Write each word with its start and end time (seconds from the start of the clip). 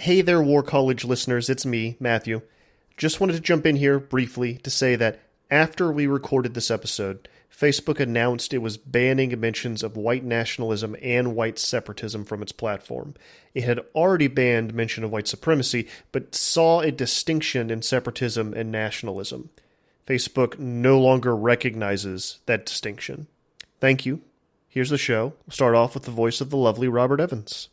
Hey 0.00 0.22
there, 0.22 0.42
War 0.42 0.62
College 0.62 1.04
listeners, 1.04 1.50
it's 1.50 1.66
me, 1.66 1.98
Matthew. 2.00 2.40
Just 2.96 3.20
wanted 3.20 3.34
to 3.34 3.40
jump 3.40 3.66
in 3.66 3.76
here 3.76 3.98
briefly 3.98 4.54
to 4.54 4.70
say 4.70 4.96
that 4.96 5.20
after 5.50 5.92
we 5.92 6.06
recorded 6.06 6.54
this 6.54 6.70
episode, 6.70 7.28
Facebook 7.54 8.00
announced 8.00 8.54
it 8.54 8.62
was 8.62 8.78
banning 8.78 9.38
mentions 9.38 9.82
of 9.82 9.98
white 9.98 10.24
nationalism 10.24 10.96
and 11.02 11.36
white 11.36 11.58
separatism 11.58 12.24
from 12.24 12.40
its 12.40 12.50
platform. 12.50 13.12
It 13.52 13.64
had 13.64 13.80
already 13.94 14.26
banned 14.26 14.72
mention 14.72 15.04
of 15.04 15.10
white 15.10 15.28
supremacy, 15.28 15.86
but 16.12 16.34
saw 16.34 16.80
a 16.80 16.90
distinction 16.90 17.70
in 17.70 17.82
separatism 17.82 18.54
and 18.54 18.72
nationalism. 18.72 19.50
Facebook 20.06 20.58
no 20.58 20.98
longer 20.98 21.36
recognizes 21.36 22.38
that 22.46 22.64
distinction. 22.64 23.26
Thank 23.80 24.06
you. 24.06 24.22
Here's 24.66 24.88
the 24.88 24.96
show. 24.96 25.34
We'll 25.44 25.52
start 25.52 25.74
off 25.74 25.92
with 25.92 26.04
the 26.04 26.10
voice 26.10 26.40
of 26.40 26.48
the 26.48 26.56
lovely 26.56 26.88
Robert 26.88 27.20
Evans. 27.20 27.68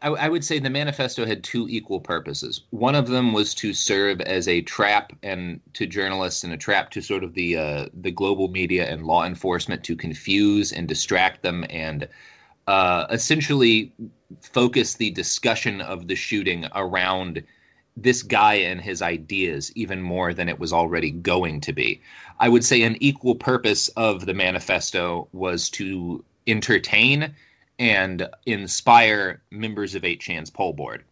I, 0.00 0.08
I, 0.08 0.28
would 0.28 0.44
say 0.44 0.58
the 0.58 0.70
manifesto 0.70 1.26
had 1.26 1.42
two 1.42 1.66
equal 1.68 2.00
purposes. 2.00 2.62
One 2.70 2.94
of 2.94 3.08
them 3.08 3.32
was 3.32 3.54
to 3.56 3.72
serve 3.72 4.20
as 4.20 4.48
a 4.48 4.60
trap 4.60 5.12
and 5.22 5.60
to 5.74 5.86
journalists 5.86 6.44
and 6.44 6.52
a 6.52 6.56
trap 6.56 6.90
to 6.92 7.02
sort 7.02 7.24
of 7.24 7.34
the 7.34 7.56
uh, 7.56 7.86
the 7.94 8.10
global 8.10 8.48
media 8.48 8.88
and 8.88 9.06
law 9.06 9.24
enforcement 9.24 9.84
to 9.84 9.96
confuse 9.96 10.72
and 10.72 10.88
distract 10.88 11.42
them 11.42 11.64
and 11.68 12.08
uh, 12.66 13.06
essentially 13.10 13.92
focus 14.40 14.94
the 14.94 15.10
discussion 15.10 15.80
of 15.80 16.06
the 16.06 16.14
shooting 16.14 16.66
around 16.74 17.42
this 17.96 18.22
guy 18.22 18.54
and 18.54 18.80
his 18.80 19.02
ideas 19.02 19.72
even 19.74 20.00
more 20.00 20.32
than 20.32 20.48
it 20.48 20.58
was 20.58 20.72
already 20.72 21.10
going 21.10 21.60
to 21.60 21.72
be. 21.72 22.00
I 22.38 22.48
would 22.48 22.64
say 22.64 22.82
an 22.82 22.96
equal 23.00 23.34
purpose 23.34 23.88
of 23.88 24.24
the 24.24 24.34
manifesto 24.34 25.28
was 25.32 25.70
to 25.70 26.24
entertain 26.46 27.34
and 27.82 28.28
inspire 28.46 29.42
members 29.50 29.96
of 29.96 30.02
8chan's 30.02 30.50
pol 30.50 30.72
board. 30.72 31.02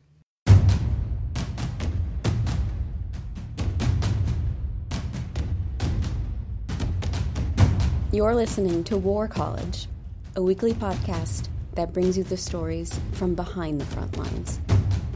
You're 8.12 8.36
listening 8.36 8.84
to 8.84 8.96
War 8.96 9.26
College, 9.26 9.88
a 10.36 10.42
weekly 10.42 10.72
podcast 10.72 11.48
that 11.74 11.92
brings 11.92 12.16
you 12.16 12.22
the 12.22 12.36
stories 12.36 13.00
from 13.14 13.34
behind 13.34 13.80
the 13.80 13.86
front 13.86 14.16
lines. 14.16 14.60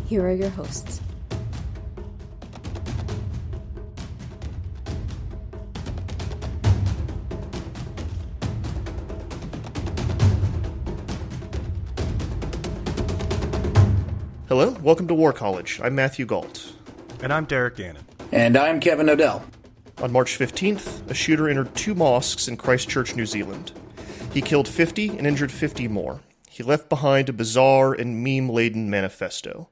Here 0.08 0.26
are 0.26 0.32
your 0.32 0.50
hosts. 0.50 1.00
Hello, 14.56 14.70
welcome 14.84 15.08
to 15.08 15.14
War 15.14 15.32
College. 15.32 15.80
I'm 15.82 15.96
Matthew 15.96 16.26
Gault. 16.26 16.74
And 17.20 17.32
I'm 17.32 17.44
Derek 17.44 17.74
Gannon. 17.74 18.04
And 18.30 18.56
I'm 18.56 18.78
Kevin 18.78 19.06
Knodell. 19.06 19.42
On 20.00 20.12
March 20.12 20.38
15th, 20.38 21.10
a 21.10 21.12
shooter 21.12 21.48
entered 21.48 21.74
two 21.74 21.92
mosques 21.92 22.46
in 22.46 22.56
Christchurch, 22.56 23.16
New 23.16 23.26
Zealand. 23.26 23.72
He 24.32 24.40
killed 24.40 24.68
50 24.68 25.18
and 25.18 25.26
injured 25.26 25.50
50 25.50 25.88
more. 25.88 26.20
He 26.48 26.62
left 26.62 26.88
behind 26.88 27.28
a 27.28 27.32
bizarre 27.32 27.94
and 27.94 28.22
meme 28.22 28.48
laden 28.48 28.88
manifesto. 28.88 29.70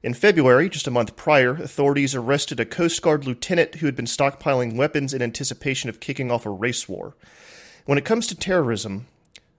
In 0.00 0.14
February, 0.14 0.68
just 0.68 0.86
a 0.86 0.92
month 0.92 1.16
prior, 1.16 1.50
authorities 1.50 2.14
arrested 2.14 2.60
a 2.60 2.64
Coast 2.64 3.02
Guard 3.02 3.26
lieutenant 3.26 3.74
who 3.74 3.86
had 3.86 3.96
been 3.96 4.04
stockpiling 4.04 4.76
weapons 4.76 5.12
in 5.12 5.22
anticipation 5.22 5.90
of 5.90 5.98
kicking 5.98 6.30
off 6.30 6.46
a 6.46 6.50
race 6.50 6.88
war. 6.88 7.16
When 7.84 7.98
it 7.98 8.04
comes 8.04 8.28
to 8.28 8.36
terrorism, 8.36 9.08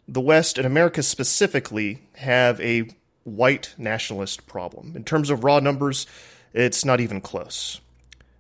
the 0.08 0.22
West, 0.22 0.58
and 0.58 0.66
America 0.66 1.03
specifically, 1.03 2.03
have 2.14 2.61
a 2.61 2.88
white 3.26 3.73
nationalist 3.78 4.48
problem. 4.48 4.94
In 4.95 5.04
terms 5.04 5.30
of 5.30 5.44
raw 5.44 5.59
numbers, 5.59 6.08
it's 6.54 6.86
not 6.86 7.02
even 7.02 7.20
close. 7.20 7.82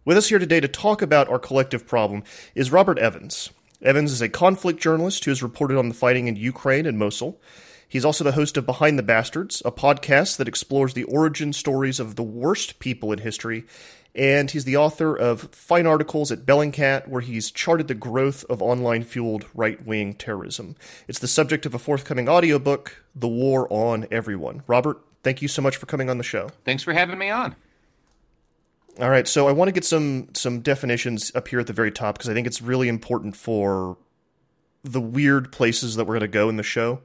With 0.05 0.15
us 0.15 0.29
here 0.29 0.39
today 0.39 0.59
to 0.59 0.67
talk 0.67 1.01
about 1.01 1.27
our 1.27 1.39
collective 1.39 1.87
problem 1.87 2.23
is 2.53 2.71
Robert 2.71 2.99
Evans. 2.99 3.49
Evans 3.81 4.11
is 4.11 4.21
a 4.21 4.29
conflict 4.29 4.79
journalist 4.79 5.25
who 5.25 5.31
has 5.31 5.43
reported 5.43 5.77
on 5.77 5.89
the 5.89 5.95
fighting 5.95 6.27
in 6.27 6.35
Ukraine 6.35 6.85
and 6.85 6.99
Mosul. 6.99 7.41
He's 7.89 8.05
also 8.05 8.23
the 8.23 8.33
host 8.33 8.57
of 8.57 8.67
Behind 8.67 8.99
the 8.99 9.03
Bastards, 9.03 9.61
a 9.65 9.71
podcast 9.71 10.37
that 10.37 10.47
explores 10.47 10.93
the 10.93 11.03
origin 11.05 11.51
stories 11.51 11.99
of 11.99 12.15
the 12.15 12.23
worst 12.23 12.77
people 12.77 13.11
in 13.11 13.19
history 13.19 13.65
and 14.15 14.49
he's 14.49 14.63
the 14.63 14.77
author 14.77 15.15
of 15.15 15.49
fine 15.51 15.85
articles 15.85 16.31
at 16.31 16.45
Bellingcat, 16.45 17.07
where 17.07 17.21
he's 17.21 17.51
charted 17.51 17.87
the 17.87 17.93
growth 17.93 18.45
of 18.45 18.61
online 18.61 19.03
fueled 19.03 19.45
right 19.53 19.85
wing 19.85 20.13
terrorism. 20.13 20.75
It's 21.07 21.19
the 21.19 21.27
subject 21.27 21.65
of 21.65 21.73
a 21.73 21.79
forthcoming 21.79 22.29
audiobook, 22.29 23.03
The 23.13 23.27
War 23.27 23.67
on 23.69 24.07
Everyone. 24.11 24.63
Robert, 24.67 25.01
thank 25.23 25.41
you 25.41 25.49
so 25.49 25.61
much 25.61 25.75
for 25.75 25.85
coming 25.85 26.09
on 26.09 26.17
the 26.17 26.23
show. 26.23 26.49
Thanks 26.63 26.81
for 26.81 26.93
having 26.93 27.19
me 27.19 27.29
on. 27.29 27.55
All 29.01 29.09
right, 29.09 29.27
so 29.27 29.49
I 29.49 29.51
want 29.51 29.67
to 29.67 29.73
get 29.73 29.83
some 29.83 30.29
some 30.33 30.61
definitions 30.61 31.29
up 31.35 31.49
here 31.49 31.59
at 31.59 31.67
the 31.67 31.73
very 31.73 31.91
top 31.91 32.15
because 32.15 32.29
I 32.29 32.33
think 32.33 32.47
it's 32.47 32.61
really 32.61 32.87
important 32.87 33.35
for 33.35 33.97
the 34.85 35.01
weird 35.01 35.51
places 35.51 35.97
that 35.97 36.05
we're 36.05 36.13
going 36.13 36.21
to 36.21 36.27
go 36.29 36.47
in 36.47 36.55
the 36.55 36.63
show. 36.63 37.01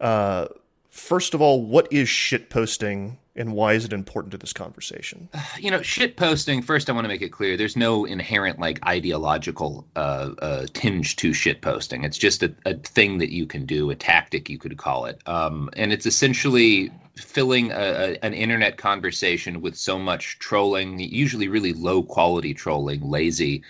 Uh, 0.00 0.48
first 0.90 1.32
of 1.32 1.40
all, 1.40 1.62
what 1.62 1.86
is 1.92 2.08
shit 2.08 2.50
posting 2.50 3.18
and 3.36 3.52
why 3.52 3.72
is 3.72 3.84
it 3.84 3.92
important 3.92 4.32
to 4.32 4.38
this 4.38 4.52
conversation? 4.52 5.28
You 5.58 5.70
know, 5.70 5.82
shit 5.82 6.16
posting. 6.16 6.62
First, 6.62 6.88
I 6.88 6.92
want 6.92 7.04
to 7.04 7.08
make 7.08 7.22
it 7.22 7.30
clear: 7.30 7.56
there's 7.56 7.76
no 7.76 8.04
inherent 8.04 8.58
like 8.58 8.84
ideological 8.86 9.86
uh, 9.96 10.30
uh, 10.38 10.66
tinge 10.72 11.16
to 11.16 11.32
shit 11.32 11.60
posting. 11.60 12.04
It's 12.04 12.18
just 12.18 12.42
a, 12.42 12.54
a, 12.64 12.74
thing 12.74 13.18
that 13.18 13.30
you 13.30 13.46
can 13.46 13.66
do, 13.66 13.90
a 13.90 13.94
tactic 13.94 14.48
you 14.48 14.58
could 14.58 14.76
call 14.76 15.06
it, 15.06 15.20
um, 15.26 15.70
and 15.74 15.92
it's 15.92 16.06
essentially 16.06 16.92
filling 17.16 17.70
a, 17.72 17.74
a, 17.74 18.24
an 18.24 18.34
internet 18.34 18.76
conversation 18.76 19.60
with 19.60 19.76
so 19.76 19.98
much 19.98 20.38
trolling, 20.38 20.98
usually 20.98 21.48
really 21.48 21.72
low 21.72 22.02
quality 22.02 22.54
trolling, 22.54 23.08
lazy. 23.08 23.62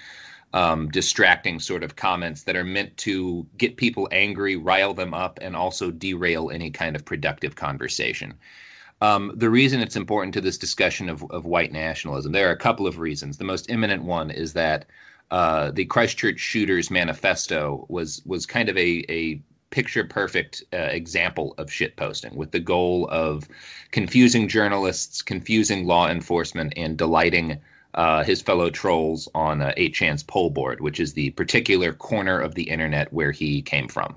Um, 0.53 0.89
distracting 0.89 1.59
sort 1.59 1.83
of 1.83 1.97
comments 1.97 2.45
that 2.45 2.55
are 2.55 2.63
meant 2.63 2.97
to 2.99 3.45
get 3.59 3.77
people 3.77 4.09
angry, 4.13 4.55
rile 4.55 4.95
them 4.95 5.13
up, 5.13 5.41
and 5.43 5.57
also 5.57 5.91
derail 5.91 6.49
any 6.49 6.71
kind 6.71 6.95
of 6.95 7.05
productive 7.05 7.57
conversation. 7.57 8.35
Um, 9.01 9.33
the 9.35 9.51
reason 9.51 9.81
it's 9.81 9.97
important 9.97 10.35
to 10.35 10.41
this 10.41 10.59
discussion 10.59 11.09
of, 11.09 11.25
of 11.31 11.45
white 11.45 11.73
nationalism, 11.73 12.33
there 12.33 12.49
are 12.49 12.53
a 12.53 12.57
couple 12.57 12.87
of 12.87 12.99
reasons. 12.99 13.37
The 13.37 13.45
most 13.45 13.69
imminent 13.69 14.05
one 14.05 14.31
is 14.31 14.55
that 14.55 14.87
uh, 15.31 15.71
the 15.73 15.85
Christchurch 15.85 16.39
shooters 16.39 16.91
manifesto 16.91 17.87
was 17.89 18.23
was 18.25 18.47
kind 18.47 18.69
of 18.69 18.77
a, 18.77 19.05
a 19.09 19.43
picture 19.71 20.05
perfect 20.05 20.63
uh, 20.73 20.77
example 20.77 21.55
of 21.59 21.69
shitposting 21.69 22.35
with 22.37 22.53
the 22.53 22.61
goal 22.61 23.09
of 23.11 23.49
confusing 23.91 24.49
journalists, 24.49 25.23
confusing 25.23 25.87
law 25.87 26.09
enforcement, 26.09 26.75
and 26.77 26.97
delighting 26.97 27.61
uh, 27.95 28.23
his 28.23 28.43
fellow 28.43 28.71
trolls 28.71 29.29
on 29.35 29.61
uh, 29.61 29.73
8chan's 29.77 30.23
pol 30.23 30.51
board, 30.51 30.81
which 30.81 31.01
is 31.01 31.13
the 31.15 31.31
particular 31.31 31.93
corner 31.93 32.39
of 32.39 32.55
the 32.55 32.65
internet 32.65 33.13
where 33.13 33.33
he 33.33 33.63
came 33.63 33.89
from 33.89 34.17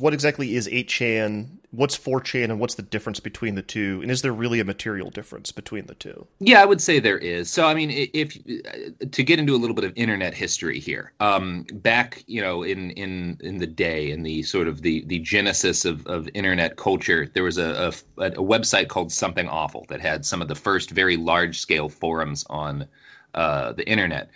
what 0.00 0.14
exactly 0.14 0.54
is 0.54 0.68
8chan? 0.68 1.48
What's 1.72 1.98
4chan, 1.98 2.44
and 2.44 2.60
what's 2.60 2.76
the 2.76 2.82
difference 2.82 3.18
between 3.18 3.56
the 3.56 3.62
two? 3.62 3.98
And 4.00 4.10
is 4.12 4.22
there 4.22 4.32
really 4.32 4.60
a 4.60 4.64
material 4.64 5.10
difference 5.10 5.50
between 5.50 5.86
the 5.86 5.94
two? 5.94 6.26
Yeah, 6.38 6.62
I 6.62 6.64
would 6.64 6.80
say 6.80 7.00
there 7.00 7.18
is. 7.18 7.50
So, 7.50 7.66
I 7.66 7.74
mean, 7.74 7.90
if 7.90 8.36
uh, 8.36 9.06
to 9.10 9.22
get 9.24 9.40
into 9.40 9.54
a 9.54 9.58
little 9.58 9.74
bit 9.74 9.84
of 9.84 9.92
internet 9.96 10.34
history 10.34 10.78
here, 10.78 11.12
um, 11.18 11.66
back 11.72 12.22
you 12.26 12.40
know 12.40 12.62
in 12.62 12.92
in 12.92 13.38
in 13.40 13.58
the 13.58 13.66
day, 13.66 14.12
in 14.12 14.22
the 14.22 14.44
sort 14.44 14.68
of 14.68 14.80
the 14.80 15.04
the 15.04 15.18
genesis 15.18 15.84
of 15.84 16.06
of 16.06 16.28
internet 16.32 16.76
culture, 16.76 17.28
there 17.34 17.42
was 17.42 17.58
a 17.58 17.92
a, 18.18 18.24
a 18.24 18.30
website 18.42 18.88
called 18.88 19.12
Something 19.12 19.48
Awful 19.48 19.84
that 19.88 20.00
had 20.00 20.24
some 20.24 20.40
of 20.40 20.48
the 20.48 20.54
first 20.54 20.90
very 20.90 21.16
large 21.16 21.58
scale 21.58 21.88
forums 21.88 22.46
on 22.48 22.86
uh, 23.34 23.72
the 23.72 23.86
internet 23.86 24.30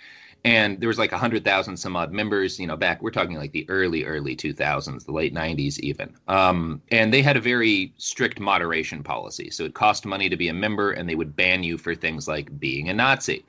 and 0.45 0.81
there 0.81 0.89
was 0.89 0.99
like 0.99 1.13
100,000 1.13 1.77
some 1.77 1.97
odd 1.97 2.13
members, 2.13 2.59
you 2.59 2.67
know, 2.67 2.77
back 2.77 3.01
we're 3.01 3.11
talking 3.11 3.37
like 3.37 3.53
the 3.53 3.69
early 3.69 4.05
early 4.05 4.35
2000s, 4.35 5.05
the 5.05 5.13
late 5.13 5.33
90s 5.33 5.79
even. 5.79 6.15
Um, 6.27 6.83
and 6.91 7.15
they 7.15 7.23
had 7.23 7.37
a 7.37 7.41
very 7.41 7.93
strict 7.97 8.41
moderation 8.41 9.05
policy. 9.05 9.51
So 9.51 9.65
it 9.65 9.75
cost 9.75 10.05
money 10.05 10.29
to 10.29 10.37
be 10.37 10.49
a 10.49 10.55
member 10.55 10.91
and 10.91 11.09
they 11.09 11.15
would 11.15 11.37
ban 11.37 11.63
you 11.63 11.79
for 11.79 11.95
things 11.95 12.27
like 12.27 12.59
being 12.59 12.89
a 12.89 12.95
Nazi. 12.95 13.45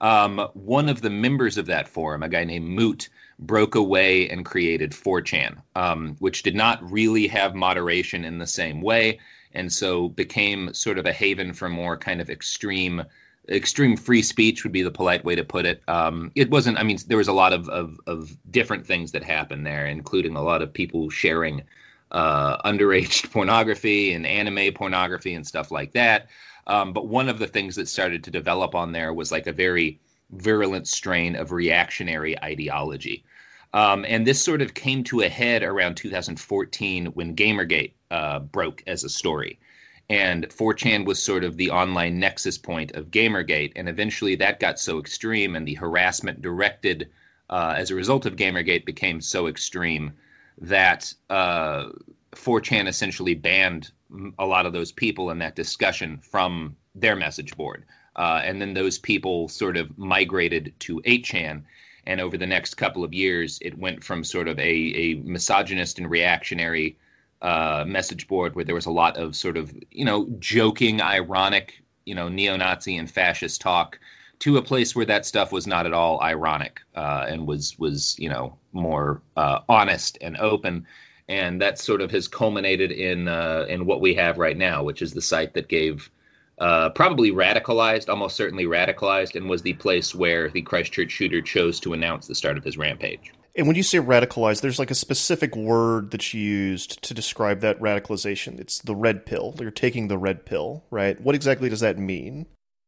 Um, 0.00 0.48
one 0.52 0.90
of 0.90 1.00
the 1.00 1.10
members 1.10 1.56
of 1.56 1.66
that 1.66 1.88
forum, 1.88 2.22
a 2.22 2.28
guy 2.28 2.44
named 2.44 2.68
Moot, 2.68 3.08
broke 3.38 3.74
away 3.74 4.28
and 4.28 4.44
created 4.44 4.92
4chan, 4.92 5.62
um, 5.74 6.16
which 6.18 6.42
did 6.42 6.54
not 6.54 6.90
really 6.90 7.28
have 7.28 7.54
moderation 7.54 8.24
in 8.24 8.38
the 8.38 8.46
same 8.46 8.80
way, 8.80 9.20
and 9.52 9.72
so 9.72 10.08
became 10.08 10.74
sort 10.74 10.98
of 10.98 11.06
a 11.06 11.12
haven 11.12 11.52
for 11.52 11.68
more 11.68 11.96
kind 11.96 12.20
of 12.20 12.30
extreme 12.30 13.04
extreme 13.48 13.96
free 13.96 14.22
speech 14.22 14.64
would 14.64 14.72
be 14.72 14.82
the 14.82 14.90
polite 14.90 15.24
way 15.24 15.34
to 15.34 15.44
put 15.44 15.66
it. 15.66 15.82
Um, 15.88 16.32
it 16.34 16.50
wasn't. 16.50 16.78
I 16.78 16.82
mean, 16.82 16.98
there 17.06 17.18
was 17.18 17.28
a 17.28 17.32
lot 17.32 17.52
of, 17.52 17.68
of, 17.68 18.00
of 18.06 18.36
different 18.50 18.86
things 18.86 19.12
that 19.12 19.24
happened 19.24 19.66
there, 19.66 19.86
including 19.86 20.36
a 20.36 20.42
lot 20.42 20.62
of 20.62 20.72
people 20.72 21.10
sharing 21.10 21.62
uh, 22.10 22.62
underage 22.62 23.30
pornography 23.32 24.12
and 24.12 24.26
anime 24.26 24.72
pornography 24.74 25.34
and 25.34 25.46
stuff 25.46 25.70
like 25.70 25.92
that. 25.92 26.28
Um, 26.66 26.92
but 26.92 27.06
one 27.06 27.28
of 27.28 27.38
the 27.38 27.46
things 27.46 27.76
that 27.76 27.88
started 27.88 28.24
to 28.24 28.30
develop 28.30 28.74
on 28.74 28.92
there 28.92 29.12
was 29.12 29.30
like 29.30 29.46
a 29.46 29.52
very 29.52 30.00
virulent 30.30 30.88
strain 30.88 31.36
of 31.36 31.52
reactionary 31.52 32.40
ideology. 32.42 33.24
Um, 33.74 34.04
and 34.08 34.26
this 34.26 34.40
sort 34.40 34.62
of 34.62 34.72
came 34.72 35.04
to 35.04 35.20
a 35.20 35.28
head 35.28 35.62
around 35.62 35.96
2014 35.96 37.06
when 37.06 37.34
Gamergate 37.34 37.92
uh, 38.10 38.38
broke 38.38 38.84
as 38.86 39.04
a 39.04 39.08
story 39.08 39.58
And 40.08 40.48
4chan 40.48 41.06
was 41.06 41.22
sort 41.22 41.44
of 41.44 41.56
the 41.56 41.70
online 41.70 42.18
nexus 42.18 42.58
point 42.58 42.92
of 42.92 43.10
Gamergate. 43.10 43.72
And 43.76 43.88
eventually 43.88 44.36
that 44.36 44.60
got 44.60 44.78
so 44.78 44.98
extreme, 44.98 45.56
and 45.56 45.66
the 45.66 45.74
harassment 45.74 46.42
directed 46.42 47.10
uh, 47.48 47.74
as 47.76 47.90
a 47.90 47.94
result 47.94 48.26
of 48.26 48.36
Gamergate 48.36 48.84
became 48.84 49.20
so 49.20 49.46
extreme 49.46 50.12
that 50.58 51.12
uh, 51.30 51.88
4chan 52.32 52.86
essentially 52.86 53.34
banned 53.34 53.90
a 54.38 54.46
lot 54.46 54.66
of 54.66 54.72
those 54.72 54.92
people 54.92 55.30
in 55.30 55.38
that 55.38 55.56
discussion 55.56 56.18
from 56.18 56.76
their 56.94 57.16
message 57.16 57.56
board. 57.56 57.84
Uh, 58.14 58.40
and 58.44 58.60
then 58.60 58.74
those 58.74 58.98
people 58.98 59.48
sort 59.48 59.76
of 59.76 59.98
migrated 59.98 60.74
to 60.80 61.00
8chan. 61.00 61.62
And 62.06 62.20
over 62.20 62.36
the 62.36 62.46
next 62.46 62.74
couple 62.74 63.02
of 63.02 63.14
years, 63.14 63.58
it 63.62 63.76
went 63.76 64.04
from 64.04 64.24
sort 64.24 64.46
of 64.46 64.58
a, 64.58 64.62
a 64.62 65.14
misogynist 65.14 65.98
and 65.98 66.10
reactionary 66.10 66.98
uh, 67.44 67.84
message 67.86 68.26
board 68.26 68.54
where 68.54 68.64
there 68.64 68.74
was 68.74 68.86
a 68.86 68.90
lot 68.90 69.16
of 69.16 69.36
sort 69.36 69.56
of, 69.56 69.72
you 69.90 70.04
know, 70.04 70.28
joking, 70.38 71.00
ironic, 71.00 71.82
you 72.04 72.14
know, 72.14 72.28
neo 72.28 72.56
Nazi 72.56 72.96
and 72.96 73.10
fascist 73.10 73.60
talk 73.60 73.98
to 74.40 74.56
a 74.56 74.62
place 74.62 74.96
where 74.96 75.06
that 75.06 75.26
stuff 75.26 75.52
was 75.52 75.66
not 75.66 75.86
at 75.86 75.92
all 75.92 76.20
ironic 76.20 76.80
uh, 76.94 77.26
and 77.28 77.46
was, 77.46 77.78
was, 77.78 78.16
you 78.18 78.28
know, 78.28 78.56
more 78.72 79.22
uh, 79.36 79.60
honest 79.68 80.18
and 80.20 80.36
open 80.36 80.86
and 81.28 81.62
that 81.62 81.78
sort 81.78 82.00
of 82.00 82.10
has 82.10 82.28
culminated 82.28 82.90
in 82.90 83.28
uh, 83.28 83.64
in 83.68 83.86
what 83.86 84.00
we 84.00 84.14
have 84.14 84.38
right 84.38 84.56
now, 84.56 84.82
which 84.82 85.02
is 85.02 85.12
the 85.12 85.22
site 85.22 85.54
that 85.54 85.68
gave 85.68 86.10
uh, 86.58 86.90
probably 86.90 87.32
radicalized, 87.32 88.08
almost 88.08 88.36
certainly 88.36 88.64
radicalized, 88.64 89.34
and 89.34 89.48
was 89.48 89.62
the 89.62 89.72
place 89.72 90.14
where 90.14 90.50
the 90.50 90.62
Christchurch 90.62 91.10
shooter 91.10 91.40
chose 91.40 91.80
to 91.80 91.92
announce 91.94 92.26
the 92.26 92.34
start 92.34 92.58
of 92.58 92.64
his 92.64 92.76
rampage. 92.76 93.32
And 93.56 93.66
when 93.68 93.76
you 93.76 93.82
say 93.84 93.98
radicalized, 93.98 94.62
there's 94.62 94.80
like 94.80 94.90
a 94.90 94.96
specific 94.96 95.54
word 95.54 96.10
that 96.10 96.34
you 96.34 96.40
used 96.40 97.02
to 97.02 97.14
describe 97.14 97.60
that 97.60 97.78
radicalization. 97.78 98.58
It's 98.58 98.80
the 98.80 98.96
red 98.96 99.26
pill. 99.26 99.54
You're 99.60 99.70
taking 99.70 100.08
the 100.08 100.18
red 100.18 100.44
pill, 100.44 100.84
right? 100.90 101.20
What 101.20 101.36
exactly 101.36 101.68
does 101.68 101.80
that 101.80 101.98
mean? 101.98 102.46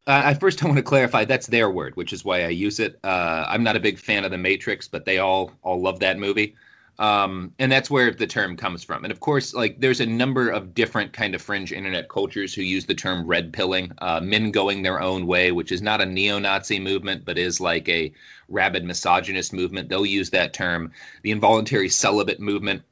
Uh, 0.08 0.22
I 0.24 0.34
first 0.34 0.62
I 0.62 0.66
want 0.66 0.78
to 0.78 0.82
clarify 0.82 1.24
that's 1.24 1.46
their 1.46 1.70
word, 1.70 1.96
which 1.96 2.12
is 2.12 2.24
why 2.24 2.44
I 2.44 2.48
use 2.48 2.80
it. 2.80 2.98
Uh, 3.02 3.44
I'm 3.48 3.62
not 3.62 3.76
a 3.76 3.80
big 3.80 3.98
fan 3.98 4.24
of 4.24 4.30
the 4.30 4.38
Matrix, 4.38 4.88
but 4.88 5.04
they 5.04 5.18
all 5.18 5.52
all 5.62 5.80
love 5.80 6.00
that 6.00 6.18
movie 6.18 6.54
um, 6.98 7.52
and 7.58 7.70
that's 7.70 7.90
where 7.90 8.10
the 8.10 8.26
term 8.26 8.56
comes 8.56 8.82
from. 8.82 9.04
And 9.04 9.12
of 9.12 9.20
course, 9.20 9.52
like 9.52 9.80
there's 9.80 10.00
a 10.00 10.06
number 10.06 10.48
of 10.48 10.74
different 10.74 11.12
kind 11.12 11.34
of 11.34 11.42
fringe 11.42 11.72
internet 11.72 12.08
cultures 12.08 12.54
who 12.54 12.62
use 12.62 12.86
the 12.86 12.94
term 12.94 13.26
red 13.26 13.52
pilling, 13.52 13.92
uh, 13.98 14.20
men 14.22 14.50
going 14.50 14.82
their 14.82 15.00
own 15.00 15.26
way, 15.26 15.52
which 15.52 15.72
is 15.72 15.82
not 15.82 16.00
a 16.00 16.06
neo-Nazi 16.06 16.80
movement, 16.80 17.24
but 17.24 17.36
is 17.38 17.60
like 17.60 17.88
a 17.88 18.12
rabid 18.48 18.84
misogynist 18.84 19.52
movement. 19.52 19.88
They'll 19.88 20.06
use 20.06 20.30
that 20.30 20.54
term. 20.54 20.92
The 21.22 21.32
involuntary 21.32 21.90
celibate 21.90 22.40
movement, 22.40 22.82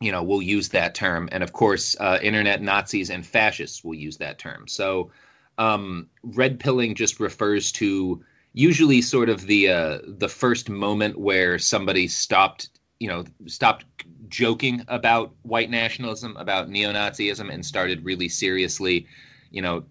you 0.00 0.12
know, 0.12 0.22
will 0.22 0.42
use 0.42 0.70
that 0.70 0.94
term, 0.94 1.28
and 1.30 1.42
of 1.42 1.52
course, 1.52 1.96
uh, 1.98 2.18
internet 2.22 2.62
Nazis 2.62 3.10
and 3.10 3.26
fascists 3.26 3.84
will 3.84 3.94
use 3.94 4.18
that 4.18 4.38
term. 4.38 4.68
So, 4.68 5.10
um, 5.58 6.08
red 6.22 6.60
pilling 6.60 6.94
just 6.94 7.20
refers 7.20 7.72
to 7.72 8.24
usually 8.52 9.02
sort 9.02 9.28
of 9.28 9.46
the 9.46 9.68
uh, 9.68 9.98
the 10.06 10.28
first 10.28 10.70
moment 10.70 11.18
where 11.18 11.58
somebody 11.58 12.08
stopped 12.08 12.70
you 13.04 13.10
know 13.10 13.22
stopped 13.44 13.84
joking 14.30 14.82
about 14.88 15.34
white 15.42 15.68
nationalism 15.68 16.38
about 16.38 16.70
neo-nazism 16.70 17.52
and 17.52 17.66
started 17.66 18.02
really 18.02 18.30
seriously 18.30 19.06
you 19.50 19.60
know 19.60 19.84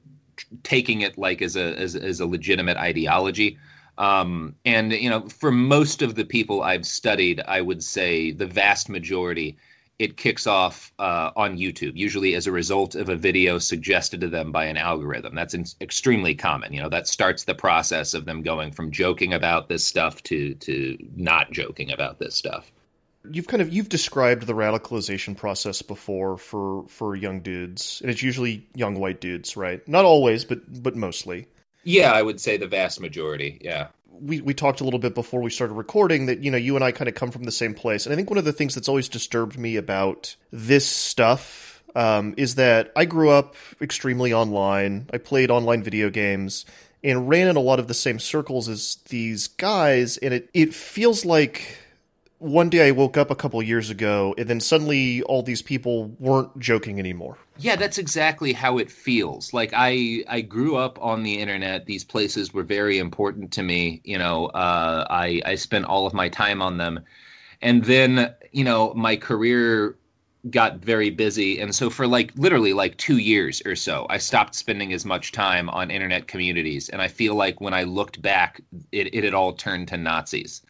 taking 0.63 1.01
it 1.01 1.15
like 1.15 1.43
as 1.43 1.55
a 1.55 1.77
as, 1.77 1.95
as 1.95 2.19
a 2.19 2.25
legitimate 2.25 2.75
ideology. 2.75 3.59
Um, 3.99 4.55
and 4.65 4.91
you 4.91 5.11
know 5.11 5.29
for 5.29 5.51
most 5.51 6.01
of 6.01 6.15
the 6.15 6.25
people 6.25 6.63
i've 6.63 6.87
studied 6.87 7.39
i 7.47 7.61
would 7.61 7.83
say 7.83 8.31
the 8.31 8.47
vast 8.47 8.89
majority 8.89 9.57
it 9.99 10.17
kicks 10.17 10.47
off 10.47 10.91
uh, 10.97 11.29
on 11.35 11.59
youtube 11.59 11.91
usually 11.93 12.33
as 12.33 12.47
a 12.47 12.51
result 12.51 12.95
of 12.95 13.09
a 13.09 13.15
video 13.15 13.59
suggested 13.59 14.21
to 14.21 14.29
them 14.29 14.51
by 14.51 14.65
an 14.65 14.77
algorithm. 14.77 15.35
That's 15.35 15.53
in- 15.53 15.77
extremely 15.79 16.33
common 16.33 16.73
you 16.73 16.81
know 16.81 16.89
that 16.89 17.07
starts 17.07 17.43
the 17.43 17.53
process 17.53 18.15
of 18.15 18.25
them 18.25 18.41
going 18.41 18.71
from 18.71 18.89
joking 18.89 19.33
about 19.33 19.69
this 19.69 19.85
stuff 19.85 20.23
to 20.23 20.55
to 20.55 20.97
not 21.15 21.51
joking 21.51 21.91
about 21.91 22.17
this 22.17 22.33
stuff 22.33 22.71
You've 23.31 23.47
kind 23.47 23.61
of 23.61 23.73
you've 23.73 23.89
described 23.89 24.47
the 24.47 24.53
radicalization 24.53 25.37
process 25.37 25.81
before 25.81 26.37
for 26.37 26.85
for 26.89 27.15
young 27.15 27.39
dudes, 27.39 28.01
and 28.01 28.11
it's 28.11 28.21
usually 28.21 28.67
young 28.75 28.99
white 28.99 29.21
dudes, 29.21 29.55
right? 29.55 29.85
Not 29.87 30.05
always, 30.05 30.45
but 30.45 30.81
but 30.81 30.95
mostly. 30.95 31.47
Yeah, 31.83 32.11
I 32.11 32.21
would 32.21 32.39
say 32.39 32.57
the 32.57 32.67
vast 32.67 32.99
majority. 32.99 33.59
Yeah. 33.61 33.87
We 34.11 34.41
we 34.41 34.53
talked 34.53 34.81
a 34.81 34.83
little 34.83 34.99
bit 34.99 35.15
before 35.15 35.41
we 35.41 35.49
started 35.49 35.73
recording 35.73 36.27
that 36.27 36.43
you 36.43 36.51
know 36.51 36.57
you 36.57 36.75
and 36.75 36.83
I 36.83 36.91
kind 36.91 37.07
of 37.07 37.15
come 37.15 37.31
from 37.31 37.43
the 37.43 37.51
same 37.51 37.73
place, 37.73 38.05
and 38.05 38.13
I 38.13 38.15
think 38.15 38.29
one 38.29 38.37
of 38.37 38.45
the 38.45 38.53
things 38.53 38.75
that's 38.75 38.87
always 38.87 39.09
disturbed 39.09 39.57
me 39.57 39.75
about 39.75 40.35
this 40.51 40.85
stuff 40.85 41.83
um, 41.95 42.33
is 42.37 42.55
that 42.55 42.91
I 42.95 43.05
grew 43.05 43.29
up 43.29 43.55
extremely 43.81 44.33
online. 44.33 45.09
I 45.11 45.17
played 45.17 45.49
online 45.51 45.83
video 45.83 46.09
games 46.09 46.65
and 47.03 47.27
ran 47.27 47.47
in 47.47 47.55
a 47.55 47.61
lot 47.61 47.79
of 47.79 47.87
the 47.87 47.93
same 47.93 48.19
circles 48.19 48.69
as 48.69 48.97
these 49.09 49.47
guys, 49.47 50.17
and 50.17 50.33
it 50.33 50.49
it 50.53 50.73
feels 50.73 51.25
like 51.25 51.77
one 52.43 52.69
day 52.69 52.89
I 52.89 52.91
woke 52.91 53.15
up 53.15 53.31
a 53.31 53.35
couple 53.35 53.63
years 53.63 53.89
ago, 53.89 54.35
and 54.37 54.47
then 54.47 54.59
suddenly 54.59 55.21
all 55.23 55.43
these 55.43 55.61
people 55.61 56.09
weren't 56.19 56.59
joking 56.59 56.99
anymore. 56.99 57.37
Yeah, 57.57 57.77
that's 57.77 57.97
exactly 57.97 58.51
how 58.51 58.79
it 58.79 58.91
feels. 58.91 59.53
Like 59.53 59.71
I, 59.73 60.25
I 60.27 60.41
grew 60.41 60.75
up 60.75 61.01
on 61.01 61.23
the 61.23 61.39
internet. 61.39 61.85
These 61.85 62.03
places 62.03 62.53
were 62.53 62.63
very 62.63 62.99
important 62.99 63.53
to 63.53 63.63
me. 63.63 64.01
You 64.03 64.17
know, 64.17 64.47
uh, 64.47 65.07
I, 65.09 65.41
I 65.45 65.55
spent 65.55 65.85
all 65.85 66.05
of 66.05 66.13
my 66.13 66.27
time 66.27 66.61
on 66.61 66.77
them, 66.77 66.99
and 67.61 67.83
then 67.83 68.35
you 68.51 68.65
know 68.65 68.93
my 68.93 69.15
career 69.15 69.95
got 70.49 70.79
very 70.79 71.11
busy, 71.11 71.61
and 71.61 71.73
so 71.73 71.89
for 71.89 72.07
like 72.07 72.33
literally 72.35 72.73
like 72.73 72.97
two 72.97 73.17
years 73.17 73.61
or 73.65 73.77
so, 73.77 74.05
I 74.09 74.17
stopped 74.17 74.55
spending 74.55 74.91
as 74.91 75.05
much 75.05 75.31
time 75.31 75.69
on 75.69 75.91
internet 75.91 76.27
communities. 76.27 76.89
And 76.89 77.01
I 77.01 77.07
feel 77.07 77.35
like 77.35 77.61
when 77.61 77.73
I 77.73 77.83
looked 77.83 78.21
back, 78.21 78.59
it, 78.91 79.15
it 79.15 79.23
had 79.23 79.33
all 79.33 79.53
turned 79.53 79.87
to 79.89 79.97
Nazis. 79.97 80.61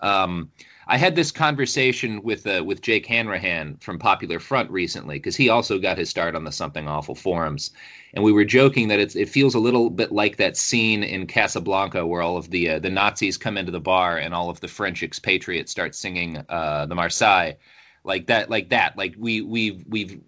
Um, 0.00 0.50
I 0.86 0.96
had 0.96 1.14
this 1.14 1.30
conversation 1.30 2.22
with 2.22 2.46
uh, 2.46 2.64
with 2.66 2.82
Jake 2.82 3.06
Hanrahan 3.06 3.76
from 3.76 4.00
Popular 4.00 4.40
Front 4.40 4.72
recently 4.72 5.16
because 5.16 5.36
he 5.36 5.48
also 5.48 5.78
got 5.78 5.98
his 5.98 6.10
start 6.10 6.34
on 6.34 6.42
the 6.42 6.50
Something 6.50 6.88
Awful 6.88 7.14
forums, 7.14 7.70
and 8.12 8.24
we 8.24 8.32
were 8.32 8.44
joking 8.44 8.88
that 8.88 8.98
it 8.98 9.28
feels 9.28 9.54
a 9.54 9.60
little 9.60 9.88
bit 9.88 10.10
like 10.10 10.38
that 10.38 10.56
scene 10.56 11.04
in 11.04 11.28
Casablanca 11.28 12.04
where 12.04 12.22
all 12.22 12.38
of 12.38 12.50
the 12.50 12.70
uh, 12.70 12.78
the 12.80 12.90
Nazis 12.90 13.38
come 13.38 13.56
into 13.56 13.70
the 13.70 13.78
bar 13.78 14.18
and 14.18 14.34
all 14.34 14.50
of 14.50 14.58
the 14.58 14.66
French 14.66 15.04
expatriates 15.04 15.70
start 15.70 15.94
singing 15.94 16.44
uh, 16.48 16.86
the 16.86 16.96
Marseillaise, 16.96 17.56
like 18.02 18.26
that, 18.26 18.50
like 18.50 18.70
that, 18.70 18.98
like 18.98 19.14
we 19.16 19.42
we've 19.42 19.84
we've 19.86 20.20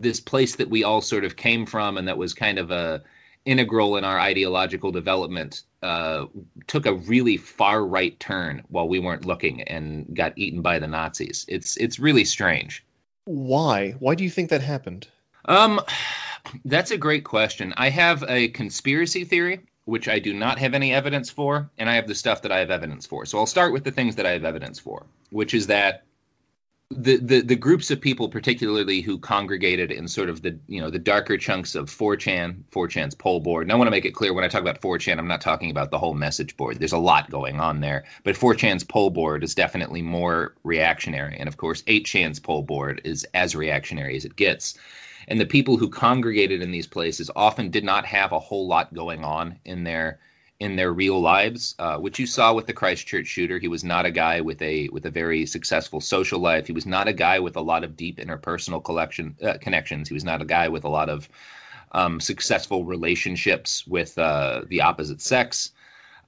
this 0.00 0.20
place 0.20 0.56
that 0.56 0.70
we 0.70 0.82
all 0.82 1.00
sort 1.00 1.24
of 1.24 1.36
came 1.36 1.66
from 1.66 1.96
and 1.96 2.08
that 2.08 2.18
was 2.18 2.34
kind 2.34 2.58
of 2.58 2.70
a 2.70 3.02
integral 3.44 3.96
in 3.96 4.04
our 4.04 4.18
ideological 4.18 4.92
development 4.92 5.62
uh, 5.82 6.26
took 6.66 6.86
a 6.86 6.94
really 6.94 7.36
far 7.36 7.84
right 7.84 8.18
turn 8.18 8.62
while 8.68 8.88
we 8.88 8.98
weren't 8.98 9.24
looking 9.24 9.62
and 9.62 10.14
got 10.14 10.36
eaten 10.36 10.62
by 10.62 10.78
the 10.78 10.86
Nazis. 10.86 11.44
It's 11.48 11.76
it's 11.76 11.98
really 11.98 12.24
strange. 12.24 12.84
Why? 13.24 13.92
Why 13.92 14.14
do 14.14 14.24
you 14.24 14.30
think 14.30 14.50
that 14.50 14.62
happened? 14.62 15.08
Um, 15.44 15.80
that's 16.64 16.90
a 16.90 16.98
great 16.98 17.24
question. 17.24 17.74
I 17.76 17.90
have 17.90 18.24
a 18.26 18.48
conspiracy 18.48 19.24
theory, 19.24 19.60
which 19.84 20.08
I 20.08 20.18
do 20.18 20.34
not 20.34 20.58
have 20.58 20.74
any 20.74 20.92
evidence 20.92 21.30
for, 21.30 21.70
and 21.78 21.88
I 21.88 21.94
have 21.94 22.06
the 22.06 22.14
stuff 22.14 22.42
that 22.42 22.52
I 22.52 22.58
have 22.60 22.70
evidence 22.70 23.06
for. 23.06 23.26
So 23.26 23.38
I'll 23.38 23.46
start 23.46 23.72
with 23.72 23.84
the 23.84 23.90
things 23.90 24.16
that 24.16 24.26
I 24.26 24.32
have 24.32 24.44
evidence 24.44 24.78
for, 24.78 25.06
which 25.30 25.54
is 25.54 25.68
that 25.68 26.04
the, 26.90 27.42
the 27.42 27.56
groups 27.56 27.90
of 27.90 28.00
people 28.00 28.30
particularly 28.30 29.02
who 29.02 29.18
congregated 29.18 29.92
in 29.92 30.08
sort 30.08 30.30
of 30.30 30.40
the 30.40 30.58
you 30.66 30.80
know 30.80 30.88
the 30.88 30.98
darker 30.98 31.36
chunks 31.36 31.74
of 31.74 31.90
4chan 31.90 32.64
4chan's 32.72 33.14
pol 33.14 33.40
board. 33.40 33.64
And 33.64 33.72
i 33.72 33.74
want 33.74 33.88
to 33.88 33.90
make 33.92 34.06
it 34.06 34.14
clear 34.14 34.32
when 34.32 34.44
i 34.44 34.48
talk 34.48 34.62
about 34.62 34.80
4chan 34.80 35.18
i'm 35.18 35.28
not 35.28 35.42
talking 35.42 35.70
about 35.70 35.90
the 35.90 35.98
whole 35.98 36.14
message 36.14 36.56
board. 36.56 36.78
There's 36.78 36.92
a 36.92 36.98
lot 36.98 37.30
going 37.30 37.60
on 37.60 37.80
there. 37.80 38.04
But 38.24 38.36
4chan's 38.36 38.84
pol 38.84 39.10
board 39.10 39.44
is 39.44 39.54
definitely 39.54 40.00
more 40.00 40.54
reactionary. 40.64 41.36
And 41.38 41.48
of 41.48 41.58
course 41.58 41.82
8chan's 41.82 42.40
pol 42.40 42.62
board 42.62 43.02
is 43.04 43.24
as 43.34 43.54
reactionary 43.54 44.16
as 44.16 44.24
it 44.24 44.34
gets. 44.34 44.78
And 45.26 45.38
the 45.38 45.46
people 45.46 45.76
who 45.76 45.90
congregated 45.90 46.62
in 46.62 46.70
these 46.70 46.86
places 46.86 47.30
often 47.36 47.70
did 47.70 47.84
not 47.84 48.06
have 48.06 48.32
a 48.32 48.38
whole 48.38 48.66
lot 48.66 48.94
going 48.94 49.24
on 49.24 49.58
in 49.66 49.84
their 49.84 50.20
in 50.60 50.74
their 50.74 50.92
real 50.92 51.20
lives, 51.20 51.74
uh, 51.78 51.98
which 51.98 52.18
you 52.18 52.26
saw 52.26 52.52
with 52.52 52.66
the 52.66 52.72
Christchurch 52.72 53.26
shooter. 53.26 53.58
He 53.58 53.68
was 53.68 53.84
not 53.84 54.06
a 54.06 54.10
guy 54.10 54.40
with 54.40 54.60
a 54.60 54.88
with 54.88 55.06
a 55.06 55.10
very 55.10 55.46
successful 55.46 56.00
social 56.00 56.40
life. 56.40 56.66
He 56.66 56.72
was 56.72 56.86
not 56.86 57.06
a 57.06 57.12
guy 57.12 57.38
with 57.38 57.56
a 57.56 57.60
lot 57.60 57.84
of 57.84 57.96
deep 57.96 58.18
interpersonal 58.18 58.82
collection 58.82 59.36
uh, 59.42 59.58
connections. 59.60 60.08
He 60.08 60.14
was 60.14 60.24
not 60.24 60.42
a 60.42 60.44
guy 60.44 60.68
with 60.68 60.84
a 60.84 60.88
lot 60.88 61.08
of 61.08 61.28
um, 61.92 62.20
successful 62.20 62.84
relationships 62.84 63.86
with 63.86 64.18
uh, 64.18 64.62
the 64.66 64.82
opposite 64.82 65.20
sex. 65.20 65.70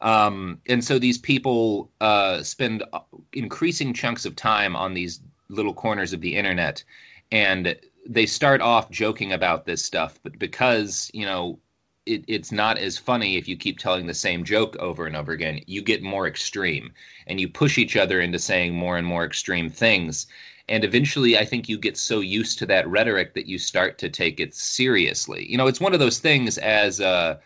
Um, 0.01 0.61
and 0.67 0.83
so 0.83 0.99
these 0.99 1.19
people 1.19 1.91
uh, 2.01 2.43
spend 2.43 2.85
increasing 3.33 3.93
chunks 3.95 4.25
of 4.25 4.35
time 4.35 4.75
on 4.77 4.95
these 4.95 5.21
little 5.49 5.75
corners 5.75 6.13
of 6.13 6.21
the 6.21 6.37
internet, 6.37 6.85
and 7.33 7.77
they 8.09 8.27
start 8.27 8.61
off 8.61 8.91
joking 8.91 9.33
about 9.33 9.67
this 9.67 9.85
stuff, 9.85 10.19
but 10.23 10.39
because 10.39 11.11
you 11.13 11.27
know 11.27 11.59
it, 12.11 12.25
it's 12.27 12.53
not 12.53 12.79
as 12.79 12.99
funny 12.99 13.37
if 13.37 13.49
you 13.49 13.57
keep 13.57 13.79
telling 13.79 14.07
the 14.07 14.15
same 14.15 14.45
joke 14.45 14.77
over 14.77 15.07
and 15.07 15.17
over 15.17 15.33
again. 15.33 15.61
You 15.67 15.83
get 15.83 16.03
more 16.03 16.27
extreme, 16.27 16.93
and 17.27 17.41
you 17.41 17.49
push 17.49 17.79
each 17.79 17.97
other 17.97 18.21
into 18.21 18.39
saying 18.39 18.75
more 18.75 18.99
and 18.99 19.07
more 19.07 19.25
extreme 19.25 19.71
things. 19.71 20.27
and 20.71 20.85
eventually 20.85 21.37
I 21.37 21.45
think 21.45 21.69
you 21.69 21.77
get 21.77 21.99
so 21.99 22.21
used 22.21 22.61
to 22.61 22.67
that 22.67 22.89
rhetoric 22.89 23.35
that 23.35 23.47
you 23.47 23.59
start 23.59 23.99
to 23.99 24.09
take 24.09 24.41
it 24.41 24.55
seriously. 24.55 25.45
You 25.51 25.59
know, 25.59 25.67
it's 25.67 25.81
one 25.81 25.93
of 25.93 26.01
those 26.01 26.21
things 26.21 26.57
as 26.59 27.01
uh, 27.01 27.39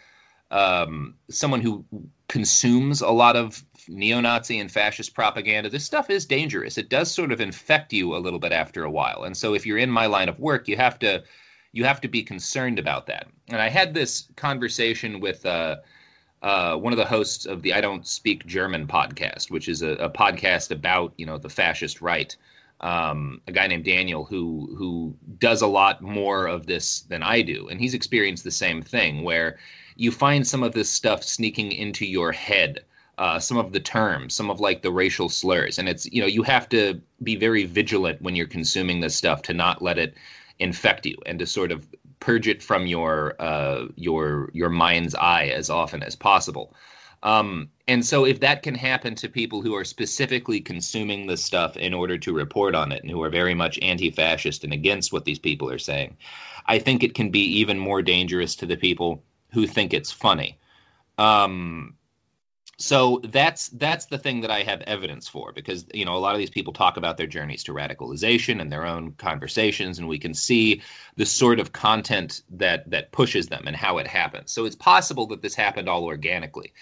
um, 0.50 1.14
someone 1.30 1.62
who 1.62 1.85
consumes 2.28 3.00
a 3.00 3.11
lot 3.11 3.37
of 3.37 3.64
neo-Nazi 3.88 4.61
and 4.61 4.71
fascist 4.71 5.14
propaganda. 5.14 5.71
This 5.71 5.85
stuff 5.85 6.11
is 6.11 6.26
dangerous. 6.26 6.78
It 6.78 6.90
does 6.90 7.11
sort 7.11 7.33
of 7.33 7.40
infect 7.40 7.92
you 7.94 8.14
a 8.14 8.18
little 8.18 8.38
bit 8.38 8.52
after 8.52 8.85
a 8.85 8.90
while, 8.90 9.25
and 9.25 9.37
so 9.37 9.54
if 9.54 9.66
you're 9.66 9.78
in 9.78 9.90
my 9.90 10.06
line 10.06 10.28
of 10.28 10.38
work, 10.38 10.68
you 10.68 10.76
have 10.76 10.99
to 11.00 11.25
you 11.74 11.84
have 11.84 12.00
to 12.00 12.08
be 12.08 12.22
concerned 12.22 12.78
about 12.78 13.06
that. 13.08 13.26
And 13.48 13.60
I 13.60 13.68
had 13.68 13.92
this 13.92 14.28
conversation 14.36 15.20
with. 15.20 15.44
Uh, 15.44 15.76
uh, 16.42 16.76
one 16.76 16.92
of 16.92 16.98
the 16.98 17.06
hosts 17.06 17.46
of 17.46 17.62
the 17.62 17.72
I 17.72 17.80
Don't 17.80 18.06
Speak 18.06 18.44
German 18.44 18.86
podcast, 18.86 19.50
which 19.50 19.66
is 19.66 19.80
a, 19.80 19.92
a 19.92 20.10
podcast 20.10 20.70
about 20.70 21.14
you 21.16 21.24
know 21.24 21.38
the 21.38 21.48
fascist 21.48 22.02
right. 22.02 22.36
Um, 22.82 23.40
a 23.48 23.52
guy 23.52 23.66
named 23.66 23.86
Daniel 23.86 24.26
who 24.26 24.74
who 24.76 25.16
does 25.38 25.62
a 25.62 25.66
lot 25.66 26.02
more 26.02 26.46
of 26.46 26.66
this 26.66 27.00
than 27.00 27.22
I 27.22 27.40
do, 27.40 27.68
and 27.68 27.80
he's 27.80 27.94
experienced 27.94 28.44
the 28.44 28.50
same 28.50 28.82
thing 28.82 29.22
where 29.22 29.58
you 29.96 30.10
find 30.10 30.46
some 30.46 30.62
of 30.62 30.74
this 30.74 30.90
stuff 30.90 31.24
sneaking 31.24 31.72
into 31.72 32.04
your 32.04 32.30
head. 32.30 32.84
Uh, 33.16 33.38
some 33.38 33.56
of 33.56 33.72
the 33.72 33.80
terms, 33.80 34.34
some 34.34 34.50
of 34.50 34.60
like 34.60 34.82
the 34.82 34.92
racial 34.92 35.30
slurs, 35.30 35.78
and 35.78 35.88
it's 35.88 36.04
you 36.12 36.20
know 36.20 36.26
you 36.26 36.42
have 36.42 36.68
to 36.68 37.00
be 37.22 37.36
very 37.36 37.64
vigilant 37.64 38.20
when 38.20 38.36
you're 38.36 38.46
consuming 38.46 39.00
this 39.00 39.16
stuff 39.16 39.40
to 39.42 39.54
not 39.54 39.80
let 39.80 39.96
it 39.96 40.14
infect 40.58 41.06
you 41.06 41.16
and 41.26 41.38
to 41.38 41.46
sort 41.46 41.73
of 41.73 41.87
purge 42.20 42.49
it 42.49 42.62
from 42.62 42.87
your 42.87 43.34
uh, 43.38 43.87
your 43.96 44.50
your 44.52 44.70
mind's 44.70 45.14
eye 45.14 45.46
as 45.46 45.70
often 45.70 46.02
as 46.02 46.16
possible. 46.16 46.75
Um, 47.23 47.70
and 47.88 48.04
so, 48.04 48.26
if 48.26 48.40
that 48.40 48.62
can 48.62 48.75
happen 48.75 49.14
to 49.16 49.28
people 49.28 49.62
who 49.62 49.75
are 49.76 49.84
specifically 49.84 50.61
consuming 50.61 51.26
this 51.26 51.42
stuff 51.42 51.76
in 51.76 51.94
order 51.94 52.18
to 52.18 52.34
report 52.34 52.75
on 52.75 52.92
it 52.92 53.02
and 53.02 53.11
who 53.11 53.23
are 53.23 53.30
very 53.30 53.54
much 53.54 53.78
anti 53.80 54.11
fascist 54.11 54.62
and 54.62 54.73
against 54.73 55.12
what 55.12 55.25
these 55.25 55.38
people 55.38 55.70
are 55.70 55.78
saying, 55.78 56.18
I 56.66 56.78
think 56.78 57.02
it 57.02 57.14
can 57.14 57.30
be 57.30 57.61
even 57.61 57.78
more 57.78 58.02
dangerous 58.02 58.56
to 58.56 58.66
the 58.66 58.76
people 58.76 59.23
who 59.52 59.66
think 59.66 59.94
it's 59.94 60.12
funny. 60.12 60.58
Um, 61.16 61.94
so 62.76 63.20
that's 63.22 63.68
that's 63.68 64.06
the 64.06 64.18
thing 64.18 64.40
that 64.40 64.50
I 64.50 64.62
have 64.62 64.80
evidence 64.82 65.28
for 65.28 65.52
because 65.52 65.86
you 65.94 66.04
know 66.04 66.16
a 66.16 66.18
lot 66.18 66.34
of 66.34 66.38
these 66.38 66.50
people 66.50 66.72
talk 66.72 66.96
about 66.96 67.16
their 67.16 67.26
journeys 67.26 67.64
to 67.64 67.72
radicalization 67.72 68.60
and 68.60 68.70
their 68.70 68.86
own 68.86 69.12
conversations 69.12 69.98
and 69.98 70.08
we 70.08 70.18
can 70.18 70.34
see 70.34 70.82
the 71.16 71.26
sort 71.26 71.60
of 71.60 71.72
content 71.72 72.42
that 72.50 72.90
that 72.90 73.12
pushes 73.12 73.46
them 73.46 73.64
and 73.66 73.76
how 73.76 73.98
it 73.98 74.06
happens. 74.06 74.50
So 74.50 74.64
it's 74.64 74.76
possible 74.76 75.28
that 75.28 75.42
this 75.42 75.54
happened 75.54 75.88
all 75.88 76.04
organically. 76.04 76.72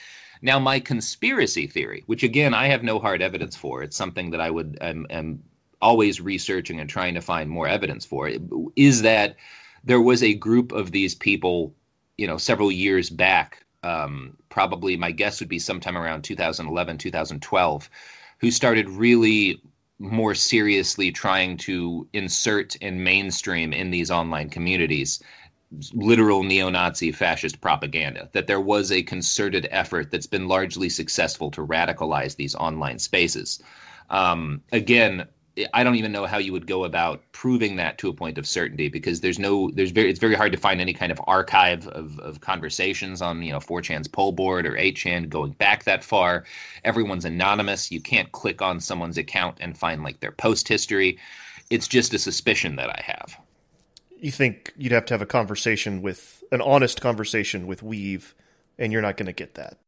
Now 0.41 0.59
my 0.59 0.81
conspiracy 0.81 1.67
theory, 1.67 2.05
which 2.07 2.23
again 2.23 2.55
I 2.55 2.69
have 2.69 2.83
no 2.83 2.99
hard 2.99 3.21
evidence 3.21 3.57
for, 3.57 3.83
it's 3.83 3.97
something 3.97 4.31
that 4.31 4.41
I 4.41 4.51
would 4.51 4.79
am, 4.81 5.07
am 5.11 5.43
always 5.81 6.21
researching 6.21 6.81
and 6.81 6.89
trying 6.89 7.15
to 7.15 7.21
find 7.21 7.51
more 7.51 7.69
evidence 7.69 8.07
for, 8.07 8.31
is 8.77 9.03
that 9.03 9.37
there 9.85 10.01
was 10.01 10.23
a 10.23 10.33
group 10.33 10.73
of 10.73 10.91
these 10.93 11.15
people, 11.15 11.75
you 12.17 12.29
know, 12.29 12.39
several 12.39 12.71
years 12.71 13.11
back 13.11 13.62
um, 13.83 14.37
probably 14.49 14.97
my 14.97 15.11
guess 15.11 15.41
would 15.41 15.49
be 15.49 15.59
sometime 15.59 15.97
around 15.97 16.23
2011, 16.23 16.99
2012, 16.99 17.91
who 18.39 18.51
started 18.51 18.89
really 18.89 19.63
more 19.99 20.35
seriously 20.35 21.13
trying 21.13 21.57
to 21.57 22.09
insert 22.13 22.77
and 22.81 23.05
mainstream 23.05 23.73
in 23.73 23.91
these 23.91 24.11
online 24.11 24.51
communities 24.51 25.23
literal 25.93 26.43
neo 26.43 26.69
Nazi 26.69 27.13
fascist 27.13 27.61
propaganda, 27.61 28.29
that 28.33 28.47
there 28.47 28.61
was 28.61 28.93
a 28.93 29.03
concerted 29.03 29.67
effort 29.71 30.11
that's 30.11 30.27
been 30.27 30.49
largely 30.49 30.89
successful 30.89 31.51
to 31.53 31.67
radicalize 31.67 32.37
these 32.37 32.55
online 32.55 32.99
spaces. 32.99 33.63
Um, 34.11 34.63
again, 34.71 35.29
I 35.75 35.85
don't 35.85 35.97
even 35.97 36.13
know 36.13 36.25
how 36.25 36.39
you 36.39 36.53
would 36.53 36.67
go 36.67 36.85
about 36.85 37.21
proving 37.33 37.77
that 37.77 37.99
to 37.99 38.09
a 38.09 38.15
point 38.15 38.39
of 38.39 38.47
certainty 38.47 38.89
because 38.89 39.21
there's 39.21 39.39
no 39.39 39.71
there's 39.71 39.91
very 39.91 40.09
it's 40.09 40.19
very 40.19 40.35
hard 40.35 40.53
to 40.53 40.59
find 40.59 40.81
any 40.81 40.95
kind 40.95 41.13
of 41.13 41.21
archive 41.27 41.87
of, 41.89 42.19
of 42.21 42.41
conversations 42.41 43.21
on 43.21 43.43
you 43.43 43.53
know 43.53 43.59
4chan's 43.59 44.09
pol 44.09 44.33
board 44.33 44.65
or 44.65 44.73
8chan 44.73 45.29
going 45.29 45.53
back 45.53 45.85
that 45.85 46.05
far. 46.05 46.45
Everyone's 46.85 47.27
anonymous. 47.27 47.93
You 47.93 48.01
can't 48.01 48.33
click 48.33 48.63
on 48.63 48.81
someone's 48.81 49.19
account 49.19 49.59
and 49.61 49.77
find 49.77 50.03
like 50.03 50.21
their 50.21 50.33
post 50.33 50.69
history. 50.69 51.19
It's 51.69 51.89
just 51.89 52.15
a 52.15 52.19
suspicion 52.19 52.77
that 52.77 52.89
I 52.89 53.03
have. 53.05 53.39
You 54.19 54.31
think 54.31 54.73
you'd 54.77 54.93
have 54.93 55.07
to 55.07 55.15
have 55.15 55.23
a 55.23 55.27
conversation 55.27 56.01
with 56.01 56.43
an 56.51 56.63
honest 56.63 57.01
conversation 57.01 57.67
with 57.67 57.83
Weev, 57.83 58.33
and 58.79 58.93
you're 58.93 59.03
not 59.03 59.17
going 59.17 59.27
to 59.27 59.33
get 59.33 59.55
that. 59.55 59.79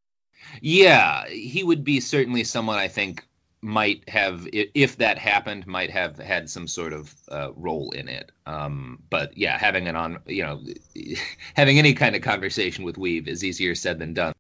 Yeah, 0.61 1.27
he 1.29 1.63
would 1.63 1.85
be 1.85 2.01
certainly 2.01 2.45
someone 2.45 2.79
I 2.79 2.89
think 2.89 3.25
might 3.65 4.07
have, 4.11 4.47
if 4.53 4.99
that 4.99 5.17
happened, 5.17 5.67
might 5.67 5.91
have 5.91 6.19
had 6.19 6.51
some 6.51 6.69
sort 6.69 6.93
of 6.93 7.15
uh, 7.31 7.51
role 7.57 7.91
in 7.93 8.09
it. 8.09 8.31
Um, 8.45 9.03
but 9.09 9.37
yeah, 9.39 9.57
having 9.57 9.89
an 9.89 9.97
on, 9.97 10.19
you 10.27 10.45
know, 10.45 10.61
having 11.55 11.79
any 11.79 11.95
kind 11.95 12.15
of 12.15 12.21
conversation 12.21 12.85
with 12.85 12.97
Weev 12.97 13.27
is 13.27 13.43
easier 13.43 13.75
said 13.75 13.99
than 13.99 14.13
done. 14.13 14.35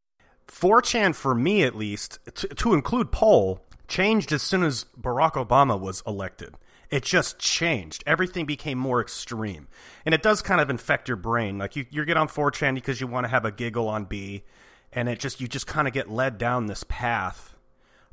4chan, 0.46 1.14
for 1.14 1.34
me 1.34 1.62
at 1.62 1.74
least, 1.74 2.18
to, 2.34 2.48
to 2.48 2.74
include 2.74 3.12
pol, 3.12 3.64
changed 3.88 4.30
as 4.30 4.42
soon 4.42 4.62
as 4.62 4.84
Barack 5.00 5.32
Obama 5.32 5.80
was 5.80 6.02
elected. 6.06 6.54
It 6.90 7.02
just 7.02 7.38
changed. 7.38 8.04
Everything 8.06 8.44
became 8.44 8.78
more 8.78 9.00
extreme. 9.00 9.68
And 10.04 10.14
it 10.14 10.22
does 10.22 10.42
kind 10.42 10.60
of 10.60 10.68
infect 10.68 11.08
your 11.08 11.16
brain. 11.16 11.56
Like 11.56 11.76
you, 11.76 11.86
you 11.88 12.04
get 12.04 12.18
on 12.18 12.28
4chan 12.28 12.74
because 12.74 13.00
you 13.00 13.06
want 13.06 13.24
to 13.24 13.30
have 13.30 13.46
a 13.46 13.50
giggle 13.50 13.88
on 13.88 14.04
B, 14.04 14.44
and 14.92 15.08
it 15.08 15.18
just 15.18 15.40
you 15.40 15.48
just 15.48 15.66
kind 15.66 15.88
of 15.88 15.94
get 15.94 16.10
led 16.10 16.36
down 16.36 16.66
this 16.66 16.84
path 16.86 17.53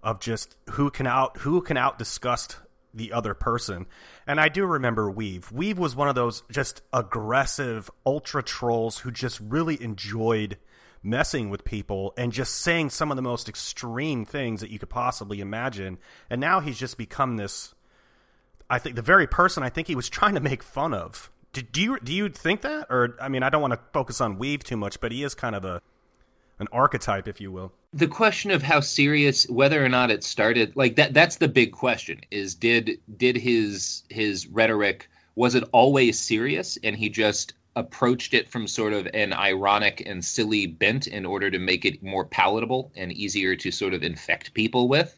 of 0.04 0.20
just 0.20 0.56
who 0.72 0.90
can 0.90 1.08
out 1.08 1.38
who 1.40 1.62
can 1.62 1.78
out 1.78 2.00
disgust 2.00 2.58
the 2.94 3.14
other 3.14 3.34
person. 3.34 3.86
And 4.28 4.40
I 4.40 4.50
do 4.50 4.66
remember 4.66 5.12
Weev. 5.12 5.52
Weev 5.52 5.76
was 5.78 5.96
one 5.96 6.10
of 6.10 6.16
those 6.16 6.44
just 6.52 6.82
aggressive 6.92 7.90
ultra 8.06 8.44
trolls 8.44 9.00
who 9.00 9.12
just 9.12 9.40
really 9.40 9.82
enjoyed 9.82 10.58
messing 11.04 11.50
with 11.50 11.64
people 11.64 12.14
and 12.18 12.32
just 12.32 12.56
saying 12.56 12.90
some 12.90 13.12
of 13.12 13.16
the 13.16 13.22
most 13.22 13.50
extreme 13.50 14.24
things 14.26 14.62
that 14.62 14.70
you 14.70 14.78
could 14.78 14.90
possibly 14.90 15.40
imagine. 15.40 15.98
And 16.30 16.40
now 16.40 16.60
he's 16.60 16.78
just 16.78 16.98
become 16.98 17.38
this 17.38 17.74
I 18.70 18.80
think 18.80 18.96
the 18.96 19.02
very 19.02 19.28
person 19.28 19.64
I 19.64 19.70
think 19.70 19.88
he 19.88 19.96
was 19.96 20.10
trying 20.10 20.36
to 20.36 20.42
make 20.42 20.64
fun 20.64 20.94
of. 20.94 21.32
Do, 21.54 21.62
do 21.62 21.82
you 21.82 22.00
do 22.00 22.14
you 22.14 22.30
think 22.30 22.62
that 22.62 22.88
or 22.90 23.16
I 23.22 23.30
mean 23.30 23.44
I 23.44 23.50
don't 23.50 23.62
want 23.62 23.74
to 23.74 23.80
focus 23.94 24.22
on 24.22 24.38
Weev 24.38 24.64
too 24.64 24.78
much, 24.78 25.00
but 25.00 25.12
he 25.12 25.24
is 25.24 25.36
kind 25.36 25.56
of 25.56 25.66
a 25.66 25.82
an 26.60 26.68
archetype 26.72 27.28
if 27.28 27.42
you 27.42 27.52
will 27.52 27.74
the 27.94 28.08
question 28.08 28.52
of 28.52 28.64
how 28.64 28.80
serious 28.80 29.50
whether 29.50 29.84
or 29.84 29.90
not 29.90 30.12
it 30.12 30.24
started 30.24 30.76
like 30.76 30.96
that 30.96 31.14
that's 31.14 31.36
the 31.36 31.48
big 31.48 31.74
question 31.74 32.22
is 32.32 32.56
did 32.56 33.00
did 33.18 33.36
his 33.36 34.04
his 34.10 34.48
rhetoric 34.48 35.10
was 35.36 35.56
it 35.56 35.64
always 35.72 36.20
serious? 36.20 36.78
And 36.84 36.96
he 36.96 37.10
just 37.10 37.54
approached 37.76 38.34
it 38.34 38.50
from 38.50 38.68
sort 38.68 38.94
of 38.94 39.08
an 39.14 39.34
ironic 39.34 40.04
and 40.06 40.24
silly 40.24 40.68
bent 40.68 41.08
in 41.08 41.26
order 41.26 41.50
to 41.50 41.60
make 41.60 41.86
it 41.86 42.04
more 42.04 42.26
palatable 42.26 42.92
and 42.96 43.12
easier 43.14 43.56
to 43.56 43.72
sort 43.72 43.94
of 43.94 44.04
infect 44.04 44.54
people 44.54 44.90
with? 44.90 45.18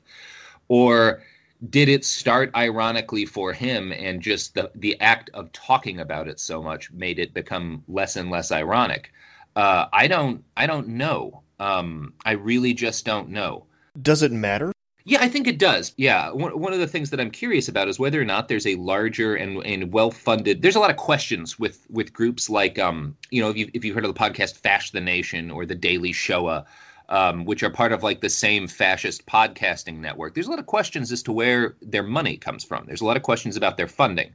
Or 0.67 1.23
did 1.67 1.89
it 1.89 2.05
start 2.05 2.51
ironically 2.55 3.25
for 3.25 3.53
him 3.53 3.91
and 3.91 4.21
just 4.21 4.53
the 4.53 4.71
the 4.75 4.99
act 4.99 5.29
of 5.33 5.51
talking 5.51 5.99
about 5.99 6.27
it 6.27 6.39
so 6.39 6.61
much 6.61 6.91
made 6.91 7.19
it 7.19 7.33
become 7.33 7.83
less 7.87 8.15
and 8.15 8.29
less 8.29 8.51
ironic? 8.51 9.11
Uh, 9.55 9.85
i 9.93 10.07
don't 10.07 10.43
i 10.57 10.65
don't 10.65 10.87
know 10.87 11.42
um, 11.63 12.13
I 12.25 12.31
really 12.31 12.73
just 12.73 13.05
don't 13.05 13.29
know. 13.29 13.65
Does 13.99 14.21
it 14.21 14.33
matter? 14.33 14.73
Yeah, 15.05 15.19
I 15.21 15.29
think 15.29 15.47
it 15.47 15.57
does. 15.57 15.93
Yeah, 15.97 16.31
one, 16.31 16.59
one 16.59 16.73
of 16.73 16.79
the 16.79 16.87
things 16.87 17.11
that 17.11 17.19
I'm 17.19 17.31
curious 17.31 17.69
about 17.69 17.87
is 17.87 17.97
whether 17.99 18.21
or 18.21 18.25
not 18.25 18.47
there's 18.47 18.67
a 18.67 18.75
larger 18.75 19.35
and, 19.35 19.65
and 19.65 19.91
well 19.91 20.11
funded. 20.11 20.61
There's 20.61 20.75
a 20.75 20.79
lot 20.79 20.91
of 20.91 20.97
questions 20.97 21.57
with 21.57 21.85
with 21.89 22.13
groups 22.13 22.49
like, 22.49 22.79
um, 22.79 23.15
you 23.29 23.41
know, 23.41 23.49
if 23.49 23.57
you 23.57 23.69
if 23.73 23.85
you've 23.85 23.95
heard 23.95 24.05
of 24.05 24.13
the 24.13 24.19
podcast 24.19 24.55
Fash 24.55 24.91
the 24.91 25.01
Nation 25.01 25.51
or 25.51 25.65
the 25.65 25.75
Daily 25.75 26.11
Shoah, 26.11 26.65
um, 27.07 27.45
which 27.45 27.63
are 27.63 27.69
part 27.69 27.93
of 27.93 28.03
like 28.03 28.19
the 28.19 28.29
same 28.29 28.67
fascist 28.67 29.25
podcasting 29.25 29.99
network. 29.99 30.33
There's 30.33 30.47
a 30.47 30.51
lot 30.51 30.59
of 30.59 30.65
questions 30.65 31.11
as 31.11 31.23
to 31.23 31.31
where 31.31 31.75
their 31.81 32.03
money 32.03 32.37
comes 32.37 32.63
from. 32.63 32.85
There's 32.85 33.01
a 33.01 33.05
lot 33.05 33.17
of 33.17 33.23
questions 33.23 33.55
about 33.55 33.77
their 33.77 33.87
funding. 33.87 34.33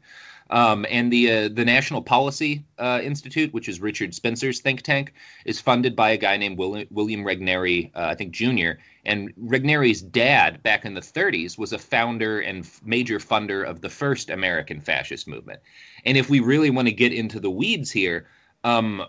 Um, 0.51 0.87
and 0.89 1.13
the 1.13 1.31
uh, 1.31 1.49
the 1.49 1.65
National 1.65 2.01
Policy 2.01 2.65
uh, 2.79 3.01
Institute, 3.03 3.53
which 3.53 3.69
is 3.69 3.81
Richard 3.81 4.15
Spencer's 4.15 4.61
think 4.61 4.83
tank, 4.83 5.13
is 5.45 5.61
funded 5.61 5.95
by 5.95 6.11
a 6.11 6.17
guy 6.17 6.39
named 6.39 6.59
William, 6.59 6.89
William 6.91 7.25
Regnery, 7.25 7.91
uh, 7.95 8.07
I 8.07 8.15
think 8.15 8.33
Jr. 8.33 8.81
And 9.05 9.35
Regnery's 9.37 10.01
dad, 10.01 10.63
back 10.63 10.85
in 10.85 10.95
the 10.95 11.01
30s, 11.01 11.59
was 11.59 11.73
a 11.73 11.79
founder 11.79 12.41
and 12.41 12.69
major 12.83 13.19
funder 13.19 13.65
of 13.65 13.81
the 13.81 13.89
first 13.91 14.31
American 14.31 14.81
fascist 14.81 15.29
movement. 15.29 15.61
And 16.05 16.17
if 16.17 16.31
we 16.31 16.41
really 16.41 16.71
want 16.71 16.89
to 16.89 16.95
get 16.95 17.13
into 17.13 17.41
the 17.41 17.51
weeds 17.51 17.91
here, 17.91 18.27
um, 18.65 19.03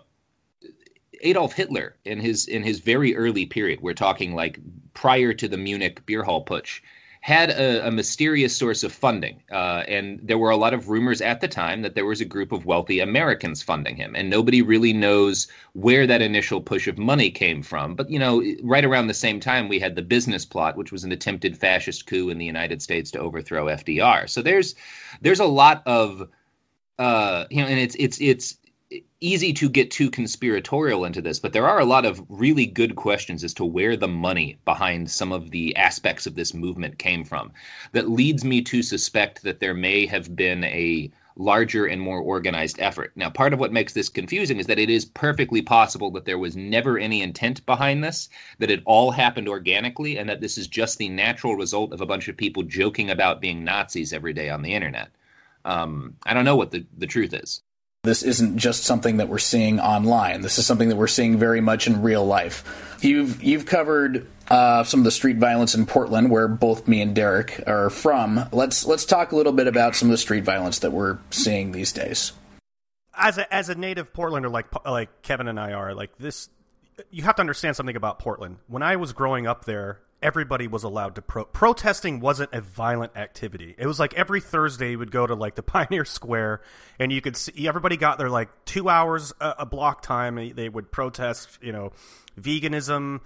Adolf 1.22 1.52
Hitler 1.52 1.96
in 2.04 2.18
his 2.20 2.48
in 2.48 2.62
his 2.62 2.80
very 2.80 3.16
early 3.16 3.46
period, 3.46 3.80
we're 3.80 3.94
talking 3.94 4.34
like 4.34 4.58
prior 4.94 5.32
to 5.34 5.48
the 5.48 5.58
Munich 5.58 6.04
beer 6.06 6.22
hall 6.22 6.44
putsch, 6.44 6.80
had 7.20 7.50
a, 7.50 7.86
a 7.86 7.90
mysterious 7.90 8.56
source 8.56 8.82
of 8.82 8.92
funding. 8.92 9.42
Uh, 9.52 9.84
and 9.86 10.20
there 10.22 10.38
were 10.38 10.50
a 10.50 10.56
lot 10.56 10.72
of 10.72 10.88
rumors 10.88 11.20
at 11.20 11.42
the 11.42 11.48
time 11.48 11.82
that 11.82 11.94
there 11.94 12.06
was 12.06 12.22
a 12.22 12.24
group 12.24 12.50
of 12.50 12.64
wealthy 12.64 13.00
Americans 13.00 13.62
funding 13.62 13.94
him. 13.94 14.16
And 14.16 14.30
nobody 14.30 14.62
really 14.62 14.94
knows 14.94 15.48
where 15.74 16.06
that 16.06 16.22
initial 16.22 16.62
push 16.62 16.88
of 16.88 16.96
money 16.96 17.30
came 17.30 17.62
from. 17.62 17.94
But, 17.94 18.08
you 18.08 18.18
know, 18.18 18.42
right 18.62 18.84
around 18.84 19.08
the 19.08 19.14
same 19.14 19.38
time, 19.38 19.68
we 19.68 19.78
had 19.78 19.96
the 19.96 20.02
business 20.02 20.46
plot, 20.46 20.78
which 20.78 20.92
was 20.92 21.04
an 21.04 21.12
attempted 21.12 21.58
fascist 21.58 22.06
coup 22.06 22.30
in 22.30 22.38
the 22.38 22.46
United 22.46 22.80
States 22.80 23.10
to 23.10 23.20
overthrow 23.20 23.66
FDR. 23.66 24.28
So 24.28 24.40
there's 24.40 24.74
there's 25.20 25.40
a 25.40 25.44
lot 25.44 25.82
of 25.84 26.26
uh, 27.00 27.46
you 27.50 27.62
know, 27.62 27.68
and 27.68 27.78
it's 27.78 27.96
it's 27.98 28.20
it's 28.20 28.56
easy 29.20 29.52
to 29.52 29.68
get 29.68 29.90
too 29.90 30.10
conspiratorial 30.10 31.04
into 31.04 31.22
this, 31.22 31.38
but 31.38 31.52
there 31.52 31.68
are 31.68 31.78
a 31.78 31.84
lot 31.84 32.04
of 32.04 32.24
really 32.28 32.66
good 32.66 32.96
questions 32.96 33.44
as 33.44 33.54
to 33.54 33.64
where 33.64 33.96
the 33.96 34.08
money 34.08 34.58
behind 34.64 35.10
some 35.10 35.32
of 35.32 35.50
the 35.50 35.76
aspects 35.76 36.26
of 36.26 36.34
this 36.34 36.54
movement 36.54 36.98
came 36.98 37.24
from. 37.24 37.52
That 37.92 38.08
leads 38.08 38.44
me 38.44 38.62
to 38.62 38.82
suspect 38.82 39.42
that 39.42 39.60
there 39.60 39.74
may 39.74 40.06
have 40.06 40.34
been 40.34 40.64
a 40.64 41.10
larger 41.36 41.86
and 41.86 42.02
more 42.02 42.20
organized 42.20 42.80
effort. 42.80 43.12
Now, 43.14 43.30
part 43.30 43.52
of 43.52 43.60
what 43.60 43.72
makes 43.72 43.92
this 43.92 44.08
confusing 44.08 44.58
is 44.58 44.66
that 44.66 44.78
it 44.78 44.90
is 44.90 45.04
perfectly 45.04 45.62
possible 45.62 46.10
that 46.12 46.24
there 46.24 46.38
was 46.38 46.56
never 46.56 46.98
any 46.98 47.22
intent 47.22 47.64
behind 47.64 48.02
this, 48.02 48.28
that 48.58 48.70
it 48.70 48.82
all 48.84 49.10
happened 49.10 49.48
organically, 49.48 50.18
and 50.18 50.28
that 50.28 50.40
this 50.40 50.58
is 50.58 50.66
just 50.66 50.98
the 50.98 51.08
natural 51.08 51.56
result 51.56 51.92
of 51.92 52.00
a 52.00 52.06
bunch 52.06 52.28
of 52.28 52.36
people 52.36 52.64
joking 52.64 53.10
about 53.10 53.40
being 53.40 53.64
Nazis 53.64 54.12
every 54.12 54.32
day 54.32 54.50
on 54.50 54.62
the 54.62 54.74
internet. 54.74 55.10
Um, 55.64 56.16
I 56.24 56.34
don't 56.34 56.44
know 56.44 56.56
what 56.56 56.72
the, 56.72 56.86
the 56.98 57.06
truth 57.06 57.32
is. 57.32 57.62
This 58.02 58.22
isn't 58.22 58.56
just 58.56 58.84
something 58.84 59.18
that 59.18 59.28
we're 59.28 59.36
seeing 59.36 59.78
online. 59.78 60.40
This 60.40 60.56
is 60.56 60.64
something 60.64 60.88
that 60.88 60.96
we're 60.96 61.06
seeing 61.06 61.36
very 61.36 61.60
much 61.60 61.86
in 61.86 62.00
real 62.00 62.24
life. 62.24 62.96
You've 63.02 63.42
you've 63.42 63.66
covered 63.66 64.26
uh, 64.48 64.84
some 64.84 65.00
of 65.00 65.04
the 65.04 65.10
street 65.10 65.36
violence 65.36 65.74
in 65.74 65.84
Portland, 65.84 66.30
where 66.30 66.48
both 66.48 66.88
me 66.88 67.02
and 67.02 67.14
Derek 67.14 67.62
are 67.66 67.90
from. 67.90 68.48
Let's 68.52 68.86
let's 68.86 69.04
talk 69.04 69.32
a 69.32 69.36
little 69.36 69.52
bit 69.52 69.66
about 69.66 69.96
some 69.96 70.08
of 70.08 70.12
the 70.12 70.18
street 70.18 70.44
violence 70.44 70.78
that 70.78 70.92
we're 70.92 71.18
seeing 71.30 71.72
these 71.72 71.92
days. 71.92 72.32
As 73.14 73.36
a 73.36 73.52
as 73.52 73.68
a 73.68 73.74
native 73.74 74.14
Portlander, 74.14 74.50
like 74.50 74.68
like 74.86 75.20
Kevin 75.20 75.46
and 75.46 75.60
I 75.60 75.72
are, 75.74 75.92
like 75.92 76.16
this, 76.16 76.48
you 77.10 77.22
have 77.24 77.36
to 77.36 77.40
understand 77.40 77.76
something 77.76 77.96
about 77.96 78.18
Portland. 78.18 78.56
When 78.66 78.82
I 78.82 78.96
was 78.96 79.12
growing 79.12 79.46
up 79.46 79.66
there, 79.66 80.00
everybody 80.22 80.66
was 80.66 80.84
allowed 80.84 81.14
to 81.14 81.22
pro- 81.22 81.44
protesting 81.44 82.20
wasn't 82.20 82.52
a 82.52 82.60
violent 82.60 83.16
activity. 83.16 83.74
It 83.78 83.86
was 83.86 83.98
like 83.98 84.14
every 84.14 84.40
thursday 84.40 84.92
you 84.92 84.98
would 84.98 85.10
go 85.10 85.26
to 85.26 85.34
like 85.34 85.54
the 85.54 85.62
pioneer 85.70 86.04
square 86.04 86.60
and 86.98 87.12
you 87.12 87.20
could 87.20 87.36
see 87.36 87.66
everybody 87.66 87.96
got 87.96 88.18
their 88.18 88.30
like 88.30 88.48
two 88.64 88.88
hours 88.88 89.32
a, 89.40 89.54
a 89.60 89.66
block 89.66 90.02
time. 90.02 90.52
They 90.54 90.68
would 90.68 90.90
protest 90.90 91.58
you 91.62 91.72
know 91.72 91.92
veganism 92.40 93.20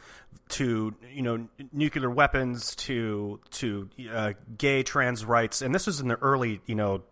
to 0.48 0.94
you 1.12 1.22
know 1.22 1.48
nuclear 1.72 2.10
weapons 2.10 2.74
to 2.76 3.40
to 3.50 3.88
uh, 4.10 4.32
gay 4.56 4.82
trans 4.82 5.24
rights. 5.24 5.62
And 5.62 5.74
this 5.74 5.86
was 5.86 6.00
in 6.00 6.08
the 6.08 6.16
early 6.16 6.60
you 6.66 6.74
know 6.74 7.02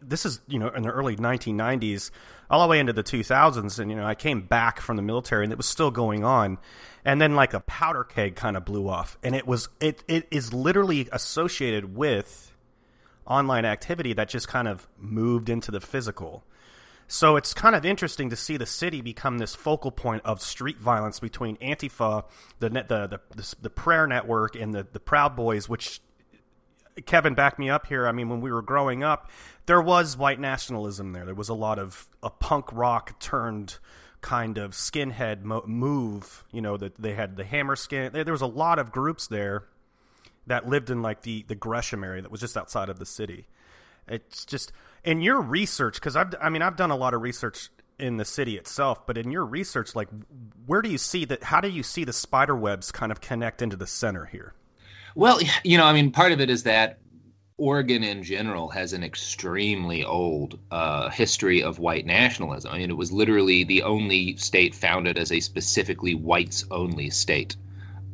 this 0.00 0.24
is 0.24 0.40
you 0.48 0.58
know 0.58 0.68
in 0.68 0.82
the 0.82 0.90
early 0.90 1.16
1990s 1.16 2.10
all 2.50 2.62
the 2.62 2.68
way 2.68 2.78
into 2.78 2.92
the 2.92 3.02
2000s 3.02 3.78
and 3.78 3.90
you 3.90 3.96
know 3.96 4.06
I 4.06 4.14
came 4.14 4.42
back 4.42 4.80
from 4.80 4.96
the 4.96 5.02
military 5.02 5.44
and 5.44 5.52
it 5.52 5.56
was 5.56 5.66
still 5.66 5.90
going 5.90 6.24
on 6.24 6.58
and 7.04 7.20
then 7.20 7.34
like 7.34 7.54
a 7.54 7.60
powder 7.60 8.04
keg 8.04 8.36
kind 8.36 8.56
of 8.56 8.64
blew 8.64 8.88
off 8.88 9.18
and 9.22 9.34
it 9.34 9.46
was 9.46 9.68
it 9.80 10.02
it 10.08 10.26
is 10.30 10.52
literally 10.52 11.08
associated 11.12 11.94
with 11.96 12.52
online 13.26 13.64
activity 13.64 14.14
that 14.14 14.28
just 14.28 14.48
kind 14.48 14.68
of 14.68 14.88
moved 14.96 15.48
into 15.48 15.70
the 15.70 15.80
physical 15.80 16.44
so 17.10 17.36
it's 17.36 17.54
kind 17.54 17.74
of 17.74 17.86
interesting 17.86 18.30
to 18.30 18.36
see 18.36 18.58
the 18.58 18.66
city 18.66 19.00
become 19.00 19.38
this 19.38 19.54
focal 19.54 19.90
point 19.90 20.22
of 20.26 20.42
street 20.42 20.78
violence 20.78 21.18
between 21.20 21.56
Antifa, 21.56 22.24
the 22.58 22.68
the 22.68 22.82
the, 22.84 23.20
the, 23.34 23.54
the 23.62 23.70
prayer 23.70 24.06
network, 24.06 24.54
and 24.54 24.74
the 24.74 24.86
the 24.92 25.00
Proud 25.00 25.34
Boys, 25.34 25.70
which 25.70 26.02
Kevin, 27.06 27.34
back 27.34 27.58
me 27.58 27.70
up 27.70 27.86
here. 27.86 28.06
I 28.06 28.12
mean, 28.12 28.28
when 28.28 28.40
we 28.40 28.52
were 28.52 28.62
growing 28.62 29.02
up, 29.02 29.30
there 29.68 29.82
was 29.82 30.16
white 30.16 30.40
nationalism 30.40 31.12
there. 31.12 31.26
There 31.26 31.34
was 31.34 31.50
a 31.50 31.54
lot 31.54 31.78
of 31.78 32.08
a 32.22 32.30
punk 32.30 32.72
rock 32.72 33.20
turned 33.20 33.78
kind 34.22 34.56
of 34.56 34.72
skinhead 34.72 35.42
mo- 35.42 35.62
move. 35.66 36.44
You 36.50 36.62
know 36.62 36.78
that 36.78 36.96
they 36.96 37.12
had 37.12 37.36
the 37.36 37.44
Hammerskin. 37.44 38.12
There, 38.12 38.24
there 38.24 38.32
was 38.32 38.40
a 38.40 38.46
lot 38.46 38.78
of 38.78 38.90
groups 38.90 39.26
there 39.26 39.64
that 40.46 40.66
lived 40.66 40.88
in 40.88 41.02
like 41.02 41.20
the 41.20 41.44
the 41.48 41.54
Gresham 41.54 42.02
area 42.02 42.22
that 42.22 42.30
was 42.30 42.40
just 42.40 42.56
outside 42.56 42.88
of 42.88 42.98
the 42.98 43.04
city. 43.04 43.46
It's 44.08 44.46
just 44.46 44.72
in 45.04 45.20
your 45.20 45.38
research 45.38 45.96
because 45.96 46.16
I've 46.16 46.34
I 46.40 46.48
mean 46.48 46.62
I've 46.62 46.76
done 46.76 46.90
a 46.90 46.96
lot 46.96 47.12
of 47.12 47.20
research 47.20 47.68
in 47.98 48.16
the 48.16 48.24
city 48.24 48.56
itself, 48.56 49.06
but 49.06 49.18
in 49.18 49.30
your 49.30 49.44
research, 49.44 49.94
like 49.94 50.08
where 50.64 50.80
do 50.80 50.88
you 50.88 50.98
see 50.98 51.26
that? 51.26 51.44
How 51.44 51.60
do 51.60 51.68
you 51.68 51.82
see 51.82 52.04
the 52.04 52.14
spider 52.14 52.56
webs 52.56 52.90
kind 52.90 53.12
of 53.12 53.20
connect 53.20 53.60
into 53.60 53.76
the 53.76 53.86
center 53.86 54.24
here? 54.24 54.54
Well, 55.14 55.40
you 55.62 55.76
know, 55.76 55.84
I 55.84 55.92
mean, 55.92 56.10
part 56.10 56.32
of 56.32 56.40
it 56.40 56.48
is 56.48 56.62
that 56.62 57.00
Oregon 57.58 58.04
in 58.04 58.22
general 58.22 58.68
has 58.68 58.92
an 58.92 59.02
extremely 59.02 60.04
old 60.04 60.60
uh, 60.70 61.10
history 61.10 61.64
of 61.64 61.80
white 61.80 62.06
nationalism. 62.06 62.72
I 62.72 62.78
mean, 62.78 62.90
it 62.90 62.96
was 62.96 63.10
literally 63.10 63.64
the 63.64 63.82
only 63.82 64.36
state 64.36 64.76
founded 64.76 65.18
as 65.18 65.32
a 65.32 65.40
specifically 65.40 66.14
whites 66.14 66.64
only 66.70 67.10
state. 67.10 67.56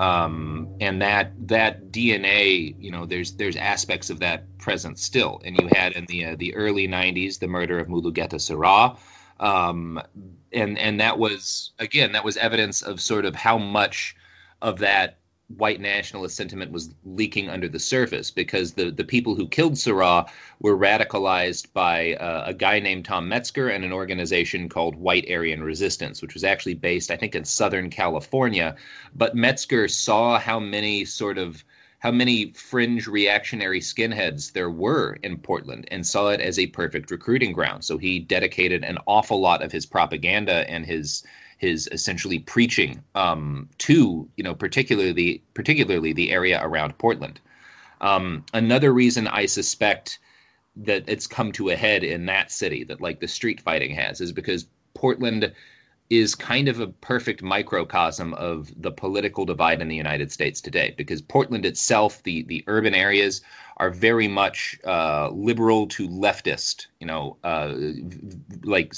Um, 0.00 0.76
and 0.80 1.02
that 1.02 1.32
that 1.48 1.92
DNA, 1.92 2.74
you 2.78 2.90
know, 2.90 3.04
there's 3.04 3.32
there's 3.32 3.56
aspects 3.56 4.08
of 4.08 4.20
that 4.20 4.58
present 4.58 4.98
still. 4.98 5.40
And 5.44 5.60
you 5.60 5.68
had 5.70 5.92
in 5.92 6.06
the 6.06 6.24
uh, 6.24 6.36
the 6.36 6.54
early 6.54 6.88
'90s 6.88 7.38
the 7.38 7.46
murder 7.46 7.78
of 7.78 7.86
Mulugeta 7.86 8.40
Seraw, 8.40 8.98
um, 9.38 10.00
and 10.52 10.78
and 10.78 11.00
that 11.00 11.18
was 11.18 11.72
again 11.78 12.12
that 12.12 12.24
was 12.24 12.38
evidence 12.38 12.82
of 12.82 13.00
sort 13.00 13.24
of 13.26 13.36
how 13.36 13.58
much 13.58 14.16
of 14.60 14.78
that 14.78 15.18
white 15.48 15.80
nationalist 15.80 16.36
sentiment 16.36 16.72
was 16.72 16.92
leaking 17.04 17.50
under 17.50 17.68
the 17.68 17.78
surface 17.78 18.30
because 18.30 18.72
the, 18.72 18.90
the 18.90 19.04
people 19.04 19.34
who 19.34 19.46
killed 19.46 19.74
Seraw 19.74 20.28
were 20.58 20.76
radicalized 20.76 21.72
by 21.72 22.14
uh, 22.14 22.44
a 22.46 22.54
guy 22.54 22.80
named 22.80 23.04
Tom 23.04 23.28
Metzger 23.28 23.68
and 23.68 23.84
an 23.84 23.92
organization 23.92 24.68
called 24.68 24.96
White 24.96 25.26
Aryan 25.30 25.62
Resistance, 25.62 26.22
which 26.22 26.34
was 26.34 26.44
actually 26.44 26.74
based, 26.74 27.10
I 27.10 27.16
think, 27.16 27.34
in 27.34 27.44
Southern 27.44 27.90
California. 27.90 28.76
But 29.14 29.36
Metzger 29.36 29.88
saw 29.88 30.38
how 30.38 30.60
many 30.60 31.04
sort 31.04 31.38
of 31.38 31.62
how 31.98 32.10
many 32.10 32.52
fringe 32.52 33.06
reactionary 33.06 33.80
skinheads 33.80 34.52
there 34.52 34.68
were 34.68 35.16
in 35.22 35.38
Portland 35.38 35.88
and 35.90 36.06
saw 36.06 36.28
it 36.28 36.40
as 36.40 36.58
a 36.58 36.66
perfect 36.66 37.10
recruiting 37.10 37.54
ground. 37.54 37.82
So 37.82 37.96
he 37.96 38.18
dedicated 38.18 38.84
an 38.84 38.98
awful 39.06 39.40
lot 39.40 39.62
of 39.62 39.72
his 39.72 39.86
propaganda 39.86 40.68
and 40.68 40.84
his 40.84 41.24
his 41.58 41.88
essentially 41.90 42.38
preaching 42.38 43.02
um, 43.14 43.68
to 43.78 44.28
you 44.36 44.44
know 44.44 44.54
particularly 44.54 45.42
particularly 45.54 46.12
the 46.12 46.30
area 46.32 46.60
around 46.62 46.98
Portland. 46.98 47.40
Um, 48.00 48.44
another 48.52 48.92
reason 48.92 49.28
I 49.28 49.46
suspect 49.46 50.18
that 50.76 51.04
it's 51.08 51.26
come 51.26 51.52
to 51.52 51.70
a 51.70 51.76
head 51.76 52.04
in 52.04 52.26
that 52.26 52.50
city 52.50 52.84
that 52.84 53.00
like 53.00 53.20
the 53.20 53.28
street 53.28 53.60
fighting 53.60 53.94
has 53.94 54.20
is 54.20 54.32
because 54.32 54.66
Portland 54.92 55.52
is 56.10 56.34
kind 56.34 56.68
of 56.68 56.80
a 56.80 56.86
perfect 56.86 57.42
microcosm 57.42 58.34
of 58.34 58.70
the 58.76 58.90
political 58.90 59.46
divide 59.46 59.80
in 59.80 59.88
the 59.88 59.96
United 59.96 60.30
States 60.30 60.60
today 60.60 60.94
because 60.96 61.22
Portland 61.22 61.64
itself, 61.64 62.22
the 62.22 62.42
the 62.42 62.64
urban 62.66 62.94
areas 62.94 63.40
are 63.76 63.90
very 63.90 64.28
much 64.28 64.78
uh, 64.84 65.28
liberal 65.30 65.88
to 65.88 66.08
leftist, 66.08 66.86
you 67.00 67.06
know, 67.06 67.36
uh, 67.42 67.74
like 68.62 68.94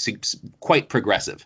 quite 0.59 0.89
progressive. 0.89 1.45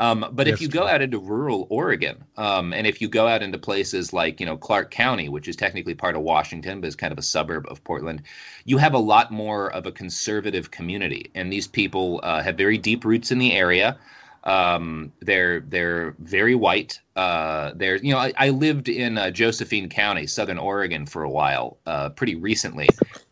Um, 0.00 0.30
but 0.32 0.48
if 0.48 0.62
you 0.62 0.68
go 0.68 0.86
out 0.86 1.02
into 1.02 1.18
rural 1.18 1.66
Oregon, 1.68 2.24
um, 2.38 2.72
and 2.72 2.86
if 2.86 3.02
you 3.02 3.08
go 3.08 3.26
out 3.26 3.42
into 3.42 3.58
places 3.58 4.14
like 4.14 4.40
you 4.40 4.46
know 4.46 4.56
Clark 4.56 4.90
County, 4.90 5.28
which 5.28 5.46
is 5.46 5.56
technically 5.56 5.94
part 5.94 6.16
of 6.16 6.22
Washington, 6.22 6.80
but 6.80 6.86
is 6.86 6.96
kind 6.96 7.12
of 7.12 7.18
a 7.18 7.22
suburb 7.22 7.66
of 7.68 7.84
Portland, 7.84 8.22
you 8.64 8.78
have 8.78 8.94
a 8.94 8.98
lot 8.98 9.30
more 9.30 9.70
of 9.70 9.84
a 9.84 9.92
conservative 9.92 10.70
community, 10.70 11.30
and 11.34 11.52
these 11.52 11.66
people 11.66 12.20
uh, 12.22 12.42
have 12.42 12.56
very 12.56 12.78
deep 12.78 13.04
roots 13.04 13.30
in 13.30 13.38
the 13.38 13.52
area. 13.52 13.98
Um, 14.42 15.12
they're 15.20 15.60
they're 15.60 16.14
very 16.18 16.54
white. 16.54 16.98
Uh, 17.14 17.72
they're 17.74 17.96
you 17.96 18.14
know 18.14 18.20
I, 18.20 18.32
I 18.34 18.48
lived 18.48 18.88
in 18.88 19.18
uh, 19.18 19.30
Josephine 19.30 19.90
County, 19.90 20.26
Southern 20.26 20.56
Oregon, 20.56 21.04
for 21.04 21.24
a 21.24 21.30
while, 21.30 21.76
uh, 21.84 22.08
pretty 22.08 22.36
recently, 22.36 22.88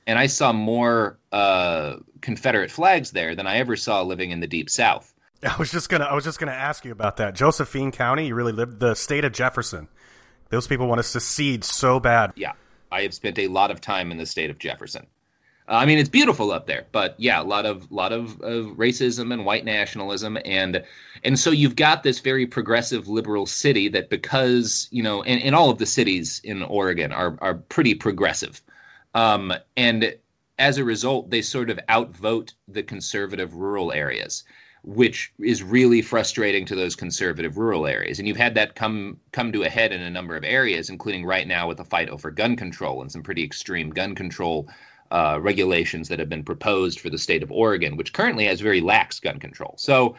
and 0.07 0.19
I 0.19 0.27
saw 0.27 0.53
more 0.53 1.17
uh, 1.33 1.97
Confederate 2.21 2.71
flags 2.71 3.11
there 3.11 3.35
than 3.35 3.47
I 3.47 3.57
ever 3.57 3.75
saw 3.75 4.03
living 4.03 4.33
in 4.33 4.41
the 4.41 4.47
Deep 4.47 4.69
South. 4.69 5.15
I 5.43 5.57
was 5.59 5.71
just 5.71 5.89
gonna 5.89 6.05
I 6.05 6.15
was 6.15 6.25
just 6.25 6.39
gonna 6.39 6.53
ask 6.53 6.85
you 6.85 6.93
about 6.93 7.19
that. 7.19 7.35
Josephine 7.35 7.93
County, 7.93 8.29
you 8.29 8.35
really 8.35 8.53
lived 8.53 8.81
the 8.81 8.95
state 8.95 9.25
of 9.25 9.33
Jefferson. 9.33 9.89
Those 10.51 10.67
people 10.67 10.87
want 10.87 10.99
to 10.99 11.05
secede 11.05 11.65
so 11.65 12.01
bad. 12.01 12.33
Yeah, 12.37 12.53
I 12.91 13.03
have 13.03 13.15
spent 13.15 13.39
a 13.39 13.49
lot 13.49 13.71
of 13.71 13.81
time 13.81 14.11
in 14.11 14.17
the 14.17 14.27
state 14.27 14.51
of 14.51 14.59
Jefferson. 14.59 15.07
I 15.71 15.85
mean, 15.85 15.99
it's 15.99 16.09
beautiful 16.09 16.51
up 16.51 16.67
there, 16.67 16.87
but 16.93 17.15
yeah, 17.19 17.43
a 17.43 17.45
lot 17.45 17.67
of 17.67 17.93
lot 17.93 18.13
of, 18.13 18.41
of 18.41 18.77
racism 18.79 19.33
and 19.35 19.45
white 19.45 19.67
nationalism, 19.67 20.39
and 20.45 20.83
and 21.23 21.39
so 21.39 21.51
you've 21.51 21.77
got 21.77 22.03
this 22.03 22.21
very 22.21 22.47
progressive 22.47 23.07
liberal 23.07 23.45
city 23.45 23.89
that 23.89 24.09
because 24.09 24.89
you 24.91 25.03
know, 25.03 25.23
and, 25.23 25.43
and 25.43 25.55
all 25.55 25.69
of 25.69 25.77
the 25.77 25.87
cities 25.87 26.41
in 26.43 26.63
Oregon 26.63 27.13
are 27.13 27.37
are 27.43 27.55
pretty 27.55 27.95
progressive, 27.95 28.63
um, 29.15 29.53
and 29.77 30.17
as 30.59 30.79
a 30.79 30.85
result, 30.85 31.31
they 31.31 31.43
sort 31.43 31.69
of 31.69 31.79
outvote 31.89 32.55
the 32.67 32.83
conservative 32.83 33.55
rural 33.55 33.93
areas. 33.93 34.45
Which 34.83 35.33
is 35.39 35.63
really 35.63 36.03
frustrating 36.03 36.65
to 36.67 36.77
those 36.77 36.97
conservative 36.97 37.59
rural 37.59 37.87
areas. 37.87 38.19
And 38.19 38.29
you've 38.29 38.37
had 38.37 38.55
that 38.55 38.75
come 38.75 39.19
come 39.33 39.53
to 39.53 39.63
a 39.65 39.69
head 39.69 39.93
in 39.93 40.01
a 40.01 40.11
number 40.11 40.37
of 40.37 40.45
areas, 40.45 40.91
including 40.91 41.25
right 41.25 41.47
now 41.47 41.69
with 41.69 41.79
the 41.79 41.85
fight 41.85 42.09
over 42.09 42.31
gun 42.31 42.57
control 42.57 43.03
and 43.03 43.11
some 43.11 43.23
pretty 43.23 43.45
extreme 43.45 43.91
gun 43.91 44.15
control 44.15 44.69
uh, 45.11 45.39
regulations 45.41 46.09
that 46.09 46.19
have 46.19 46.29
been 46.29 46.45
proposed 46.45 47.01
for 47.01 47.11
the 47.11 47.19
state 47.19 47.43
of 47.43 47.51
Oregon, 47.51 47.97
which 47.97 48.13
currently 48.13 48.45
has 48.45 48.61
very 48.61 48.81
lax 48.81 49.21
gun 49.21 49.39
control. 49.39 49.75
So 49.79 50.17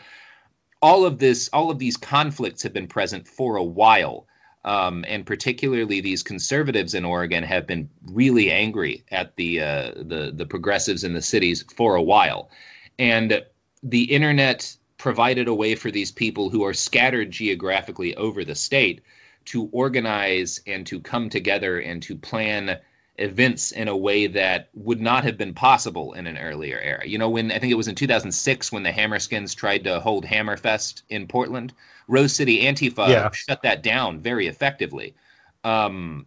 all 0.82 1.06
of 1.06 1.20
this, 1.20 1.50
all 1.54 1.72
of 1.72 1.80
these 1.80 1.98
conflicts 1.98 2.64
have 2.64 2.74
been 2.74 2.88
present 2.88 3.28
for 3.28 3.58
a 3.58 3.64
while. 3.64 4.26
Um, 4.66 5.06
and 5.08 5.26
particularly 5.26 6.02
these 6.02 6.22
conservatives 6.22 6.94
in 6.94 7.06
Oregon 7.06 7.44
have 7.46 7.66
been 7.66 7.90
really 8.06 8.52
angry 8.52 9.06
at 9.10 9.38
the 9.38 9.62
uh, 9.62 9.92
the 9.96 10.34
the 10.36 10.46
progressives 10.46 11.06
in 11.06 11.14
the 11.14 11.22
cities 11.22 11.64
for 11.78 11.96
a 11.96 12.02
while, 12.02 12.50
and 12.98 13.42
the 13.84 14.04
internet 14.04 14.76
provided 14.98 15.48
a 15.48 15.54
way 15.54 15.76
for 15.76 15.92
these 15.92 16.12
people 16.12 16.50
who 16.50 16.66
are 16.66 16.74
scattered 16.74 17.32
geographically 17.32 18.16
over 18.16 18.44
the 18.44 18.56
state 18.56 19.02
to 19.46 19.70
organize 19.72 20.62
and 20.68 20.86
to 20.88 21.00
come 21.00 21.30
together 21.30 21.80
and 21.80 22.04
to 22.04 22.16
plan 22.16 22.78
events 23.18 23.72
in 23.72 23.88
a 23.88 23.96
way 23.96 24.28
that 24.28 24.70
would 24.74 25.02
not 25.02 25.24
have 25.24 25.38
been 25.38 25.54
possible 25.54 26.14
in 26.14 26.28
an 26.28 26.38
earlier 26.38 26.80
era. 26.80 27.06
You 27.06 27.18
know, 27.18 27.30
when 27.30 27.52
I 27.52 27.60
think 27.60 27.72
it 27.72 27.76
was 27.76 27.88
in 27.88 27.96
2006 27.96 28.72
when 28.72 28.84
the 28.84 28.92
Hammerskins 28.92 29.56
tried 29.56 29.86
to 29.86 30.00
hold 30.00 30.26
Hammerfest 30.26 31.04
in 31.10 31.28
Portland, 31.28 31.74
Rose 32.08 32.36
City 32.36 32.64
Antifa 32.64 33.10
yeah. 33.10 33.30
shut 33.32 33.64
that 33.64 33.84
down 33.84 34.20
very 34.20 34.48
effectively. 34.48 35.16
Um, 35.64 36.26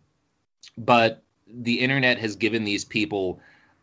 but 0.77 1.23
the 1.47 1.81
internet 1.81 2.19
has 2.19 2.37
given 2.37 2.65
these 2.65 2.85
people 2.85 3.41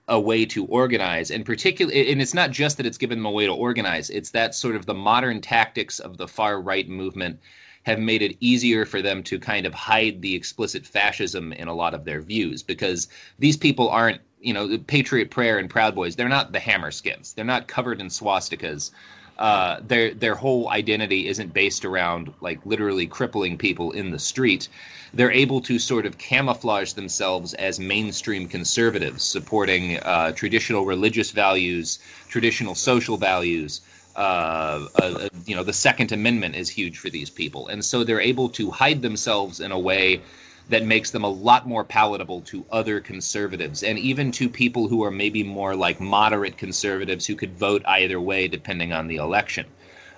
a 0.10 0.20
way 0.20 0.46
to 0.46 0.66
organize 0.66 1.30
and 1.30 1.46
particularly 1.46 2.12
and 2.12 2.22
it's 2.22 2.34
not 2.34 2.50
just 2.50 2.78
that 2.78 2.86
it's 2.88 2.98
given 2.98 3.20
them 3.20 3.26
a 3.26 3.32
way 3.32 3.46
to 3.46 3.54
organize 3.54 4.10
it's 4.10 4.32
that 4.32 4.56
sort 4.56 4.76
of 4.76 4.86
the 4.86 4.94
modern 4.94 5.40
tactics 5.40 6.00
of 6.00 6.18
the 6.18 6.28
far 6.28 6.60
right 6.60 6.90
movement 6.90 7.40
have 7.84 8.00
made 8.00 8.22
it 8.22 8.36
easier 8.40 8.86
for 8.86 9.02
them 9.02 9.24
to 9.24 9.40
kind 9.40 9.66
of 9.66 9.74
hide 9.74 10.22
the 10.22 10.36
explicit 10.36 10.86
fascism 10.86 11.54
in 11.54 11.68
a 11.68 11.74
lot 11.74 11.94
of 11.94 12.06
their 12.06 12.22
views 12.22 12.64
because 12.64 13.08
these 13.38 13.56
people 13.56 13.88
aren't 13.90 14.20
you 14.42 14.54
know 14.54 14.78
patriot 14.80 15.30
prayer 15.30 15.60
and 15.60 15.70
proud 15.70 15.94
boys 15.94 16.16
they're 16.16 16.28
not 16.28 16.52
the 16.52 16.60
hammerskins. 16.60 17.36
They're 17.36 17.46
not 17.46 17.68
covered 17.68 18.02
in 18.02 18.08
swastikas 18.08 18.92
uh, 19.40 19.80
their 19.88 20.14
their 20.14 20.36
whole 20.36 20.70
identity 20.70 21.26
isn't 21.26 21.54
based 21.54 21.86
around 21.86 22.34
like 22.42 22.66
literally 22.66 23.08
crippling 23.08 23.58
people 23.58 23.94
in 23.94 24.12
the 24.12 24.20
street. 24.20 24.68
They're 25.14 25.32
able 25.32 25.62
to 25.62 25.80
sort 25.80 26.06
of 26.06 26.18
camouflage 26.18 26.92
themselves 26.92 27.54
as 27.54 27.80
mainstream 27.80 28.50
conservatives, 28.50 29.24
supporting 29.24 29.98
uh, 29.98 30.34
traditional 30.34 30.86
religious 30.86 31.32
values, 31.32 32.00
traditional 32.28 32.76
social 32.76 33.16
values. 33.16 33.80
Uh, 34.14 34.88
uh, 34.96 35.30
you 35.46 35.56
know, 35.56 35.64
the 35.64 35.74
Second 35.74 36.12
Amendment 36.12 36.56
is 36.58 36.70
huge 36.70 36.98
for 36.98 37.10
these 37.10 37.30
people, 37.30 37.70
and 37.70 37.84
so 37.84 38.04
they're 38.04 38.20
able 38.20 38.50
to 38.50 38.70
hide 38.70 39.02
themselves 39.02 39.62
in 39.62 39.72
a 39.72 39.80
way 39.80 40.22
that 40.70 40.84
makes 40.84 41.12
them 41.12 41.24
a 41.24 41.30
lot 41.30 41.68
more 41.68 41.84
palatable 41.84 42.42
to 42.42 42.66
other 42.72 43.00
conservatives 43.02 43.84
and 43.84 44.00
even 44.00 44.32
to 44.32 44.50
people 44.50 44.88
who 44.88 45.04
are 45.04 45.12
maybe 45.12 45.44
more 45.44 45.76
like 45.76 46.00
moderate 46.00 46.58
conservatives 46.58 47.26
who 47.26 47.36
could 47.36 47.58
vote 47.58 47.84
either 47.86 48.20
way 48.22 48.48
depending 48.48 48.94
on 48.94 49.08
the 49.08 49.18
election. 49.18 49.66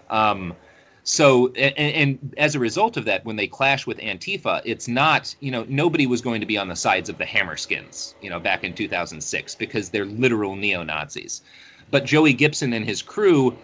Um, 0.10 0.56
so, 1.04 1.48
and, 1.54 1.78
and, 1.78 2.34
as 2.38 2.54
a 2.54 2.60
result 2.60 2.98
of 2.98 3.06
that, 3.06 3.26
when 3.26 3.36
they 3.36 3.48
clash 3.48 3.88
with 3.88 3.98
Antifa, 3.98 4.62
it's 4.66 4.88
not, 4.88 5.36
you 5.40 5.50
know, 5.50 5.66
nobody 5.68 6.06
was 6.06 6.22
going 6.22 6.42
to 6.42 6.46
be 6.46 6.60
on 6.60 6.68
the 6.68 6.76
sides 6.76 7.10
of 7.10 7.18
the 7.18 7.26
Hammerskins, 7.26 8.14
you 8.22 8.30
know, 8.30 8.40
back 8.40 8.64
in 8.64 8.74
2006 8.74 9.56
because 9.56 9.90
they're 9.90 10.06
literal 10.06 10.56
neo 10.56 10.84
Nazis. 10.84 11.42
But 11.90 12.06
Joey 12.06 12.34
Gibson 12.34 12.74
and 12.74 12.86
his 12.86 13.02
crew 13.02 13.58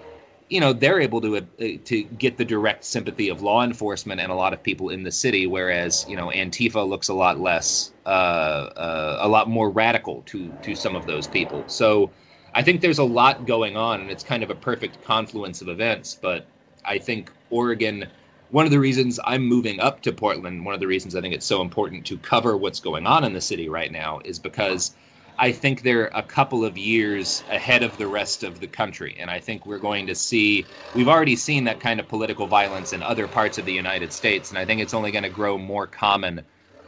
you 0.49 0.61
know 0.61 0.73
they're 0.73 1.01
able 1.01 1.21
to 1.21 1.37
uh, 1.37 1.41
to 1.85 2.03
get 2.03 2.37
the 2.37 2.45
direct 2.45 2.85
sympathy 2.85 3.29
of 3.29 3.41
law 3.41 3.63
enforcement 3.63 4.21
and 4.21 4.31
a 4.31 4.35
lot 4.35 4.53
of 4.53 4.63
people 4.63 4.89
in 4.89 5.03
the 5.03 5.11
city, 5.11 5.47
whereas 5.47 6.07
you 6.07 6.15
know 6.15 6.27
Antifa 6.27 6.87
looks 6.87 7.09
a 7.09 7.13
lot 7.13 7.39
less, 7.39 7.91
uh, 8.05 8.09
uh, 8.09 9.17
a 9.21 9.27
lot 9.27 9.49
more 9.49 9.69
radical 9.69 10.23
to 10.27 10.53
to 10.61 10.75
some 10.75 10.95
of 10.95 11.05
those 11.05 11.27
people. 11.27 11.65
So 11.67 12.13
I 12.53 12.63
think 12.63 12.81
there's 12.81 12.99
a 12.99 13.03
lot 13.03 13.45
going 13.45 13.75
on, 13.75 14.01
and 14.01 14.09
it's 14.09 14.23
kind 14.23 14.43
of 14.43 14.49
a 14.49 14.55
perfect 14.55 15.03
confluence 15.03 15.61
of 15.61 15.67
events. 15.67 16.17
But 16.21 16.47
I 16.83 16.99
think 16.99 17.31
Oregon. 17.49 18.07
One 18.49 18.63
of 18.63 18.71
the 18.71 18.79
reasons 18.79 19.19
I'm 19.21 19.43
moving 19.43 19.81
up 19.81 20.03
to 20.03 20.13
Portland, 20.13 20.63
one 20.63 20.73
of 20.73 20.79
the 20.79 20.87
reasons 20.87 21.17
I 21.17 21.19
think 21.19 21.33
it's 21.33 21.45
so 21.45 21.61
important 21.61 22.05
to 22.05 22.17
cover 22.17 22.55
what's 22.55 22.79
going 22.79 23.05
on 23.05 23.25
in 23.25 23.33
the 23.33 23.41
city 23.41 23.67
right 23.67 23.91
now, 23.91 24.21
is 24.23 24.39
because 24.39 24.95
I 25.39 25.51
think 25.51 25.83
they're 25.83 26.07
a 26.07 26.23
couple 26.23 26.65
of 26.65 26.77
years 26.77 27.43
ahead 27.49 27.83
of 27.83 27.97
the 27.97 28.07
rest 28.07 28.43
of 28.43 28.59
the 28.59 28.67
country. 28.67 29.17
And 29.19 29.29
I 29.29 29.39
think 29.39 29.65
we're 29.65 29.77
going 29.77 30.07
to 30.07 30.15
see, 30.15 30.65
we've 30.95 31.07
already 31.07 31.35
seen 31.35 31.65
that 31.65 31.79
kind 31.79 31.99
of 31.99 32.07
political 32.07 32.47
violence 32.47 32.93
in 32.93 33.03
other 33.03 33.27
parts 33.27 33.57
of 33.57 33.65
the 33.65 33.73
United 33.73 34.13
States. 34.13 34.49
And 34.49 34.57
I 34.57 34.65
think 34.65 34.81
it's 34.81 34.93
only 34.93 35.11
going 35.11 35.23
to 35.23 35.29
grow 35.29 35.57
more 35.57 35.85
common 35.85 36.41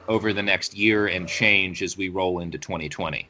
over 0.08 0.34
the 0.34 0.42
next 0.42 0.76
year 0.76 1.06
and 1.06 1.28
change 1.28 1.84
as 1.84 1.96
we 1.96 2.10
roll 2.10 2.40
into 2.40 2.58
2020. 2.58 3.30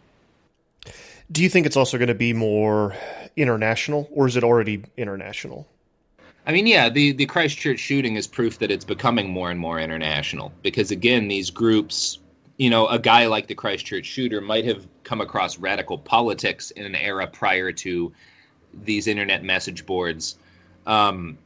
Do 1.31 1.43
you 1.43 1.49
think 1.49 1.65
it's 1.65 1.77
also 1.77 1.97
going 1.97 2.07
to 2.07 2.15
be 2.15 2.33
more 2.33 2.95
international, 3.35 4.09
or 4.11 4.27
is 4.27 4.35
it 4.35 4.43
already 4.43 4.83
international? 4.97 5.67
I 6.47 6.53
mean, 6.53 6.65
yeah, 6.65 6.89
the, 6.89 7.11
the 7.11 7.27
Christchurch 7.27 7.79
shooting 7.79 8.15
is 8.15 8.25
proof 8.25 8.59
that 8.59 8.71
it's 8.71 8.85
becoming 8.85 9.29
more 9.29 9.51
and 9.51 9.59
more 9.59 9.79
international 9.79 10.51
because, 10.63 10.89
again, 10.89 11.27
these 11.27 11.51
groups 11.51 12.17
you 12.59 12.69
know, 12.69 12.87
a 12.87 12.99
guy 12.99 13.27
like 13.27 13.47
the 13.47 13.55
Christchurch 13.55 14.05
shooter 14.05 14.41
might 14.41 14.65
have 14.65 14.85
come 15.03 15.21
across 15.21 15.57
radical 15.57 15.97
politics 15.97 16.71
in 16.71 16.85
an 16.85 16.93
era 16.93 17.25
prior 17.25 17.71
to 17.71 18.11
these 18.73 19.07
internet 19.07 19.45
message 19.45 19.85
boards. 19.85 20.37
Um, 20.85 21.37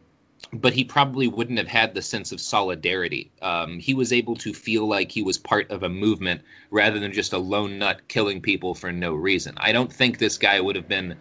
but 0.52 0.74
he 0.74 0.84
probably 0.84 1.28
wouldn't 1.28 1.60
have 1.60 1.68
had 1.68 1.94
the 1.94 2.02
sense 2.02 2.32
of 2.32 2.42
solidarity. 2.42 3.32
Um, 3.44 3.78
he 3.78 3.94
was 3.94 4.12
able 4.12 4.38
to 4.38 4.54
feel 4.54 4.88
like 4.88 5.12
he 5.12 5.22
was 5.22 5.38
part 5.38 5.70
of 5.70 5.84
a 5.84 5.90
movement 5.90 6.42
rather 6.72 7.00
than 7.00 7.14
just 7.14 7.34
a 7.34 7.38
lone 7.38 7.78
nut 7.78 8.08
killing 8.08 8.42
people 8.42 8.74
for 8.74 8.92
no 8.92 9.14
reason. 9.14 9.54
I 9.58 9.72
don't 9.72 9.94
think 9.94 10.18
this 10.18 10.40
guy 10.40 10.60
would 10.60 10.76
have 10.76 10.88
been 10.90 11.18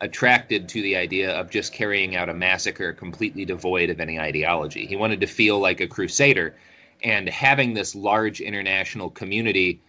attracted 0.00 0.68
to 0.68 0.82
the 0.82 0.96
idea 0.96 1.32
of 1.32 1.50
just 1.50 1.72
carrying 1.72 2.14
out 2.14 2.28
a 2.28 2.34
massacre 2.34 2.92
completely 2.92 3.44
devoid 3.44 3.90
of 3.90 3.98
any 3.98 4.20
ideology. 4.20 4.86
He 4.86 4.94
wanted 4.94 5.20
to 5.20 5.26
feel 5.26 5.58
like 5.58 5.80
a 5.80 5.88
crusader 5.88 6.54
and 7.02 7.28
having 7.28 7.74
this 7.74 7.94
large 7.94 8.40
international 8.40 9.10
community 9.10 9.80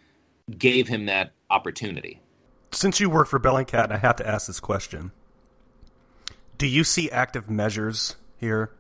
gave 0.57 0.87
him 0.87 1.05
that 1.05 1.31
opportunity. 1.49 2.19
Since 2.71 2.99
you 2.99 3.09
work 3.09 3.27
for 3.27 3.39
Bellingcat, 3.39 3.85
and 3.85 3.93
I 3.93 3.97
have 3.97 4.15
to 4.17 4.27
ask 4.27 4.47
this 4.47 4.59
question: 4.59 5.11
Do 6.57 6.67
you 6.67 6.83
see 6.83 7.09
active 7.11 7.49
measures 7.49 8.15
here, 8.37 8.71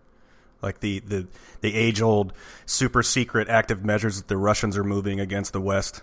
like 0.61 0.79
the 0.79 0.99
the 0.99 1.27
the 1.61 1.75
age 1.75 2.01
old 2.01 2.33
super 2.65 3.03
secret 3.03 3.47
active 3.49 3.85
measures 3.85 4.17
that 4.17 4.27
the 4.27 4.37
Russians 4.37 4.77
are 4.77 4.83
moving 4.83 5.19
against 5.19 5.53
the 5.53 5.61
West? 5.61 6.01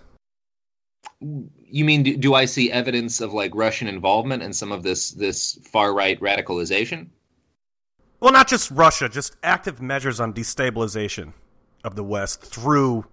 You 1.19 1.85
mean 1.85 2.03
do, 2.03 2.17
do 2.17 2.33
I 2.33 2.45
see 2.45 2.71
evidence 2.71 3.21
of 3.21 3.33
like 3.33 3.53
Russian 3.53 3.87
involvement 3.87 4.41
in 4.41 4.53
some 4.53 4.71
of 4.71 4.83
this 4.83 5.11
this 5.11 5.59
far 5.71 5.93
right 5.93 6.19
radicalization? 6.19 7.09
Well, 8.19 8.31
not 8.31 8.47
just 8.47 8.69
Russia, 8.71 9.09
just 9.09 9.35
active 9.43 9.81
measures 9.81 10.19
on 10.19 10.33
destabilization 10.33 11.33
of 11.83 11.95
the 11.95 12.03
West 12.03 12.41
through 12.41 13.05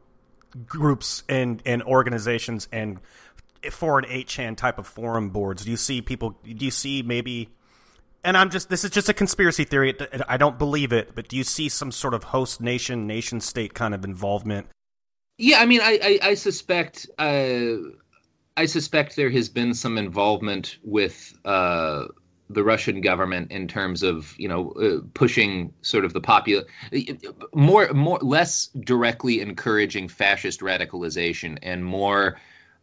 groups 0.67 1.23
and, 1.29 1.63
and 1.67 1.83
organizations 1.83 2.69
and 2.73 3.01
foreign 3.71 4.05
8chan 4.05 4.57
type 4.57 4.79
of 4.79 4.87
forum 4.87 5.31
boards? 5.31 5.65
Do 5.65 5.71
you 5.71 5.77
see 5.77 6.03
people, 6.03 6.39
do 6.43 6.65
you 6.65 6.71
see 6.71 7.03
maybe, 7.03 7.51
and 8.25 8.37
I'm 8.37 8.51
just, 8.51 8.69
this 8.69 8.85
is 8.85 8.91
just 8.91 9.09
a 9.09 9.15
conspiracy 9.15 9.65
theory. 9.65 9.97
I 10.29 10.37
don't 10.37 10.59
believe 10.59 10.93
it, 10.93 11.15
but 11.15 11.29
do 11.29 11.37
you 11.37 11.45
see 11.45 11.69
some 11.69 11.93
sort 11.93 12.15
of 12.15 12.25
host 12.25 12.61
nation, 12.61 13.07
nation 13.07 13.41
state 13.41 13.75
kind 13.75 13.95
of 13.95 14.05
involvement? 14.05 14.69
Yeah, 15.39 15.61
I 15.61 15.67
mean, 15.67 15.81
I, 15.81 15.99
I, 16.03 16.29
I 16.31 16.35
suspect, 16.35 17.09
uh, 17.19 17.77
I 18.57 18.67
suspect 18.67 19.15
there 19.15 19.31
has 19.31 19.49
been 19.49 19.73
some 19.75 19.97
involvement 19.97 20.79
with, 20.83 21.33
uh, 21.45 22.07
the 22.51 22.65
Russian 22.65 23.01
government 23.01 23.53
in 23.53 23.69
terms 23.69 24.03
of 24.03 24.35
you 24.39 24.49
know 24.49 24.71
uh, 24.71 25.01
pushing 25.15 25.73
sort 25.83 26.05
of 26.05 26.13
the 26.13 26.21
popular 26.21 26.65
more 27.55 27.93
more 27.93 28.19
less 28.19 28.69
directly 28.69 29.41
encouraging 29.41 30.09
fascist 30.09 30.61
radicalization 30.61 31.59
and 31.63 31.85
more 31.85 32.39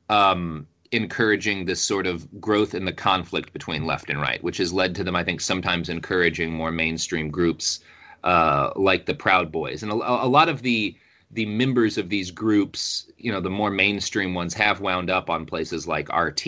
um, 0.10 0.67
encouraging 0.91 1.65
this 1.65 1.82
sort 1.82 2.08
of 2.08 2.39
growth 2.39 2.75
in 2.75 2.86
the 2.86 2.93
conflict 2.93 3.54
between 3.54 3.86
left 3.86 4.10
and 4.10 4.21
right, 4.21 4.43
which 4.43 4.58
has 4.58 4.71
led 4.71 4.95
to 4.95 5.04
them, 5.04 5.15
I 5.15 5.23
think, 5.23 5.41
sometimes 5.41 5.89
encouraging 5.89 6.51
more 6.51 6.71
mainstream 6.71 7.30
groups 7.30 7.80
uh, 8.23 8.71
like 8.75 9.06
the 9.06 9.13
Proud 9.13 9.51
Boys 9.51 9.84
and 9.84 9.91
a, 9.91 9.95
a 9.95 10.28
lot 10.28 10.49
of 10.49 10.62
the 10.62 10.95
the 11.32 11.45
members 11.45 11.97
of 11.97 12.08
these 12.08 12.32
groups, 12.32 13.12
you 13.17 13.32
know, 13.32 13.41
the 13.41 13.49
more 13.49 13.71
mainstream 13.71 14.34
ones 14.36 14.54
have 14.54 14.80
wound 14.80 15.10
up 15.10 15.30
on 15.30 15.45
places 15.45 15.88
like 15.88 16.15
RT. 16.15 16.47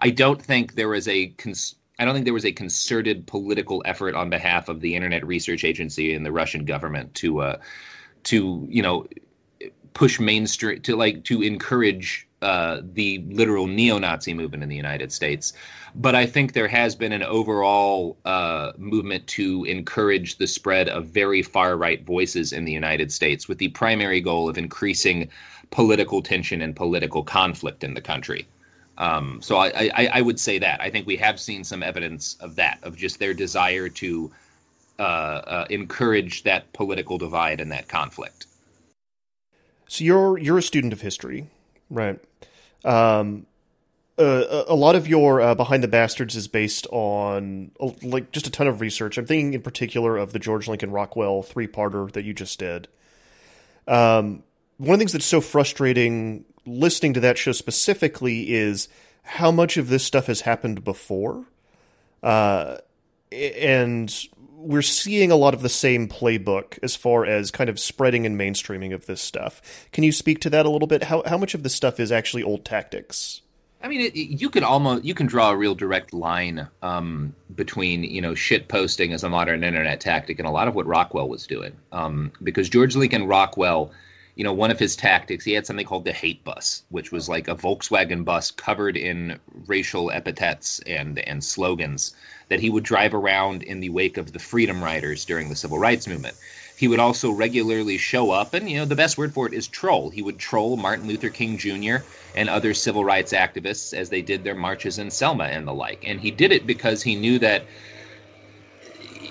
I 0.00 0.10
don't 0.10 0.40
think 0.40 0.74
there 0.74 0.94
is 0.94 1.06
a 1.06 1.28
cons- 1.28 1.76
I 1.98 2.04
don't 2.04 2.14
think 2.14 2.24
there 2.24 2.34
was 2.34 2.44
a 2.44 2.52
concerted 2.52 3.26
political 3.26 3.82
effort 3.84 4.14
on 4.14 4.30
behalf 4.30 4.68
of 4.68 4.80
the 4.80 4.94
Internet 4.96 5.26
Research 5.26 5.64
Agency 5.64 6.12
and 6.14 6.26
the 6.26 6.32
Russian 6.32 6.64
government 6.64 7.14
to 7.16 7.40
uh, 7.40 7.58
to 8.24 8.66
you 8.70 8.82
know 8.82 9.06
push 9.94 10.20
mainstream 10.20 10.82
to 10.82 10.94
like 10.94 11.24
to 11.24 11.42
encourage 11.42 12.28
uh, 12.42 12.82
the 12.84 13.24
literal 13.28 13.66
neo-Nazi 13.66 14.34
movement 14.34 14.62
in 14.62 14.68
the 14.68 14.76
United 14.76 15.10
States, 15.10 15.54
but 15.94 16.14
I 16.14 16.26
think 16.26 16.52
there 16.52 16.68
has 16.68 16.94
been 16.94 17.12
an 17.12 17.22
overall 17.22 18.18
uh, 18.26 18.72
movement 18.76 19.26
to 19.28 19.64
encourage 19.64 20.36
the 20.36 20.46
spread 20.46 20.90
of 20.90 21.06
very 21.06 21.40
far-right 21.40 22.04
voices 22.04 22.52
in 22.52 22.66
the 22.66 22.72
United 22.72 23.10
States, 23.10 23.48
with 23.48 23.56
the 23.56 23.68
primary 23.68 24.20
goal 24.20 24.50
of 24.50 24.58
increasing 24.58 25.30
political 25.70 26.20
tension 26.20 26.60
and 26.60 26.76
political 26.76 27.24
conflict 27.24 27.82
in 27.82 27.94
the 27.94 28.02
country. 28.02 28.46
Um, 28.98 29.40
so 29.42 29.56
I, 29.56 29.90
I, 29.94 30.10
I, 30.14 30.20
would 30.22 30.40
say 30.40 30.58
that 30.60 30.80
I 30.80 30.88
think 30.90 31.06
we 31.06 31.16
have 31.16 31.38
seen 31.38 31.64
some 31.64 31.82
evidence 31.82 32.36
of 32.40 32.56
that, 32.56 32.78
of 32.82 32.96
just 32.96 33.18
their 33.18 33.34
desire 33.34 33.90
to 33.90 34.32
uh, 34.98 35.02
uh, 35.02 35.66
encourage 35.68 36.44
that 36.44 36.72
political 36.72 37.18
divide 37.18 37.60
and 37.60 37.72
that 37.72 37.88
conflict. 37.88 38.46
So 39.86 40.02
you're 40.02 40.38
you're 40.38 40.58
a 40.58 40.62
student 40.62 40.94
of 40.94 41.02
history, 41.02 41.48
right? 41.90 42.18
Um, 42.84 43.46
uh, 44.18 44.64
a 44.66 44.74
lot 44.74 44.96
of 44.96 45.06
your 45.06 45.42
uh, 45.42 45.54
behind 45.54 45.82
the 45.82 45.88
bastards 45.88 46.34
is 46.34 46.48
based 46.48 46.86
on 46.90 47.72
like 48.02 48.32
just 48.32 48.46
a 48.46 48.50
ton 48.50 48.66
of 48.66 48.80
research. 48.80 49.18
I'm 49.18 49.26
thinking 49.26 49.52
in 49.52 49.60
particular 49.60 50.16
of 50.16 50.32
the 50.32 50.38
George 50.38 50.68
Lincoln 50.68 50.90
Rockwell 50.90 51.42
three 51.42 51.66
parter 51.66 52.10
that 52.12 52.24
you 52.24 52.32
just 52.32 52.58
did. 52.58 52.88
Um, 53.86 54.42
one 54.78 54.94
of 54.94 54.98
the 54.98 55.02
things 55.02 55.12
that's 55.12 55.26
so 55.26 55.40
frustrating 55.40 56.44
listening 56.66 57.14
to 57.14 57.20
that 57.20 57.38
show 57.38 57.52
specifically 57.52 58.52
is 58.54 58.88
how 59.22 59.50
much 59.50 59.76
of 59.76 59.88
this 59.88 60.04
stuff 60.04 60.26
has 60.26 60.42
happened 60.42 60.84
before, 60.84 61.44
uh, 62.22 62.78
and 63.32 64.14
we're 64.56 64.82
seeing 64.82 65.30
a 65.30 65.36
lot 65.36 65.54
of 65.54 65.62
the 65.62 65.68
same 65.68 66.08
playbook 66.08 66.78
as 66.82 66.96
far 66.96 67.24
as 67.24 67.50
kind 67.50 67.70
of 67.70 67.78
spreading 67.78 68.26
and 68.26 68.38
mainstreaming 68.38 68.92
of 68.92 69.06
this 69.06 69.20
stuff. 69.20 69.88
Can 69.92 70.04
you 70.04 70.12
speak 70.12 70.40
to 70.40 70.50
that 70.50 70.66
a 70.66 70.70
little 70.70 70.88
bit? 70.88 71.04
How 71.04 71.22
how 71.26 71.38
much 71.38 71.54
of 71.54 71.62
this 71.62 71.74
stuff 71.74 72.00
is 72.00 72.10
actually 72.10 72.42
old 72.42 72.64
tactics? 72.64 73.42
I 73.82 73.88
mean, 73.88 74.00
it, 74.00 74.16
you 74.16 74.50
could 74.50 74.62
almost 74.62 75.04
you 75.04 75.14
can 75.14 75.26
draw 75.26 75.50
a 75.50 75.56
real 75.56 75.74
direct 75.74 76.12
line 76.12 76.66
um, 76.82 77.34
between 77.54 78.02
you 78.02 78.20
know 78.20 78.34
shit 78.34 78.68
posting 78.68 79.12
as 79.12 79.22
a 79.22 79.28
modern 79.28 79.62
internet 79.62 80.00
tactic 80.00 80.38
and 80.38 80.48
a 80.48 80.50
lot 80.50 80.66
of 80.66 80.74
what 80.74 80.86
Rockwell 80.86 81.28
was 81.28 81.46
doing, 81.46 81.76
um, 81.92 82.32
because 82.42 82.68
George 82.68 82.96
Lincoln 82.96 83.26
Rockwell, 83.26 83.92
you 84.36 84.44
know, 84.44 84.52
one 84.52 84.70
of 84.70 84.78
his 84.78 84.96
tactics 84.96 85.44
he 85.44 85.54
had 85.54 85.66
something 85.66 85.86
called 85.86 86.04
the 86.04 86.12
hate 86.12 86.44
bus, 86.44 86.82
which 86.90 87.10
was 87.10 87.26
like 87.26 87.48
a 87.48 87.56
Volkswagen 87.56 88.24
bus 88.24 88.50
covered 88.50 88.96
in 88.96 89.40
racial 89.66 90.10
epithets 90.10 90.78
and 90.80 91.18
and 91.18 91.42
slogans 91.42 92.14
that 92.50 92.60
he 92.60 92.68
would 92.68 92.84
drive 92.84 93.14
around 93.14 93.62
in 93.62 93.80
the 93.80 93.88
wake 93.88 94.18
of 94.18 94.30
the 94.30 94.38
Freedom 94.38 94.84
Riders 94.84 95.24
during 95.24 95.48
the 95.48 95.56
Civil 95.56 95.78
Rights 95.78 96.06
Movement. 96.06 96.36
He 96.76 96.86
would 96.86 97.00
also 97.00 97.30
regularly 97.30 97.96
show 97.96 98.30
up, 98.30 98.52
and 98.52 98.70
you 98.70 98.76
know 98.76 98.84
the 98.84 98.94
best 98.94 99.16
word 99.16 99.32
for 99.32 99.46
it 99.46 99.54
is 99.54 99.66
troll. 99.66 100.10
He 100.10 100.20
would 100.20 100.38
troll 100.38 100.76
Martin 100.76 101.08
Luther 101.08 101.30
King 101.30 101.56
Jr. 101.56 102.04
and 102.34 102.50
other 102.50 102.74
civil 102.74 103.02
rights 103.02 103.32
activists 103.32 103.94
as 103.94 104.10
they 104.10 104.20
did 104.20 104.44
their 104.44 104.54
marches 104.54 104.98
in 104.98 105.10
Selma 105.10 105.44
and 105.44 105.66
the 105.66 105.72
like. 105.72 106.06
And 106.06 106.20
he 106.20 106.30
did 106.30 106.52
it 106.52 106.66
because 106.66 107.02
he 107.02 107.16
knew 107.16 107.38
that 107.38 107.64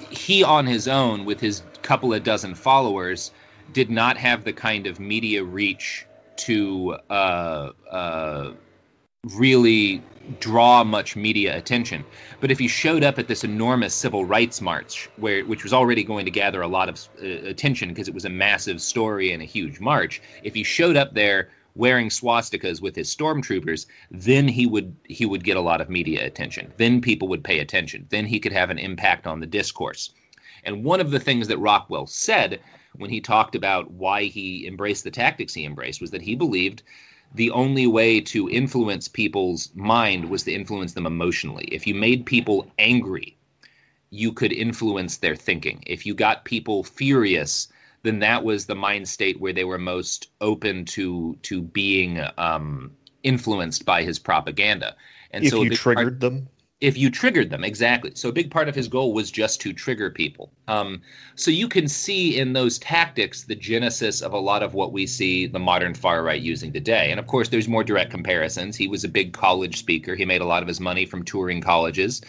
he, 0.10 0.44
on 0.44 0.66
his 0.66 0.88
own, 0.88 1.26
with 1.26 1.40
his 1.40 1.62
couple 1.84 2.12
of 2.12 2.24
dozen 2.24 2.56
followers, 2.56 3.30
did 3.72 3.90
not 3.90 4.18
have 4.18 4.44
the 4.44 4.54
kind 4.54 4.88
of 4.88 5.00
media 5.00 5.44
reach 5.44 6.06
to 6.38 6.98
uh, 7.10 7.72
uh, 7.90 8.52
really 9.34 10.02
draw 10.40 10.84
much 10.84 11.16
media 11.16 11.56
attention. 11.58 12.04
But 12.40 12.52
if 12.52 12.60
he 12.60 12.68
showed 12.68 13.04
up 13.04 13.20
at 13.20 13.28
this 13.28 13.44
enormous 13.44 13.94
civil 13.94 14.26
rights 14.26 14.62
march, 14.62 15.10
where 15.18 15.44
which 15.46 15.64
was 15.64 15.74
already 15.74 16.04
going 16.04 16.26
to 16.26 16.32
gather 16.32 16.62
a 16.62 16.68
lot 16.68 16.90
of 16.90 17.08
uh, 17.22 17.26
attention 17.26 17.90
because 17.90 18.08
it 18.08 18.14
was 18.14 18.26
a 18.26 18.30
massive 18.30 18.82
story 18.82 19.32
and 19.32 19.42
a 19.42 19.46
huge 19.46 19.80
march, 19.80 20.22
if 20.44 20.54
he 20.54 20.64
showed 20.64 20.98
up 20.98 21.14
there 21.14 21.50
wearing 21.76 22.10
swastikas 22.10 22.82
with 22.82 22.96
his 22.96 23.14
stormtroopers, 23.14 23.86
then 24.10 24.48
he 24.48 24.66
would 24.66 24.96
he 25.04 25.26
would 25.26 25.44
get 25.44 25.58
a 25.58 25.62
lot 25.62 25.82
of 25.82 25.90
media 25.90 26.26
attention. 26.26 26.72
Then 26.78 27.02
people 27.02 27.28
would 27.30 27.44
pay 27.44 27.60
attention. 27.60 28.08
Then 28.10 28.26
he 28.26 28.40
could 28.40 28.54
have 28.54 28.70
an 28.70 28.80
impact 28.80 29.28
on 29.28 29.40
the 29.40 29.48
discourse. 29.48 30.12
And 30.64 30.84
one 30.84 31.02
of 31.02 31.12
the 31.12 31.20
things 31.20 31.50
that 31.50 31.60
Rockwell 31.60 32.08
said 32.08 32.60
when 32.98 33.10
he 33.10 33.22
talked 33.22 33.56
about 33.56 33.92
why 33.92 34.24
he 34.24 34.68
embraced 34.68 35.04
the 35.04 35.12
tactics 35.12 35.54
he 35.54 35.66
embraced 35.66 36.02
was 36.02 36.12
that 36.12 36.22
he 36.22 36.36
believed 36.36 36.84
the 37.34 37.52
only 37.52 37.88
way 37.88 38.22
to 38.22 38.50
influence 38.50 39.08
people's 39.08 39.70
mind 39.76 40.30
was 40.30 40.44
to 40.44 40.54
influence 40.54 40.94
them 40.94 41.06
emotionally. 41.06 41.66
If 41.66 41.86
you 41.88 41.94
made 41.96 42.26
people 42.26 42.72
angry, 42.80 43.38
you 44.10 44.32
could 44.32 44.54
influence 44.54 45.18
their 45.18 45.36
thinking. 45.36 45.84
If 45.86 46.06
you 46.06 46.14
got 46.14 46.46
people 46.46 46.84
furious, 46.84 47.68
then 48.04 48.20
that 48.20 48.44
was 48.44 48.66
the 48.66 48.76
mind 48.76 49.08
state 49.08 49.40
where 49.40 49.54
they 49.54 49.66
were 49.66 49.78
most 49.78 50.30
open 50.40 50.86
to 50.86 51.38
to 51.44 51.62
being 51.62 52.22
um, 52.38 52.92
influenced 53.24 53.84
by 53.84 54.04
his 54.04 54.20
propaganda. 54.20 54.96
And 55.32 55.44
if 55.44 55.50
so 55.50 55.64
you 55.64 55.72
triggered 55.72 56.06
part, 56.06 56.20
them, 56.20 56.48
if 56.82 56.98
you 56.98 57.10
triggered 57.10 57.50
them 57.50 57.64
exactly. 57.64 58.12
So 58.16 58.30
a 58.30 58.34
big 58.34 58.52
part 58.52 58.68
of 58.68 58.76
his 58.76 58.90
goal 58.90 59.14
was 59.14 59.32
just 59.32 59.62
to 59.62 59.72
trigger 59.72 60.10
people. 60.10 60.52
Um, 60.68 61.02
so 61.36 61.50
you 61.50 61.70
can 61.70 61.88
see 61.88 62.38
in 62.38 62.52
those 62.52 62.80
tactics 62.80 63.44
the 63.44 63.56
genesis 63.56 64.22
of 64.22 64.34
a 64.34 64.40
lot 64.40 64.62
of 64.62 64.74
what 64.74 64.92
we 64.92 65.08
see 65.08 65.48
the 65.48 65.60
modern 65.60 65.94
far 65.94 66.22
right 66.22 66.42
using 66.42 66.74
today. 66.74 67.12
And 67.12 67.20
of 67.20 67.28
course 67.28 67.48
there's 67.48 67.70
more 67.70 67.86
direct 67.86 68.12
comparisons. 68.12 68.76
He 68.76 68.88
was 68.88 69.06
a 69.06 69.10
big 69.10 69.32
college 69.32 69.78
speaker. 69.78 70.16
He 70.16 70.26
made 70.26 70.42
a 70.42 70.46
lot 70.46 70.64
of 70.64 70.68
his 70.68 70.82
money 70.82 71.06
from 71.06 71.24
touring 71.24 71.62
colleges. 71.62 72.22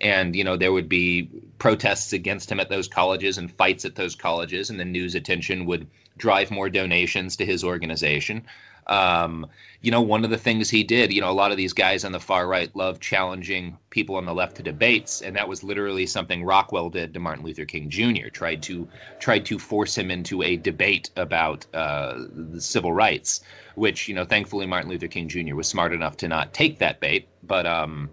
And 0.00 0.36
you 0.36 0.44
know 0.44 0.58
there 0.58 0.72
would 0.72 0.88
be 0.88 1.30
protests 1.58 2.12
against 2.12 2.52
him 2.52 2.60
at 2.60 2.68
those 2.68 2.88
colleges 2.88 3.38
and 3.38 3.50
fights 3.50 3.86
at 3.86 3.94
those 3.94 4.16
colleges. 4.16 4.68
And 4.68 4.78
the 4.78 4.84
news 4.84 5.14
attention 5.14 5.64
would 5.66 5.86
drive 6.18 6.50
more 6.50 6.68
donations 6.68 7.36
to 7.36 7.46
his 7.46 7.64
organization 7.64 8.44
um, 8.86 9.46
you 9.80 9.90
know, 9.90 10.02
one 10.02 10.24
of 10.24 10.30
the 10.30 10.38
things 10.38 10.70
he 10.70 10.84
did, 10.84 11.12
you 11.12 11.20
know, 11.20 11.30
a 11.30 11.32
lot 11.32 11.50
of 11.50 11.56
these 11.56 11.72
guys 11.72 12.04
on 12.04 12.12
the 12.12 12.20
far 12.20 12.46
right 12.46 12.74
love 12.74 13.00
challenging 13.00 13.78
people 13.90 14.16
on 14.16 14.24
the 14.24 14.34
left 14.34 14.56
to 14.56 14.62
debates, 14.62 15.20
and 15.20 15.36
that 15.36 15.48
was 15.48 15.62
literally 15.62 16.06
something 16.06 16.44
Rockwell 16.44 16.90
did 16.90 17.14
to 17.14 17.20
Martin 17.20 17.44
Luther 17.44 17.64
King 17.64 17.90
Jr. 17.90 18.28
tried 18.28 18.62
to 18.64 18.88
tried 19.18 19.46
to 19.46 19.58
force 19.58 19.96
him 19.96 20.10
into 20.10 20.42
a 20.42 20.56
debate 20.56 21.10
about 21.16 21.66
uh, 21.74 22.14
the 22.32 22.60
civil 22.60 22.92
rights, 22.92 23.42
which 23.74 24.08
you 24.08 24.14
know, 24.14 24.24
thankfully 24.24 24.66
Martin 24.66 24.90
Luther 24.90 25.08
King 25.08 25.28
Jr. 25.28 25.54
was 25.54 25.68
smart 25.68 25.92
enough 25.92 26.18
to 26.18 26.28
not 26.28 26.52
take 26.52 26.78
that 26.78 27.00
bait, 27.00 27.28
but 27.42 27.66
um, 27.66 28.10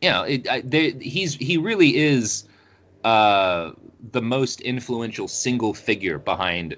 you 0.00 0.10
know, 0.10 0.22
it, 0.22 0.48
I, 0.48 0.60
they, 0.60 0.90
he's 0.90 1.34
he 1.34 1.58
really 1.58 1.96
is 1.96 2.44
uh, 3.04 3.72
the 4.10 4.22
most 4.22 4.60
influential 4.60 5.28
single 5.28 5.74
figure 5.74 6.18
behind 6.18 6.76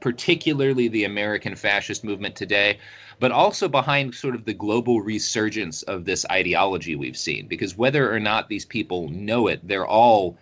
particularly 0.00 0.88
the 0.88 1.04
American 1.04 1.56
fascist 1.56 2.04
movement 2.04 2.36
today, 2.36 2.78
but 3.18 3.32
also 3.32 3.68
behind 3.68 4.14
sort 4.14 4.34
of 4.34 4.44
the 4.44 4.54
global 4.54 5.00
resurgence 5.00 5.82
of 5.82 6.04
this 6.04 6.24
ideology 6.30 6.96
we've 6.96 7.16
seen. 7.16 7.48
Because 7.48 7.76
whether 7.76 8.12
or 8.12 8.20
not 8.20 8.48
these 8.48 8.64
people 8.64 9.08
know 9.08 9.48
it, 9.48 9.66
they're 9.66 9.86
all 9.86 10.38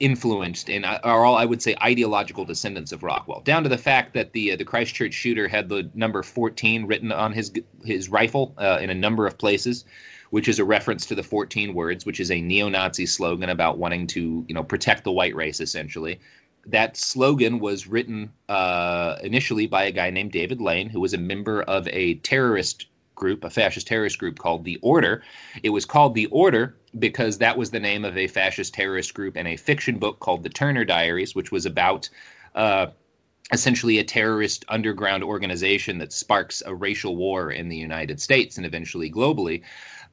influenced 0.00 0.70
and 0.70 0.86
are 0.86 1.24
all, 1.24 1.36
I 1.36 1.44
would 1.44 1.60
say, 1.60 1.76
ideological 1.80 2.46
descendants 2.46 2.92
of 2.92 3.02
Rockwell. 3.02 3.42
Down 3.42 3.64
to 3.64 3.68
the 3.68 3.78
fact 3.78 4.14
that 4.14 4.32
the 4.32 4.52
uh, 4.52 4.56
the 4.56 4.64
Christchurch 4.64 5.12
shooter 5.12 5.46
had 5.46 5.68
the 5.68 5.90
number 5.94 6.22
14 6.22 6.86
written 6.86 7.12
on 7.12 7.32
his 7.32 7.52
his 7.84 8.08
rifle 8.08 8.54
uh, 8.56 8.78
in 8.80 8.88
a 8.88 8.94
number 8.94 9.26
of 9.26 9.36
places, 9.36 9.84
which 10.30 10.48
is 10.48 10.58
a 10.58 10.64
reference 10.64 11.06
to 11.06 11.14
the 11.14 11.22
14 11.22 11.74
words, 11.74 12.06
which 12.06 12.18
is 12.18 12.30
a 12.30 12.40
neo-Nazi 12.40 13.04
slogan 13.04 13.50
about 13.50 13.76
wanting 13.76 14.06
to 14.08 14.44
you 14.48 14.54
know 14.54 14.64
protect 14.64 15.04
the 15.04 15.12
white 15.12 15.34
race 15.34 15.60
essentially 15.60 16.18
that 16.66 16.96
slogan 16.96 17.58
was 17.58 17.86
written 17.86 18.32
uh, 18.48 19.16
initially 19.22 19.66
by 19.66 19.84
a 19.84 19.92
guy 19.92 20.10
named 20.10 20.32
David 20.32 20.60
Lane, 20.60 20.88
who 20.88 21.00
was 21.00 21.14
a 21.14 21.18
member 21.18 21.62
of 21.62 21.88
a 21.88 22.14
terrorist 22.14 22.86
group, 23.14 23.44
a 23.44 23.50
fascist 23.50 23.86
terrorist 23.86 24.18
group 24.18 24.38
called 24.38 24.64
the 24.64 24.78
Order. 24.82 25.22
It 25.62 25.70
was 25.70 25.84
called 25.84 26.14
the 26.14 26.26
Order 26.26 26.76
because 26.98 27.38
that 27.38 27.56
was 27.56 27.70
the 27.70 27.80
name 27.80 28.04
of 28.04 28.16
a 28.16 28.26
fascist 28.26 28.74
terrorist 28.74 29.14
group 29.14 29.36
in 29.36 29.46
a 29.46 29.56
fiction 29.56 29.98
book 29.98 30.18
called 30.18 30.42
The 30.42 30.48
Turner 30.48 30.84
Diaries, 30.84 31.34
which 31.34 31.52
was 31.52 31.66
about 31.66 32.08
uh, 32.54 32.86
essentially 33.52 33.98
a 33.98 34.04
terrorist 34.04 34.64
underground 34.68 35.22
organization 35.22 35.98
that 35.98 36.12
sparks 36.12 36.62
a 36.64 36.74
racial 36.74 37.16
war 37.16 37.50
in 37.50 37.68
the 37.68 37.76
United 37.76 38.20
States 38.20 38.56
and 38.56 38.66
eventually 38.66 39.10
globally. 39.10 39.62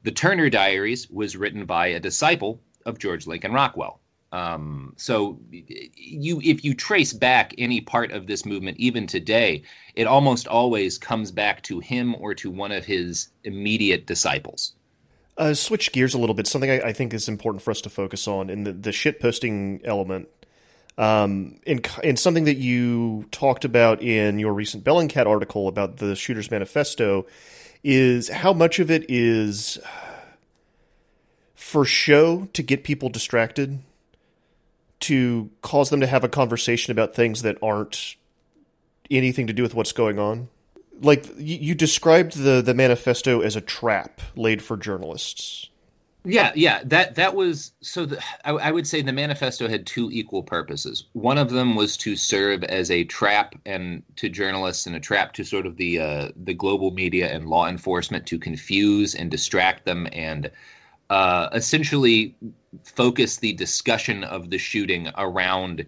The 0.02 0.12
Turner 0.12 0.50
Diaries 0.50 1.10
was 1.10 1.36
written 1.36 1.66
by 1.66 1.88
a 1.88 2.00
disciple 2.00 2.60
of 2.84 2.98
George 2.98 3.26
Lincoln 3.26 3.52
Rockwell. 3.52 4.00
Um, 4.30 4.92
so 4.96 5.38
you, 5.50 6.40
if 6.44 6.64
you 6.64 6.74
trace 6.74 7.12
back 7.12 7.54
any 7.56 7.80
part 7.80 8.12
of 8.12 8.26
this 8.26 8.44
movement, 8.44 8.78
even 8.78 9.06
today, 9.06 9.62
it 9.94 10.06
almost 10.06 10.46
always 10.46 10.98
comes 10.98 11.32
back 11.32 11.62
to 11.62 11.80
him 11.80 12.14
or 12.14 12.34
to 12.34 12.50
one 12.50 12.72
of 12.72 12.84
his 12.84 13.28
immediate 13.42 14.06
disciples. 14.06 14.74
Uh, 15.38 15.54
switch 15.54 15.92
gears 15.92 16.14
a 16.14 16.18
little 16.18 16.34
bit. 16.34 16.46
Something 16.46 16.70
I, 16.70 16.88
I, 16.88 16.92
think 16.92 17.14
is 17.14 17.28
important 17.28 17.62
for 17.62 17.70
us 17.70 17.80
to 17.82 17.90
focus 17.90 18.26
on 18.26 18.50
in 18.50 18.64
the, 18.64 18.72
the 18.72 18.92
shit 18.92 19.20
posting 19.20 19.80
element. 19.84 20.28
Um, 20.98 21.60
in 21.64 22.16
something 22.16 22.42
that 22.44 22.56
you 22.56 23.24
talked 23.30 23.64
about 23.64 24.02
in 24.02 24.40
your 24.40 24.52
recent 24.52 24.82
Bellingcat 24.82 25.26
article 25.26 25.68
about 25.68 25.98
the 25.98 26.16
Shooter's 26.16 26.50
Manifesto 26.50 27.24
is 27.84 28.28
how 28.28 28.52
much 28.52 28.80
of 28.80 28.90
it 28.90 29.08
is 29.08 29.78
for 31.54 31.84
show 31.84 32.48
to 32.52 32.62
get 32.64 32.82
people 32.82 33.08
distracted 33.08 33.78
to 35.00 35.50
cause 35.62 35.90
them 35.90 36.00
to 36.00 36.06
have 36.06 36.24
a 36.24 36.28
conversation 36.28 36.90
about 36.90 37.14
things 37.14 37.42
that 37.42 37.56
aren't 37.62 38.16
anything 39.10 39.46
to 39.46 39.52
do 39.52 39.62
with 39.62 39.74
what's 39.74 39.92
going 39.92 40.18
on. 40.18 40.48
like 41.00 41.26
you, 41.38 41.56
you 41.56 41.74
described 41.74 42.36
the 42.36 42.60
the 42.60 42.74
manifesto 42.74 43.40
as 43.40 43.56
a 43.56 43.60
trap 43.60 44.20
laid 44.36 44.62
for 44.62 44.76
journalists. 44.76 45.68
Yeah, 46.24 46.52
yeah, 46.54 46.82
that 46.86 47.14
that 47.14 47.34
was 47.34 47.72
so. 47.80 48.04
The, 48.04 48.22
I, 48.44 48.50
I, 48.50 48.70
would 48.70 48.86
say 48.86 49.02
the 49.02 49.12
manifesto 49.12 49.68
had 49.68 49.86
two 49.86 50.10
equal 50.12 50.42
purposes. 50.42 51.04
One 51.12 51.38
of 51.38 51.48
them 51.48 51.76
was 51.76 51.96
to 51.98 52.16
serve 52.16 52.64
as 52.64 52.90
a 52.90 53.04
trap 53.04 53.54
and 53.64 54.02
to 54.16 54.28
journalists 54.28 54.86
and 54.86 54.96
a 54.96 55.00
trap 55.00 55.34
to 55.34 55.44
sort 55.44 55.64
of 55.64 55.76
the 55.76 56.00
uh, 56.00 56.28
the 56.36 56.54
global 56.54 56.90
media 56.90 57.32
and 57.32 57.48
law 57.48 57.66
enforcement 57.68 58.26
to 58.26 58.38
confuse 58.38 59.14
and 59.14 59.30
distract 59.30 59.86
them 59.86 60.08
and 60.12 60.50
uh, 61.10 61.48
essentially 61.52 62.34
focus 62.84 63.38
the 63.38 63.52
discussion 63.52 64.24
of 64.24 64.50
the 64.50 64.58
shooting 64.58 65.08
around 65.16 65.86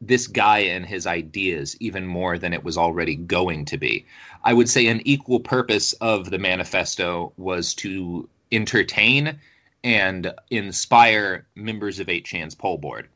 this 0.00 0.28
guy 0.28 0.60
and 0.60 0.86
his 0.86 1.06
ideas 1.06 1.76
even 1.80 2.06
more 2.06 2.38
than 2.38 2.52
it 2.52 2.64
was 2.64 2.78
already 2.78 3.16
going 3.16 3.66
to 3.66 3.76
be. 3.76 4.06
I 4.42 4.54
would 4.54 4.68
say 4.68 4.86
an 4.86 5.02
equal 5.04 5.40
purpose 5.40 5.92
of 5.94 6.30
the 6.30 6.38
manifesto 6.38 7.32
was 7.36 7.74
to 7.76 8.28
entertain 8.50 9.38
and 9.84 10.32
inspire 10.50 11.46
members 11.54 12.00
of 12.00 12.06
8chan's 12.06 12.54
pol 12.54 12.78
board. 12.78 13.08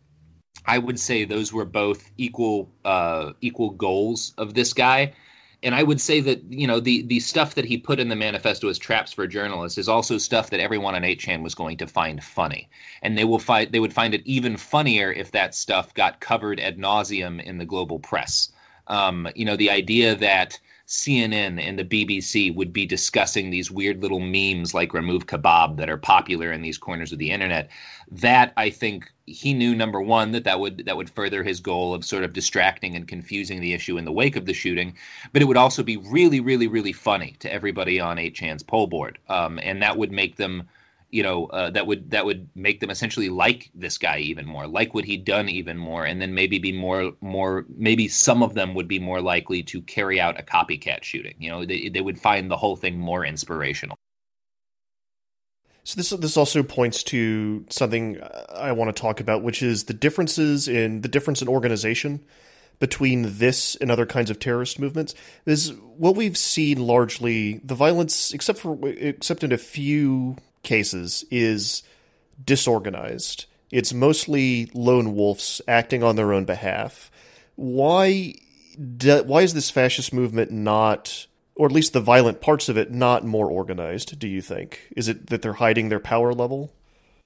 I 0.66 0.78
would 0.78 0.98
say 0.98 1.24
those 1.24 1.52
were 1.52 1.64
both 1.64 2.10
equal 2.16 2.70
uh, 2.84 3.32
equal 3.40 3.70
goals 3.70 4.34
of 4.38 4.54
this 4.54 4.72
guy 4.72 5.12
and 5.64 5.74
I 5.74 5.82
would 5.82 6.00
say 6.00 6.20
that 6.20 6.52
you 6.52 6.66
know 6.66 6.78
the 6.78 7.02
the 7.02 7.20
stuff 7.20 7.54
that 7.54 7.64
he 7.64 7.78
put 7.78 7.98
in 7.98 8.08
the 8.08 8.16
manifesto 8.16 8.68
as 8.68 8.78
traps 8.78 9.12
for 9.12 9.26
journalists 9.26 9.78
is 9.78 9.88
also 9.88 10.18
stuff 10.18 10.50
that 10.50 10.60
everyone 10.60 10.94
on 10.94 11.02
8chan 11.02 11.42
was 11.42 11.54
going 11.54 11.78
to 11.78 11.86
find 11.86 12.22
funny, 12.22 12.68
and 13.02 13.16
they 13.16 13.24
will 13.24 13.38
find 13.38 13.72
they 13.72 13.80
would 13.80 13.94
find 13.94 14.14
it 14.14 14.22
even 14.26 14.56
funnier 14.56 15.10
if 15.10 15.32
that 15.32 15.54
stuff 15.54 15.94
got 15.94 16.20
covered 16.20 16.60
ad 16.60 16.78
nauseum 16.78 17.42
in 17.42 17.58
the 17.58 17.64
global 17.64 17.98
press. 17.98 18.52
Um, 18.86 19.26
you 19.34 19.46
know, 19.46 19.56
the 19.56 19.70
idea 19.70 20.14
that 20.16 20.60
CNN 20.86 21.58
and 21.60 21.78
the 21.78 21.84
BBC 21.84 22.54
would 22.54 22.72
be 22.72 22.84
discussing 22.84 23.48
these 23.48 23.70
weird 23.70 24.02
little 24.02 24.20
memes 24.20 24.74
like 24.74 24.92
remove 24.92 25.26
kebab 25.26 25.78
that 25.78 25.88
are 25.88 25.96
popular 25.96 26.52
in 26.52 26.60
these 26.60 26.76
corners 26.76 27.12
of 27.12 27.18
the 27.18 27.30
internet. 27.30 27.70
That 28.10 28.52
I 28.56 28.68
think 28.68 29.10
he 29.24 29.54
knew 29.54 29.74
number 29.74 30.00
one 30.00 30.32
that 30.32 30.44
that 30.44 30.60
would 30.60 30.84
that 30.84 30.96
would 30.96 31.08
further 31.08 31.42
his 31.42 31.60
goal 31.60 31.94
of 31.94 32.04
sort 32.04 32.24
of 32.24 32.34
distracting 32.34 32.96
and 32.96 33.08
confusing 33.08 33.60
the 33.60 33.72
issue 33.72 33.96
in 33.96 34.04
the 34.04 34.12
wake 34.12 34.36
of 34.36 34.44
the 34.44 34.52
shooting, 34.52 34.96
but 35.32 35.40
it 35.40 35.46
would 35.46 35.56
also 35.56 35.82
be 35.82 35.96
really, 35.96 36.40
really, 36.40 36.66
really 36.66 36.92
funny 36.92 37.36
to 37.38 37.50
everybody 37.50 37.98
on 37.98 38.18
8chan's 38.18 38.62
pol 38.62 38.86
board, 38.86 39.18
um, 39.28 39.58
and 39.62 39.82
that 39.82 39.96
would 39.96 40.12
make 40.12 40.36
them 40.36 40.68
you 41.14 41.22
know 41.22 41.46
uh, 41.46 41.70
that 41.70 41.86
would 41.86 42.10
that 42.10 42.26
would 42.26 42.48
make 42.56 42.80
them 42.80 42.90
essentially 42.90 43.28
like 43.28 43.70
this 43.72 43.98
guy 43.98 44.18
even 44.18 44.44
more 44.44 44.66
like 44.66 44.92
what 44.94 45.04
he'd 45.04 45.24
done 45.24 45.48
even 45.48 45.78
more 45.78 46.04
and 46.04 46.20
then 46.20 46.34
maybe 46.34 46.58
be 46.58 46.72
more 46.72 47.12
more 47.20 47.64
maybe 47.68 48.08
some 48.08 48.42
of 48.42 48.54
them 48.54 48.74
would 48.74 48.88
be 48.88 48.98
more 48.98 49.20
likely 49.20 49.62
to 49.62 49.80
carry 49.80 50.20
out 50.20 50.40
a 50.40 50.42
copycat 50.42 51.04
shooting 51.04 51.36
you 51.38 51.48
know 51.48 51.64
they, 51.64 51.88
they 51.88 52.00
would 52.00 52.20
find 52.20 52.50
the 52.50 52.56
whole 52.56 52.74
thing 52.74 52.98
more 52.98 53.24
inspirational 53.24 53.96
so 55.84 55.96
this 55.96 56.10
this 56.10 56.36
also 56.36 56.64
points 56.64 57.04
to 57.04 57.64
something 57.70 58.20
I 58.48 58.72
want 58.72 58.94
to 58.94 58.98
talk 58.98 59.20
about, 59.20 59.42
which 59.42 59.62
is 59.62 59.84
the 59.84 59.92
differences 59.92 60.66
in 60.66 61.02
the 61.02 61.08
difference 61.08 61.42
in 61.42 61.48
organization 61.48 62.24
between 62.78 63.38
this 63.38 63.76
and 63.76 63.90
other 63.90 64.06
kinds 64.06 64.30
of 64.30 64.38
terrorist 64.38 64.78
movements. 64.78 65.14
Is 65.44 65.74
what 65.74 66.16
we've 66.16 66.38
seen 66.38 66.78
largely 66.78 67.60
the 67.62 67.74
violence, 67.74 68.32
except 68.32 68.60
for 68.60 68.78
except 68.88 69.44
in 69.44 69.52
a 69.52 69.58
few 69.58 70.38
cases 70.64 71.24
is 71.30 71.82
disorganized. 72.42 73.46
It's 73.70 73.92
mostly 73.92 74.70
lone 74.74 75.14
wolves 75.14 75.60
acting 75.68 76.02
on 76.02 76.16
their 76.16 76.32
own 76.32 76.44
behalf. 76.44 77.10
Why 77.56 78.34
why 78.76 79.42
is 79.42 79.54
this 79.54 79.70
fascist 79.70 80.12
movement 80.12 80.50
not 80.50 81.26
or 81.54 81.66
at 81.66 81.72
least 81.72 81.92
the 81.92 82.00
violent 82.00 82.40
parts 82.40 82.68
of 82.68 82.76
it 82.76 82.90
not 82.90 83.24
more 83.24 83.48
organized, 83.48 84.18
do 84.18 84.26
you 84.26 84.42
think? 84.42 84.92
Is 84.96 85.08
it 85.08 85.28
that 85.28 85.42
they're 85.42 85.54
hiding 85.54 85.88
their 85.88 86.00
power 86.00 86.34
level? 86.34 86.72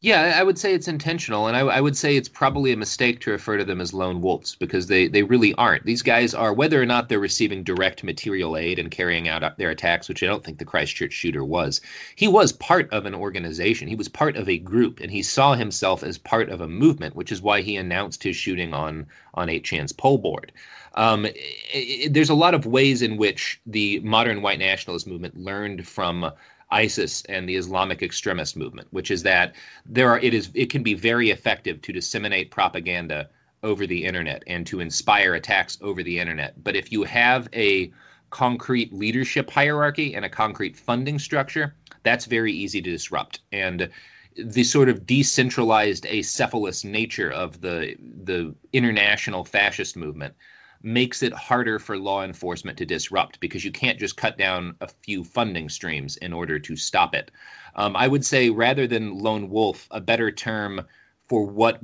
Yeah, 0.01 0.37
I 0.37 0.45
would 0.45 0.61
say 0.61 0.75
it's 0.75 0.87
intentional, 0.87 1.49
and 1.49 1.57
I, 1.57 1.61
I, 1.61 1.81
would 1.81 1.97
say 1.97 2.15
it's 2.15 2.29
probably 2.29 2.71
a 2.71 2.77
mistake 2.77 3.23
to 3.23 3.33
refer 3.33 3.57
to 3.57 3.65
them 3.65 3.81
as 3.81 3.93
lone 3.93 4.21
wolves 4.21 4.55
because 4.55 4.87
they, 4.87 5.09
they 5.09 5.25
really 5.25 5.55
aren't. 5.55 5.85
These 5.85 6.03
guys 6.03 6.35
are, 6.35 6.53
whether 6.53 6.81
or 6.81 6.87
not 6.87 7.09
they're 7.09 7.19
receiving 7.19 7.65
direct 7.65 8.05
material 8.05 8.57
aid 8.57 8.79
and 8.79 8.93
carrying 8.93 9.27
out 9.27 9.59
their 9.59 9.71
attacks, 9.71 10.09
which 10.09 10.23
I 10.23 10.27
don't 10.27 10.45
think 10.45 10.59
the 10.59 10.65
Christchurch 10.65 11.13
shooter 11.13 11.45
was, 11.45 11.81
he 12.15 12.29
was 12.29 12.53
part 12.53 12.91
of 12.91 13.07
an 13.07 13.15
organization. 13.17 13.89
He 13.89 13.97
was 13.97 14.09
part 14.09 14.37
of 14.37 14.49
a 14.49 14.59
group, 14.59 15.01
and 15.01 15.11
he 15.11 15.25
saw 15.25 15.55
himself 15.55 16.05
as 16.05 16.17
part 16.17 16.49
of 16.49 16.61
a 16.61 16.69
movement, 16.69 17.17
which 17.17 17.33
is 17.33 17.43
why 17.43 17.63
he 17.63 17.75
announced 17.75 18.23
his 18.23 18.37
shooting 18.37 18.75
on, 18.75 19.07
on 19.35 19.49
8chan's 19.49 19.91
pol 19.91 20.19
board. 20.19 20.53
Um, 20.95 21.27
it, 21.27 21.35
it, 21.73 22.15
there's 22.15 22.31
a 22.31 22.35
lot 22.35 22.55
of 22.55 22.67
ways 22.67 23.03
in 23.03 23.17
which 23.17 23.61
the 23.67 23.99
modern 23.99 24.43
white 24.43 24.61
nationalist 24.61 25.09
movement 25.09 25.37
learned 25.37 25.89
from 25.89 26.31
ISIS 26.71 27.23
and 27.25 27.49
the 27.49 27.57
Islamic 27.57 28.03
extremist 28.03 28.57
movement, 28.57 28.89
which 28.91 29.11
is 29.11 29.23
that 29.23 29.55
there 29.87 30.11
are 30.11 30.19
it 30.19 30.35
is 30.35 30.51
it 30.55 30.71
can 30.71 30.83
be 30.83 30.95
very 30.95 31.31
effective 31.31 31.81
to 31.83 31.93
disseminate 31.93 32.51
propaganda 32.51 33.31
over 33.63 33.87
the 33.87 34.05
internet 34.05 34.45
and 34.47 34.67
to 34.67 34.81
inspire 34.81 35.35
attacks 35.35 35.79
over 35.81 36.03
the 36.03 36.19
internet. 36.19 36.63
But 36.63 36.77
if 36.77 36.93
you 36.93 37.05
have 37.05 37.49
a 37.53 37.93
concrete 38.31 38.93
leadership 38.93 39.51
hierarchy 39.51 40.15
and 40.15 40.25
a 40.25 40.29
concrete 40.29 40.77
funding 40.77 41.19
structure, 41.19 41.75
that's 42.03 42.27
very 42.27 42.53
easy 42.53 42.83
to 42.83 42.91
disrupt. 42.91 43.41
And 43.51 43.91
the 44.37 44.65
sort 44.65 44.89
of 44.89 45.07
decentralized 45.07 46.05
acephalous 46.05 46.85
nature 46.85 47.31
of 47.31 47.61
the 47.61 47.97
the 47.99 48.55
international 48.73 49.45
fascist 49.45 49.97
movement 49.97 50.35
makes 50.83 51.23
it 51.23 51.33
harder 51.33 51.79
for 51.79 51.99
law 51.99 52.25
enforcement 52.25 52.79
to 52.79 52.87
disrupt 52.87 53.41
because 53.41 53.65
you 53.65 53.73
can't 53.73 53.99
just 53.99 54.17
cut 54.17 54.39
down 54.39 54.77
a 54.81 54.89
few 55.03 55.25
funding 55.25 55.69
streams 55.69 56.17
in 56.17 56.33
order 56.33 56.59
to 56.59 56.77
stop 56.77 57.15
it. 57.15 57.31
Um, 57.75 57.97
I 57.97 58.07
would 58.07 58.25
say 58.25 58.51
rather 58.51 58.87
than 58.87 59.19
lone 59.19 59.51
wolf, 59.51 59.89
a 59.91 60.01
better 60.01 60.31
term 60.31 60.83
for 61.27 61.45
what 61.45 61.81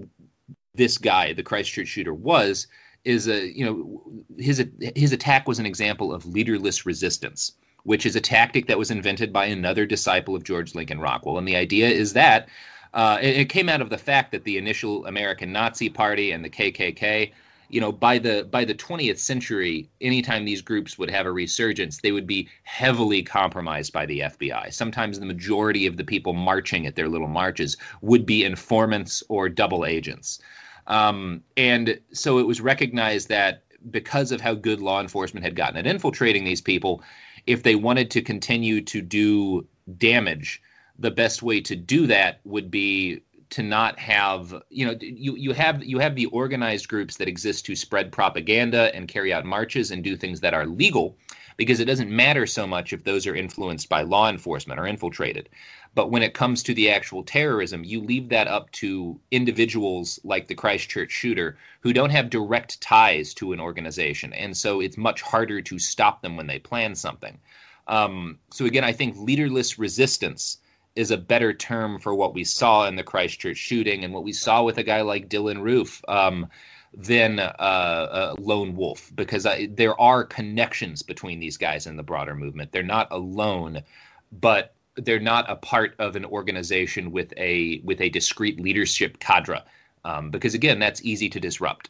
this 0.75 0.99
guy, 0.99 1.33
the 1.33 1.43
Christchurch 1.43 1.89
shooter, 1.89 2.15
was 2.15 2.67
is 3.05 3.29
a 3.29 3.47
you 3.47 3.65
know 3.65 4.25
his 4.39 4.65
his 4.97 5.13
attack 5.13 5.47
was 5.47 5.59
an 5.59 5.67
example 5.67 6.13
of 6.13 6.27
leaderless 6.27 6.87
resistance, 6.87 7.53
which 7.83 8.07
is 8.07 8.17
a 8.17 8.21
tactic 8.21 8.69
that 8.69 8.79
was 8.79 8.91
invented 8.91 9.33
by 9.33 9.47
another 9.47 9.87
disciple 9.87 10.35
of 10.35 10.45
George 10.45 10.75
Lincoln 10.75 11.01
Rockwell, 11.01 11.39
and 11.39 11.49
the 11.49 11.57
idea 11.57 11.89
is 11.89 12.15
that. 12.15 12.49
Uh, 12.93 13.19
it, 13.21 13.37
it, 13.39 13.49
came 13.49 13.69
out 13.69 13.81
of 13.81 13.91
the 13.91 13.99
fact 13.99 14.31
that 14.31 14.45
the 14.45 14.57
initial 14.57 15.05
American 15.05 15.51
Nazi 15.51 15.91
Party 15.91 16.31
and 16.31 16.45
the 16.45 16.49
KKK 16.49 17.33
you 17.69 17.81
know 17.81 17.93
by 17.93 18.19
the 18.19 18.47
by 18.51 18.65
the 18.65 18.75
20th 18.75 19.19
century 19.19 19.89
anytime 20.01 20.45
these 20.45 20.63
groups 20.63 20.99
would 20.99 21.11
have 21.11 21.27
a 21.27 21.33
resurgence 21.33 22.01
they 22.01 22.13
would 22.13 22.27
be 22.27 22.49
heavily 22.63 23.23
compromised 23.23 23.93
by 23.93 24.07
the 24.07 24.21
FBI 24.21 24.73
sometimes 24.73 25.19
the 25.19 25.27
majority 25.27 25.87
of 25.87 25.97
the 25.97 26.05
people 26.05 26.33
marching 26.33 26.87
at 26.87 26.97
their 26.97 27.09
little 27.09 27.29
marches 27.29 27.77
would 28.01 28.27
be 28.27 28.45
informants 28.45 29.23
or 29.29 29.49
double 29.49 29.85
agents. 29.85 30.41
Um, 30.87 31.43
and 31.57 31.99
so 32.13 32.39
it 32.39 32.47
was 32.47 32.61
recognized 32.61 33.29
that 33.31 33.63
because 33.91 34.33
of 34.33 34.41
how 34.41 34.55
good 34.55 34.81
law 34.81 35.01
enforcement 35.01 35.45
had 35.45 35.57
gotten 35.57 35.77
at 35.77 35.87
infiltrating 35.87 36.45
these 36.45 36.61
people 36.61 37.03
if 37.47 37.63
they 37.63 37.75
wanted 37.75 38.11
to 38.13 38.23
continue 38.23 38.81
to 38.83 39.03
do 39.03 39.67
damage 39.99 40.63
the 40.99 41.11
best 41.11 41.43
way 41.43 41.61
to 41.61 41.77
do 41.77 42.07
that 42.07 42.41
would 42.45 42.71
be 42.71 43.21
to 43.55 43.63
not 43.63 44.01
have 44.01 44.53
you 44.69 44.85
know 44.85 44.97
you 45.01 45.37
you 45.37 45.53
have 45.53 45.85
you 45.85 46.01
have 46.01 46.17
the 46.17 46.27
organized 46.27 46.89
groups 46.89 47.19
that 47.19 47.29
exist 47.29 47.67
to 47.67 47.77
spread 47.77 48.11
propaganda 48.11 48.93
and 48.93 49.07
carry 49.07 49.33
out 49.33 49.45
marches 49.45 49.93
and 49.93 50.03
do 50.03 50.17
things 50.17 50.41
that 50.41 50.55
are 50.55 50.67
legal 50.67 51.17
because 51.57 51.79
it 51.79 51.85
doesn't 51.85 52.11
matter 52.11 52.47
so 52.47 52.67
much 52.67 52.93
if 52.93 53.05
those 53.05 53.29
are 53.29 53.37
influenced 53.37 53.89
by 53.89 54.03
law 54.03 54.29
enforcement 54.29 54.81
or 54.81 54.89
infiltrated. 54.89 55.49
But 55.95 56.11
when 56.11 56.25
it 56.25 56.35
comes 56.35 56.65
to 56.65 56.75
the 56.75 56.91
actual 56.91 57.23
terrorism 57.23 57.85
you 57.85 58.01
leave 58.01 58.31
that 58.31 58.49
up 58.49 58.73
to 58.73 59.21
individuals 59.31 60.19
like 60.25 60.49
the 60.49 60.57
Christchurch 60.57 61.13
shooter 61.13 61.57
who 61.83 61.93
don't 61.93 62.11
have 62.11 62.31
direct 62.31 62.81
ties 62.81 63.35
to 63.35 63.53
an 63.53 63.61
organization. 63.61 64.33
And 64.33 64.57
so 64.57 64.81
it's 64.81 64.97
much 64.97 65.23
harder 65.23 65.61
to 65.63 65.79
stop 65.79 66.23
them 66.23 66.37
when 66.37 66.49
they 66.49 66.59
plan 66.59 66.97
something. 66.97 67.39
Um, 67.87 68.41
so 68.51 68.65
again 68.65 68.83
i 68.83 68.93
think 68.93 69.15
leaderless 69.17 69.79
resistance 69.79 70.59
is 70.97 71.11
a 71.11 71.17
better 71.17 71.53
term 71.53 71.99
for 71.99 72.15
what 72.15 72.35
we 72.35 72.45
saw 72.45 72.87
in 72.87 72.97
the 72.97 73.03
Christchurch 73.03 73.57
shooting 73.57 74.05
and 74.05 74.15
what 74.15 74.25
we 74.25 74.33
saw 74.33 74.63
with 74.63 74.79
a 74.79 74.83
guy 74.83 75.03
like 75.03 75.29
Dylan 75.29 75.61
Roof 75.61 76.03
um, 76.07 76.49
than 76.93 77.41
uh, 77.41 78.35
Lone 78.39 78.77
Wolf, 78.77 79.11
because 79.15 79.47
I, 79.47 79.67
there 79.67 80.01
are 80.01 80.25
connections 80.25 81.03
between 81.03 81.41
these 81.41 81.57
guys 81.57 81.87
in 81.87 81.97
the 81.97 82.03
broader 82.03 82.35
movement. 82.35 82.71
They're 82.71 82.83
not 82.83 83.09
alone, 83.11 83.83
but 84.31 84.75
they're 84.97 85.19
not 85.21 85.51
a 85.51 85.57
part 85.57 85.97
of 85.99 86.15
an 86.15 86.25
organization 86.25 87.11
with 87.11 87.33
a 87.37 87.81
with 87.83 88.01
a 88.01 88.11
discrete 88.11 88.61
leadership 88.61 89.19
cadre. 89.19 89.63
Um, 90.05 90.31
because 90.31 90.55
again, 90.55 90.79
that's 90.79 91.05
easy 91.05 91.31
to 91.31 91.41
disrupt. 91.41 91.89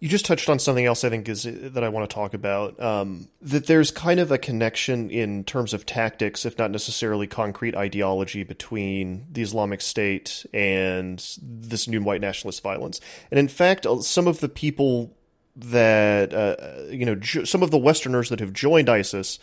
You 0.00 0.08
just 0.08 0.24
touched 0.24 0.48
on 0.48 0.60
something 0.60 0.86
else 0.86 1.02
I 1.02 1.08
think 1.08 1.28
is 1.28 1.42
that 1.44 1.82
I 1.82 1.88
want 1.88 2.08
to 2.08 2.14
talk 2.14 2.32
about. 2.32 2.80
Um, 2.80 3.28
that 3.42 3.66
there's 3.66 3.90
kind 3.90 4.20
of 4.20 4.30
a 4.30 4.38
connection 4.38 5.10
in 5.10 5.42
terms 5.42 5.74
of 5.74 5.86
tactics, 5.86 6.46
if 6.46 6.56
not 6.56 6.70
necessarily 6.70 7.26
concrete 7.26 7.74
ideology, 7.74 8.44
between 8.44 9.26
the 9.30 9.42
Islamic 9.42 9.80
State 9.80 10.46
and 10.54 11.18
this 11.42 11.88
new 11.88 12.00
white 12.00 12.20
nationalist 12.20 12.62
violence. 12.62 13.00
And 13.30 13.40
in 13.40 13.48
fact, 13.48 13.86
uh, 13.86 14.00
some 14.00 14.28
of 14.28 14.38
the 14.38 14.48
people 14.48 15.16
that 15.56 16.32
uh, 16.32 16.84
you 16.90 17.04
know, 17.04 17.20
some 17.20 17.62
of 17.62 17.70
the 17.70 17.78
Westerners 17.78 18.28
that 18.28 18.40
have 18.40 18.52
joined 18.52 18.88
ISIS 18.88 19.40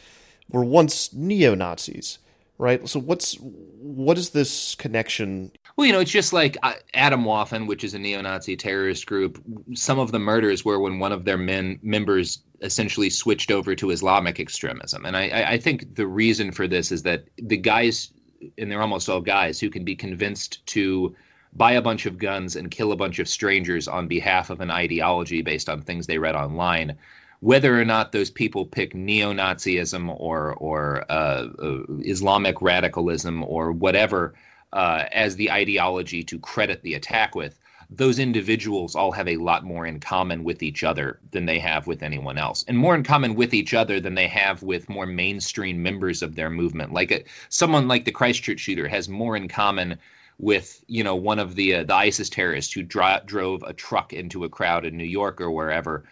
were 0.50 0.64
once 0.64 1.14
neo 1.14 1.56
Nazis, 1.56 2.20
right? 2.58 2.88
So 2.88 3.00
what's 3.00 3.36
what 3.40 4.18
is 4.18 4.30
this 4.30 4.76
connection? 4.76 5.52
Well, 5.76 5.86
you 5.86 5.92
know, 5.92 6.00
it's 6.00 6.12
just 6.12 6.32
like 6.32 6.58
Adam 6.94 7.24
Atomwaffen, 7.24 7.68
which 7.68 7.84
is 7.84 7.94
a 7.94 8.00
neo-Nazi 8.00 8.56
terrorist 8.56 9.06
group. 9.06 9.44
Some 9.74 10.00
of 10.00 10.10
the 10.10 10.20
murders 10.20 10.64
were 10.64 10.80
when 10.80 11.00
one 11.00 11.12
of 11.12 11.26
their 11.26 11.38
men 11.38 11.80
members 11.82 12.40
essentially 12.62 13.10
switched 13.10 13.52
over 13.52 13.76
to 13.76 13.90
Islamic 13.90 14.40
extremism, 14.40 15.06
and 15.06 15.18
I, 15.18 15.46
I 15.52 15.58
think 15.58 15.94
the 15.96 16.08
reason 16.08 16.52
for 16.54 16.68
this 16.68 16.94
is 16.94 17.04
that 17.04 17.26
the 17.38 17.58
guys, 17.58 18.12
and 18.58 18.72
they're 18.72 18.82
almost 18.82 19.10
all 19.10 19.20
guys, 19.20 19.60
who 19.60 19.70
can 19.70 19.84
be 19.84 19.98
convinced 19.98 20.66
to 20.68 21.16
buy 21.52 21.74
a 21.74 21.82
bunch 21.82 22.06
of 22.06 22.18
guns 22.18 22.56
and 22.56 22.72
kill 22.72 22.94
a 22.94 22.98
bunch 22.98 23.20
of 23.20 23.28
strangers 23.28 23.90
on 23.90 24.08
behalf 24.08 24.50
of 24.50 24.62
an 24.62 24.72
ideology 24.72 25.42
based 25.42 25.68
on 25.68 25.82
things 25.82 26.08
they 26.08 26.18
read 26.18 26.36
online 26.36 26.98
whether 27.42 27.80
or 27.80 27.86
not 27.86 28.12
those 28.12 28.32
people 28.32 28.66
pick 28.66 28.96
neo-Nazism 28.96 30.10
or 30.20 30.54
or 30.54 31.06
uh, 31.10 31.46
uh, 31.46 31.84
Islamic 32.00 32.62
radicalism 32.62 33.44
or 33.44 33.72
whatever 33.72 34.34
uh, 34.76 35.06
as 35.12 35.38
the 35.38 35.52
ideology 35.52 36.24
to 36.26 36.38
credit 36.38 36.84
the 36.84 36.94
attack 36.94 37.34
with, 37.34 37.58
those 37.90 38.20
individuals 38.20 38.96
all 38.96 39.12
have 39.14 39.28
a 39.28 39.38
lot 39.38 39.64
more 39.64 39.86
in 39.86 40.00
common 40.00 40.44
with 40.44 40.62
each 40.62 40.84
other 40.84 41.20
than 41.32 41.46
they 41.46 41.60
have 41.60 41.88
with 41.88 42.04
anyone 42.04 42.38
else, 42.38 42.66
and 42.68 42.78
more 42.78 42.94
in 42.94 43.04
common 43.04 43.36
with 43.36 43.54
each 43.54 43.74
other 43.74 44.00
than 44.00 44.16
they 44.16 44.28
have 44.28 44.62
with 44.62 44.90
more 44.90 45.06
mainstream 45.06 45.82
members 45.82 46.22
of 46.22 46.36
their 46.36 46.50
movement. 46.50 46.92
Like 46.92 47.12
a, 47.12 47.24
someone 47.48 47.88
like 47.88 48.04
the 48.04 48.12
Christchurch 48.12 48.60
shooter 48.60 48.88
has 48.88 49.08
more 49.08 49.38
in 49.38 49.48
common 49.48 50.00
with 50.38 50.84
you 50.88 51.06
know 51.06 51.16
one 51.16 51.40
of 51.40 51.56
the 51.56 51.76
uh, 51.76 51.84
the 51.84 51.96
ISIS 51.96 52.30
terrorists 52.30 52.74
who 52.74 52.84
dro- 52.84 53.22
drove 53.26 53.64
a 53.64 53.72
truck 53.72 54.12
into 54.12 54.44
a 54.44 54.50
crowd 54.50 54.86
in 54.86 54.98
New 54.98 55.06
York 55.06 55.40
or 55.40 55.50
wherever 55.50 56.04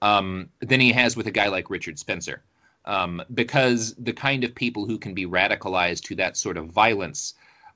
um, 0.00 0.50
than 0.60 0.80
he 0.80 0.92
has 0.92 1.16
with 1.16 1.26
a 1.26 1.32
guy 1.32 1.48
like 1.48 1.70
Richard 1.70 1.98
Spencer. 1.98 2.42
Um, 2.84 3.22
because 3.32 3.94
the 3.94 4.12
kind 4.12 4.44
of 4.44 4.54
people 4.54 4.86
who 4.86 4.98
can 4.98 5.14
be 5.14 5.26
radicalized 5.26 6.04
to 6.04 6.16
that 6.16 6.36
sort 6.36 6.56
of 6.56 6.66
violence 6.66 7.34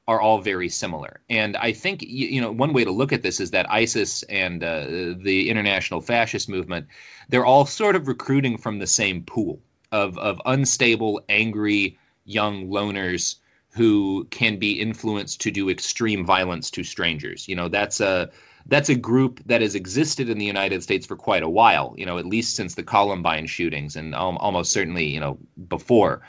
are 0.08 0.20
all 0.20 0.40
very 0.40 0.68
similar. 0.68 1.20
And 1.28 1.56
I 1.56 1.72
think 1.72 2.02
you, 2.02 2.40
know 2.40 2.52
one 2.52 2.72
way 2.72 2.84
to 2.84 2.92
look 2.92 3.12
at 3.12 3.22
this 3.22 3.40
is 3.40 3.50
that 3.50 3.70
ISIS 3.70 4.22
and 4.22 4.62
uh, 4.62 4.84
the 5.18 5.50
international 5.50 6.00
fascist 6.00 6.48
movement, 6.48 6.86
they're 7.28 7.44
all 7.44 7.66
sort 7.66 7.96
of 7.96 8.08
recruiting 8.08 8.58
from 8.58 8.78
the 8.78 8.86
same 8.86 9.24
pool 9.24 9.60
of 9.90 10.18
of 10.18 10.40
unstable, 10.44 11.22
angry 11.28 11.98
young 12.24 12.68
loners 12.68 13.36
who 13.70 14.26
can 14.30 14.58
be 14.58 14.80
influenced 14.80 15.42
to 15.42 15.50
do 15.50 15.68
extreme 15.68 16.24
violence 16.24 16.70
to 16.72 16.82
strangers. 16.84 17.46
You 17.48 17.56
know, 17.56 17.68
that's 17.68 18.00
a 18.00 18.30
that's 18.66 18.88
a 18.88 18.94
group 18.94 19.40
that 19.46 19.60
has 19.60 19.74
existed 19.74 20.28
in 20.28 20.38
the 20.38 20.44
United 20.44 20.82
States 20.82 21.06
for 21.06 21.16
quite 21.16 21.42
a 21.42 21.48
while, 21.48 21.94
you 21.96 22.06
know, 22.06 22.18
at 22.18 22.26
least 22.26 22.56
since 22.56 22.74
the 22.74 22.82
Columbine 22.82 23.46
shootings 23.46 23.96
and 23.96 24.14
almost 24.14 24.72
certainly, 24.72 25.06
you 25.06 25.20
know, 25.20 25.38
before. 25.68 26.22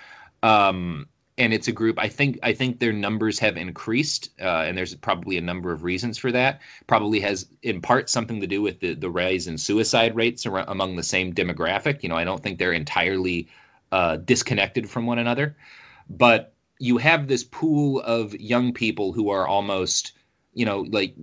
Um, 0.43 1.07
and 1.37 1.53
it's 1.53 1.67
a 1.67 1.71
group. 1.71 1.99
I 1.99 2.09
think 2.09 2.39
I 2.43 2.53
think 2.53 2.79
their 2.79 2.93
numbers 2.93 3.39
have 3.39 3.57
increased, 3.57 4.31
uh, 4.41 4.63
and 4.65 4.77
there's 4.77 4.95
probably 4.95 5.37
a 5.37 5.41
number 5.41 5.71
of 5.71 5.83
reasons 5.83 6.17
for 6.17 6.31
that. 6.31 6.61
Probably 6.87 7.19
has 7.19 7.47
in 7.61 7.81
part 7.81 8.09
something 8.09 8.41
to 8.41 8.47
do 8.47 8.61
with 8.61 8.79
the 8.79 8.95
the 8.95 9.09
rise 9.09 9.47
in 9.47 9.57
suicide 9.57 10.15
rates 10.15 10.45
among 10.45 10.95
the 10.95 11.03
same 11.03 11.33
demographic. 11.33 12.03
You 12.03 12.09
know, 12.09 12.15
I 12.15 12.23
don't 12.23 12.41
think 12.41 12.57
they're 12.57 12.73
entirely 12.73 13.49
uh, 13.91 14.17
disconnected 14.17 14.89
from 14.89 15.05
one 15.05 15.19
another, 15.19 15.55
but 16.09 16.53
you 16.79 16.97
have 16.97 17.27
this 17.27 17.43
pool 17.43 17.99
of 17.99 18.35
young 18.35 18.73
people 18.73 19.13
who 19.13 19.29
are 19.29 19.47
almost 19.47 20.13
you 20.57 20.65
know, 20.65 20.79
like 20.79 21.13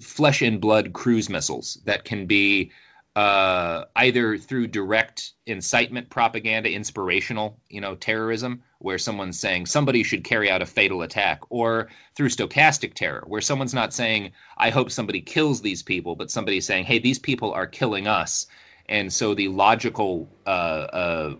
flesh 0.00 0.40
and 0.40 0.62
blood 0.62 0.94
cruise 0.94 1.28
missiles 1.28 1.78
that 1.84 2.04
can 2.04 2.24
be 2.24 2.72
uh, 3.18 3.86
either 3.96 4.38
through 4.38 4.68
direct 4.68 5.32
incitement 5.44 6.08
propaganda, 6.08 6.70
inspirational, 6.70 7.58
you 7.68 7.80
know, 7.80 7.96
terrorism, 7.96 8.62
where 8.78 8.96
someone's 8.96 9.40
saying 9.40 9.66
somebody 9.66 10.04
should 10.04 10.22
carry 10.22 10.48
out 10.48 10.62
a 10.62 10.66
fatal 10.66 11.02
attack, 11.02 11.40
or 11.48 11.88
through 12.14 12.28
stochastic 12.28 12.94
terror, 12.94 13.24
where 13.26 13.40
someone's 13.40 13.74
not 13.74 13.92
saying, 13.92 14.30
I 14.56 14.70
hope 14.70 14.92
somebody 14.92 15.20
kills 15.20 15.60
these 15.60 15.82
people, 15.82 16.14
but 16.14 16.30
somebody's 16.30 16.64
saying, 16.64 16.84
hey, 16.84 17.00
these 17.00 17.18
people 17.18 17.52
are 17.54 17.66
killing 17.66 18.06
us. 18.06 18.46
And 18.88 19.12
so 19.12 19.34
the 19.34 19.48
logical 19.48 20.28
uh, 20.46 20.50
uh, 20.50 21.36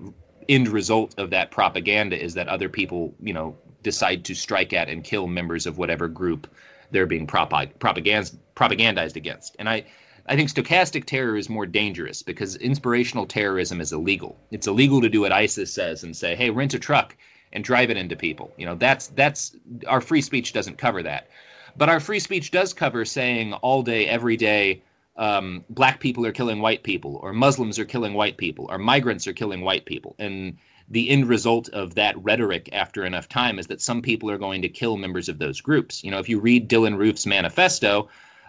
end 0.48 0.66
result 0.66 1.14
of 1.16 1.30
that 1.30 1.52
propaganda 1.52 2.20
is 2.20 2.34
that 2.34 2.48
other 2.48 2.68
people, 2.68 3.14
you 3.22 3.34
know, 3.34 3.56
decide 3.84 4.24
to 4.24 4.34
strike 4.34 4.72
at 4.72 4.88
and 4.88 5.04
kill 5.04 5.28
members 5.28 5.66
of 5.66 5.78
whatever 5.78 6.08
group 6.08 6.48
they're 6.90 7.06
being 7.06 7.28
propagandized 7.28 9.14
against. 9.14 9.54
And 9.60 9.68
I, 9.68 9.84
I 10.28 10.36
think 10.36 10.50
stochastic 10.50 11.06
terror 11.06 11.36
is 11.36 11.48
more 11.48 11.64
dangerous 11.64 12.22
because 12.22 12.54
inspirational 12.56 13.26
terrorism 13.26 13.80
is 13.80 13.92
illegal. 13.92 14.38
It's 14.50 14.66
illegal 14.66 15.00
to 15.00 15.08
do 15.08 15.22
what 15.22 15.32
ISIS 15.32 15.72
says 15.72 16.04
and 16.04 16.14
say, 16.14 16.36
"Hey, 16.36 16.50
rent 16.50 16.74
a 16.74 16.78
truck 16.78 17.16
and 17.50 17.64
drive 17.64 17.88
it 17.90 17.96
into 17.96 18.14
people." 18.14 18.52
You 18.58 18.66
know, 18.66 18.74
that's 18.74 19.06
that's 19.08 19.56
our 19.86 20.02
free 20.02 20.20
speech 20.20 20.52
doesn't 20.52 20.76
cover 20.76 21.02
that. 21.02 21.28
But 21.76 21.88
our 21.88 22.00
free 22.00 22.20
speech 22.20 22.50
does 22.50 22.74
cover 22.74 23.06
saying 23.06 23.54
all 23.54 23.82
day, 23.82 24.06
every 24.06 24.36
day, 24.36 24.82
um, 25.16 25.64
black 25.70 25.98
people 25.98 26.26
are 26.26 26.32
killing 26.32 26.60
white 26.60 26.82
people, 26.82 27.18
or 27.22 27.32
Muslims 27.32 27.78
are 27.78 27.86
killing 27.86 28.12
white 28.12 28.36
people, 28.36 28.66
or 28.68 28.78
migrants 28.78 29.26
are 29.26 29.32
killing 29.32 29.62
white 29.62 29.86
people, 29.86 30.14
and 30.18 30.58
the 30.90 31.10
end 31.10 31.28
result 31.28 31.68
of 31.70 31.94
that 31.96 32.22
rhetoric 32.22 32.70
after 32.72 33.04
enough 33.04 33.28
time 33.28 33.58
is 33.58 33.66
that 33.68 33.80
some 33.80 34.02
people 34.02 34.30
are 34.30 34.38
going 34.38 34.62
to 34.62 34.68
kill 34.68 34.96
members 34.96 35.28
of 35.28 35.38
those 35.38 35.60
groups. 35.60 36.02
You 36.02 36.10
know, 36.10 36.18
if 36.18 36.28
you 36.28 36.40
read 36.40 36.68
Dylan 36.68 36.96
Roof's 36.96 37.26
manifesto, 37.26 38.08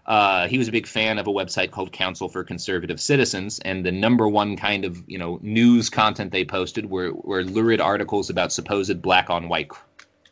uh, 0.09 0.47
he 0.47 0.57
was 0.57 0.67
a 0.67 0.71
big 0.71 0.87
fan 0.87 1.19
of 1.19 1.27
a 1.27 1.31
website 1.31 1.69
called 1.69 1.91
Council 1.91 2.27
for 2.29 2.43
Conservative 2.43 2.99
Citizens, 2.99 3.59
and 3.59 3.85
the 3.85 3.91
number 3.91 4.27
one 4.27 4.57
kind 4.57 4.83
of 4.83 5.03
you 5.07 5.19
know 5.19 5.37
news 5.43 5.91
content 5.91 6.31
they 6.31 6.45
posted 6.45 6.89
were, 6.89 7.13
were 7.13 7.43
lurid 7.43 7.79
articles 7.79 8.31
about 8.31 8.51
supposed 8.51 9.03
black 9.03 9.29
on 9.29 9.47
white 9.49 9.69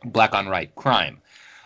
black 0.04 0.34
on 0.34 0.48
white 0.48 0.74
crime. 0.74 1.22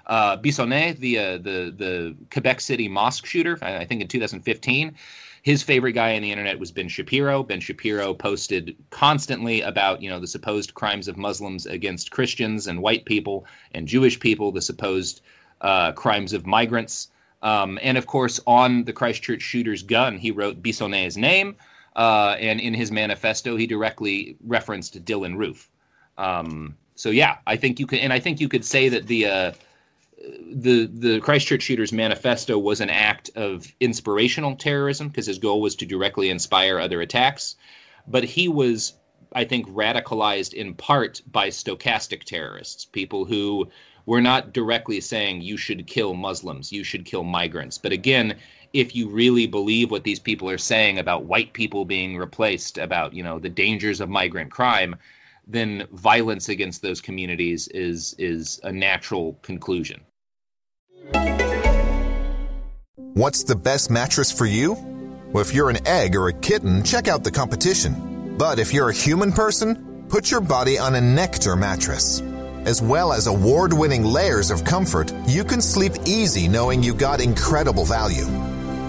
Uh, 0.07 0.37
Bissonnette, 0.37 0.99
the 0.99 1.19
uh, 1.19 1.39
the 1.39 1.75
the 1.75 2.17
Quebec 2.31 2.61
City 2.61 2.89
mosque 2.89 3.25
shooter, 3.25 3.59
I 3.63 3.87
think 3.87 4.03
in 4.03 4.09
2015, 4.09 4.97
his 5.43 5.63
favorite 5.63 5.95
guy 5.95 6.17
on 6.17 6.23
the 6.23 6.33
internet 6.33 6.59
was 6.59 6.71
Ben 6.71 6.89
Shapiro. 6.89 7.43
Ben 7.43 7.61
Shapiro 7.61 8.13
posted 8.13 8.77
constantly 8.91 9.63
about, 9.63 10.03
you 10.03 10.11
know, 10.11 10.21
the 10.21 10.27
supposed 10.27 10.75
crimes 10.75 11.09
of 11.09 11.17
Muslims 11.17 11.65
against 11.65 12.11
Christians 12.11 12.67
and 12.67 12.83
white 12.83 13.07
people 13.07 13.47
and 13.73 13.89
Jewish 13.89 14.21
people, 14.21 14.53
the 14.53 14.61
supposed 14.61 15.23
uh, 15.63 15.93
crimes 15.93 16.35
of 16.35 16.47
migrants. 16.47 17.09
Um, 17.43 17.79
and 17.83 17.99
of 17.99 18.07
course, 18.07 18.41
on 18.47 18.85
the 18.85 18.93
Christchurch 18.93 19.43
shooter's 19.43 19.83
gun, 19.83 20.19
he 20.19 20.31
wrote 20.31 20.63
Bissonnette's 20.63 21.17
name. 21.17 21.57
Uh, 21.95 22.37
and 22.39 22.61
in 22.61 22.73
his 22.73 22.91
manifesto, 22.91 23.57
he 23.57 23.67
directly 23.67 24.37
referenced 24.43 25.05
Dylan 25.05 25.37
Roof. 25.37 25.69
Um, 26.17 26.77
so 26.95 27.11
yeah, 27.11 27.39
I 27.47 27.57
think 27.57 27.81
you 27.81 27.87
could, 27.87 27.99
and 27.99 28.13
I 28.13 28.21
think 28.21 28.41
you 28.41 28.49
could 28.49 28.65
say 28.65 28.91
that 28.91 29.07
the 29.07 29.27
uh, 29.27 29.53
the 30.51 30.87
the 30.87 31.21
Christchurch 31.21 31.63
shooter's 31.63 31.93
manifesto 31.93 32.59
was 32.59 32.81
an 32.81 32.91
act 32.91 33.31
of 33.35 33.67
inspirational 33.81 34.57
terrorism 34.57 35.09
because 35.09 35.27
his 35.27 35.39
goal 35.39 35.61
was 35.61 35.77
to 35.77 35.87
directly 35.87 36.31
inspire 36.31 36.79
other 36.79 37.01
attacks, 37.01 37.57
but 38.07 38.25
he 38.25 38.49
was 38.49 38.95
I 39.35 39.45
think 39.45 39.69
radicalized 39.69 40.55
in 40.55 40.75
part 40.75 41.23
by 41.27 41.49
stochastic 41.49 42.25
terrorists, 42.25 42.85
people 42.85 43.25
who 43.25 43.69
were 44.07 44.21
not 44.21 44.53
directly 44.53 45.01
saying 45.01 45.43
you 45.43 45.57
should 45.57 45.87
kill 45.87 46.15
Muslims, 46.15 46.73
you 46.73 46.85
should 46.85 47.05
kill 47.05 47.23
migrants, 47.23 47.79
but 47.79 47.93
again, 47.93 48.37
if 48.73 48.97
you 48.97 49.09
really 49.09 49.47
believe 49.47 49.91
what 49.91 50.05
these 50.05 50.19
people 50.19 50.49
are 50.49 50.59
saying 50.59 50.99
about 50.99 51.25
white 51.25 51.53
people 51.53 51.85
being 51.85 52.17
replaced, 52.17 52.79
about 52.79 53.13
you 53.13 53.23
know 53.23 53.39
the 53.39 53.49
dangers 53.49 54.01
of 54.01 54.09
migrant 54.09 54.51
crime, 54.51 54.97
then 55.47 55.87
violence 55.93 56.49
against 56.49 56.83
those 56.83 57.01
communities 57.01 57.69
is 57.69 58.15
is 58.19 58.61
a 58.63 58.73
natural 58.73 59.39
conclusion. 59.43 60.01
What's 63.15 63.45
the 63.45 63.57
best 63.57 63.91
mattress 63.91 64.33
for 64.33 64.47
you? 64.47 64.73
Well, 65.33 65.43
if 65.43 65.53
you're 65.53 65.71
an 65.71 65.87
egg 65.87 66.17
or 66.17 66.29
a 66.29 66.33
kitten, 66.33 66.83
check 66.83 67.09
out 67.09 67.25
the 67.25 67.31
competition. 67.31 68.37
But 68.39 68.59
if 68.59 68.73
you're 68.73 68.89
a 68.89 68.95
human 68.95 69.33
person, 69.33 70.07
put 70.09 70.31
your 70.31 70.41
body 70.41 70.79
on 70.79 70.95
a 70.95 71.01
Nectar 71.01 71.57
mattress. 71.57 72.23
As 72.65 72.81
well 72.81 73.13
as 73.13 73.27
award 73.27 73.73
winning 73.73 74.05
layers 74.05 74.53
of 74.53 74.65
comfort, 74.65 75.13
you 75.27 75.43
can 75.43 75.61
sleep 75.61 75.93
easy 76.07 76.47
knowing 76.47 76.81
you 76.83 76.95
got 76.95 77.21
incredible 77.21 77.85
value. 77.85 78.27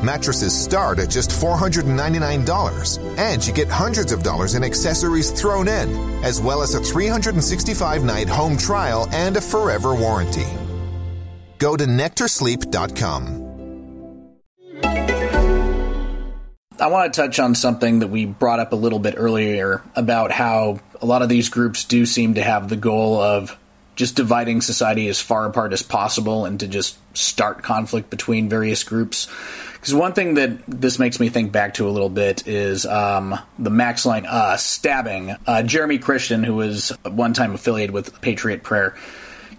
Mattresses 0.04 0.54
start 0.54 1.00
at 1.00 1.10
just 1.10 1.32
$499, 1.32 3.18
and 3.18 3.48
you 3.48 3.54
get 3.54 3.70
hundreds 3.70 4.12
of 4.12 4.22
dollars 4.22 4.54
in 4.54 4.64
accessories 4.64 5.32
thrown 5.32 5.68
in, 5.68 5.90
as 6.24 6.40
well 6.40 6.62
as 6.62 6.76
a 6.76 6.82
365 6.82 8.04
night 8.04 8.30
home 8.30 8.58
trial 8.58 9.08
and 9.12 9.38
a 9.38 9.42
forever 9.42 9.96
warranty. 9.96 10.46
Go 11.58 11.76
to 11.76 11.86
nectarsleep.com. 11.86 13.40
I 16.80 16.88
want 16.88 17.14
to 17.14 17.22
touch 17.22 17.40
on 17.40 17.56
something 17.56 18.00
that 18.00 18.08
we 18.08 18.26
brought 18.26 18.60
up 18.60 18.74
a 18.74 18.76
little 18.76 19.00
bit 19.00 19.16
earlier 19.18 19.82
about 19.96 20.32
how 20.32 20.80
a 21.02 21.06
lot 21.06 21.22
of 21.22 21.30
these 21.30 21.48
groups 21.48 21.86
do 21.86 22.06
seem 22.06 22.34
to 22.34 22.44
have 22.44 22.68
the 22.68 22.76
goal 22.76 23.22
of 23.22 23.58
just 23.96 24.16
dividing 24.16 24.62
society 24.62 25.08
as 25.08 25.20
far 25.20 25.46
apart 25.46 25.74
as 25.74 25.82
possible 25.82 26.46
and 26.46 26.60
to 26.60 26.68
just 26.68 26.98
start 27.16 27.62
conflict 27.62 28.10
between 28.10 28.50
various 28.50 28.84
groups. 28.84 29.28
Because 29.74 29.94
one 29.94 30.14
thing 30.14 30.36
that 30.36 30.66
this 30.66 30.98
makes 30.98 31.20
me 31.20 31.30
think 31.30 31.52
back 31.52 31.76
to 31.76 31.88
a 31.88 31.92
little 31.92 32.10
bit 32.10 32.48
is 32.48 32.86
um, 32.86 33.38
the 33.60 33.70
Max 33.70 34.06
Lang 34.06 34.26
uh, 34.26 34.58
stabbing. 34.58 35.36
Uh, 35.46 35.62
Jeremy 35.64 36.00
Christian, 36.00 36.44
who 36.44 36.56
was 36.56 36.90
one 37.04 37.34
time 37.34 37.54
affiliated 37.54 37.92
with 37.92 38.22
Patriot 38.22 38.64
Prayer, 38.64 38.96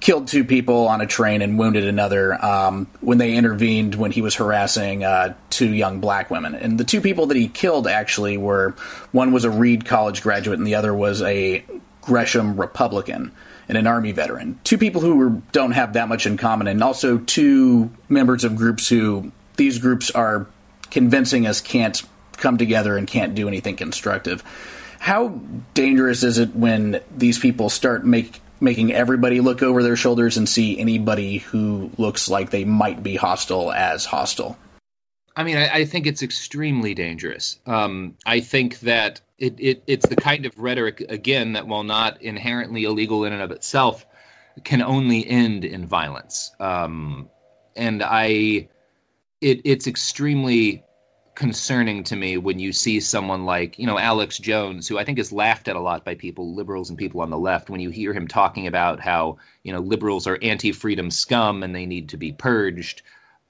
killed 0.00 0.28
two 0.28 0.44
people 0.44 0.88
on 0.88 1.00
a 1.00 1.06
train 1.06 1.40
and 1.42 1.58
wounded 1.58 1.84
another 1.84 2.42
um, 2.44 2.86
when 3.00 3.18
they 3.18 3.34
intervened 3.34 3.94
when 3.94 4.10
he 4.10 4.20
was 4.22 4.34
harassing 4.34 5.04
uh, 5.04 5.34
two 5.50 5.72
young 5.72 6.00
black 6.00 6.30
women. 6.30 6.54
And 6.54 6.78
the 6.78 6.84
two 6.84 7.00
people 7.00 7.26
that 7.26 7.36
he 7.36 7.48
killed 7.48 7.86
actually 7.86 8.36
were 8.36 8.74
one 9.12 9.32
was 9.32 9.44
a 9.44 9.50
Reed 9.50 9.84
College 9.84 10.22
graduate 10.22 10.58
and 10.58 10.66
the 10.66 10.74
other 10.74 10.94
was 10.94 11.22
a 11.22 11.64
Gresham 12.02 12.60
Republican 12.60 13.32
and 13.68 13.78
an 13.78 13.86
Army 13.86 14.12
veteran. 14.12 14.58
Two 14.64 14.78
people 14.78 15.00
who 15.00 15.42
don't 15.52 15.72
have 15.72 15.94
that 15.94 16.08
much 16.08 16.26
in 16.26 16.36
common, 16.36 16.66
and 16.66 16.82
also 16.82 17.18
two 17.18 17.90
members 18.08 18.44
of 18.44 18.56
groups 18.56 18.88
who 18.88 19.32
these 19.56 19.78
groups 19.78 20.10
are 20.10 20.46
convincing 20.90 21.46
us 21.46 21.60
can't 21.60 22.02
come 22.36 22.58
together 22.58 22.96
and 22.96 23.06
can't 23.06 23.34
do 23.34 23.48
anything 23.48 23.76
constructive. 23.76 24.42
How 24.98 25.28
dangerous 25.74 26.22
is 26.22 26.38
it 26.38 26.54
when 26.54 27.00
these 27.14 27.38
people 27.38 27.68
start 27.68 28.04
make, 28.04 28.40
making 28.60 28.92
everybody 28.92 29.40
look 29.40 29.62
over 29.62 29.82
their 29.82 29.96
shoulders 29.96 30.36
and 30.36 30.48
see 30.48 30.78
anybody 30.78 31.38
who 31.38 31.90
looks 31.98 32.28
like 32.28 32.50
they 32.50 32.64
might 32.64 33.02
be 33.02 33.16
hostile 33.16 33.72
as 33.72 34.06
hostile? 34.06 34.56
I 35.36 35.42
mean, 35.44 35.56
I, 35.56 35.68
I 35.68 35.84
think 35.84 36.06
it's 36.06 36.22
extremely 36.22 36.94
dangerous. 36.94 37.58
Um, 37.66 38.16
I 38.24 38.40
think 38.40 38.80
that 38.80 39.20
it, 39.38 39.56
it, 39.58 39.82
it's 39.86 40.08
the 40.08 40.16
kind 40.16 40.46
of 40.46 40.58
rhetoric, 40.58 41.00
again, 41.08 41.54
that 41.54 41.66
while 41.66 41.82
not 41.82 42.22
inherently 42.22 42.84
illegal 42.84 43.24
in 43.24 43.32
and 43.32 43.42
of 43.42 43.50
itself, 43.50 44.06
can 44.62 44.82
only 44.82 45.26
end 45.26 45.64
in 45.64 45.86
violence. 45.86 46.52
Um, 46.60 47.28
and 47.74 48.02
I, 48.04 48.68
it, 49.40 49.62
it's 49.64 49.86
extremely 49.88 50.84
concerning 51.34 52.04
to 52.04 52.14
me 52.14 52.36
when 52.36 52.60
you 52.60 52.72
see 52.72 53.00
someone 53.00 53.44
like 53.44 53.78
you 53.78 53.86
know 53.86 53.98
Alex 53.98 54.38
Jones, 54.38 54.86
who 54.86 54.98
I 54.98 55.04
think 55.04 55.18
is 55.18 55.32
laughed 55.32 55.66
at 55.68 55.76
a 55.76 55.80
lot 55.80 56.04
by 56.04 56.14
people, 56.14 56.54
liberals 56.54 56.90
and 56.90 56.98
people 56.98 57.20
on 57.22 57.30
the 57.30 57.38
left, 57.38 57.68
when 57.68 57.80
you 57.80 57.90
hear 57.90 58.12
him 58.12 58.28
talking 58.28 58.66
about 58.66 59.00
how 59.00 59.38
you 59.62 59.72
know 59.72 59.80
liberals 59.80 60.26
are 60.26 60.38
anti-freedom 60.40 61.10
scum 61.10 61.62
and 61.62 61.74
they 61.74 61.86
need 61.86 62.10
to 62.10 62.16
be 62.16 62.32
purged. 62.32 63.02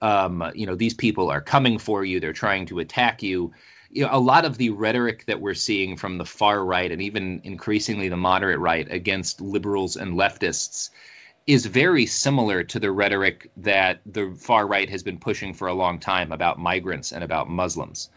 Um, 0.05 0.53
you 0.55 0.67
know 0.67 0.75
these 0.75 0.93
people 0.93 1.31
are 1.31 1.41
coming 1.41 1.79
for 1.79 2.05
you; 2.05 2.21
they're 2.21 2.35
trying 2.35 2.67
to 2.67 2.79
attack 2.79 3.23
you. 3.23 3.53
You 3.91 4.03
know, 4.05 4.11
a 4.13 4.21
lot 4.21 4.45
of 4.45 4.59
the 4.59 4.71
rhetoric 4.71 5.25
that 5.27 5.41
we're 5.41 5.55
seeing 5.55 5.97
from 5.97 6.19
the 6.19 6.27
far 6.27 6.63
right 6.63 6.91
and 6.93 7.01
even 7.01 7.41
increasingly 7.45 8.09
the 8.09 8.17
moderate 8.17 8.59
right 8.59 8.87
against 8.91 9.41
liberals 9.41 9.97
and 9.97 10.15
leftists 10.15 10.91
is 11.47 11.65
very 11.65 12.05
similar 12.05 12.65
to 12.65 12.81
the 12.81 12.91
rhetoric 12.91 13.51
that 13.59 14.01
the 14.05 14.35
far 14.39 14.67
right 14.67 14.91
has 14.91 15.03
been 15.03 15.19
pushing 15.19 15.55
for 15.55 15.69
a 15.69 15.75
long 15.75 16.01
time 16.01 16.33
about 16.33 16.59
migrants 16.59 17.13
and 17.13 17.25
about 17.25 17.49
Muslims. 17.49 18.11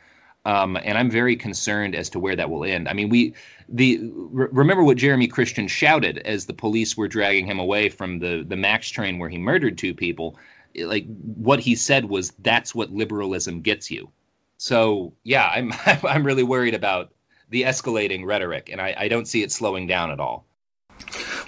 Um, 0.46 0.78
and 0.78 0.98
I'm 0.98 1.12
very 1.12 1.36
concerned 1.36 1.94
as 1.94 2.10
to 2.12 2.20
where 2.20 2.36
that 2.36 2.50
will 2.50 2.64
end. 2.66 2.88
I 2.90 2.94
mean, 2.94 3.10
we 3.10 3.34
the 3.70 4.00
re- 4.02 4.48
remember 4.52 4.84
what 4.84 4.98
Jeremy 4.98 5.28
Christian 5.28 5.68
shouted 5.68 6.18
as 6.18 6.46
the 6.46 6.54
police 6.54 6.98
were 6.98 7.10
dragging 7.10 7.46
him 7.46 7.60
away 7.60 7.90
from 7.90 8.20
the 8.20 8.46
the 8.48 8.56
Max 8.56 8.90
train 8.90 9.20
where 9.20 9.30
he 9.30 9.38
murdered 9.38 9.78
two 9.78 9.94
people. 9.94 10.38
Like 10.78 11.06
what 11.08 11.60
he 11.60 11.76
said 11.76 12.06
was, 12.06 12.32
"That's 12.40 12.74
what 12.74 12.92
liberalism 12.92 13.62
gets 13.62 13.92
you." 13.92 14.12
So 14.58 15.14
yeah, 15.24 15.48
I'm 15.48 15.74
I'm 15.86 16.26
really 16.26 16.44
worried 16.44 16.74
about 16.74 17.12
the 17.50 17.64
escalating 17.64 18.26
rhetoric, 18.26 18.70
and 18.72 18.82
I, 18.82 18.96
I 18.98 19.08
don't 19.08 19.28
see 19.28 19.44
it 19.44 19.52
slowing 19.52 19.88
down 19.88 20.12
at 20.12 20.20
all. 20.20 20.46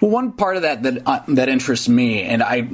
Well, 0.01 0.11
one 0.11 0.31
part 0.33 0.55
of 0.55 0.61
that 0.61 0.83
that 0.83 1.01
uh, 1.05 1.21
that 1.29 1.49
interests 1.49 1.89
me, 1.89 2.23
and 2.23 2.41
I 2.41 2.69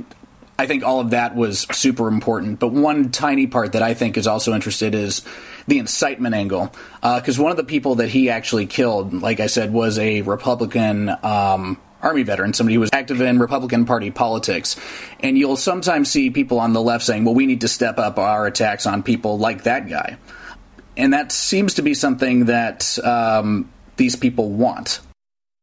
I 0.58 0.68
think 0.68 0.84
all 0.84 1.00
of 1.00 1.10
that 1.10 1.36
was 1.36 1.62
super 1.72 2.08
important. 2.08 2.60
But 2.60 2.70
one 2.70 3.12
tiny 3.12 3.48
part 3.48 3.74
that 3.74 3.82
I 3.82 3.94
think 3.94 4.18
is 4.18 4.28
also 4.28 4.54
interested 4.54 4.94
is 4.94 5.22
the 5.68 5.80
incitement 5.80 6.36
angle, 6.36 6.74
because 7.02 7.40
uh, 7.40 7.44
one 7.44 7.52
of 7.52 7.58
the 7.58 7.64
people 7.64 7.96
that 7.96 8.10
he 8.10 8.30
actually 8.30 8.68
killed, 8.68 9.14
like 9.14 9.40
I 9.40 9.48
said, 9.48 9.74
was 9.74 9.98
a 9.98 10.22
Republican. 10.22 11.10
Um, 11.24 11.80
Army 12.06 12.24
veteran, 12.24 12.54
somebody 12.54 12.76
who 12.76 12.80
was 12.80 12.92
active 12.94 13.20
in 13.20 13.40
Republican 13.40 13.86
Party 13.86 14.12
politics. 14.12 14.80
And 15.20 15.38
you'll 15.38 15.58
sometimes 15.58 16.10
see 16.10 16.30
people 16.30 16.60
on 16.60 16.74
the 16.74 16.82
left 16.82 17.04
saying, 17.04 17.26
well, 17.26 17.36
we 17.36 17.48
need 17.48 17.62
to 17.62 17.68
step 17.68 17.98
up 17.98 18.20
our 18.20 18.46
attacks 18.46 18.86
on 18.86 19.04
people 19.04 19.38
like 19.38 19.64
that 19.64 19.90
guy. 19.90 20.18
And 20.96 21.14
that 21.14 21.32
seems 21.32 21.74
to 21.74 21.82
be 21.82 21.94
something 21.94 22.46
that 22.46 22.98
um, 23.04 23.72
these 23.98 24.16
people 24.16 24.52
want. 24.52 25.02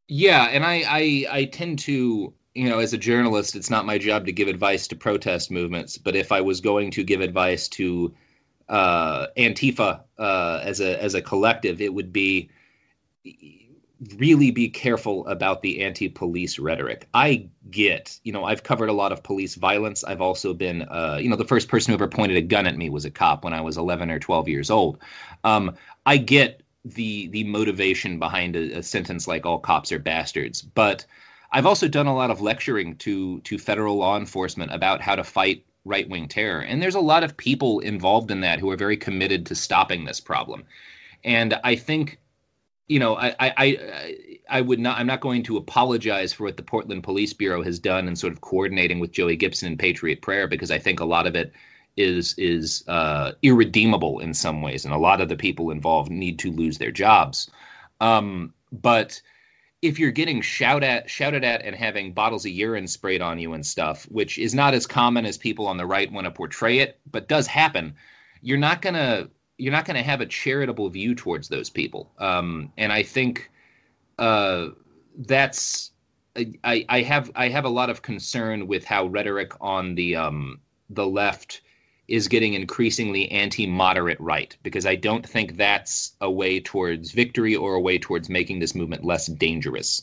Yeah, 0.08 0.42
and 0.44 0.62
I, 0.62 0.82
I 0.86 1.26
I 1.30 1.44
tend 1.46 1.78
to 1.80 2.34
you 2.54 2.68
know 2.68 2.80
as 2.80 2.92
a 2.92 2.98
journalist, 2.98 3.56
it's 3.56 3.70
not 3.70 3.86
my 3.86 3.96
job 3.96 4.26
to 4.26 4.32
give 4.32 4.48
advice 4.48 4.88
to 4.88 4.96
protest 4.96 5.50
movements, 5.50 5.96
but 5.96 6.16
if 6.16 6.32
I 6.32 6.42
was 6.42 6.60
going 6.60 6.90
to 6.92 7.02
give 7.02 7.22
advice 7.22 7.68
to 7.68 8.12
uh, 8.68 9.28
Antifa 9.38 10.02
uh, 10.18 10.60
as 10.62 10.80
a 10.80 11.02
as 11.02 11.14
a 11.14 11.22
collective, 11.22 11.80
it 11.80 11.94
would 11.94 12.12
be 12.12 12.50
really 14.16 14.50
be 14.50 14.68
careful 14.68 15.26
about 15.26 15.62
the 15.62 15.82
anti-police 15.82 16.58
rhetoric. 16.58 17.08
I 17.12 17.48
get, 17.70 18.18
you 18.24 18.32
know, 18.32 18.44
I've 18.44 18.62
covered 18.62 18.88
a 18.88 18.92
lot 18.92 19.12
of 19.12 19.22
police 19.22 19.54
violence. 19.54 20.04
I've 20.04 20.20
also 20.20 20.54
been, 20.54 20.82
uh, 20.82 21.18
you 21.20 21.28
know, 21.28 21.36
the 21.36 21.44
first 21.44 21.68
person 21.68 21.92
who 21.92 21.94
ever 21.94 22.08
pointed 22.08 22.36
a 22.36 22.42
gun 22.42 22.66
at 22.66 22.76
me 22.76 22.90
was 22.90 23.04
a 23.04 23.10
cop 23.10 23.44
when 23.44 23.52
I 23.52 23.60
was 23.60 23.76
11 23.76 24.10
or 24.10 24.18
12 24.18 24.48
years 24.48 24.70
old. 24.70 24.98
Um, 25.44 25.76
I 26.04 26.16
get 26.16 26.62
the 26.84 27.28
the 27.28 27.44
motivation 27.44 28.18
behind 28.18 28.56
a, 28.56 28.78
a 28.78 28.82
sentence 28.82 29.28
like 29.28 29.46
all 29.46 29.60
cops 29.60 29.92
are 29.92 30.00
bastards 30.00 30.62
but 30.62 31.06
I've 31.52 31.66
also 31.66 31.86
done 31.86 32.08
a 32.08 32.14
lot 32.14 32.32
of 32.32 32.40
lecturing 32.40 32.96
to 32.96 33.40
to 33.42 33.58
federal 33.58 33.98
law 33.98 34.16
enforcement 34.16 34.74
about 34.74 35.00
how 35.00 35.14
to 35.14 35.22
fight 35.22 35.64
right 35.84 36.08
wing 36.08 36.28
terror. 36.28 36.60
And 36.60 36.80
there's 36.80 36.94
a 36.94 37.00
lot 37.00 37.24
of 37.24 37.36
people 37.36 37.80
involved 37.80 38.30
in 38.30 38.40
that 38.40 38.58
who 38.58 38.70
are 38.70 38.76
very 38.76 38.96
committed 38.96 39.46
to 39.46 39.54
stopping 39.54 40.04
this 40.04 40.20
problem. 40.20 40.64
And 41.24 41.54
I 41.62 41.76
think, 41.76 42.18
you 42.88 42.98
know, 42.98 43.16
I 43.16 43.34
I 43.38 44.16
I 44.48 44.60
would 44.60 44.78
not 44.78 44.98
I'm 44.98 45.06
not 45.06 45.20
going 45.20 45.44
to 45.44 45.56
apologize 45.56 46.32
for 46.32 46.44
what 46.44 46.56
the 46.56 46.62
Portland 46.62 47.02
Police 47.02 47.32
Bureau 47.32 47.62
has 47.62 47.78
done 47.78 48.08
in 48.08 48.16
sort 48.16 48.32
of 48.32 48.40
coordinating 48.40 49.00
with 49.00 49.12
Joey 49.12 49.36
Gibson 49.36 49.68
and 49.68 49.78
Patriot 49.78 50.22
Prayer 50.22 50.48
because 50.48 50.70
I 50.70 50.78
think 50.78 51.00
a 51.00 51.04
lot 51.04 51.26
of 51.26 51.36
it 51.36 51.52
is 51.96 52.34
is 52.38 52.84
uh, 52.88 53.32
irredeemable 53.42 54.20
in 54.20 54.34
some 54.34 54.62
ways, 54.62 54.84
and 54.84 54.94
a 54.94 54.98
lot 54.98 55.20
of 55.20 55.28
the 55.28 55.36
people 55.36 55.70
involved 55.70 56.10
need 56.10 56.40
to 56.40 56.50
lose 56.50 56.78
their 56.78 56.90
jobs. 56.90 57.50
Um, 58.00 58.54
but 58.72 59.20
if 59.80 59.98
you're 59.98 60.12
getting 60.12 60.42
shout 60.42 60.84
at, 60.84 61.10
shouted 61.10 61.44
at 61.44 61.62
and 61.62 61.74
having 61.74 62.12
bottles 62.12 62.46
of 62.46 62.52
urine 62.52 62.86
sprayed 62.86 63.20
on 63.20 63.38
you 63.38 63.52
and 63.52 63.66
stuff, 63.66 64.04
which 64.04 64.38
is 64.38 64.54
not 64.54 64.74
as 64.74 64.86
common 64.86 65.26
as 65.26 65.38
people 65.38 65.66
on 65.66 65.76
the 65.76 65.86
right 65.86 66.10
want 66.10 66.24
to 66.24 66.30
portray 66.30 66.78
it, 66.78 66.98
but 67.10 67.28
does 67.28 67.46
happen, 67.46 67.96
you're 68.40 68.58
not 68.58 68.80
gonna 68.80 69.28
you're 69.62 69.72
not 69.72 69.84
gonna 69.84 70.02
have 70.02 70.20
a 70.20 70.26
charitable 70.26 70.88
view 70.88 71.14
towards 71.14 71.48
those 71.48 71.70
people. 71.70 72.10
Um, 72.18 72.72
and 72.76 72.92
I 72.92 73.04
think 73.04 73.48
uh, 74.18 74.70
that's 75.16 75.92
I, 76.34 76.84
I 76.88 77.02
have 77.02 77.30
I 77.36 77.48
have 77.48 77.64
a 77.64 77.68
lot 77.68 77.88
of 77.88 78.02
concern 78.02 78.66
with 78.66 78.84
how 78.84 79.06
rhetoric 79.06 79.52
on 79.60 79.94
the 79.94 80.16
um, 80.16 80.60
the 80.90 81.06
left 81.06 81.60
is 82.08 82.26
getting 82.26 82.54
increasingly 82.54 83.30
anti-moderate 83.30 84.18
right 84.18 84.56
because 84.64 84.84
I 84.84 84.96
don't 84.96 85.24
think 85.24 85.56
that's 85.56 86.16
a 86.20 86.30
way 86.30 86.58
towards 86.58 87.12
victory 87.12 87.54
or 87.54 87.74
a 87.74 87.80
way 87.80 87.98
towards 87.98 88.28
making 88.28 88.58
this 88.58 88.74
movement 88.74 89.04
less 89.04 89.26
dangerous. 89.28 90.02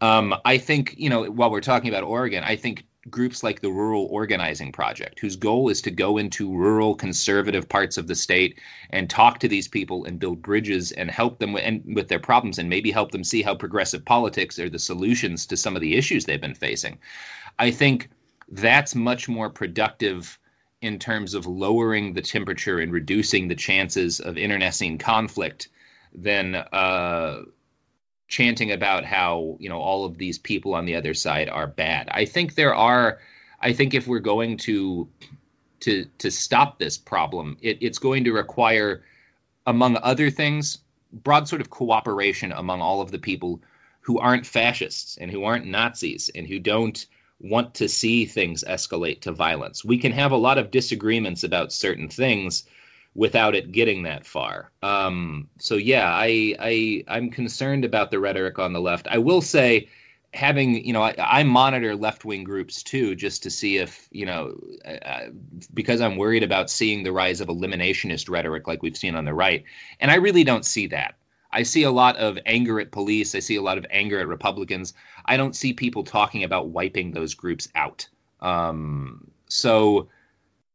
Um, 0.00 0.34
I 0.46 0.56
think 0.56 0.94
you 0.96 1.10
know 1.10 1.24
while 1.24 1.50
we're 1.50 1.60
talking 1.60 1.90
about 1.90 2.04
Oregon, 2.04 2.42
I 2.42 2.56
think 2.56 2.86
groups 3.10 3.42
like 3.42 3.60
the 3.60 3.70
Rural 3.70 4.06
Organizing 4.10 4.72
Project, 4.72 5.20
whose 5.20 5.36
goal 5.36 5.68
is 5.68 5.82
to 5.82 5.90
go 5.90 6.18
into 6.18 6.54
rural 6.54 6.94
conservative 6.94 7.68
parts 7.68 7.98
of 7.98 8.06
the 8.06 8.14
state 8.14 8.58
and 8.90 9.08
talk 9.08 9.40
to 9.40 9.48
these 9.48 9.68
people 9.68 10.04
and 10.04 10.18
build 10.18 10.42
bridges 10.42 10.92
and 10.92 11.10
help 11.10 11.38
them 11.38 11.52
with, 11.52 11.64
and 11.64 11.94
with 11.94 12.08
their 12.08 12.18
problems 12.18 12.58
and 12.58 12.68
maybe 12.68 12.90
help 12.90 13.10
them 13.10 13.24
see 13.24 13.42
how 13.42 13.54
progressive 13.54 14.04
politics 14.04 14.58
are 14.58 14.70
the 14.70 14.78
solutions 14.78 15.46
to 15.46 15.56
some 15.56 15.76
of 15.76 15.82
the 15.82 15.96
issues 15.96 16.24
they've 16.24 16.40
been 16.40 16.54
facing. 16.54 16.98
I 17.58 17.70
think 17.70 18.08
that's 18.48 18.94
much 18.94 19.28
more 19.28 19.50
productive 19.50 20.38
in 20.80 20.98
terms 20.98 21.34
of 21.34 21.46
lowering 21.46 22.12
the 22.12 22.22
temperature 22.22 22.78
and 22.78 22.92
reducing 22.92 23.48
the 23.48 23.54
chances 23.54 24.20
of 24.20 24.36
internecine 24.36 24.98
conflict 24.98 25.68
than 26.14 26.54
uh, 26.54 27.42
chanting 28.28 28.72
about 28.72 29.04
how 29.04 29.56
you 29.60 29.68
know 29.68 29.80
all 29.80 30.04
of 30.04 30.18
these 30.18 30.38
people 30.38 30.74
on 30.74 30.86
the 30.86 30.96
other 30.96 31.14
side 31.14 31.48
are 31.48 31.66
bad. 31.66 32.08
I 32.10 32.24
think 32.24 32.54
there 32.54 32.74
are. 32.74 33.18
I 33.60 33.72
think 33.72 33.94
if 33.94 34.06
we're 34.06 34.20
going 34.20 34.58
to 34.58 35.08
to 35.80 36.06
to 36.18 36.30
stop 36.30 36.78
this 36.78 36.98
problem, 36.98 37.58
it, 37.60 37.78
it's 37.80 37.98
going 37.98 38.24
to 38.24 38.32
require, 38.32 39.02
among 39.66 39.96
other 39.96 40.30
things, 40.30 40.78
broad 41.12 41.48
sort 41.48 41.60
of 41.60 41.70
cooperation 41.70 42.52
among 42.52 42.80
all 42.80 43.00
of 43.00 43.10
the 43.10 43.18
people 43.18 43.60
who 44.00 44.18
aren't 44.18 44.46
fascists 44.46 45.16
and 45.16 45.30
who 45.30 45.44
aren't 45.44 45.66
Nazis 45.66 46.30
and 46.34 46.46
who 46.46 46.58
don't 46.58 47.06
want 47.40 47.74
to 47.74 47.88
see 47.88 48.26
things 48.26 48.64
escalate 48.66 49.22
to 49.22 49.32
violence. 49.32 49.84
We 49.84 49.98
can 49.98 50.12
have 50.12 50.32
a 50.32 50.36
lot 50.36 50.58
of 50.58 50.70
disagreements 50.70 51.44
about 51.44 51.72
certain 51.72 52.08
things 52.08 52.64
without 53.14 53.54
it 53.54 53.70
getting 53.70 54.02
that 54.02 54.26
far. 54.26 54.70
Um, 54.82 55.48
so 55.58 55.76
yeah, 55.76 56.08
I, 56.08 56.56
I 56.58 57.04
I'm 57.08 57.30
concerned 57.30 57.84
about 57.84 58.10
the 58.10 58.18
rhetoric 58.18 58.58
on 58.58 58.72
the 58.72 58.80
left. 58.80 59.06
I 59.08 59.18
will 59.18 59.40
say, 59.40 59.88
having 60.32 60.84
you 60.84 60.92
know 60.92 61.02
I, 61.02 61.14
I 61.16 61.42
monitor 61.44 61.94
left 61.94 62.24
wing 62.24 62.42
groups 62.42 62.82
too 62.82 63.14
just 63.14 63.44
to 63.44 63.50
see 63.50 63.78
if 63.78 64.08
you 64.10 64.26
know 64.26 64.56
uh, 64.84 65.26
because 65.72 66.00
I'm 66.00 66.16
worried 66.16 66.42
about 66.42 66.70
seeing 66.70 67.04
the 67.04 67.12
rise 67.12 67.40
of 67.40 67.48
eliminationist 67.48 68.28
rhetoric 68.28 68.66
like 68.66 68.82
we've 68.82 68.96
seen 68.96 69.14
on 69.14 69.24
the 69.24 69.34
right, 69.34 69.64
and 70.00 70.10
I 70.10 70.16
really 70.16 70.44
don't 70.44 70.64
see 70.64 70.88
that. 70.88 71.14
I 71.52 71.62
see 71.62 71.84
a 71.84 71.90
lot 71.92 72.16
of 72.16 72.36
anger 72.44 72.80
at 72.80 72.90
police. 72.90 73.36
I 73.36 73.38
see 73.38 73.54
a 73.54 73.62
lot 73.62 73.78
of 73.78 73.86
anger 73.88 74.18
at 74.18 74.26
Republicans. 74.26 74.92
I 75.24 75.36
don't 75.36 75.54
see 75.54 75.72
people 75.72 76.02
talking 76.02 76.42
about 76.42 76.68
wiping 76.70 77.12
those 77.12 77.34
groups 77.34 77.68
out. 77.76 78.08
Um, 78.40 79.30
so 79.48 80.08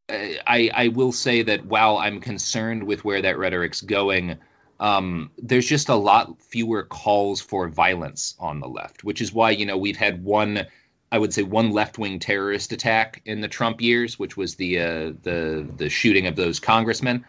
I, 0.09 0.71
I 0.73 0.87
will 0.89 1.11
say 1.11 1.43
that 1.43 1.65
while 1.65 1.97
I'm 1.97 2.19
concerned 2.19 2.83
with 2.83 3.05
where 3.05 3.21
that 3.21 3.37
rhetoric's 3.37 3.81
going, 3.81 4.37
um, 4.79 5.31
there's 5.37 5.67
just 5.67 5.89
a 5.89 5.95
lot 5.95 6.41
fewer 6.41 6.83
calls 6.83 7.41
for 7.41 7.67
violence 7.67 8.35
on 8.39 8.59
the 8.59 8.67
left, 8.67 9.03
which 9.03 9.21
is 9.21 9.33
why 9.33 9.51
you 9.51 9.65
know 9.65 9.77
we've 9.77 9.97
had 9.97 10.23
one, 10.23 10.65
I 11.11 11.17
would 11.17 11.33
say 11.33 11.43
one 11.43 11.71
left 11.71 11.97
wing 11.97 12.19
terrorist 12.19 12.71
attack 12.71 13.21
in 13.25 13.41
the 13.41 13.47
Trump 13.47 13.81
years, 13.81 14.17
which 14.17 14.37
was 14.37 14.55
the 14.55 14.79
uh, 14.79 15.13
the 15.21 15.67
the 15.77 15.89
shooting 15.89 16.27
of 16.27 16.35
those 16.35 16.59
congressmen 16.59 17.25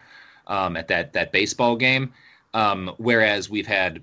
um, 0.47 0.77
at 0.77 0.87
that 0.87 1.13
that 1.13 1.31
baseball 1.31 1.75
game. 1.75 2.13
Um, 2.53 2.93
whereas 2.97 3.49
we've 3.49 3.67
had 3.67 4.01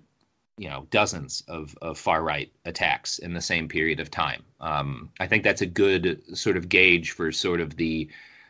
you 0.58 0.68
know 0.68 0.86
dozens 0.90 1.42
of, 1.48 1.76
of 1.80 1.98
far 1.98 2.22
right 2.22 2.52
attacks 2.64 3.18
in 3.18 3.32
the 3.32 3.40
same 3.40 3.68
period 3.68 4.00
of 4.00 4.10
time. 4.10 4.42
Um, 4.60 5.10
I 5.18 5.26
think 5.26 5.44
that's 5.44 5.62
a 5.62 5.66
good 5.66 6.36
sort 6.36 6.56
of 6.56 6.68
gauge 6.68 7.12
for 7.12 7.32
sort 7.32 7.60
of 7.60 7.76
the 7.76 8.08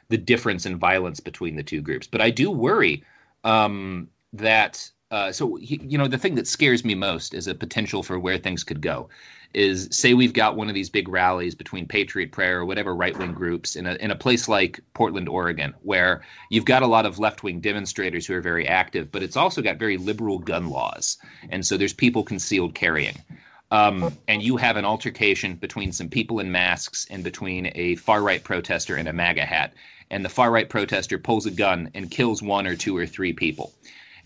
the 0.09 0.19
difference 0.19 0.67
in 0.67 0.79
violence 0.79 1.21
between 1.21 1.57
the 1.57 1.63
two 1.63 1.81
groups. 1.81 2.07
But 2.07 2.21
I 2.21 2.31
do 2.31 2.51
worry 2.51 3.05
um, 3.45 4.09
that 4.35 4.91
uh, 5.11 5.33
so 5.33 5.57
you 5.59 5.97
know 5.97 6.07
the 6.07 6.19
thing 6.19 6.35
that 6.35 6.47
scares 6.47 6.85
me 6.85 6.95
most 6.95 7.33
is 7.33 7.47
a 7.47 7.55
potential 7.55 8.03
for 8.03 8.19
where 8.19 8.39
things 8.39 8.65
could 8.65 8.83
go 8.83 9.09
is 9.55 9.89
say 9.93 10.13
we've 10.13 10.35
got 10.35 10.57
one 10.57 10.69
of 10.69 10.75
these 10.75 10.91
big 10.91 11.09
rallies 11.09 11.55
between 11.55 11.89
patriot 11.89 12.31
prayer 12.31 12.59
or 12.59 12.67
whatever 12.67 12.95
right-wing 12.95 13.33
groups 13.33 13.77
in 13.77 13.87
a 13.87 13.95
in 13.95 14.11
a 14.11 14.17
place 14.17 14.47
like 14.47 14.81
Portland 14.93 15.27
Oregon 15.27 15.73
where 15.81 16.21
you've 16.51 16.67
got 16.67 16.83
a 16.83 16.87
lot 16.87 17.07
of 17.07 17.19
left-wing 17.19 17.61
demonstrators 17.61 18.27
who 18.27 18.35
are 18.35 18.43
very 18.43 18.69
active 18.69 19.11
but 19.11 19.23
it's 19.23 19.39
also 19.39 19.63
got 19.63 19.79
very 19.79 19.97
liberal 19.97 20.39
gun 20.39 20.69
laws 20.69 21.17
and 21.49 21.65
so 21.65 21.79
there's 21.79 21.95
people 21.95 22.23
concealed 22.23 22.75
carrying 22.75 23.17
um, 23.71 24.16
and 24.27 24.43
you 24.43 24.57
have 24.57 24.77
an 24.77 24.85
altercation 24.85 25.57
between 25.57 25.93
some 25.93 26.09
people 26.09 26.41
in 26.41 26.51
masks 26.51 27.07
and 27.11 27.23
between 27.23 27.71
a 27.75 27.97
far 27.97 28.23
right 28.23 28.43
protester 28.43 28.97
and 28.97 29.09
a 29.09 29.12
MAGA 29.12 29.45
hat 29.45 29.75
and 30.11 30.25
the 30.25 30.29
far 30.29 30.51
right 30.51 30.69
protester 30.69 31.19
pulls 31.19 31.47
a 31.47 31.51
gun 31.51 31.91
and 31.95 32.11
kills 32.11 32.43
one 32.43 32.66
or 32.66 32.77
two 32.77 32.97
or 32.97 33.07
three 33.07 33.33
people 33.33 33.73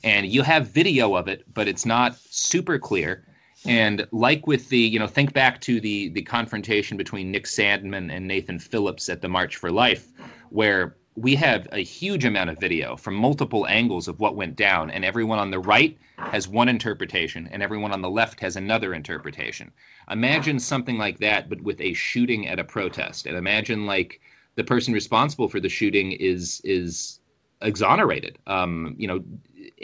and 0.05 0.27
you 0.27 0.43
have 0.43 0.69
video 0.69 1.15
of 1.15 1.29
it, 1.29 1.45
but 1.53 1.69
it's 1.69 1.87
not 1.87 2.17
super 2.31 2.79
clear. 2.79 3.25
And 3.65 4.09
like 4.11 4.47
with 4.47 4.69
the, 4.69 4.79
you 4.79 4.99
know, 4.99 5.07
think 5.07 5.33
back 5.33 5.61
to 5.63 5.81
the 5.81 6.09
the 6.09 6.23
confrontation 6.23 6.97
between 6.97 7.31
Nick 7.31 7.45
Sandmann 7.45 8.11
and 8.11 8.27
Nathan 8.27 8.59
Phillips 8.59 9.09
at 9.09 9.21
the 9.21 9.29
March 9.29 9.57
for 9.57 9.71
Life, 9.71 10.07
where 10.51 10.97
we 11.15 11.35
have 11.35 11.69
a 11.73 11.83
huge 11.83 12.25
amount 12.25 12.51
of 12.51 12.59
video 12.59 12.97
from 12.97 13.15
multiple 13.15 13.67
angles 13.67 14.09
of 14.09 14.19
what 14.19 14.35
went 14.35 14.57
down, 14.57 14.91
and 14.91 15.05
everyone 15.05 15.39
on 15.39 15.51
the 15.51 15.59
right 15.59 15.99
has 16.17 16.49
one 16.49 16.69
interpretation, 16.69 17.49
and 17.53 17.63
everyone 17.63 17.93
on 17.93 18.01
the 18.01 18.11
left 18.11 18.41
has 18.41 18.57
another 18.57 18.95
interpretation. 18.95 19.73
Imagine 20.11 20.59
something 20.59 20.97
like 20.97 21.19
that, 21.19 21.49
but 21.49 21.61
with 21.61 21.81
a 21.81 21.93
shooting 21.93 22.49
at 22.49 22.59
a 22.59 22.65
protest, 22.65 23.27
and 23.27 23.37
imagine 23.37 23.87
like 23.87 24.21
the 24.55 24.65
person 24.65 24.95
responsible 24.95 25.49
for 25.49 25.61
the 25.61 25.69
shooting 25.69 26.13
is 26.13 26.61
is 26.65 27.21
exonerated. 27.61 28.39
Um, 28.47 28.95
you 28.99 29.09
know, 29.09 29.23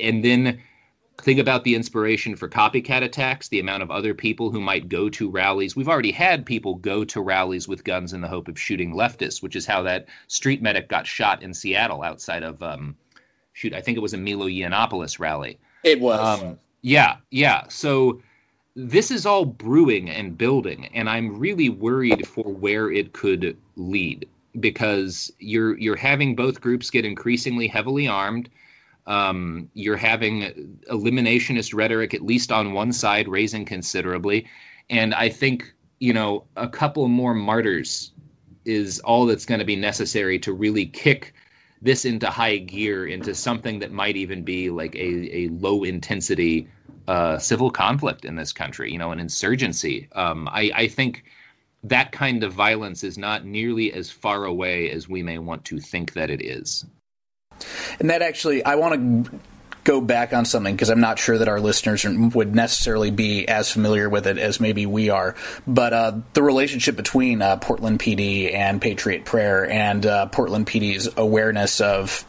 and 0.01 0.24
then 0.24 0.62
think 1.19 1.41
about 1.41 1.64
the 1.64 1.75
inspiration 1.75 2.37
for 2.37 2.49
copycat 2.49 3.03
attacks, 3.03 3.49
the 3.49 3.61
amount 3.61 3.83
of 3.83 3.91
other 3.91 4.14
people 4.14 4.51
who 4.51 4.61
might 4.61 4.89
go 4.89 5.09
to 5.11 5.31
rallies. 5.31 5.75
We've 5.75 5.89
already 5.89 6.12
had 6.12 6.47
people 6.47 6.77
go 6.77 7.05
to 7.07 7.21
rallies 7.21 7.66
with 7.66 7.85
guns 7.85 8.12
in 8.12 8.21
the 8.21 8.29
hope 8.29 8.49
of 8.49 8.59
shooting 8.59 8.95
leftists, 8.95 9.43
which 9.43 9.57
is 9.57 9.66
how 9.66 9.83
that 9.83 10.07
street 10.29 10.62
medic 10.62 10.89
got 10.89 11.07
shot 11.07 11.43
in 11.43 11.55
Seattle 11.55 12.03
outside 12.03 12.45
of 12.45 12.62
um, 12.62 12.97
shoot, 13.53 13.75
I 13.75 13.81
think 13.81 13.97
it 13.97 14.01
was 14.01 14.14
a 14.14 14.19
Milo 14.19 14.47
Yiannopoulos 14.47 15.19
rally. 15.19 15.59
It 15.83 16.01
was. 16.01 16.41
Um, 16.41 16.59
yeah, 16.81 17.16
yeah. 17.31 17.64
So 17.69 18.23
this 18.77 19.11
is 19.11 19.27
all 19.27 19.45
brewing 19.45 20.09
and 20.09 20.39
building, 20.39 20.87
and 20.95 21.09
I'm 21.09 21.39
really 21.39 21.69
worried 21.69 22.27
for 22.27 22.45
where 22.45 22.91
it 22.91 23.12
could 23.12 23.57
lead 23.77 24.29
because 24.59 25.33
you're 25.39 25.77
you're 25.79 25.97
having 25.97 26.37
both 26.37 26.61
groups 26.61 26.91
get 26.91 27.05
increasingly 27.05 27.66
heavily 27.66 28.07
armed 28.07 28.49
um, 29.09 29.71
you're 29.73 29.97
having 29.97 30.79
eliminationist 30.89 31.75
rhetoric, 31.75 32.13
at 32.13 32.21
least 32.21 32.53
on 32.53 32.75
one 32.75 32.93
side, 32.93 33.27
raising 33.27 33.65
considerably. 33.65 34.47
And 34.91 35.15
I 35.15 35.31
think, 35.31 35.73
you 35.99 36.13
know, 36.13 36.45
a 36.55 36.69
couple 36.69 37.09
more 37.09 37.35
martyrs 37.35 38.13
is 38.67 39.01
all 39.01 39.25
that's 39.27 39.47
going 39.47 39.61
to 39.61 39.65
be 39.65 39.77
necessary 39.77 40.41
to 40.41 40.53
really 40.53 40.85
kick 40.85 41.33
this 41.81 42.05
into 42.05 42.29
high 42.29 42.59
gear, 42.59 43.07
into 43.07 43.35
something 43.35 43.79
that 43.79 43.91
might 43.91 44.17
even 44.17 44.43
be 44.43 44.69
like 44.69 44.95
a, 44.95 45.37
a 45.37 45.49
low 45.49 45.85
intensity 45.85 46.69
uh, 47.07 47.39
civil 47.39 47.71
conflict 47.71 48.27
in 48.27 48.37
this 48.37 48.53
country, 48.53 48.93
you 48.93 48.99
know, 48.99 49.13
an 49.13 49.21
insurgency. 49.21 50.09
Um, 50.13 50.49
I, 50.53 50.71
I 50.75 50.89
think 50.89 51.25
that 51.85 52.13
kind 52.13 52.45
of 52.45 52.53
violence 52.53 53.05
is 53.05 53.17
not 53.17 53.47
nearly 53.47 53.91
as 53.91 54.11
far 54.11 54.45
away 54.45 54.91
as 54.91 55.09
we 55.09 55.23
may 55.23 55.39
want 55.39 55.65
to 55.67 55.79
think 55.79 56.13
that 56.13 56.29
it 56.29 56.43
is. 56.45 56.85
And 58.01 58.11
that 58.11 58.23
actually, 58.23 58.65
I 58.65 58.77
want 58.77 59.27
to 59.27 59.41
go 59.89 60.01
back 60.03 60.35
on 60.35 60.45
something 60.45 60.75
because 60.75 60.91
I'm 60.91 61.01
not 61.01 61.19
sure 61.19 61.39
that 61.39 61.49
our 61.49 61.61
listeners 61.61 62.05
would 62.05 62.55
necessarily 62.55 63.11
be 63.11 63.49
as 63.49 63.73
familiar 63.73 64.11
with 64.11 64.27
it 64.27 64.37
as 64.37 64.61
maybe 64.61 64.85
we 64.85 65.09
are. 65.09 65.35
But 65.67 65.93
uh, 65.95 66.19
the 66.35 66.43
relationship 66.43 66.95
between 66.95 67.41
uh, 67.41 67.57
Portland 67.57 67.99
PD 67.99 68.53
and 68.53 68.83
Patriot 68.83 69.25
Prayer 69.25 69.69
and 69.69 70.05
uh, 70.05 70.27
Portland 70.27 70.67
PD's 70.67 71.09
awareness 71.17 71.81
of 71.81 72.27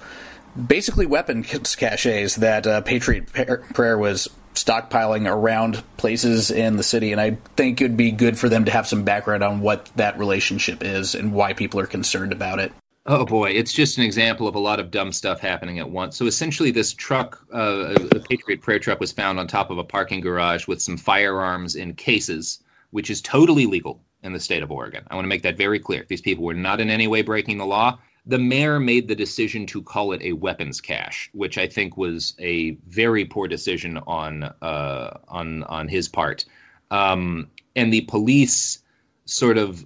basically 0.55 1.05
weapons 1.05 1.75
caches 1.75 2.37
that 2.37 2.65
uh, 2.65 2.79
Patriot 2.79 3.27
Prayer 3.27 3.97
was 3.97 4.29
stockpiling 4.55 5.29
around 5.29 5.83
places 5.97 6.51
in 6.51 6.77
the 6.77 6.83
city. 6.83 7.11
And 7.11 7.19
I 7.19 7.37
think 7.55 7.81
it 7.81 7.85
would 7.85 7.97
be 7.97 8.11
good 8.11 8.39
for 8.39 8.47
them 8.47 8.65
to 8.65 8.71
have 8.71 8.87
some 8.87 9.03
background 9.03 9.43
on 9.43 9.59
what 9.59 9.89
that 9.95 10.17
relationship 10.17 10.83
is 10.83 11.13
and 11.13 11.33
why 11.33 11.51
people 11.51 11.79
are 11.81 11.87
concerned 11.87 12.31
about 12.31 12.59
it. 12.59 12.71
Oh 13.11 13.25
boy, 13.25 13.53
it's 13.53 13.73
just 13.73 13.97
an 13.97 14.03
example 14.03 14.47
of 14.47 14.53
a 14.53 14.59
lot 14.59 14.79
of 14.79 14.91
dumb 14.91 15.11
stuff 15.11 15.39
happening 15.39 15.79
at 15.79 15.89
once. 15.89 16.15
So 16.15 16.27
essentially, 16.27 16.69
this 16.69 16.93
truck, 16.93 17.43
uh, 17.51 17.95
a 18.11 18.19
Patriot 18.19 18.61
Prayer 18.61 18.77
truck, 18.77 18.99
was 18.99 19.11
found 19.11 19.39
on 19.39 19.47
top 19.47 19.71
of 19.71 19.79
a 19.79 19.83
parking 19.83 20.21
garage 20.21 20.67
with 20.67 20.79
some 20.79 20.95
firearms 20.95 21.75
in 21.75 21.95
cases, 21.95 22.61
which 22.91 23.09
is 23.09 23.23
totally 23.23 23.65
legal 23.65 24.03
in 24.21 24.31
the 24.31 24.39
state 24.39 24.61
of 24.61 24.69
Oregon. 24.69 25.07
I 25.09 25.15
want 25.15 25.25
to 25.25 25.29
make 25.29 25.41
that 25.41 25.57
very 25.57 25.79
clear. 25.79 26.05
These 26.07 26.21
people 26.21 26.43
were 26.45 26.53
not 26.53 26.81
in 26.81 26.91
any 26.91 27.07
way 27.07 27.23
breaking 27.23 27.57
the 27.57 27.65
law. 27.65 27.97
The 28.27 28.37
mayor 28.37 28.79
made 28.79 29.07
the 29.07 29.15
decision 29.15 29.65
to 29.67 29.81
call 29.81 30.11
it 30.11 30.21
a 30.21 30.33
weapons 30.33 30.79
cache, 30.79 31.31
which 31.33 31.57
I 31.57 31.65
think 31.65 31.97
was 31.97 32.35
a 32.37 32.77
very 32.87 33.25
poor 33.25 33.47
decision 33.47 33.97
on 33.97 34.43
uh, 34.43 35.17
on 35.27 35.63
on 35.63 35.87
his 35.87 36.09
part. 36.09 36.45
Um, 36.91 37.49
and 37.75 37.91
the 37.91 38.01
police 38.01 38.83
sort 39.25 39.57
of 39.57 39.83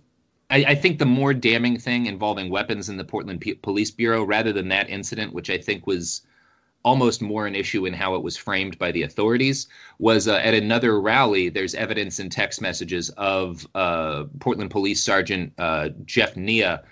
I, 0.49 0.65
I, 0.65 0.75
think 0.75 0.99
the 0.99 1.05
more 1.05 1.33
damning 1.33 1.79
thing 1.79 2.05
involving 2.05 2.49
weapons 2.49 2.89
in 2.89 2.97
the 2.97 3.03
Portland 3.03 3.41
P- 3.41 3.55
Police 3.55 3.91
Bureau, 3.91 4.23
rather 4.23 4.53
than 4.53 4.69
that 4.69 4.89
incident, 4.89 5.33
which 5.33 5.49
I 5.49 5.57
think 5.57 5.87
was 5.87 6.21
almost 6.83 7.21
more 7.21 7.47
an 7.47 7.55
issue 7.55 7.85
in 7.85 7.93
how 7.93 8.15
it 8.15 8.23
was 8.23 8.35
framed 8.35 8.77
by 8.77 8.91
the 8.91 9.03
authorities, 9.03 9.67
was 9.97 10.27
uh, 10.27 10.35
at 10.35 10.53
another 10.53 10.99
rally. 10.99 11.49
There's 11.49 11.75
evidence 11.75 12.19
in 12.19 12.29
text 12.29 12.61
messages 12.61 13.09
of 13.09 13.65
uh, 13.73 14.25
Portland 14.39 14.71
Police 14.71 15.01
Sergeant 15.03 15.53
uh, 15.57 15.89
Jeff 16.05 16.35
Niiya 16.35 16.83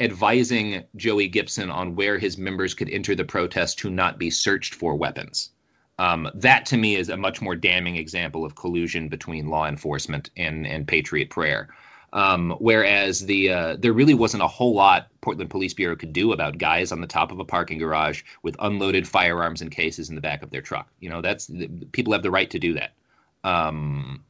advising 0.00 0.84
Joey 0.96 1.28
Gibson 1.28 1.70
on 1.70 1.94
where 1.94 2.18
his 2.18 2.36
members 2.36 2.74
could 2.74 2.90
enter 2.90 3.14
the 3.14 3.24
protest 3.24 3.78
to 3.80 3.90
not 3.90 4.18
be 4.18 4.30
searched 4.30 4.74
for 4.74 4.96
weapons. 4.96 5.50
Um, 5.98 6.28
that 6.34 6.66
to 6.66 6.76
me 6.76 6.96
is 6.96 7.08
a 7.08 7.16
much 7.16 7.40
more 7.40 7.54
damning 7.54 7.96
example 7.96 8.44
of 8.44 8.56
collusion 8.56 9.08
between 9.08 9.48
law 9.48 9.68
enforcement 9.68 10.30
and, 10.36 10.66
and 10.66 10.88
Patriot 10.88 11.30
Prayer. 11.30 11.68
Um, 12.14 12.52
whereas 12.60 13.18
the 13.18 13.50
uh, 13.50 13.76
there 13.76 13.92
really 13.92 14.14
wasn't 14.14 14.44
a 14.44 14.48
whole 14.48 14.72
lot 14.72 15.08
Portland 15.20 15.50
Police 15.50 15.74
Bureau 15.74 15.96
could 15.96 16.12
do 16.12 16.32
about 16.32 16.58
guys 16.58 16.92
on 16.92 17.00
the 17.00 17.08
top 17.08 17.32
of 17.32 17.40
a 17.40 17.44
parking 17.44 17.78
garage 17.78 18.22
with 18.40 18.54
unloaded 18.60 19.08
firearms 19.08 19.62
and 19.62 19.70
cases 19.70 20.10
in 20.10 20.14
the 20.14 20.20
back 20.20 20.44
of 20.44 20.50
their 20.50 20.62
truck. 20.62 20.88
You 21.00 21.10
know, 21.10 21.22
that's 21.22 21.50
people 21.90 22.12
have 22.12 22.22
the 22.22 22.30
right 22.30 22.48
to 22.50 22.60
do 22.60 22.74
that. 22.74 22.92
Um, 23.42 24.22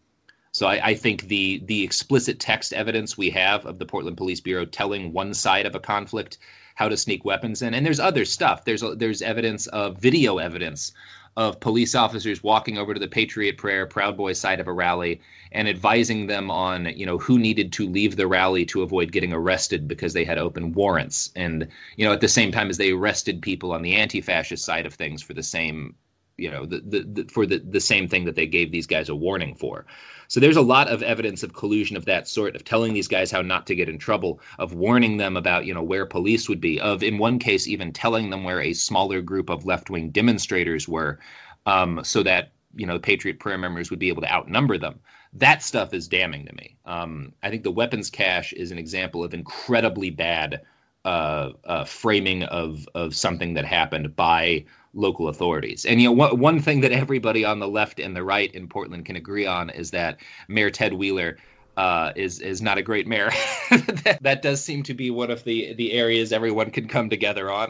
so 0.51 0.67
I, 0.67 0.81
I, 0.83 0.95
think 0.95 1.29
the 1.29 1.63
the 1.63 1.85
explicit 1.85 2.41
text 2.41 2.73
evidence 2.73 3.19
we 3.19 3.31
have 3.31 3.67
of 3.67 3.79
the 3.79 3.87
Portland 3.87 4.17
Police 4.17 4.41
Bureau 4.41 4.65
telling 4.65 5.13
one 5.13 5.35
side 5.35 5.67
of 5.67 5.75
a 5.75 5.81
conflict 5.81 6.39
how 6.75 6.89
to 6.89 6.97
sneak 6.97 7.25
weapons 7.25 7.61
in, 7.61 7.75
and 7.75 7.85
there's 7.85 8.01
other 8.01 8.25
stuff. 8.25 8.65
There's 8.65 8.83
there's 8.97 9.21
evidence 9.21 9.67
of 9.67 9.99
video 9.99 10.39
evidence 10.39 10.93
of 11.37 11.61
police 11.61 11.95
officers 11.95 12.43
walking 12.43 12.79
over 12.79 12.95
to 12.95 13.01
the 13.01 13.09
Patriot 13.09 13.59
Prayer 13.59 13.87
Proud 13.87 14.17
Boy 14.17 14.35
side 14.35 14.61
of 14.61 14.69
a 14.69 14.73
rally 14.73 15.21
and 15.51 15.69
advising 15.69 16.27
them 16.27 16.51
on, 16.51 16.87
you 16.87 17.07
know, 17.07 17.19
who 17.19 17.39
needed 17.39 17.73
to 17.73 17.89
leave 17.89 18.17
the 18.17 18.27
rally 18.27 18.67
to 18.67 18.83
avoid 18.83 19.13
getting 19.13 19.33
arrested 19.33 19.89
because 19.89 20.13
they 20.13 20.25
had 20.25 20.39
open 20.39 20.73
warrants. 20.73 21.31
And, 21.35 21.69
you 21.97 22.05
know, 22.05 22.13
at 22.13 22.21
the 22.21 22.29
same 22.29 22.53
time 22.53 22.71
as 22.71 22.77
they 22.77 22.93
arrested 22.93 23.43
people 23.43 23.73
on 23.73 23.83
the 23.83 23.97
anti-fascist 23.97 24.65
side 24.65 24.87
of 24.87 24.95
things 24.95 25.23
for 25.23 25.35
the 25.35 25.43
same 25.43 25.95
you 26.37 26.51
know 26.51 26.67
the, 26.67 26.81
the, 26.81 27.01
the, 27.01 27.25
for 27.31 27.47
the, 27.47 27.59
the 27.59 27.81
same 27.81 28.09
thing 28.09 28.25
that 28.25 28.35
they 28.35 28.47
gave 28.47 28.71
these 28.71 28.87
guys 28.87 29.09
a 29.09 29.15
warning 29.15 29.55
for. 29.55 29.87
So 30.29 30.41
there's 30.41 30.57
a 30.57 30.63
lot 30.63 30.89
of 30.89 31.03
evidence 31.03 31.43
of 31.43 31.53
collusion 31.53 31.97
of 31.97 32.07
that 32.07 32.29
sort 32.29 32.57
of 32.57 32.65
telling 32.65 32.95
these 32.95 33.09
guys 33.09 33.31
how 33.31 33.43
not 33.43 33.67
to 33.69 33.75
get 33.75 33.89
in 33.89 33.99
trouble 33.99 34.41
of 34.59 34.75
warning 34.75 35.17
them 35.17 35.37
about 35.37 35.65
you 35.65 35.75
know 35.75 35.83
where 35.83 36.07
police 36.07 36.49
would 36.49 36.61
be 36.61 36.81
of 36.81 37.03
in 37.03 37.19
one 37.19 37.39
case 37.39 37.69
even 37.69 37.93
telling 37.93 38.31
them 38.31 38.45
where 38.45 38.61
a 38.61 38.73
smaller 38.73 39.21
group 39.21 39.51
of 39.51 39.67
left-wing 39.67 40.11
demonstrators 40.11 40.89
were 40.89 41.21
um, 41.67 42.01
so 42.05 42.23
that 42.23 42.53
you 42.75 42.87
know 42.87 42.95
the 42.95 43.01
patriot 43.01 43.39
prayer 43.39 43.59
members 43.59 43.91
would 43.91 43.99
be 43.99 44.09
able 44.09 44.23
to 44.23 44.33
outnumber 44.33 44.79
them. 44.79 45.01
That 45.35 45.63
stuff 45.63 45.93
is 45.95 46.09
damning 46.09 46.47
to 46.47 46.55
me. 46.55 46.77
Um, 46.85 47.33
i 47.43 47.51
think 47.51 47.63
the 47.63 47.71
weapons 47.71 48.11
cache 48.11 48.53
is 48.53 48.71
an 48.73 48.79
example 48.79 49.25
of 49.25 49.35
incredibly 49.35 50.11
bad 50.11 50.63
uh, 51.05 51.51
uh, 51.65 51.85
framing 51.85 52.43
of 52.45 52.89
of 52.95 53.15
something 53.15 53.55
that 53.55 53.65
happened 53.65 54.17
by 54.17 54.65
local 54.95 55.29
authorities. 55.29 55.85
And 55.85 56.01
you 56.01 56.09
know, 56.09 56.13
one, 56.13 56.39
one 56.39 56.61
thing 56.61 56.83
that 56.83 56.93
everybody 56.93 57.45
on 57.45 57.59
the 57.59 57.69
left 57.69 58.01
and 58.01 58.15
the 58.17 58.23
right 58.23 58.53
in 58.55 58.69
Portland 58.69 59.05
can 59.05 59.17
agree 59.17 59.47
on 59.47 59.71
is 59.71 59.91
that 59.91 60.19
Mayor 60.49 60.71
Ted 60.71 60.93
Wheeler 60.93 61.37
uh, 61.77 62.13
is 62.15 62.41
is 62.41 62.63
not 62.63 62.79
a 62.79 62.83
great 62.83 63.07
mayor. 63.07 63.31
that, 63.71 64.19
that, 64.23 64.43
does 64.43 64.63
seem 64.65 64.85
to 64.85 64.95
be 64.95 65.11
one 65.11 65.31
of 65.31 65.45
the 65.45 65.75
the 65.75 65.93
areas 65.93 66.33
everyone 66.33 66.71
can 66.71 66.89
come 66.89 67.11
together 67.11 67.51
on. 67.51 67.69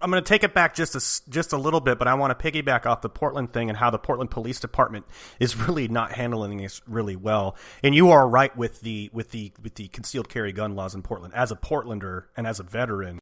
I'm 0.00 0.10
going 0.10 0.22
to 0.22 0.28
take 0.28 0.44
it 0.44 0.54
back 0.54 0.74
just 0.74 0.94
a, 0.94 1.30
just 1.30 1.52
a 1.52 1.56
little 1.56 1.80
bit, 1.80 1.98
but 1.98 2.08
I 2.08 2.14
want 2.14 2.38
to 2.38 2.50
piggyback 2.50 2.86
off 2.86 3.02
the 3.02 3.08
Portland 3.08 3.52
thing 3.52 3.68
and 3.68 3.76
how 3.76 3.90
the 3.90 3.98
Portland 3.98 4.30
Police 4.30 4.60
Department 4.60 5.06
is 5.40 5.56
really 5.68 5.88
not 5.88 6.12
handling 6.12 6.58
this 6.58 6.80
really 6.86 7.16
well. 7.16 7.56
And 7.82 7.94
you 7.94 8.10
are 8.10 8.28
right 8.28 8.56
with 8.56 8.80
the 8.80 9.10
with 9.12 9.30
the 9.30 9.52
with 9.62 9.74
the 9.74 9.88
concealed 9.88 10.28
carry 10.28 10.52
gun 10.52 10.76
laws 10.76 10.94
in 10.94 11.02
Portland. 11.02 11.34
As 11.34 11.50
a 11.50 11.56
Portlander 11.56 12.24
and 12.36 12.46
as 12.46 12.60
a 12.60 12.62
veteran, 12.62 13.20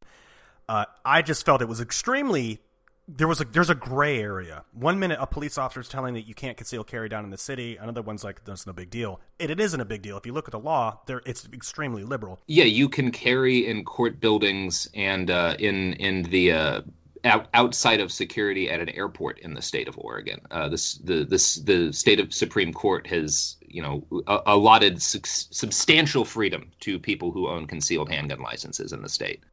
uh, 0.68 0.84
I 1.04 1.22
just 1.22 1.46
felt 1.46 1.62
it 1.62 1.68
was 1.68 1.80
extremely 1.80 2.60
there 3.08 3.28
was 3.28 3.40
a 3.40 3.44
there's 3.44 3.70
a 3.70 3.74
gray 3.74 4.20
area. 4.20 4.64
One 4.72 4.98
minute 4.98 5.18
a 5.20 5.26
police 5.26 5.58
officer 5.58 5.80
is 5.80 5.88
telling 5.88 6.14
that 6.14 6.26
you 6.26 6.34
can't 6.34 6.56
conceal 6.56 6.84
carry 6.84 7.08
down 7.08 7.24
in 7.24 7.30
the 7.30 7.38
city. 7.38 7.76
Another 7.76 8.02
one's 8.02 8.24
like 8.24 8.44
that's 8.44 8.66
no 8.66 8.72
big 8.72 8.90
deal. 8.90 9.20
It, 9.38 9.50
it 9.50 9.60
isn't 9.60 9.80
a 9.80 9.84
big 9.84 10.02
deal. 10.02 10.16
If 10.16 10.26
you 10.26 10.32
look 10.32 10.48
at 10.48 10.52
the 10.52 10.58
law, 10.58 11.00
there 11.06 11.22
it's 11.24 11.48
extremely 11.52 12.02
liberal. 12.02 12.40
Yeah, 12.46 12.64
you 12.64 12.88
can 12.88 13.12
carry 13.12 13.66
in 13.66 13.84
court 13.84 14.20
buildings 14.20 14.88
and 14.94 15.30
uh, 15.30 15.56
in 15.58 15.94
in 15.94 16.24
the 16.24 16.52
uh, 16.52 16.80
out, 17.24 17.48
outside 17.54 18.00
of 18.00 18.10
security 18.10 18.70
at 18.70 18.80
an 18.80 18.88
airport 18.88 19.38
in 19.38 19.54
the 19.54 19.62
state 19.62 19.88
of 19.88 19.98
Oregon. 19.98 20.40
Uh, 20.50 20.68
this 20.68 20.94
the 20.94 21.24
this 21.24 21.56
the 21.56 21.92
state 21.92 22.20
of 22.20 22.32
Supreme 22.34 22.72
Court 22.72 23.06
has 23.06 23.56
you 23.60 23.82
know 23.82 24.06
allotted 24.46 25.00
su- 25.00 25.20
substantial 25.24 26.24
freedom 26.24 26.72
to 26.80 26.98
people 26.98 27.30
who 27.30 27.48
own 27.48 27.66
concealed 27.66 28.10
handgun 28.10 28.40
licenses 28.40 28.92
in 28.92 29.02
the 29.02 29.08
state. 29.08 29.44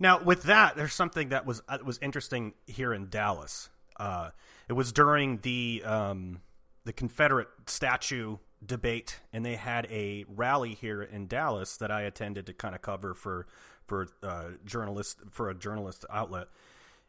Now, 0.00 0.22
with 0.22 0.44
that, 0.44 0.76
there's 0.76 0.94
something 0.94 1.28
that 1.28 1.44
was 1.44 1.62
uh, 1.68 1.78
was 1.84 1.98
interesting 1.98 2.54
here 2.66 2.94
in 2.94 3.10
Dallas. 3.10 3.68
Uh, 3.98 4.30
it 4.66 4.72
was 4.72 4.92
during 4.92 5.38
the 5.42 5.82
um, 5.84 6.40
the 6.84 6.92
Confederate 6.94 7.48
statue 7.66 8.38
debate, 8.64 9.20
and 9.30 9.44
they 9.44 9.56
had 9.56 9.86
a 9.90 10.24
rally 10.26 10.74
here 10.74 11.02
in 11.02 11.26
Dallas 11.26 11.76
that 11.76 11.90
I 11.90 12.02
attended 12.02 12.46
to 12.46 12.54
kind 12.54 12.74
of 12.74 12.80
cover 12.80 13.12
for 13.12 13.46
for 13.86 14.08
uh, 14.22 14.44
journalist 14.64 15.18
for 15.30 15.50
a 15.50 15.54
journalist 15.54 16.06
outlet. 16.10 16.48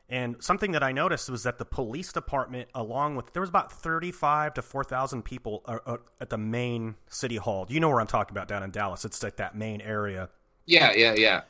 And 0.09 0.43
something 0.43 0.73
that 0.73 0.83
I 0.83 0.91
noticed 0.91 1.29
was 1.29 1.43
that 1.43 1.57
the 1.57 1.63
police 1.63 2.11
department, 2.11 2.67
along 2.75 3.15
with 3.15 3.31
there 3.31 3.41
was 3.41 3.49
about 3.49 3.71
thirty-five 3.71 4.55
to 4.55 4.61
four 4.61 4.83
thousand 4.83 5.23
people 5.23 5.61
uh, 5.65 5.77
uh, 5.85 5.97
at 6.19 6.29
the 6.29 6.37
main 6.37 6.95
city 7.07 7.37
hall. 7.37 7.65
You 7.69 7.79
know 7.79 7.87
where 7.87 8.01
I'm 8.01 8.07
talking 8.07 8.35
about 8.35 8.49
down 8.49 8.63
in 8.63 8.71
Dallas? 8.71 9.05
It's 9.05 9.23
like 9.23 9.37
that 9.37 9.55
main 9.55 9.79
area. 9.79 10.27
Yeah, 10.65 10.91
yeah, 10.93 11.13
yeah 11.13 11.41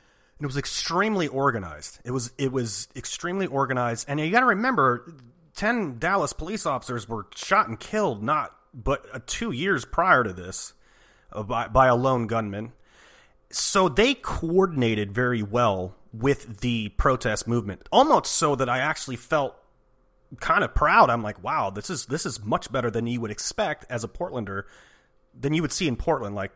it 0.41 0.45
was 0.47 0.57
extremely 0.57 1.27
organized. 1.27 1.99
It 2.03 2.11
was 2.11 2.31
it 2.37 2.51
was 2.51 2.87
extremely 2.95 3.45
organized, 3.45 4.05
and 4.09 4.19
you 4.19 4.31
got 4.31 4.39
to 4.39 4.47
remember, 4.47 5.13
ten 5.55 5.99
Dallas 5.99 6.33
police 6.33 6.65
officers 6.65 7.07
were 7.07 7.27
shot 7.35 7.67
and 7.67 7.79
killed 7.79 8.23
not 8.23 8.55
but 8.73 9.05
uh, 9.13 9.19
two 9.25 9.51
years 9.51 9.85
prior 9.85 10.23
to 10.23 10.33
this 10.33 10.73
uh, 11.31 11.43
by 11.43 11.67
by 11.67 11.87
a 11.87 11.95
lone 11.95 12.27
gunman. 12.27 12.73
So 13.51 13.87
they 13.89 14.15
coordinated 14.15 15.11
very 15.11 15.43
well 15.43 15.95
with 16.13 16.61
the 16.61 16.89
protest 16.89 17.47
movement, 17.47 17.87
almost 17.91 18.31
so 18.31 18.55
that 18.55 18.69
I 18.69 18.79
actually 18.79 19.17
felt 19.17 19.55
kind 20.39 20.63
of 20.63 20.73
proud. 20.73 21.09
I'm 21.09 21.21
like, 21.21 21.43
wow, 21.43 21.69
this 21.69 21.89
is 21.89 22.07
this 22.07 22.25
is 22.25 22.43
much 22.43 22.71
better 22.71 22.89
than 22.89 23.05
you 23.05 23.21
would 23.21 23.31
expect 23.31 23.85
as 23.89 24.03
a 24.03 24.07
Portlander, 24.07 24.63
than 25.39 25.53
you 25.53 25.61
would 25.61 25.71
see 25.71 25.87
in 25.87 25.97
Portland. 25.97 26.33
Like 26.33 26.51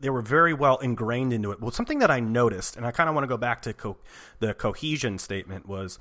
they 0.00 0.10
were 0.10 0.22
very 0.22 0.54
well 0.54 0.78
ingrained 0.78 1.32
into 1.32 1.52
it. 1.52 1.60
Well, 1.60 1.70
something 1.70 1.98
that 2.00 2.10
I 2.10 2.20
noticed, 2.20 2.76
and 2.76 2.86
I 2.86 2.90
kind 2.90 3.08
of 3.08 3.14
want 3.14 3.24
to 3.24 3.28
go 3.28 3.36
back 3.36 3.62
to 3.62 3.72
co- 3.72 3.98
the 4.40 4.54
cohesion 4.54 5.18
statement, 5.18 5.66
was 5.66 5.98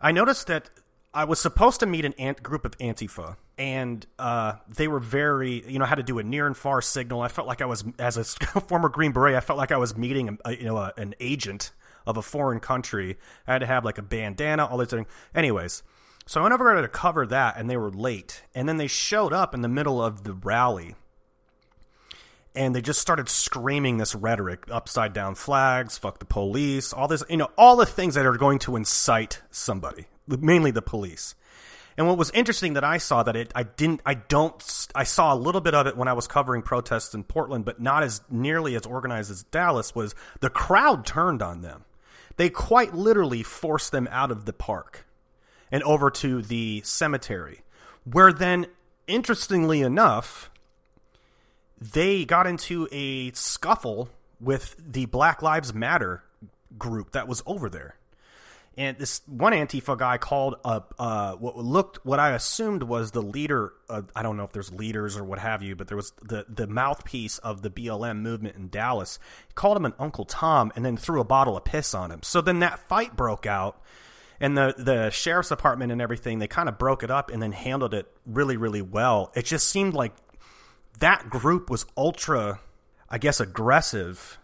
I 0.00 0.12
noticed 0.12 0.46
that 0.48 0.70
I 1.12 1.24
was 1.24 1.40
supposed 1.40 1.80
to 1.80 1.86
meet 1.86 2.04
an 2.04 2.12
ant- 2.14 2.42
group 2.42 2.64
of 2.64 2.76
Antifa, 2.78 3.36
and 3.56 4.04
uh, 4.18 4.54
they 4.68 4.88
were 4.88 4.98
very, 4.98 5.64
you 5.70 5.78
know, 5.78 5.84
had 5.84 5.96
to 5.96 6.02
do 6.02 6.18
a 6.18 6.22
near 6.22 6.46
and 6.46 6.56
far 6.56 6.82
signal. 6.82 7.20
I 7.20 7.28
felt 7.28 7.46
like 7.46 7.62
I 7.62 7.66
was, 7.66 7.84
as 7.98 8.16
a 8.16 8.24
former 8.60 8.88
Green 8.88 9.12
Beret, 9.12 9.36
I 9.36 9.40
felt 9.40 9.56
like 9.56 9.70
I 9.70 9.76
was 9.76 9.96
meeting, 9.96 10.38
a, 10.44 10.56
you 10.56 10.64
know, 10.64 10.76
a, 10.76 10.92
an 10.96 11.14
agent 11.20 11.70
of 12.06 12.16
a 12.16 12.22
foreign 12.22 12.60
country. 12.60 13.16
I 13.46 13.52
had 13.52 13.58
to 13.60 13.66
have 13.66 13.84
like 13.84 13.98
a 13.98 14.02
bandana, 14.02 14.66
all 14.66 14.76
this 14.76 14.90
thing. 14.90 15.06
Anyways, 15.34 15.82
so 16.26 16.40
I 16.40 16.42
went 16.42 16.54
over 16.54 16.80
to 16.80 16.88
cover 16.88 17.26
that, 17.26 17.56
and 17.56 17.70
they 17.70 17.76
were 17.76 17.90
late, 17.90 18.42
and 18.54 18.68
then 18.68 18.76
they 18.76 18.88
showed 18.88 19.32
up 19.32 19.54
in 19.54 19.62
the 19.62 19.68
middle 19.68 20.02
of 20.02 20.24
the 20.24 20.34
rally 20.34 20.96
and 22.54 22.74
they 22.74 22.80
just 22.80 23.00
started 23.00 23.28
screaming 23.28 23.98
this 23.98 24.14
rhetoric 24.14 24.64
upside 24.70 25.12
down 25.12 25.34
flags 25.34 25.98
fuck 25.98 26.18
the 26.18 26.24
police 26.24 26.92
all 26.92 27.08
this 27.08 27.24
you 27.28 27.36
know 27.36 27.50
all 27.58 27.76
the 27.76 27.86
things 27.86 28.14
that 28.14 28.26
are 28.26 28.36
going 28.36 28.58
to 28.58 28.76
incite 28.76 29.40
somebody 29.50 30.06
mainly 30.26 30.70
the 30.70 30.82
police. 30.82 31.34
And 31.96 32.08
what 32.08 32.18
was 32.18 32.30
interesting 32.32 32.74
that 32.74 32.82
I 32.82 32.98
saw 32.98 33.22
that 33.22 33.36
it 33.36 33.52
I 33.54 33.62
didn't 33.62 34.00
I 34.04 34.14
don't 34.14 34.88
I 34.94 35.04
saw 35.04 35.32
a 35.32 35.36
little 35.36 35.60
bit 35.60 35.74
of 35.74 35.86
it 35.86 35.96
when 35.96 36.08
I 36.08 36.12
was 36.12 36.26
covering 36.26 36.62
protests 36.62 37.14
in 37.14 37.22
Portland 37.22 37.64
but 37.64 37.80
not 37.80 38.02
as 38.02 38.20
nearly 38.28 38.74
as 38.74 38.84
organized 38.84 39.30
as 39.30 39.44
Dallas 39.44 39.94
was 39.94 40.14
the 40.40 40.50
crowd 40.50 41.06
turned 41.06 41.40
on 41.40 41.62
them. 41.62 41.84
They 42.36 42.50
quite 42.50 42.94
literally 42.94 43.44
forced 43.44 43.92
them 43.92 44.08
out 44.10 44.32
of 44.32 44.44
the 44.44 44.52
park 44.52 45.06
and 45.70 45.84
over 45.84 46.10
to 46.10 46.42
the 46.42 46.82
cemetery 46.84 47.62
where 48.04 48.32
then 48.32 48.66
interestingly 49.06 49.80
enough 49.80 50.50
they 51.80 52.24
got 52.24 52.46
into 52.46 52.88
a 52.92 53.32
scuffle 53.32 54.08
with 54.40 54.76
the 54.78 55.06
Black 55.06 55.42
Lives 55.42 55.74
Matter 55.74 56.22
group 56.78 57.12
that 57.12 57.28
was 57.28 57.42
over 57.46 57.68
there. 57.68 57.96
And 58.76 58.98
this 58.98 59.22
one 59.26 59.52
Antifa 59.52 59.96
guy 59.96 60.18
called 60.18 60.56
up 60.64 60.94
uh, 60.98 61.34
what 61.34 61.56
looked, 61.56 62.04
what 62.04 62.18
I 62.18 62.30
assumed 62.32 62.82
was 62.82 63.12
the 63.12 63.22
leader. 63.22 63.72
Of, 63.88 64.10
I 64.16 64.22
don't 64.24 64.36
know 64.36 64.42
if 64.42 64.52
there's 64.52 64.72
leaders 64.72 65.16
or 65.16 65.22
what 65.22 65.38
have 65.38 65.62
you, 65.62 65.76
but 65.76 65.86
there 65.86 65.96
was 65.96 66.12
the 66.22 66.44
the 66.48 66.66
mouthpiece 66.66 67.38
of 67.38 67.62
the 67.62 67.70
BLM 67.70 68.18
movement 68.18 68.56
in 68.56 68.70
Dallas. 68.70 69.20
He 69.46 69.52
called 69.54 69.76
him 69.76 69.84
an 69.84 69.94
Uncle 70.00 70.24
Tom, 70.24 70.72
and 70.74 70.84
then 70.84 70.96
threw 70.96 71.20
a 71.20 71.24
bottle 71.24 71.56
of 71.56 71.64
piss 71.64 71.94
on 71.94 72.10
him. 72.10 72.24
So 72.24 72.40
then 72.40 72.60
that 72.60 72.80
fight 72.88 73.14
broke 73.14 73.46
out, 73.46 73.80
and 74.40 74.58
the 74.58 74.74
the 74.76 75.10
sheriff's 75.10 75.50
department 75.50 75.92
and 75.92 76.02
everything 76.02 76.40
they 76.40 76.48
kind 76.48 76.68
of 76.68 76.76
broke 76.76 77.04
it 77.04 77.12
up 77.12 77.30
and 77.30 77.40
then 77.40 77.52
handled 77.52 77.94
it 77.94 78.10
really 78.26 78.56
really 78.56 78.82
well. 78.82 79.30
It 79.36 79.44
just 79.44 79.68
seemed 79.68 79.94
like 79.94 80.14
that 81.00 81.28
group 81.30 81.70
was 81.70 81.86
ultra, 81.96 82.60
I 83.08 83.18
guess, 83.18 83.40
aggressive. 83.40 84.38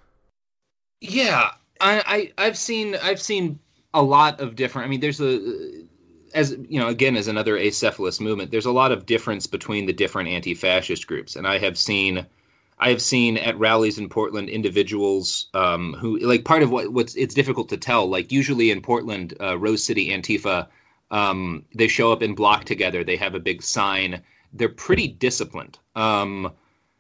Yeah, 1.01 1.51
I, 1.81 2.33
I 2.39 2.47
I've 2.47 2.59
seen 2.59 2.97
I've 2.97 3.21
seen 3.21 3.59
a 3.95 4.03
lot 4.03 4.41
of 4.41 4.57
different. 4.57 4.87
I 4.87 4.91
mean, 4.91 5.01
there's 5.01 5.21
a 5.21 5.85
as 6.35 6.57
you 6.69 6.81
know, 6.81 6.89
again, 6.89 7.17
as 7.17 7.29
another 7.29 7.57
acephalous 7.57 8.21
movement, 8.21 8.51
there's 8.51 8.67
a 8.67 8.73
lot 8.73 8.93
of 8.93 9.07
difference 9.07 9.47
between 9.47 9.87
the 9.87 9.93
different 9.93 10.29
anti-fascist 10.29 11.07
groups, 11.07 11.37
and 11.37 11.47
I 11.47 11.59
have 11.59 11.79
seen, 11.79 12.27
I 12.79 12.91
have 12.91 13.03
seen 13.03 13.37
at 13.37 13.59
rallies 13.59 13.99
in 13.99 14.09
Portland 14.09 14.49
individuals 14.49 15.49
um, 15.55 15.95
who 15.95 16.19
like 16.19 16.45
part 16.45 16.63
of 16.63 16.71
what 16.71 16.93
what's 16.93 17.15
it's 17.15 17.35
difficult 17.35 17.71
to 17.71 17.77
tell. 17.77 18.09
Like 18.09 18.33
usually 18.33 18.71
in 18.71 18.83
Portland, 18.83 19.35
uh, 19.41 19.59
Rose 19.59 19.85
City 19.85 20.11
Antifa, 20.11 20.69
um, 21.11 21.65
they 21.75 21.89
show 21.89 22.13
up 22.13 22.23
in 22.23 22.35
bloc 22.35 22.65
together. 22.65 23.05
They 23.05 23.17
have 23.17 23.35
a 23.35 23.41
big 23.41 23.63
sign 23.63 24.23
they're 24.53 24.69
pretty 24.69 25.09
disciplined. 25.09 25.79
Um, 25.95 26.53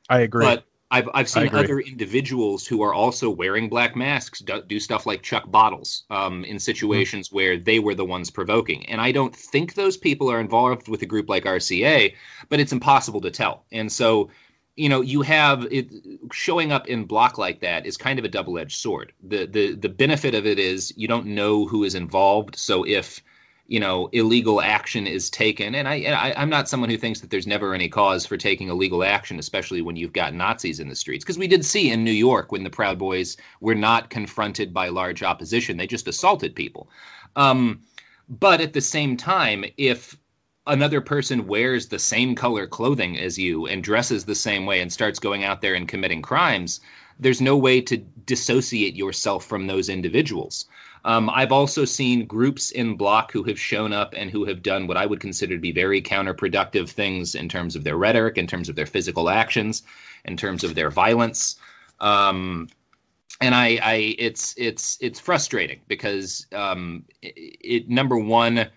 I 0.09 0.20
agree. 0.20 0.44
But 0.44 0.64
I've 0.90 1.09
I've 1.14 1.28
seen 1.28 1.55
other 1.55 1.78
individuals 1.78 2.66
who 2.66 2.82
are 2.82 2.92
also 2.92 3.30
wearing 3.30 3.68
black 3.68 3.94
masks 3.94 4.40
do, 4.40 4.61
do 4.62 4.80
stuff 4.80 5.07
like 5.07 5.22
chuck 5.22 5.48
bottles 5.48 6.03
um, 6.11 6.44
in 6.44 6.59
situations 6.59 7.28
mm-hmm. 7.28 7.36
where 7.36 7.57
they 7.59 7.78
were 7.78 7.94
the 7.94 8.05
ones 8.05 8.30
provoking. 8.30 8.86
And 8.86 9.01
I 9.01 9.12
don't 9.12 9.34
think 9.34 9.74
those 9.74 9.96
people 9.96 10.30
are 10.32 10.40
involved 10.40 10.88
with 10.88 11.03
a 11.03 11.07
group 11.07 11.28
like 11.28 11.44
RCA, 11.44 12.14
but 12.48 12.59
it's 12.59 12.72
impossible 12.72 13.20
to 13.20 13.30
tell. 13.30 13.64
And 13.70 13.90
so, 13.90 14.30
you 14.74 14.88
know, 14.88 15.01
you 15.01 15.22
have 15.22 15.68
it 15.70 15.90
showing 16.32 16.72
up 16.72 16.88
in 16.88 17.05
bloc 17.05 17.38
like 17.38 17.61
that 17.61 17.86
is 17.86 17.96
kind 17.96 18.18
of 18.18 18.24
a 18.24 18.28
double-edged 18.28 18.76
sword. 18.76 19.12
The 19.22 19.46
the 19.46 19.74
the 19.76 19.88
benefit 19.88 20.34
of 20.34 20.44
it 20.44 20.59
is 20.59 20.92
you 20.96 21.07
don't 21.07 21.26
know 21.26 21.66
who 21.66 21.84
is 21.84 21.94
involved. 21.94 22.57
So 22.57 22.84
if 22.84 23.22
you 23.71 23.79
know 23.79 24.09
illegal 24.11 24.61
action 24.61 25.07
is 25.07 25.31
taken. 25.31 25.77
And 25.77 25.87
I, 25.87 26.03
I 26.03 26.43
am 26.43 26.51
not 26.51 26.68
someone 26.68 26.91
who 26.91 26.99
thinks 26.99 27.21
that 27.21 27.31
there's 27.31 27.47
never 27.47 27.73
any 27.73 27.89
cause 27.89 28.27
for 28.27 28.37
taking 28.37 28.68
illegal 28.68 29.05
action 29.05 29.39
especially 29.39 29.81
when 29.81 29.95
you've 29.95 30.12
got 30.12 30.35
nazis 30.35 30.81
in 30.81 30.89
the 30.89 30.97
streets. 30.97 31.25
Because 31.25 31.39
we 31.39 31.47
did 31.47 31.64
see 31.64 31.91
in 31.91 32.03
new 32.05 32.11
york 32.11 32.51
when 32.51 32.64
the 32.64 32.71
proud 32.71 32.99
boys 32.99 33.37
were 33.61 33.77
not 33.77 34.11
confronted 34.11 34.75
by 34.75 34.89
large 34.89 35.23
opposition 35.23 35.77
they 35.77 35.87
just 35.87 36.09
assaulted 36.09 36.57
people. 36.57 36.91
Um, 37.37 37.83
but 38.29 38.61
at 38.61 38.73
the 38.73 38.81
same 38.81 39.16
time 39.16 39.64
if 39.77 40.16
another 40.66 41.01
person 41.01 41.47
wears 41.47 41.87
the 41.87 41.99
same 42.01 42.35
color 42.35 42.66
clothing 42.66 43.21
as 43.21 43.39
you 43.39 43.68
and 43.68 43.85
dresses 43.85 44.25
the 44.25 44.35
same 44.35 44.66
way 44.66 44.81
and 44.81 44.93
starts 44.93 45.21
going 45.21 45.45
out 45.45 45.61
there 45.61 45.75
and 45.75 45.87
committing 45.87 46.23
crimes, 46.23 46.81
there's 47.21 47.41
no 47.41 47.57
way 47.57 47.83
to 47.83 47.99
dissociate 47.99 48.97
yourself 48.97 49.45
from 49.45 49.68
those 49.68 49.89
individuals. 49.89 50.66
Um, 51.05 51.30
I've 51.30 51.53
also 51.53 51.84
seen 51.84 52.26
groups 52.26 52.70
in 52.70 52.96
bloc 52.96 53.32
who 53.32 53.44
have 53.44 53.59
shown 53.59 53.92
up 53.92 54.14
and 54.16 54.30
who 54.30 54.44
have 54.44 54.62
done 54.62 54.86
what 54.86 54.96
I 54.96 55.07
would 55.07 55.20
consider 55.20 55.55
to 55.55 55.61
be 55.61 55.72
very 55.72 56.03
counterproductive 56.03 56.90
things 56.90 57.34
in 57.34 57.48
terms 57.48 57.76
of 57.76 57.84
their 57.84 57.96
rhetoric, 57.96 58.36
in 58.38 58.46
terms 58.46 58.68
of 58.68 58.76
their 58.76 58.86
physical 58.86 59.30
actions, 59.30 59.82
in 60.24 60.36
terms 60.36 60.64
of 60.64 60.74
their 60.74 60.90
violence. 60.90 61.57
Um, 62.01 62.68
and 63.40 63.55
I, 63.55 63.78
I, 63.82 63.94
it's 64.18 64.55
it's 64.59 64.98
it's 65.01 65.18
frustrating 65.18 65.80
because 65.88 66.46
um, 66.53 67.05
it, 67.22 67.57
it 67.61 67.88
number 67.88 68.18
one 68.18 68.68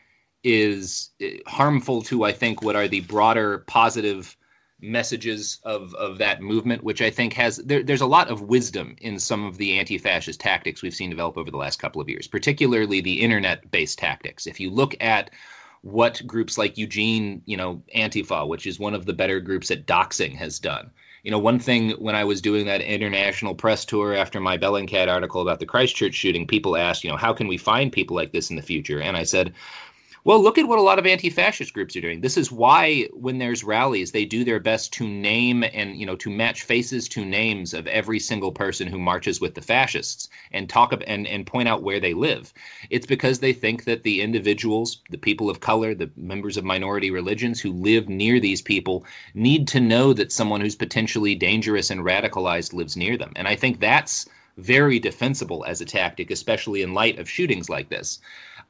is 0.43 1.09
harmful 1.45 2.03
to 2.03 2.23
I 2.23 2.31
think 2.31 2.61
what 2.61 2.75
are 2.75 2.87
the 2.87 3.01
broader 3.01 3.59
positive 3.59 4.35
messages 4.83 5.59
of 5.63 5.95
of 5.95 6.17
that 6.17 6.41
movement, 6.41 6.83
which 6.83 7.01
I 7.01 7.09
think 7.09 7.33
has 7.33 7.57
there, 7.57 7.83
there's 7.83 8.01
a 8.01 8.05
lot 8.05 8.29
of 8.29 8.41
wisdom 8.41 8.97
in 8.99 9.17
some 9.17 9.45
of 9.45 9.57
the 9.57 9.79
anti-fascist 9.79 10.39
tactics 10.39 10.81
we've 10.81 10.93
seen 10.93 11.09
develop 11.09 11.37
over 11.37 11.49
the 11.49 11.57
last 11.57 11.79
couple 11.79 12.01
of 12.01 12.09
years, 12.09 12.27
particularly 12.27 13.01
the 13.01 13.21
internet-based 13.21 13.97
tactics. 13.97 14.45
If 14.45 14.59
you 14.59 14.69
look 14.69 14.95
at 15.01 15.31
what 15.81 16.25
groups 16.25 16.57
like 16.57 16.77
Eugene, 16.77 17.41
you 17.45 17.57
know, 17.57 17.83
Antifa, 17.95 18.47
which 18.47 18.67
is 18.67 18.79
one 18.79 18.93
of 18.93 19.05
the 19.05 19.13
better 19.13 19.39
groups 19.39 19.71
at 19.71 19.85
doxing, 19.85 20.35
has 20.35 20.59
done. 20.59 20.91
You 21.23 21.31
know, 21.31 21.39
one 21.39 21.59
thing 21.59 21.91
when 21.91 22.15
I 22.15 22.25
was 22.25 22.41
doing 22.41 22.65
that 22.65 22.81
international 22.81 23.55
press 23.55 23.85
tour 23.85 24.13
after 24.13 24.41
my 24.41 24.57
Bellingcat 24.57 25.07
article 25.07 25.41
about 25.41 25.59
the 25.59 25.65
Christchurch 25.65 26.13
shooting, 26.13 26.47
people 26.47 26.75
asked, 26.75 27.05
you 27.05 27.09
know, 27.09 27.17
how 27.17 27.33
can 27.33 27.47
we 27.47 27.57
find 27.57 27.91
people 27.91 28.17
like 28.17 28.33
this 28.33 28.49
in 28.49 28.57
the 28.57 28.61
future? 28.61 29.01
And 29.01 29.15
I 29.15 29.23
said, 29.23 29.53
well, 30.25 30.41
look 30.41 30.57
at 30.57 30.67
what 30.67 30.79
a 30.79 30.83
lot 30.83 30.99
of 30.99 31.05
anti-fascist 31.05 31.73
groups 31.73 31.95
are 31.97 32.01
doing. 32.01 32.21
This 32.21 32.37
is 32.37 32.51
why 32.51 33.09
when 33.11 33.39
there's 33.39 33.63
rallies, 33.63 34.11
they 34.11 34.23
do 34.23 34.45
their 34.45 34.61
best 34.61 34.93
to 34.93 35.07
name 35.07 35.63
and 35.63 35.97
you 35.97 36.05
know 36.05 36.15
to 36.17 36.29
match 36.29 36.63
faces 36.63 37.09
to 37.09 37.25
names 37.25 37.73
of 37.73 37.87
every 37.87 38.19
single 38.19 38.51
person 38.51 38.87
who 38.87 38.99
marches 38.99 39.41
with 39.41 39.53
the 39.53 39.61
fascists 39.61 40.29
and 40.51 40.69
talk 40.69 40.93
and 41.05 41.27
and 41.27 41.45
point 41.45 41.67
out 41.67 41.83
where 41.83 41.99
they 41.99 42.13
live. 42.13 42.53
It's 42.89 43.05
because 43.05 43.39
they 43.39 43.53
think 43.53 43.83
that 43.85 44.03
the 44.03 44.21
individuals, 44.21 45.01
the 45.09 45.17
people 45.17 45.49
of 45.49 45.59
color, 45.59 45.93
the 45.93 46.11
members 46.15 46.55
of 46.55 46.63
minority 46.63 47.11
religions 47.11 47.59
who 47.59 47.73
live 47.73 48.07
near 48.07 48.39
these 48.39 48.61
people 48.61 49.05
need 49.33 49.69
to 49.69 49.81
know 49.81 50.13
that 50.13 50.31
someone 50.31 50.61
who's 50.61 50.75
potentially 50.75 51.35
dangerous 51.35 51.89
and 51.89 52.01
radicalized 52.01 52.73
lives 52.73 52.95
near 52.95 53.17
them. 53.17 53.33
And 53.35 53.47
I 53.47 53.55
think 53.55 53.79
that's 53.79 54.29
very 54.57 54.99
defensible 54.99 55.65
as 55.67 55.81
a 55.81 55.85
tactic, 55.85 56.31
especially 56.31 56.81
in 56.81 56.93
light 56.93 57.19
of 57.19 57.29
shootings 57.29 57.69
like 57.69 57.89
this. 57.89 58.19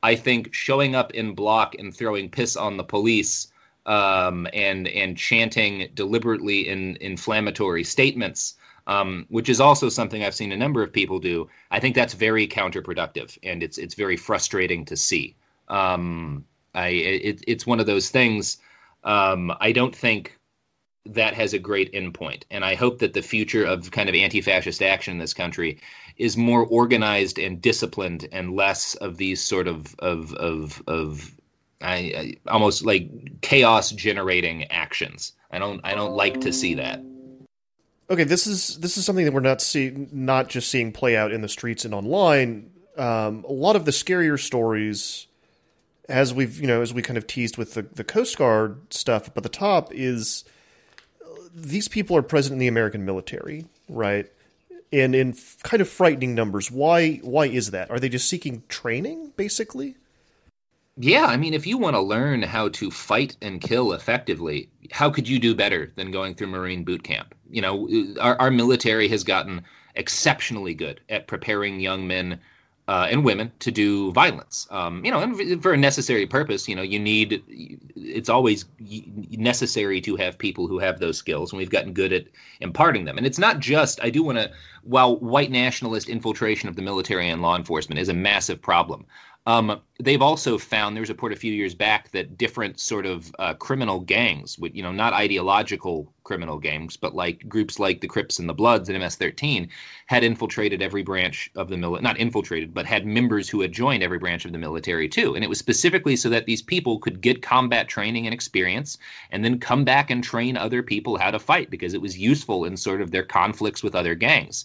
I 0.03 0.15
think 0.15 0.53
showing 0.53 0.95
up 0.95 1.13
in 1.13 1.33
bloc 1.33 1.75
and 1.79 1.95
throwing 1.95 2.29
piss 2.29 2.57
on 2.57 2.75
the 2.75 2.83
police 2.83 3.47
um, 3.85 4.47
and 4.53 4.85
and 4.87 5.17
chanting 5.17 5.89
deliberately 5.93 6.67
in 6.67 6.97
inflammatory 6.99 7.85
statements, 7.85 8.55
um, 8.85 9.25
which 9.29 9.47
is 9.47 9.61
also 9.61 9.87
something 9.87 10.21
I've 10.21 10.35
seen 10.35 10.51
a 10.51 10.57
number 10.57 10.83
of 10.83 10.91
people 10.91 11.19
do. 11.19 11.49
I 11.71 11.79
think 11.79 11.95
that's 11.95 12.13
very 12.13 12.47
counterproductive, 12.47 13.37
and 13.43 13.63
it's 13.63 13.77
it's 13.77 13.95
very 13.95 14.17
frustrating 14.17 14.85
to 14.85 14.97
see. 14.97 15.35
Um, 15.69 16.45
I 16.75 16.89
it, 16.89 17.43
it's 17.47 17.65
one 17.65 17.79
of 17.79 17.85
those 17.85 18.09
things. 18.09 18.57
Um, 19.05 19.53
I 19.57 19.71
don't 19.71 19.95
think 19.95 20.37
that 21.05 21.33
has 21.33 21.53
a 21.53 21.59
great 21.59 21.93
endpoint. 21.93 22.43
And 22.49 22.63
I 22.63 22.75
hope 22.75 22.99
that 22.99 23.13
the 23.13 23.21
future 23.21 23.65
of 23.65 23.91
kind 23.91 24.09
of 24.09 24.15
anti 24.15 24.41
fascist 24.41 24.81
action 24.81 25.13
in 25.13 25.17
this 25.17 25.33
country 25.33 25.79
is 26.17 26.37
more 26.37 26.65
organized 26.65 27.39
and 27.39 27.61
disciplined 27.61 28.27
and 28.31 28.55
less 28.55 28.95
of 28.95 29.17
these 29.17 29.43
sort 29.43 29.67
of, 29.67 29.95
of, 29.99 30.33
of, 30.33 30.81
of 30.87 31.35
I, 31.83 31.95
I, 31.95 32.35
almost 32.49 32.85
like 32.85 33.41
chaos 33.41 33.91
generating 33.91 34.65
actions. 34.65 35.33
I 35.51 35.59
don't 35.59 35.81
I 35.83 35.93
don't 35.93 36.13
like 36.13 36.41
to 36.41 36.53
see 36.53 36.75
that. 36.75 37.01
Okay, 38.09 38.23
this 38.23 38.47
is 38.47 38.79
this 38.79 38.97
is 38.97 39.05
something 39.05 39.25
that 39.25 39.33
we're 39.33 39.41
not 39.41 39.61
seeing 39.61 40.09
not 40.11 40.47
just 40.47 40.69
seeing 40.69 40.91
play 40.91 41.17
out 41.17 41.31
in 41.31 41.41
the 41.41 41.49
streets 41.49 41.83
and 41.85 41.93
online. 41.93 42.71
Um, 42.97 43.45
a 43.47 43.51
lot 43.51 43.75
of 43.75 43.85
the 43.85 43.91
scarier 43.91 44.39
stories, 44.39 45.27
as 46.07 46.33
we've 46.33 46.59
you 46.59 46.67
know 46.67 46.81
as 46.81 46.93
we 46.93 47.01
kind 47.01 47.17
of 47.17 47.27
teased 47.27 47.57
with 47.57 47.73
the 47.73 47.81
the 47.81 48.03
Coast 48.03 48.37
Guard 48.37 48.93
stuff 48.93 49.27
up 49.27 49.37
at 49.37 49.43
the 49.43 49.49
top, 49.49 49.93
is 49.93 50.45
these 51.53 51.87
people 51.87 52.17
are 52.17 52.23
present 52.23 52.53
in 52.53 52.59
the 52.59 52.67
American 52.67 53.05
military, 53.05 53.65
right? 53.87 54.29
And 54.91 55.15
in 55.15 55.35
kind 55.63 55.81
of 55.81 55.89
frightening 55.89 56.35
numbers. 56.35 56.69
Why? 56.69 57.15
Why 57.23 57.45
is 57.45 57.71
that? 57.71 57.89
Are 57.91 57.99
they 57.99 58.09
just 58.09 58.29
seeking 58.29 58.63
training, 58.69 59.33
basically? 59.35 59.95
Yeah, 60.95 61.25
I 61.25 61.37
mean, 61.37 61.55
if 61.55 61.65
you 61.65 61.79
want 61.79 61.95
to 61.95 62.01
learn 62.01 62.43
how 62.43 62.69
to 62.69 62.91
fight 62.91 63.35
and 63.41 63.59
kill 63.59 63.93
effectively, 63.93 64.69
how 64.91 65.09
could 65.09 65.27
you 65.27 65.39
do 65.39 65.55
better 65.55 65.91
than 65.95 66.11
going 66.11 66.35
through 66.35 66.47
Marine 66.47 66.83
boot 66.83 67.03
camp? 67.03 67.33
You 67.49 67.61
know, 67.61 68.15
our, 68.21 68.39
our 68.39 68.51
military 68.51 69.07
has 69.07 69.23
gotten 69.23 69.63
exceptionally 69.95 70.75
good 70.75 71.01
at 71.09 71.27
preparing 71.27 71.79
young 71.79 72.05
men 72.05 72.39
uh, 72.87 73.07
and 73.09 73.23
women 73.23 73.51
to 73.59 73.71
do 73.71 74.11
violence. 74.11 74.67
Um, 74.69 75.05
you 75.05 75.11
know, 75.11 75.19
and 75.19 75.63
for 75.63 75.73
a 75.73 75.77
necessary 75.77 76.25
purpose. 76.25 76.67
You 76.67 76.75
know, 76.75 76.81
you 76.81 76.99
need. 76.99 77.43
It's 77.95 78.29
always 78.29 78.65
necessary 79.29 80.01
to 80.01 80.17
have 80.17 80.37
people 80.37 80.67
who 80.67 80.79
have 80.79 80.99
those 80.99 81.17
skills, 81.17 81.51
and 81.51 81.57
we've 81.59 81.69
gotten 81.69 81.93
good 81.93 82.11
at 82.11 82.25
imparting 82.59 83.05
them. 83.05 83.17
And 83.17 83.25
it's 83.25 83.39
not 83.39 83.59
just. 83.59 84.03
I 84.03 84.09
do 84.09 84.23
want 84.23 84.37
to. 84.37 84.51
While 84.83 85.15
white 85.15 85.49
nationalist 85.49 86.09
infiltration 86.09 86.67
of 86.67 86.75
the 86.75 86.81
military 86.81 87.29
and 87.29 87.41
law 87.41 87.55
enforcement 87.55 87.99
is 87.99 88.09
a 88.09 88.13
massive 88.13 88.61
problem, 88.61 89.05
um, 89.45 89.81
they've 89.99 90.21
also 90.21 90.57
found 90.57 90.95
there 90.95 91.01
was 91.01 91.09
a 91.09 91.13
report 91.13 91.33
a 91.33 91.37
few 91.37 91.51
years 91.51 91.75
back 91.75 92.09
that 92.11 92.37
different 92.37 92.79
sort 92.79 93.05
of 93.05 93.35
uh, 93.37 93.53
criminal 93.55 93.99
gangs, 93.99 94.57
you 94.57 94.83
know 94.83 94.93
not 94.93 95.11
ideological 95.11 96.13
criminal 96.23 96.59
gangs, 96.59 96.95
but 96.95 97.13
like 97.13 97.47
groups 97.49 97.77
like 97.77 97.99
the 97.99 98.07
Crips 98.07 98.39
and 98.39 98.47
the 98.47 98.53
Bloods 98.53 98.87
and 98.87 98.97
MS-13, 98.97 99.67
had 100.05 100.23
infiltrated 100.23 100.81
every 100.81 101.03
branch 101.03 101.51
of 101.55 101.67
the 101.67 101.75
military. 101.75 102.03
Not 102.03 102.19
infiltrated, 102.19 102.73
but 102.73 102.85
had 102.85 103.05
members 103.05 103.49
who 103.49 103.59
had 103.59 103.73
joined 103.73 104.01
every 104.01 104.17
branch 104.17 104.45
of 104.45 104.53
the 104.53 104.57
military 104.57 105.09
too. 105.09 105.35
And 105.35 105.43
it 105.43 105.49
was 105.49 105.59
specifically 105.59 106.15
so 106.15 106.29
that 106.29 106.45
these 106.45 106.61
people 106.61 106.99
could 106.99 107.19
get 107.19 107.41
combat 107.41 107.89
training 107.89 108.25
and 108.27 108.33
experience, 108.33 108.97
and 109.29 109.43
then 109.43 109.59
come 109.59 109.83
back 109.83 110.09
and 110.09 110.23
train 110.23 110.55
other 110.55 110.83
people 110.83 111.17
how 111.17 111.31
to 111.31 111.39
fight 111.39 111.69
because 111.69 111.93
it 111.93 112.01
was 112.01 112.17
useful 112.17 112.63
in 112.63 112.77
sort 112.77 113.01
of 113.01 113.11
their 113.11 113.23
conflicts 113.23 113.83
with 113.83 113.93
other 113.93 114.15
gangs. 114.15 114.63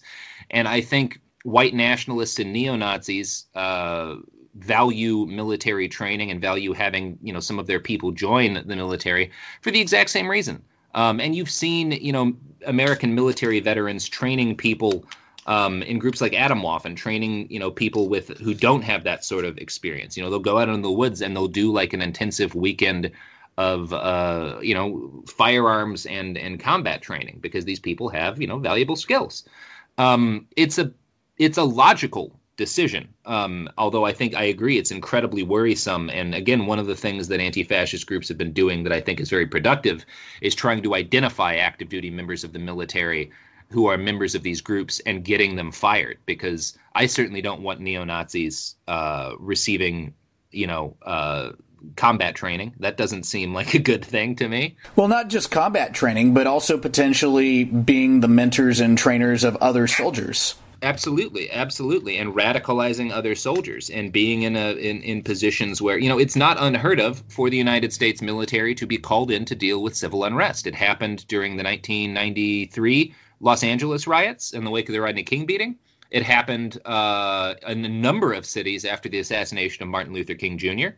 And 0.49 0.68
I 0.68 0.83
think 0.83 1.20
white 1.43 1.74
nationalists 1.74 2.39
and 2.39 2.53
neo 2.53 2.76
Nazis. 2.76 3.47
Uh, 3.57 4.16
value 4.55 5.27
military 5.27 5.89
training 5.89 6.31
and 6.31 6.41
value 6.41 6.73
having 6.73 7.19
you 7.23 7.33
know 7.33 7.41
some 7.41 7.59
of 7.59 7.67
their 7.67 7.81
people 7.81 8.11
join 8.13 8.55
the 8.55 8.77
military 8.77 9.31
for 9.63 9.71
the 9.71 9.81
exact 9.81 10.11
same 10.11 10.29
reason. 10.29 10.63
Um, 10.95 11.21
and 11.21 11.35
you've 11.35 11.51
seen 11.51 11.93
you 11.93 12.13
know 12.13 12.35
American 12.67 13.15
military 13.15 13.61
veterans 13.61 14.09
training 14.09 14.57
people 14.57 15.05
um, 15.47 15.83
in 15.83 15.99
groups 15.99 16.21
like 16.21 16.33
Atomwaffen 16.33 16.87
and 16.87 16.99
training 16.99 17.51
you 17.51 17.59
know 17.59 17.71
people 17.71 18.09
with 18.09 18.39
who 18.39 18.55
don't 18.55 18.83
have 18.83 19.05
that 19.05 19.25
sort 19.25 19.45
of 19.45 19.59
experience. 19.59 20.17
You 20.17 20.23
know 20.23 20.31
they'll 20.31 20.41
go 20.41 20.59
out 20.59 20.69
in 20.69 20.83
the 20.83 20.91
woods 20.91 21.23
and 21.23 21.35
they'll 21.35 21.49
do 21.49 21.73
like 21.73 21.93
an 21.93 22.03
intensive 22.03 22.55
weekend 22.55 23.13
of 23.59 23.93
uh, 23.93 24.59
you 24.63 24.75
know 24.75 25.25
firearms 25.27 26.07
and 26.07 26.39
and 26.39 26.61
combat 26.61 27.03
training 27.03 27.39
because 27.41 27.65
these 27.65 27.81
people 27.81 28.09
have 28.09 28.41
you 28.41 28.47
know 28.47 28.59
valuable 28.59 28.97
skills. 28.97 29.45
Um, 29.99 30.47
it's 30.57 30.79
a 30.79 30.93
it's 31.37 31.59
a 31.59 31.65
logical 31.65 32.38
decision. 32.59 33.15
Um, 33.25 33.71
although 33.79 34.05
I 34.05 34.13
think 34.13 34.35
I 34.35 34.45
agree 34.45 34.77
it's 34.77 34.91
incredibly 34.91 35.43
worrisome. 35.43 36.11
And 36.11 36.35
again, 36.35 36.67
one 36.67 36.79
of 36.79 36.87
the 36.87 36.97
things 36.97 37.29
that 37.29 37.41
anti 37.41 37.63
fascist 37.63 38.07
groups 38.07 38.29
have 38.29 38.37
been 38.37 38.53
doing 38.53 38.83
that 38.83 38.93
I 38.93 39.01
think 39.01 39.21
is 39.21 39.31
very 39.31 39.47
productive 39.47 40.05
is 40.43 40.55
trying 40.55 40.83
to 40.83 40.95
identify 40.95 41.57
active 41.57 41.89
duty 41.89 42.11
members 42.11 42.45
of 42.45 42.53
the 42.53 42.59
military 42.59 43.31
who 43.71 43.87
are 43.87 43.97
members 43.97 44.35
of 44.35 44.43
these 44.43 44.61
groups 44.61 45.01
and 45.01 45.25
getting 45.25 45.57
them 45.57 45.73
fired 45.73 46.19
because 46.27 46.77
I 46.95 47.07
certainly 47.07 47.43
don't 47.43 47.63
want 47.63 47.81
neo 47.81 48.05
Nazis 48.05 48.77
uh, 48.87 49.33
receiving, 49.39 50.15
you 50.51 50.67
know, 50.67 50.97
uh, 51.03 51.51
combat 51.95 52.35
training. 52.35 52.75
That 52.81 52.97
doesn't 52.97 53.25
seem 53.25 53.55
like 53.55 53.75
a 53.75 53.79
good 53.79 54.05
thing 54.05 54.37
to 54.37 54.49
me. 54.49 54.77
Well, 54.97 55.09
not 55.09 55.29
just 55.29 55.51
combat 55.51 55.95
training, 55.95 56.35
but 56.35 56.47
also 56.47 56.77
potentially 56.79 57.65
being 57.65 58.21
the 58.21 58.29
mentors 58.29 58.81
and 58.81 58.99
trainers 58.99 59.45
of 59.45 59.57
other 59.57 59.87
soldiers. 59.87 60.57
Absolutely, 60.81 61.51
absolutely, 61.51 62.18
and 62.18 62.35
radicalizing 62.35 63.11
other 63.11 63.35
soldiers 63.35 63.91
and 63.91 64.12
being 64.12 64.43
in 64.43 64.55
a 64.55 64.72
in, 64.72 65.03
in 65.03 65.22
positions 65.24 65.83
where 65.83 65.99
you 65.99 66.09
know 66.09 66.18
it's 66.18 66.37
not 66.37 66.57
unheard 66.61 67.01
of 67.01 67.22
for 67.29 67.51
the 67.51 67.57
United 67.57 67.93
States 67.93 68.22
military 68.22 68.76
to 68.76 68.87
be 68.87 68.97
called 68.97 69.33
in 69.33 69.45
to 69.47 69.57
deal 69.57 69.83
with 69.83 69.97
civil 69.97 70.22
unrest. 70.22 70.68
It 70.68 70.76
happened 70.76 71.26
during 71.26 71.57
the 71.57 71.64
1993 71.64 73.14
Los 73.41 73.64
Angeles 73.64 74.07
riots 74.07 74.53
in 74.53 74.62
the 74.62 74.70
wake 74.70 74.89
of 74.89 74.93
the 74.93 75.01
Rodney 75.01 75.24
King 75.24 75.47
beating. 75.47 75.79
It 76.12 76.22
happened 76.22 76.81
uh, 76.85 77.55
in 77.66 77.85
a 77.85 77.89
number 77.89 78.33
of 78.33 78.47
cities 78.47 78.85
after 78.85 79.09
the 79.09 79.18
assassination 79.18 79.83
of 79.83 79.89
Martin 79.89 80.14
Luther 80.14 80.35
King 80.35 80.59
Jr. 80.59 80.91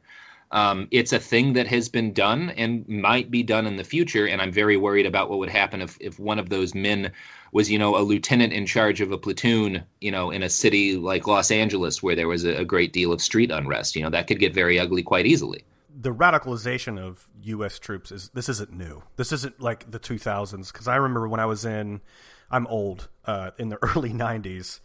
Um, 0.52 0.88
it's 0.90 1.12
a 1.12 1.20
thing 1.20 1.52
that 1.52 1.68
has 1.68 1.88
been 1.88 2.12
done 2.12 2.50
and 2.50 2.88
might 2.88 3.30
be 3.30 3.42
done 3.42 3.66
in 3.66 3.76
the 3.76 3.84
future, 3.84 4.26
and 4.26 4.42
I'm 4.42 4.50
very 4.50 4.76
worried 4.76 5.06
about 5.06 5.30
what 5.30 5.38
would 5.38 5.50
happen 5.50 5.80
if 5.80 5.96
if 6.00 6.18
one 6.18 6.38
of 6.38 6.48
those 6.48 6.74
men 6.74 7.12
was 7.52 7.70
you 7.70 7.78
know 7.78 7.96
a 7.96 8.02
lieutenant 8.02 8.52
in 8.52 8.66
charge 8.66 9.00
of 9.00 9.12
a 9.12 9.18
platoon 9.18 9.84
you 10.00 10.10
know 10.10 10.30
in 10.30 10.42
a 10.42 10.48
city 10.48 10.96
like 10.96 11.26
Los 11.26 11.50
Angeles 11.50 12.02
where 12.02 12.16
there 12.16 12.28
was 12.28 12.44
a, 12.44 12.60
a 12.60 12.64
great 12.64 12.92
deal 12.92 13.12
of 13.12 13.20
street 13.20 13.50
unrest 13.50 13.96
you 13.96 14.02
know 14.02 14.10
that 14.10 14.26
could 14.26 14.38
get 14.38 14.54
very 14.54 14.78
ugly 14.78 15.02
quite 15.02 15.26
easily 15.26 15.64
the 16.00 16.14
radicalization 16.14 16.98
of 16.98 17.28
U.S. 17.42 17.78
troops 17.78 18.10
is 18.10 18.30
this 18.30 18.48
isn't 18.48 18.72
new. 18.72 19.02
This 19.16 19.32
isn't 19.32 19.60
like 19.60 19.90
the 19.90 20.00
2000s 20.00 20.72
because 20.72 20.88
I 20.88 20.96
remember 20.96 21.28
when 21.28 21.40
I 21.40 21.46
was 21.46 21.64
in, 21.64 22.00
I'm 22.50 22.66
old, 22.68 23.08
uh, 23.26 23.50
in 23.58 23.68
the 23.68 23.76
early 23.82 24.10
90s. 24.10 24.80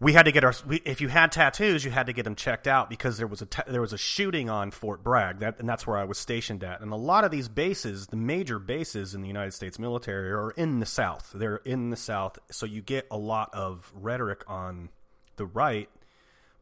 We 0.00 0.14
had 0.14 0.24
to 0.24 0.32
get 0.32 0.44
our. 0.44 0.54
We, 0.66 0.80
if 0.86 1.02
you 1.02 1.08
had 1.08 1.30
tattoos, 1.30 1.84
you 1.84 1.90
had 1.90 2.06
to 2.06 2.14
get 2.14 2.22
them 2.22 2.34
checked 2.34 2.66
out 2.66 2.88
because 2.88 3.18
there 3.18 3.26
was 3.26 3.42
a 3.42 3.46
ta- 3.46 3.64
there 3.68 3.82
was 3.82 3.92
a 3.92 3.98
shooting 3.98 4.48
on 4.48 4.70
Fort 4.70 5.04
Bragg, 5.04 5.40
that, 5.40 5.60
and 5.60 5.68
that's 5.68 5.86
where 5.86 5.98
I 5.98 6.04
was 6.04 6.16
stationed 6.16 6.64
at. 6.64 6.80
And 6.80 6.90
a 6.90 6.96
lot 6.96 7.24
of 7.24 7.30
these 7.30 7.48
bases, 7.48 8.06
the 8.06 8.16
major 8.16 8.58
bases 8.58 9.14
in 9.14 9.20
the 9.20 9.28
United 9.28 9.52
States 9.52 9.78
military, 9.78 10.30
are 10.30 10.52
in 10.52 10.80
the 10.80 10.86
South. 10.86 11.32
They're 11.34 11.56
in 11.56 11.90
the 11.90 11.96
South, 11.96 12.38
so 12.50 12.64
you 12.64 12.80
get 12.80 13.06
a 13.10 13.18
lot 13.18 13.50
of 13.52 13.92
rhetoric 13.94 14.42
on 14.48 14.88
the 15.36 15.44
right 15.44 15.90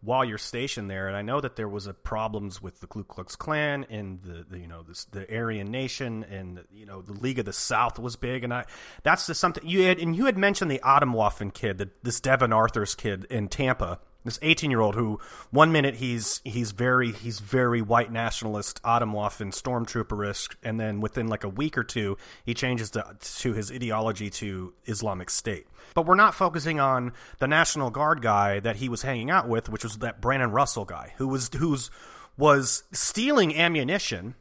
while 0.01 0.25
you're 0.25 0.39
stationed 0.39 0.91
there. 0.91 1.09
And 1.09 1.17
I 1.17 1.23
know 1.23 1.41
that 1.41 1.57
there 1.57 1.69
was 1.69 1.87
a 1.87 1.95
problems 1.95 2.63
with 2.63 2.81
the 2.81 2.87
Ku 2.87 3.05
Klux 3.05 3.37
Klan 3.37 3.85
and 3.91 4.23
the, 4.23 4.45
the 4.49 4.59
you 4.59 4.69
know 4.69 4.83
the, 4.83 5.05
the 5.11 5.35
Aryan 5.37 5.71
Nation 5.71 6.25
and 6.25 6.65
you 6.73 6.87
know 6.87 7.03
the 7.03 7.13
League 7.13 7.39
of 7.39 7.45
the 7.45 7.53
South 7.53 7.99
was 7.99 8.17
big. 8.17 8.45
And 8.45 8.55
I 8.55 8.65
that's 9.03 9.27
just 9.27 9.41
something 9.41 9.67
you 9.67 9.83
had 9.83 9.99
and 9.99 10.15
you 10.15 10.27
had 10.27 10.39
mentioned 10.39 10.71
the 10.71 10.81
Atomwaffen 10.85 11.53
kid, 11.53 11.79
the, 11.79 11.91
this 12.03 12.21
Devin 12.21 12.53
Arthurs 12.53 12.95
kid 12.95 13.25
in 13.31 13.49
Tampa. 13.49 13.99
This 14.29 14.39
18 14.43 14.71
year 14.71 14.81
old 14.81 14.95
who 14.95 15.19
one 15.51 15.73
minute 15.73 15.95
he's 15.95 16.43
he's 16.45 16.73
very 16.73 17.13
he's 17.13 17.41
very 17.41 17.81
white 17.81 18.13
nationalist 18.13 18.79
Atomwaffen 18.83 19.55
stormtrooperish 19.55 20.55
and 20.63 20.79
then 20.79 21.01
within 21.01 21.29
like 21.29 21.45
a 21.45 21.49
week 21.49 21.79
or 21.79 21.83
two 21.83 22.19
he 22.45 22.53
changes 22.53 22.91
to, 22.91 23.17
to 23.19 23.55
his 23.55 23.73
ideology 23.73 24.29
to 24.29 24.75
Islamic 24.85 25.31
State. 25.31 25.67
But 25.95 26.05
we're 26.05 26.15
not 26.15 26.35
focusing 26.35 26.79
on 26.79 27.15
the 27.39 27.49
National 27.49 27.89
Guard 27.89 28.21
guy 28.21 28.61
that 28.61 28.77
he 28.77 28.91
was 28.91 29.01
hanging 29.01 29.31
out 29.31 29.49
with, 29.49 29.71
which 29.71 29.83
was 29.83 29.97
that 29.97 30.21
Brandon 30.21 30.51
Russell 30.51 30.85
guy 30.85 31.15
who 31.17 31.27
was 31.27 31.49
who's 31.57 31.91
was 32.37 32.83
stealing 32.93 33.57
ammunition 33.57 34.35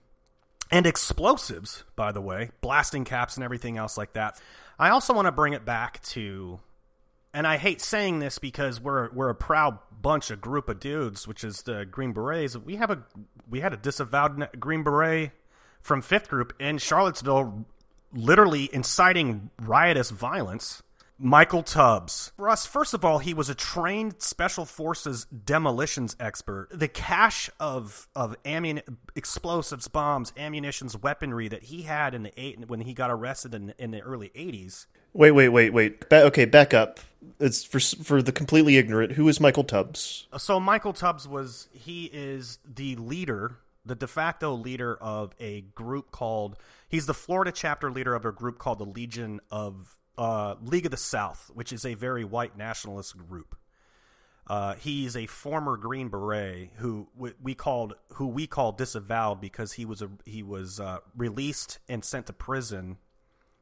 and 0.70 0.86
explosives, 0.86 1.86
by 1.96 2.12
the 2.12 2.20
way, 2.20 2.52
blasting 2.60 3.06
caps 3.06 3.38
and 3.38 3.44
everything 3.46 3.78
else 3.78 3.98
like 3.98 4.12
that. 4.14 4.38
I 4.78 4.90
also 4.90 5.14
want 5.14 5.28
to 5.28 5.32
bring 5.32 5.54
it 5.54 5.64
back 5.64 6.04
to 6.08 6.60
and 7.34 7.46
I 7.46 7.58
hate 7.58 7.82
saying 7.82 8.20
this 8.20 8.40
because 8.40 8.82
we're 8.82 9.10
we're 9.12 9.30
a 9.30 9.36
proud 9.36 9.80
bunch 10.02 10.32
of 10.32 10.42
group 10.42 10.70
of 10.70 10.80
dudes, 10.80 11.28
which 11.28 11.44
is 11.44 11.64
the 11.64 11.86
Green 11.86 12.14
Berets. 12.14 12.56
We 12.58 12.76
have 12.76 12.92
a 12.92 13.04
we 13.50 13.62
had 13.62 13.74
a 13.74 13.78
disavowed 13.78 14.60
Green 14.60 14.84
Beret 14.84 15.32
from 15.82 16.02
Fifth 16.02 16.30
Group 16.30 16.54
in 16.60 16.78
Charlottesville, 16.78 17.66
literally 18.14 18.70
inciting 18.74 19.50
riotous 19.60 20.10
violence. 20.10 20.84
Michael 21.20 21.64
Tubbs. 21.64 22.32
Russ, 22.38 22.68
first 22.68 22.94
of 22.94 23.04
all, 23.04 23.18
he 23.18 23.34
was 23.34 23.50
a 23.50 23.56
trained 23.56 24.22
special 24.22 24.66
forces 24.66 25.26
demolitions 25.26 26.16
expert. 26.20 26.68
The 26.72 26.88
cache 26.88 27.50
of 27.60 28.08
of 28.16 28.36
explosives, 29.16 29.88
bombs, 29.88 30.32
ammunitions, 30.38 30.96
weaponry 30.96 31.48
that 31.48 31.64
he 31.64 31.84
had 31.84 32.14
in 32.14 32.22
the 32.22 32.40
eight 32.40 32.68
when 32.68 32.82
he 32.82 32.94
got 32.94 33.10
arrested 33.10 33.56
in, 33.56 33.74
in 33.80 33.92
the 33.92 34.02
early 34.02 34.30
'80s. 34.36 34.86
Wait, 35.18 35.32
wait, 35.32 35.50
wait, 35.50 35.74
wait. 35.74 36.08
Ba- 36.10 36.26
okay, 36.26 36.46
back 36.46 36.76
up. 36.76 37.00
It's 37.40 37.64
for 37.64 37.80
for 37.80 38.22
the 38.22 38.32
completely 38.32 38.78
ignorant. 38.78 39.14
Who 39.14 39.28
is 39.28 39.40
Michael 39.40 39.64
Tubbs? 39.64 40.28
So 40.38 40.60
Michael 40.60 40.94
Tubbs 40.94 41.28
was 41.28 41.70
he 41.74 42.06
is 42.14 42.60
the 42.64 42.96
leader, 42.98 43.58
the 43.84 43.96
de 43.96 44.06
facto 44.06 44.54
leader 44.54 44.96
of 44.96 45.34
a 45.40 45.62
group 45.62 46.12
called. 46.12 46.56
He's 46.88 47.08
the 47.08 47.16
Florida 47.16 47.52
chapter 47.52 47.92
leader 47.92 48.14
of 48.14 48.26
a 48.26 48.32
group 48.32 48.60
called 48.60 48.78
the 48.78 48.86
Legion 48.86 49.42
of 49.50 49.98
uh, 50.20 50.54
League 50.62 50.86
of 50.86 50.92
the 50.92 50.98
South, 50.98 51.50
which 51.52 51.74
is 51.74 51.84
a 51.84 51.96
very 51.96 52.24
white 52.24 52.56
nationalist 52.56 53.18
group. 53.18 53.56
Uh, 54.46 54.76
he's 54.76 55.18
a 55.18 55.26
former 55.26 55.78
Green 55.78 56.10
Beret 56.10 56.70
who 56.76 57.08
we 57.42 57.56
called 57.56 57.96
who 58.14 58.28
we 58.28 58.46
call 58.46 58.72
disavowed 58.72 59.42
because 59.42 59.74
he 59.74 59.86
was 59.86 60.04
a, 60.04 60.10
he 60.26 60.44
was 60.44 60.80
uh, 60.80 61.00
released 61.16 61.80
and 61.90 62.06
sent 62.06 62.28
to 62.28 62.34
prison 62.34 62.98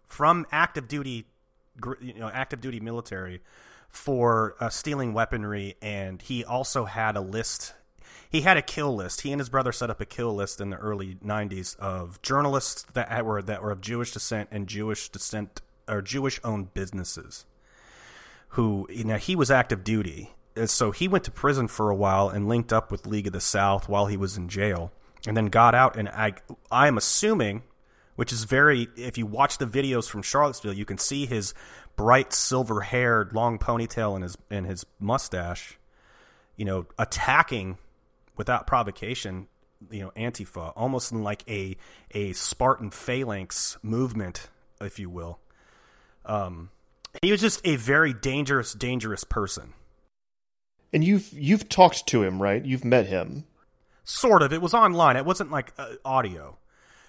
from 0.07 0.45
active 0.51 0.87
duty, 0.87 1.25
you 2.01 2.13
know, 2.13 2.29
active 2.33 2.61
duty 2.61 2.79
military 2.79 3.41
for 3.89 4.55
uh, 4.59 4.69
stealing 4.69 5.13
weaponry, 5.13 5.75
and 5.81 6.21
he 6.21 6.43
also 6.43 6.85
had 6.85 7.15
a 7.15 7.21
list. 7.21 7.73
He 8.29 8.41
had 8.41 8.57
a 8.57 8.61
kill 8.61 8.95
list. 8.95 9.21
He 9.21 9.31
and 9.31 9.39
his 9.39 9.49
brother 9.49 9.71
set 9.71 9.89
up 9.89 10.01
a 10.01 10.05
kill 10.05 10.35
list 10.35 10.59
in 10.59 10.69
the 10.69 10.77
early 10.77 11.15
'90s 11.15 11.77
of 11.79 12.21
journalists 12.21 12.85
that 12.93 13.25
were 13.25 13.41
that 13.41 13.61
were 13.61 13.71
of 13.71 13.81
Jewish 13.81 14.11
descent 14.11 14.49
and 14.51 14.67
Jewish 14.67 15.09
descent 15.09 15.61
or 15.87 16.01
Jewish 16.01 16.39
owned 16.43 16.73
businesses 16.73 17.45
who 18.55 18.87
you 18.89 19.03
know 19.03 19.17
he 19.17 19.35
was 19.35 19.51
active 19.51 19.83
duty 19.83 20.33
and 20.55 20.69
so 20.69 20.91
he 20.91 21.07
went 21.07 21.23
to 21.25 21.31
prison 21.31 21.67
for 21.67 21.89
a 21.89 21.95
while 21.95 22.29
and 22.29 22.47
linked 22.47 22.71
up 22.71 22.89
with 22.89 23.05
League 23.05 23.27
of 23.27 23.33
the 23.33 23.41
South 23.41 23.89
while 23.89 24.05
he 24.05 24.15
was 24.15 24.37
in 24.37 24.47
jail 24.47 24.91
and 25.27 25.35
then 25.35 25.47
got 25.47 25.75
out 25.75 25.95
and 25.97 26.07
I 26.09 26.33
I 26.71 26.87
am 26.87 26.97
assuming 26.97 27.63
which 28.15 28.31
is 28.31 28.43
very 28.43 28.87
if 28.95 29.17
you 29.17 29.25
watch 29.25 29.57
the 29.57 29.65
videos 29.65 30.09
from 30.09 30.21
Charlottesville 30.21 30.73
you 30.73 30.85
can 30.85 30.97
see 30.97 31.25
his 31.25 31.53
bright 31.95 32.33
silver 32.33 32.81
haired 32.81 33.33
long 33.33 33.57
ponytail 33.57 34.15
and 34.15 34.23
his 34.23 34.37
and 34.49 34.65
his 34.65 34.85
mustache 34.99 35.77
you 36.55 36.65
know 36.65 36.85
attacking 36.97 37.77
without 38.37 38.67
provocation 38.67 39.47
you 39.91 40.01
know 40.01 40.11
antifa 40.15 40.73
almost 40.75 41.11
in 41.11 41.23
like 41.23 41.43
a 41.49 41.77
a 42.11 42.33
Spartan 42.33 42.91
phalanx 42.91 43.77
movement 43.83 44.49
if 44.81 44.99
you 44.99 45.09
will 45.09 45.39
um, 46.25 46.69
he 47.21 47.31
was 47.31 47.41
just 47.41 47.61
a 47.65 47.75
very 47.75 48.13
dangerous, 48.13 48.73
dangerous 48.73 49.23
person. 49.23 49.73
And 50.93 51.03
you've 51.03 51.31
you've 51.33 51.69
talked 51.69 52.07
to 52.07 52.23
him, 52.23 52.41
right? 52.41 52.63
You've 52.63 52.85
met 52.85 53.07
him. 53.07 53.45
Sort 54.03 54.41
of. 54.41 54.53
It 54.53 54.61
was 54.61 54.73
online. 54.73 55.17
It 55.17 55.25
wasn't 55.25 55.51
like 55.51 55.73
uh, 55.77 55.93
audio. 56.03 56.57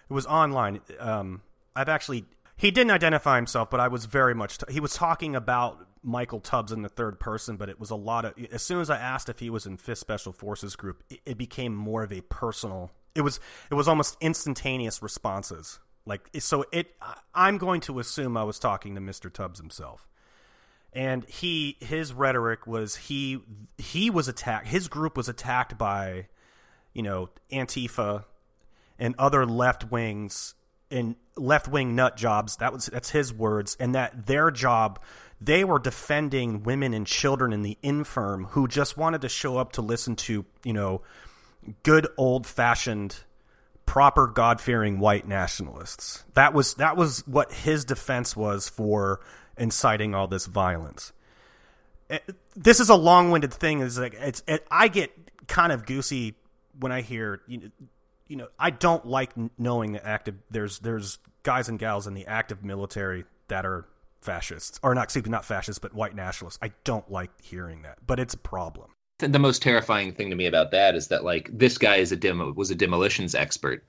It 0.09 0.13
was 0.13 0.27
online. 0.27 0.81
Um, 0.99 1.43
I've 1.75 1.89
actually 1.89 2.25
he 2.57 2.71
didn't 2.71 2.91
identify 2.91 3.37
himself, 3.37 3.69
but 3.69 3.81
I 3.81 3.89
was 3.89 4.07
very 4.07 4.35
much. 4.35 4.59
T- 4.59 4.73
he 4.73 4.81
was 4.81 4.95
talking 4.95 5.37
about 5.37 5.87
Michael 6.03 6.41
Tubbs 6.41 6.73
in 6.73 6.83
the 6.83 6.89
third 6.89 7.21
person, 7.21 7.57
but 7.57 7.69
it 7.69 7.79
was 7.79 7.91
a 7.91 7.97
lot 7.97 8.25
of. 8.25 8.33
As 8.51 8.63
soon 8.63 8.81
as 8.81 8.89
I 8.89 8.97
asked 8.97 9.29
if 9.29 9.41
he 9.41 9.51
was 9.51 9.67
in 9.67 9.77
Fifth 9.77 9.99
Special 9.99 10.33
Forces 10.33 10.75
Group, 10.75 11.03
it, 11.11 11.21
it 11.27 11.39
became 11.39 11.75
more 11.75 12.03
of 12.03 12.13
a 12.13 12.23
personal. 12.23 12.91
It 13.15 13.21
was 13.21 13.41
it 13.71 13.75
was 13.75 13.89
almost 13.89 14.17
instantaneous 14.21 15.03
responses. 15.03 15.81
Like 16.07 16.31
so, 16.39 16.65
it. 16.73 16.95
I'm 17.35 17.59
going 17.59 17.83
to 17.83 17.99
assume 17.99 18.37
I 18.37 18.45
was 18.45 18.59
talking 18.59 18.95
to 18.95 19.01
Mr. 19.03 19.31
Tubbs 19.31 19.59
himself, 19.59 20.09
and 20.95 21.25
he 21.27 21.77
his 21.81 22.15
rhetoric 22.15 22.67
was 22.67 22.97
he 22.97 23.41
he 23.77 24.09
was 24.09 24.29
attacked. 24.29 24.69
His 24.69 24.89
group 24.89 25.17
was 25.17 25.29
attacked 25.29 25.77
by, 25.77 26.29
you 26.95 27.03
know, 27.03 27.29
Antifa 27.53 28.25
and 28.99 29.15
other 29.19 29.47
left 29.47 29.91
wings 29.91 30.55
and 30.91 31.17
left 31.37 31.69
wing 31.69 31.95
nut 31.95 32.17
jobs. 32.17 32.57
That 32.57 32.73
was 32.73 32.87
that's 32.87 33.11
his 33.11 33.33
words, 33.33 33.77
and 33.79 33.95
that 33.95 34.27
their 34.27 34.51
job 34.51 35.01
they 35.41 35.65
were 35.65 35.79
defending 35.79 36.63
women 36.63 36.95
and 36.95 37.07
children 37.07 37.53
in 37.53 37.63
the 37.63 37.77
infirm 37.83 38.45
who 38.51 38.67
just 38.67 38.97
wanted 38.97 39.21
to 39.21 39.29
show 39.29 39.59
up 39.59 39.73
to 39.73 39.83
listen 39.83 40.17
to 40.17 40.45
you 40.65 40.73
know 40.73 41.03
good 41.83 42.07
old 42.17 42.47
fashioned 42.47 43.17
proper 43.85 44.27
God 44.27 44.61
fearing 44.61 44.99
white 44.99 45.27
nationalists. 45.27 46.25
That 46.35 46.53
was 46.53 46.75
that 46.75 46.97
was 46.97 47.27
what 47.27 47.53
his 47.53 47.85
defense 47.85 48.37
was 48.37 48.69
for 48.69 49.21
inciting 49.57 50.15
all 50.15 50.27
this 50.27 50.47
violence. 50.47 51.13
It, 52.09 52.23
this 52.55 52.81
is 52.81 52.89
a 52.89 52.95
long 52.95 53.31
winded 53.31 53.55
thing. 53.55 53.81
Is 53.81 53.99
like 53.99 54.15
it's 54.15 54.43
it, 54.47 54.67
I 54.71 54.89
get 54.89 55.13
kind 55.47 55.73
of 55.73 55.87
goosey 55.87 56.35
when 56.79 56.93
I 56.93 57.01
hear 57.01 57.41
you 57.47 57.59
know, 57.59 57.69
you 58.27 58.37
know 58.37 58.49
I 58.59 58.71
don't 58.71 59.07
like 59.07 59.33
knowing 59.59 59.93
that 59.93 60.07
active 60.07 60.37
there's 60.51 60.79
there's 60.81 61.19
guys 61.43 61.69
and 61.69 61.79
gals 61.79 62.07
in 62.07 62.15
the 62.15 62.27
active 62.27 62.65
military 62.65 63.25
that 63.49 63.65
are 63.65 63.87
fascists 64.21 64.81
or 64.83 64.95
not 64.95 65.05
excuse 65.05 65.25
me 65.25 65.31
not 65.31 65.45
fascists 65.45 65.79
but 65.79 65.95
white 65.95 66.15
nationalists. 66.15 66.59
I 66.63 66.73
don't 66.85 67.11
like 67.11 67.31
hearing 67.43 67.83
that, 67.83 67.99
but 68.07 68.19
it's 68.19 68.35
a 68.35 68.39
problem 68.39 68.91
the 69.19 69.39
most 69.39 69.63
terrifying 69.63 70.13
thing 70.13 70.31
to 70.31 70.37
me 70.37 70.47
about 70.47 70.73
that 70.73 70.95
is 70.95 71.09
that 71.09 71.25
like 71.25 71.49
this 71.53 71.79
guy 71.79 71.97
is 71.97 72.13
a 72.13 72.17
demo 72.17 72.53
was 72.53 72.71
a 72.71 72.75
demolitions 72.75 73.35
expert. 73.35 73.85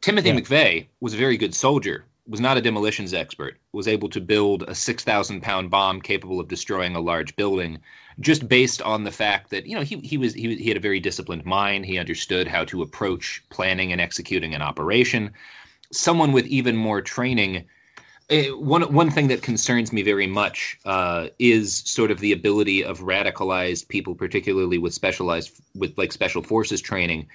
Timothy 0.00 0.30
yeah. 0.30 0.36
McVeigh 0.40 0.86
was 1.00 1.14
a 1.14 1.18
very 1.18 1.36
good 1.36 1.54
soldier, 1.54 2.04
was 2.26 2.40
not 2.40 2.56
a 2.56 2.60
demolitions 2.60 3.12
expert, 3.14 3.58
was 3.72 3.88
able 3.88 4.08
to 4.10 4.20
build 4.20 4.62
a 4.62 4.74
6,000 4.74 5.40
pound 5.42 5.70
bomb 5.70 6.00
capable 6.00 6.40
of 6.40 6.48
destroying 6.48 6.94
a 6.94 7.00
large 7.00 7.34
building 7.36 7.80
just 8.20 8.48
based 8.48 8.80
on 8.82 9.04
the 9.04 9.10
fact 9.10 9.50
that, 9.50 9.66
you 9.66 9.74
know, 9.74 9.82
he, 9.82 9.96
he 9.98 10.18
was, 10.18 10.32
he, 10.34 10.54
he 10.56 10.68
had 10.68 10.76
a 10.76 10.80
very 10.80 11.00
disciplined 11.00 11.44
mind. 11.44 11.84
He 11.84 11.98
understood 11.98 12.46
how 12.46 12.64
to 12.66 12.82
approach 12.82 13.42
planning 13.50 13.92
and 13.92 14.00
executing 14.00 14.54
an 14.54 14.62
operation. 14.62 15.32
Someone 15.90 16.32
with 16.32 16.46
even 16.46 16.76
more 16.76 17.02
training 17.02 17.66
uh, 18.30 18.56
one 18.56 18.82
one 18.94 19.10
thing 19.10 19.28
that 19.28 19.42
concerns 19.42 19.92
me 19.92 20.02
very 20.02 20.26
much 20.26 20.78
uh, 20.84 21.28
is 21.38 21.76
sort 21.76 22.10
of 22.10 22.20
the 22.20 22.32
ability 22.32 22.84
of 22.84 23.00
radicalized 23.00 23.88
people, 23.88 24.14
particularly 24.14 24.78
with 24.78 24.94
specialized 24.94 25.50
with 25.74 25.98
like 25.98 26.12
special 26.12 26.42
forces 26.42 26.80
training, 26.80 27.28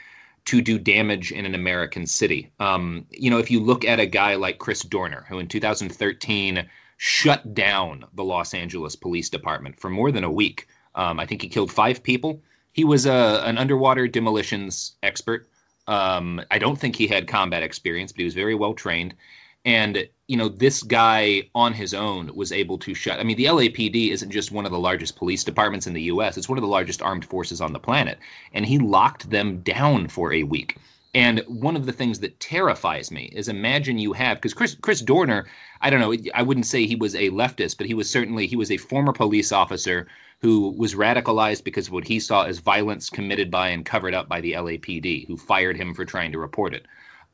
to 0.48 0.62
do 0.62 0.80
damage 0.80 1.32
in 1.32 1.46
an 1.46 1.56
American 1.56 2.08
city. 2.08 2.52
Um, 2.60 3.06
you 3.12 3.30
know, 3.30 3.40
if 3.40 3.52
you 3.52 3.60
look 3.60 3.84
at 3.86 4.00
a 4.00 4.06
guy 4.06 4.36
like 4.36 4.58
Chris 4.58 4.82
Dorner, 4.82 5.26
who 5.28 5.40
in 5.40 5.48
2013 5.48 6.70
shut 6.98 7.54
down 7.54 8.06
the 8.14 8.24
Los 8.24 8.54
Angeles 8.54 8.96
Police 8.96 9.30
Department 9.30 9.80
for 9.80 9.90
more 9.90 10.12
than 10.12 10.24
a 10.24 10.32
week. 10.32 10.68
Um, 10.96 11.20
I 11.20 11.26
think 11.26 11.42
he 11.42 11.50
killed 11.50 11.72
five 11.72 12.02
people. 12.02 12.42
He 12.72 12.86
was 12.86 13.06
a, 13.06 13.44
an 13.46 13.58
underwater 13.58 14.08
demolitions 14.08 14.96
expert 15.04 15.48
Um, 15.88 16.42
I 16.50 16.60
don't 16.60 16.80
think 16.80 16.96
he 16.96 17.08
had 17.08 17.28
combat 17.28 17.64
experience, 17.64 18.12
but 18.12 18.20
he 18.20 18.26
was 18.26 18.34
very 18.34 18.56
well 18.56 18.74
trained. 18.74 19.16
And 19.64 20.10
you 20.28 20.36
know, 20.36 20.50
this 20.50 20.84
guy 20.84 21.50
on 21.56 21.74
his 21.74 21.94
own 21.94 22.36
was 22.36 22.52
able 22.52 22.78
to 22.80 22.94
shut. 22.94 23.20
I 23.20 23.24
mean, 23.24 23.38
the 23.38 23.46
LAPD 23.46 24.12
isn't 24.12 24.32
just 24.32 24.52
one 24.52 24.66
of 24.66 24.72
the 24.72 24.80
largest 24.80 25.16
police 25.16 25.46
departments 25.46 25.88
in 25.88 25.94
the 25.94 26.04
U.S. 26.04 26.38
It's 26.38 26.50
one 26.50 26.58
of 26.58 26.64
the 26.64 26.68
largest 26.68 27.02
armed 27.02 27.24
forces 27.26 27.62
on 27.62 27.72
the 27.72 27.80
planet, 27.80 28.20
and 28.54 28.66
he 28.66 28.78
locked 28.78 29.30
them 29.30 29.62
down 29.62 30.10
for 30.10 30.34
a 30.34 30.44
week. 30.44 30.78
And 31.14 31.40
one 31.48 31.78
of 31.78 31.86
the 31.86 31.94
things 31.94 32.20
that 32.20 32.40
terrifies 32.40 33.10
me 33.10 33.24
is 33.34 33.48
imagine 33.48 33.98
you 33.98 34.14
have 34.14 34.38
because 34.38 34.54
Chris 34.54 34.76
Chris 34.76 35.02
Dorner, 35.02 35.48
I 35.82 35.90
don't 35.90 36.02
know, 36.02 36.14
I 36.36 36.44
wouldn't 36.44 36.66
say 36.66 36.86
he 36.86 36.98
was 36.98 37.16
a 37.16 37.30
leftist, 37.30 37.78
but 37.78 37.88
he 37.88 37.94
was 37.94 38.10
certainly 38.10 38.48
he 38.48 38.58
was 38.58 38.70
a 38.70 38.78
former 38.78 39.14
police 39.14 39.54
officer 39.54 40.08
who 40.42 40.70
was 40.78 40.94
radicalized 40.94 41.64
because 41.64 41.88
of 41.88 41.94
what 41.94 42.06
he 42.06 42.20
saw 42.20 42.44
as 42.44 42.60
violence 42.60 43.10
committed 43.10 43.50
by 43.50 43.70
and 43.70 43.86
covered 43.86 44.14
up 44.14 44.28
by 44.28 44.42
the 44.42 44.54
LAPD, 44.54 45.26
who 45.26 45.38
fired 45.38 45.78
him 45.78 45.94
for 45.94 46.06
trying 46.06 46.34
to 46.34 46.40
report 46.40 46.74
it. 46.76 46.86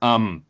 Um, 0.02 0.46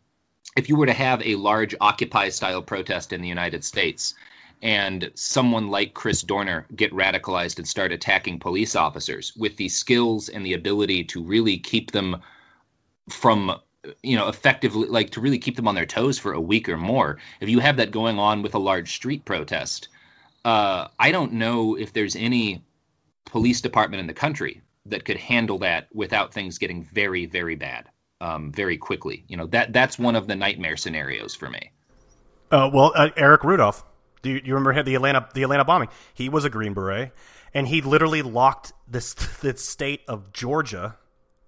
if 0.55 0.69
you 0.69 0.75
were 0.75 0.85
to 0.85 0.93
have 0.93 1.21
a 1.25 1.35
large 1.35 1.75
Occupy 1.79 2.29
style 2.29 2.61
protest 2.61 3.13
in 3.13 3.21
the 3.21 3.27
United 3.27 3.63
States, 3.63 4.15
and 4.61 5.11
someone 5.13 5.67
like 5.67 5.93
Chris 5.93 6.21
Dorner 6.21 6.65
get 6.73 6.93
radicalized 6.93 7.57
and 7.57 7.67
start 7.67 7.91
attacking 7.91 8.39
police 8.39 8.75
officers 8.75 9.35
with 9.35 9.57
the 9.57 9.67
skills 9.67 10.29
and 10.29 10.45
the 10.45 10.53
ability 10.53 11.03
to 11.03 11.21
really 11.21 11.57
keep 11.57 11.91
them 11.91 12.21
from 13.09 13.59
you 14.01 14.15
know 14.15 14.29
effectively 14.29 14.87
like 14.87 15.09
to 15.09 15.19
really 15.19 15.39
keep 15.39 15.57
them 15.57 15.67
on 15.67 15.75
their 15.75 15.85
toes 15.85 16.17
for 16.17 16.31
a 16.31 16.39
week 16.39 16.69
or 16.69 16.77
more 16.77 17.17
if 17.41 17.49
you 17.49 17.59
have 17.59 17.75
that 17.77 17.91
going 17.91 18.17
on 18.17 18.41
with 18.41 18.55
a 18.55 18.59
large 18.59 18.93
street 18.93 19.25
protest 19.25 19.89
uh, 20.45 20.87
i 20.97 21.11
don't 21.11 21.33
know 21.33 21.75
if 21.75 21.91
there's 21.91 22.15
any 22.15 22.63
police 23.25 23.59
department 23.59 23.99
in 23.99 24.07
the 24.07 24.13
country 24.13 24.61
that 24.85 25.03
could 25.03 25.17
handle 25.17 25.57
that 25.57 25.87
without 25.93 26.33
things 26.33 26.57
getting 26.57 26.81
very 26.81 27.25
very 27.25 27.55
bad 27.55 27.89
um, 28.23 28.51
very 28.51 28.77
quickly 28.77 29.23
you 29.27 29.37
know 29.37 29.47
that 29.47 29.73
that's 29.73 29.99
one 29.99 30.15
of 30.15 30.27
the 30.27 30.35
nightmare 30.35 30.77
scenarios 30.77 31.35
for 31.35 31.49
me 31.49 31.71
uh, 32.51 32.69
well 32.73 32.91
uh, 32.95 33.09
eric 33.17 33.43
rudolph 33.43 33.83
do 34.21 34.29
you, 34.31 34.41
you 34.43 34.53
remember 34.55 34.81
the 34.83 34.95
atlanta 34.95 35.27
the 35.33 35.43
atlanta 35.43 35.65
bombing 35.65 35.89
he 36.13 36.29
was 36.29 36.45
a 36.45 36.49
green 36.49 36.73
beret 36.73 37.11
and 37.53 37.67
he 37.67 37.81
literally 37.81 38.21
locked 38.21 38.73
this 38.87 39.13
the 39.41 39.55
state 39.57 40.01
of 40.07 40.31
georgia 40.31 40.95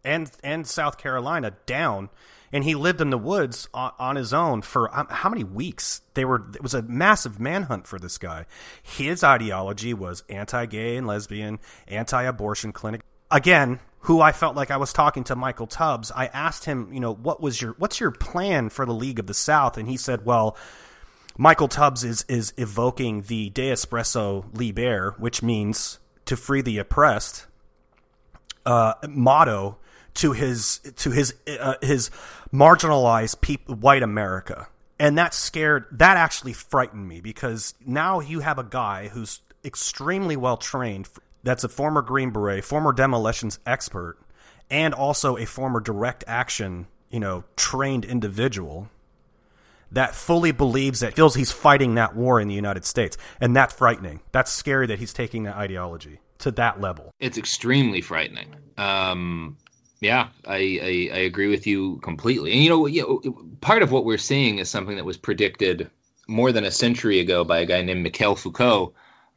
and 0.05 0.31
and 0.43 0.65
South 0.65 0.97
Carolina 0.97 1.53
down, 1.65 2.09
and 2.53 2.63
he 2.63 2.75
lived 2.75 3.01
in 3.01 3.09
the 3.09 3.17
woods 3.17 3.67
on, 3.73 4.15
his 4.15 4.33
own 4.33 4.61
for 4.61 4.95
um, 4.95 5.07
how 5.09 5.29
many 5.29 5.43
weeks? 5.43 6.01
They 6.13 6.23
were 6.23 6.45
it 6.53 6.63
was 6.63 6.73
a 6.73 6.83
massive 6.83 7.39
manhunt 7.39 7.87
for 7.87 7.99
this 7.99 8.17
guy. 8.17 8.45
His 8.81 9.23
ideology 9.23 9.93
was 9.93 10.23
anti-gay 10.29 10.95
and 10.95 11.07
lesbian, 11.07 11.59
anti-abortion 11.87 12.71
clinic. 12.71 13.01
Again, 13.31 13.79
who 14.05 14.21
I 14.21 14.31
felt 14.31 14.55
like 14.55 14.71
I 14.71 14.77
was 14.77 14.93
talking 14.93 15.23
to 15.25 15.35
Michael 15.35 15.67
Tubbs. 15.67 16.11
I 16.15 16.27
asked 16.27 16.65
him, 16.65 16.93
you 16.93 16.99
know, 16.99 17.13
what 17.13 17.41
was 17.41 17.61
your 17.61 17.75
what's 17.77 17.99
your 17.99 18.11
plan 18.11 18.69
for 18.69 18.85
the 18.85 18.93
League 18.93 19.19
of 19.19 19.27
the 19.27 19.33
South, 19.33 19.77
and 19.77 19.87
he 19.87 19.97
said, 19.97 20.25
well. 20.25 20.57
Michael 21.37 21.67
Tubbs 21.67 22.05
is 22.05 22.23
is 22.29 22.53
evoking 22.55 23.23
the 23.23 23.49
De 23.49 23.69
Oppresso 23.69 24.45
Liber, 24.57 25.15
which 25.17 25.43
means 25.43 25.99
to 26.23 26.37
free 26.37 26.61
the 26.61 26.77
oppressed, 26.77 27.45
uh, 28.65 28.93
motto 29.09 29.77
to 30.15 30.31
his 30.31 30.79
to 30.97 31.11
his 31.11 31.33
uh, 31.59 31.75
his 31.81 32.09
marginalized 32.53 33.41
people, 33.41 33.75
white 33.75 34.03
America, 34.03 34.67
and 34.99 35.17
that 35.17 35.33
scared 35.33 35.85
that 35.91 36.17
actually 36.17 36.53
frightened 36.53 37.07
me 37.07 37.21
because 37.21 37.73
now 37.85 38.19
you 38.19 38.39
have 38.39 38.57
a 38.57 38.63
guy 38.63 39.09
who's 39.09 39.41
extremely 39.63 40.35
well 40.35 40.57
trained. 40.57 41.07
That's 41.45 41.63
a 41.63 41.69
former 41.69 42.01
Green 42.01 42.31
Beret, 42.31 42.65
former 42.65 42.91
demolitions 42.91 43.59
expert, 43.67 44.17
and 44.69 44.95
also 44.95 45.37
a 45.37 45.45
former 45.45 45.79
direct 45.79 46.23
action, 46.25 46.87
you 47.11 47.19
know, 47.19 47.43
trained 47.55 48.03
individual 48.03 48.89
that 49.91 50.15
fully 50.15 50.51
believes 50.51 51.01
that 51.01 51.13
feels 51.13 51.35
he's 51.35 51.51
fighting 51.51 51.95
that 51.95 52.15
war 52.15 52.41
in 52.41 52.47
the 52.47 52.55
United 52.55 52.83
States, 52.83 53.15
and 53.39 53.55
that's 53.55 53.75
frightening. 53.75 54.21
That's 54.31 54.51
scary 54.51 54.87
that 54.87 54.97
he's 54.97 55.13
taking 55.13 55.43
that 55.43 55.55
ideology 55.55 56.19
to 56.39 56.49
that 56.51 56.81
level. 56.81 57.11
It's 57.19 57.37
extremely 57.37 58.01
frightening. 58.01 58.55
Um, 58.79 59.57
yeah, 60.01 60.29
I, 60.47 60.55
I, 60.55 61.09
I 61.13 61.19
agree 61.19 61.47
with 61.47 61.67
you 61.67 61.97
completely. 61.97 62.53
And 62.53 62.63
you 62.63 62.69
know, 62.71 62.87
you 62.87 63.21
know, 63.23 63.45
part 63.61 63.83
of 63.83 63.91
what 63.91 64.03
we're 64.03 64.17
seeing 64.17 64.57
is 64.57 64.67
something 64.67 64.95
that 64.95 65.05
was 65.05 65.17
predicted 65.17 65.91
more 66.27 66.51
than 66.51 66.63
a 66.63 66.71
century 66.71 67.19
ago 67.19 67.43
by 67.43 67.59
a 67.59 67.65
guy 67.67 67.83
named 67.83 68.01
Michel 68.01 68.35
Foucault. 68.35 68.95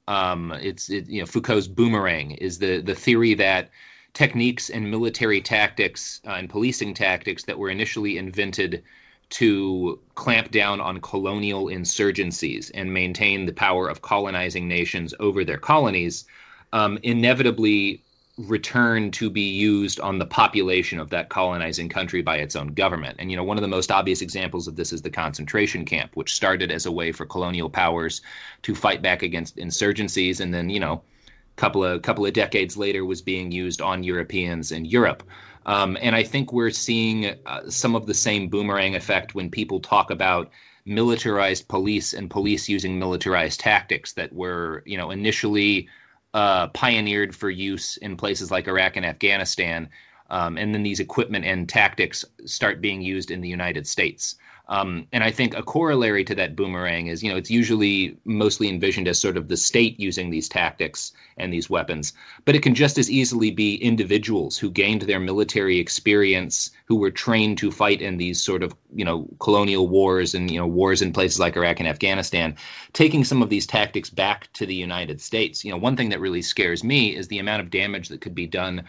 Um, 0.09 0.53
it's 0.53 0.89
it, 0.89 1.07
you 1.09 1.21
know 1.21 1.27
Foucault's 1.27 1.69
boomerang 1.69 2.31
is 2.31 2.59
the 2.59 2.81
the 2.81 2.95
theory 2.95 3.35
that 3.35 3.71
techniques 4.15 4.71
and 4.71 4.91
military 4.91 5.43
tactics 5.43 6.23
uh, 6.27 6.31
and 6.31 6.49
policing 6.49 6.95
tactics 6.95 7.45
that 7.45 7.59
were 7.59 7.69
initially 7.69 8.17
invented 8.17 8.85
to 9.29 10.01
clamp 10.15 10.51
down 10.51 10.81
on 10.81 11.03
colonial 11.03 11.67
insurgencies 11.67 12.71
and 12.73 12.95
maintain 12.95 13.45
the 13.45 13.53
power 13.53 13.87
of 13.87 14.01
colonizing 14.01 14.67
nations 14.67 15.13
over 15.21 15.45
their 15.45 15.59
colonies 15.59 16.25
um, 16.73 16.99
inevitably 17.03 18.03
return 18.39 19.11
to 19.11 19.31
be 19.31 19.51
used 19.51 19.99
on 19.99 20.19
the 20.19 20.27
population 20.27 21.01
of 21.01 21.11
that 21.11 21.29
colonizing 21.29 21.89
country 21.89 22.23
by 22.23 22.37
its 22.37 22.55
own 22.55 22.69
government. 22.69 23.17
And 23.19 23.31
you 23.31 23.37
know, 23.37 23.43
one 23.43 23.59
of 23.59 23.63
the 23.63 23.69
most 23.69 23.91
obvious 23.91 24.23
examples 24.23 24.69
of 24.69 24.77
this 24.77 24.93
is 24.93 25.03
the 25.03 25.11
concentration 25.11 25.85
camp, 25.85 26.13
which 26.15 26.35
started 26.35 26.71
as 26.71 26.87
a 26.87 26.93
way 26.93 27.11
for 27.11 27.27
colonial 27.27 27.69
powers 27.69 28.23
to 28.63 28.77
fight 28.77 29.03
back 29.03 29.23
against 29.23 29.57
insurgencies, 29.57 30.41
and 30.41 30.55
then 30.55 30.71
you 30.71 30.79
know, 30.79 31.03
a 31.27 31.61
couple 31.61 31.85
of 31.85 32.01
couple 32.03 32.25
of 32.25 32.33
decades 32.33 32.77
later 32.77 33.05
was 33.05 33.23
being 33.23 33.51
used 33.51 33.83
on 33.83 34.05
Europeans 34.05 34.71
in 34.71 34.85
Europe. 34.85 35.25
Um, 35.67 35.99
and 36.01 36.15
I 36.15 36.23
think 36.23 36.53
we're 36.53 36.71
seeing 36.71 37.35
uh, 37.45 37.69
some 37.69 37.97
of 37.97 38.07
the 38.07 38.15
same 38.15 38.49
boomerang 38.49 38.95
effect 38.95 39.35
when 39.35 39.51
people 39.51 39.81
talk 39.81 40.11
about 40.11 40.51
militarized 40.87 41.69
police 41.69 42.15
and 42.15 42.31
police 42.31 42.69
using 42.69 42.99
militarized 42.99 43.61
tactics 43.61 44.13
that 44.15 44.33
were, 44.33 44.83
you 44.87 44.97
know, 44.97 45.11
initially 45.11 45.89
uh, 46.35 46.69
pioneered 46.69 47.35
for 47.35 47.51
use 47.51 47.97
in 47.97 48.17
places 48.17 48.51
like 48.51 48.69
Iraq 48.69 48.97
and 48.97 49.07
Afghanistan. 49.07 49.91
Um, 50.31 50.59
and 50.59 50.75
then 50.75 50.83
these 50.83 51.01
equipment 51.01 51.45
and 51.45 51.69
tactics 51.69 52.25
start 52.45 52.81
being 52.81 53.01
used 53.01 53.31
in 53.31 53.41
the 53.41 53.49
United 53.49 53.87
States. 53.87 54.37
Um, 54.69 55.07
and 55.13 55.25
I 55.25 55.31
think 55.31 55.57
a 55.57 55.63
corollary 55.63 56.25
to 56.25 56.35
that 56.35 56.55
boomerang 56.55 57.07
is, 57.07 57.23
you 57.23 57.31
know, 57.31 57.39
it's 57.39 57.51
usually 57.51 58.19
mostly 58.25 58.69
envisioned 58.69 59.09
as 59.09 59.19
sort 59.19 59.39
of 59.39 59.49
the 59.49 59.57
state 59.57 59.99
using 59.99 60.29
these 60.29 60.51
tactics 60.51 61.13
and 61.39 61.51
these 61.51 61.71
weapons, 61.71 62.13
but 62.45 62.55
it 62.55 62.63
can 62.63 62.75
just 62.75 62.99
as 62.99 63.11
easily 63.11 63.51
be 63.51 63.77
individuals 63.77 64.59
who 64.59 64.71
gained 64.71 65.03
their 65.03 65.21
military 65.21 65.79
experience, 65.79 66.71
who 66.85 66.97
were 66.97 67.11
trained 67.11 67.59
to 67.59 67.71
fight 67.71 68.03
in 68.03 68.19
these 68.19 68.43
sort 68.43 68.63
of, 68.63 68.75
you 68.95 69.07
know, 69.07 69.27
colonial 69.39 69.89
wars 69.89 70.35
and, 70.35 70.51
you 70.51 70.59
know, 70.59 70.67
wars 70.67 71.01
in 71.01 71.15
places 71.15 71.41
like 71.41 71.57
Iraq 71.57 71.81
and 71.81 71.89
Afghanistan, 71.89 72.57
taking 72.93 73.25
some 73.25 73.43
of 73.43 73.49
these 73.49 73.67
tactics 73.67 74.11
back 74.11 74.53
to 74.53 74.67
the 74.67 74.75
United 74.75 75.23
States. 75.23 75.65
You 75.65 75.71
know, 75.71 75.79
one 75.79 75.97
thing 75.97 76.11
that 76.11 76.21
really 76.21 76.43
scares 76.43 76.85
me 76.85 77.17
is 77.17 77.29
the 77.29 77.39
amount 77.39 77.63
of 77.63 77.71
damage 77.71 78.11
that 78.11 78.21
could 78.21 78.35
be 78.35 78.47
done 78.47 78.85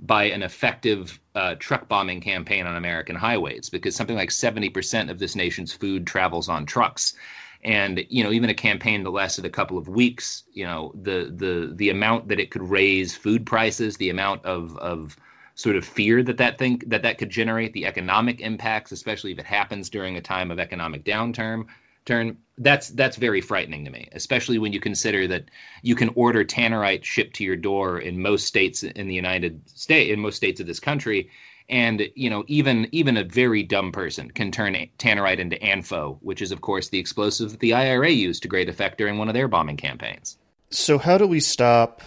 by 0.00 0.24
an 0.24 0.42
effective 0.42 1.20
uh, 1.34 1.54
truck 1.58 1.86
bombing 1.86 2.22
campaign 2.22 2.66
on 2.66 2.74
American 2.74 3.16
highways 3.16 3.68
because 3.68 3.94
something 3.94 4.16
like 4.16 4.30
70% 4.30 5.10
of 5.10 5.18
this 5.18 5.36
nation's 5.36 5.72
food 5.72 6.06
travels 6.06 6.48
on 6.48 6.64
trucks. 6.64 7.14
And 7.62 8.06
you 8.08 8.24
know, 8.24 8.32
even 8.32 8.48
a 8.48 8.54
campaign 8.54 9.04
that 9.04 9.10
lasted 9.10 9.44
a 9.44 9.50
couple 9.50 9.76
of 9.76 9.86
weeks, 9.86 10.44
you 10.54 10.64
know, 10.64 10.92
the 10.94 11.30
the 11.30 11.72
the 11.74 11.90
amount 11.90 12.28
that 12.28 12.40
it 12.40 12.50
could 12.50 12.62
raise 12.62 13.14
food 13.14 13.44
prices, 13.44 13.98
the 13.98 14.08
amount 14.08 14.46
of 14.46 14.78
of 14.78 15.14
sort 15.54 15.76
of 15.76 15.84
fear 15.84 16.22
that 16.22 16.38
that 16.38 16.56
thing 16.56 16.80
that 16.86 17.02
that 17.02 17.18
could 17.18 17.28
generate, 17.28 17.74
the 17.74 17.84
economic 17.84 18.40
impacts, 18.40 18.92
especially 18.92 19.32
if 19.32 19.38
it 19.38 19.44
happens 19.44 19.90
during 19.90 20.16
a 20.16 20.22
time 20.22 20.50
of 20.50 20.58
economic 20.58 21.04
downturn, 21.04 21.66
turn 22.04 22.38
that's 22.58 22.88
that's 22.90 23.16
very 23.16 23.40
frightening 23.40 23.84
to 23.84 23.90
me 23.90 24.08
especially 24.12 24.58
when 24.58 24.72
you 24.72 24.80
consider 24.80 25.26
that 25.28 25.44
you 25.82 25.94
can 25.94 26.10
order 26.14 26.44
tannerite 26.44 27.04
shipped 27.04 27.36
to 27.36 27.44
your 27.44 27.56
door 27.56 27.98
in 27.98 28.20
most 28.20 28.46
states 28.46 28.82
in 28.82 29.08
the 29.08 29.14
united 29.14 29.60
states 29.68 30.10
in 30.12 30.20
most 30.20 30.36
states 30.36 30.60
of 30.60 30.66
this 30.66 30.80
country. 30.80 31.30
And 31.68 32.02
you 32.16 32.30
know 32.30 32.42
even 32.48 32.88
even 32.90 33.16
a 33.16 33.22
very 33.22 33.62
dumb 33.62 33.92
person 33.92 34.30
can 34.32 34.50
turn 34.50 34.74
tannerite 34.98 35.38
into 35.38 35.56
anfo 35.56 36.18
which 36.20 36.42
is 36.42 36.50
of 36.50 36.60
course 36.60 36.88
the 36.88 36.98
explosive 36.98 37.52
that 37.52 37.60
the 37.60 37.74
ira 37.74 38.10
used 38.10 38.42
to 38.42 38.48
great 38.48 38.68
effect 38.68 38.98
during 38.98 39.18
one 39.18 39.28
of 39.28 39.34
their 39.34 39.46
bombing 39.46 39.76
campaigns. 39.76 40.36
So 40.70 40.98
how 40.98 41.16
do 41.16 41.28
we 41.28 41.38
stop 41.38 42.02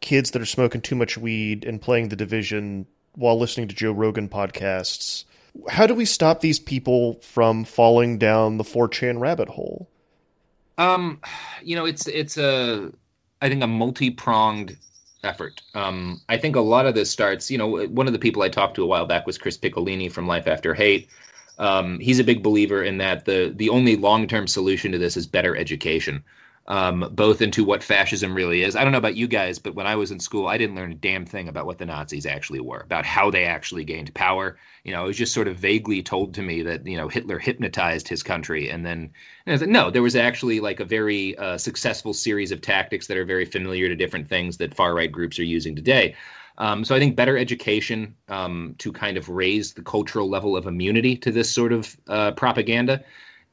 kids 0.00 0.32
that 0.32 0.42
are 0.42 0.46
smoking 0.46 0.80
too 0.80 0.96
much 0.96 1.16
weed 1.16 1.64
and 1.64 1.80
playing 1.80 2.08
the 2.08 2.16
division 2.16 2.86
while 3.14 3.38
listening 3.38 3.68
to 3.68 3.76
joe 3.76 3.92
rogan 3.92 4.28
podcasts 4.28 5.24
how 5.68 5.86
do 5.86 5.94
we 5.94 6.04
stop 6.04 6.40
these 6.40 6.58
people 6.58 7.14
from 7.20 7.64
falling 7.64 8.18
down 8.18 8.56
the 8.56 8.64
4chan 8.64 9.20
rabbit 9.20 9.48
hole? 9.48 9.88
Um, 10.78 11.20
you 11.62 11.76
know, 11.76 11.86
it's 11.86 12.06
it's 12.06 12.36
a 12.36 12.92
I 13.40 13.48
think 13.48 13.62
a 13.62 13.66
multi-pronged 13.66 14.76
effort. 15.24 15.62
Um, 15.74 16.20
I 16.28 16.38
think 16.38 16.56
a 16.56 16.60
lot 16.60 16.86
of 16.86 16.94
this 16.94 17.10
starts, 17.10 17.50
you 17.50 17.58
know, 17.58 17.86
one 17.86 18.06
of 18.06 18.12
the 18.12 18.18
people 18.18 18.42
I 18.42 18.48
talked 18.48 18.76
to 18.76 18.82
a 18.82 18.86
while 18.86 19.06
back 19.06 19.26
was 19.26 19.38
Chris 19.38 19.58
Picciolini 19.58 20.10
from 20.10 20.26
Life 20.26 20.46
After 20.46 20.74
Hate. 20.74 21.08
Um, 21.58 21.98
he's 21.98 22.18
a 22.18 22.24
big 22.24 22.42
believer 22.42 22.82
in 22.82 22.98
that 22.98 23.24
the 23.24 23.52
the 23.54 23.70
only 23.70 23.96
long-term 23.96 24.46
solution 24.46 24.92
to 24.92 24.98
this 24.98 25.16
is 25.16 25.26
better 25.26 25.56
education. 25.56 26.24
Um, 26.68 27.08
both 27.12 27.42
into 27.42 27.64
what 27.64 27.82
fascism 27.82 28.34
really 28.34 28.62
is. 28.62 28.74
I 28.74 28.82
don't 28.82 28.92
know 28.92 28.98
about 28.98 29.16
you 29.16 29.28
guys, 29.28 29.60
but 29.60 29.74
when 29.74 29.86
I 29.86 29.96
was 29.96 30.10
in 30.10 30.18
school, 30.18 30.48
I 30.48 30.58
didn't 30.58 30.74
learn 30.74 30.90
a 30.90 30.96
damn 30.96 31.24
thing 31.24 31.48
about 31.48 31.66
what 31.66 31.78
the 31.78 31.86
Nazis 31.86 32.26
actually 32.26 32.60
were, 32.60 32.80
about 32.80 33.04
how 33.04 33.30
they 33.30 33.44
actually 33.44 33.84
gained 33.84 34.12
power. 34.14 34.56
You 34.82 34.92
know, 34.92 35.04
it 35.04 35.06
was 35.08 35.16
just 35.16 35.32
sort 35.32 35.46
of 35.46 35.56
vaguely 35.56 36.02
told 36.02 36.34
to 36.34 36.42
me 36.42 36.62
that 36.62 36.86
you 36.86 36.96
know 36.96 37.08
Hitler 37.08 37.38
hypnotized 37.38 38.08
his 38.08 38.22
country, 38.22 38.70
and 38.70 38.84
then 38.84 39.12
and 39.46 39.68
no, 39.68 39.90
there 39.90 40.02
was 40.02 40.16
actually 40.16 40.60
like 40.60 40.80
a 40.80 40.84
very 40.84 41.38
uh, 41.38 41.58
successful 41.58 42.12
series 42.14 42.50
of 42.50 42.60
tactics 42.60 43.06
that 43.06 43.16
are 43.16 43.24
very 43.24 43.44
familiar 43.44 43.88
to 43.88 43.94
different 43.94 44.28
things 44.28 44.56
that 44.56 44.74
far 44.74 44.92
right 44.92 45.10
groups 45.10 45.38
are 45.38 45.44
using 45.44 45.76
today. 45.76 46.16
Um, 46.58 46.84
so 46.84 46.94
I 46.94 46.98
think 46.98 47.16
better 47.16 47.36
education 47.36 48.16
um, 48.28 48.76
to 48.78 48.92
kind 48.92 49.18
of 49.18 49.28
raise 49.28 49.74
the 49.74 49.82
cultural 49.82 50.28
level 50.28 50.56
of 50.56 50.66
immunity 50.66 51.16
to 51.18 51.30
this 51.30 51.50
sort 51.50 51.72
of 51.72 51.96
uh, 52.08 52.32
propaganda 52.32 53.04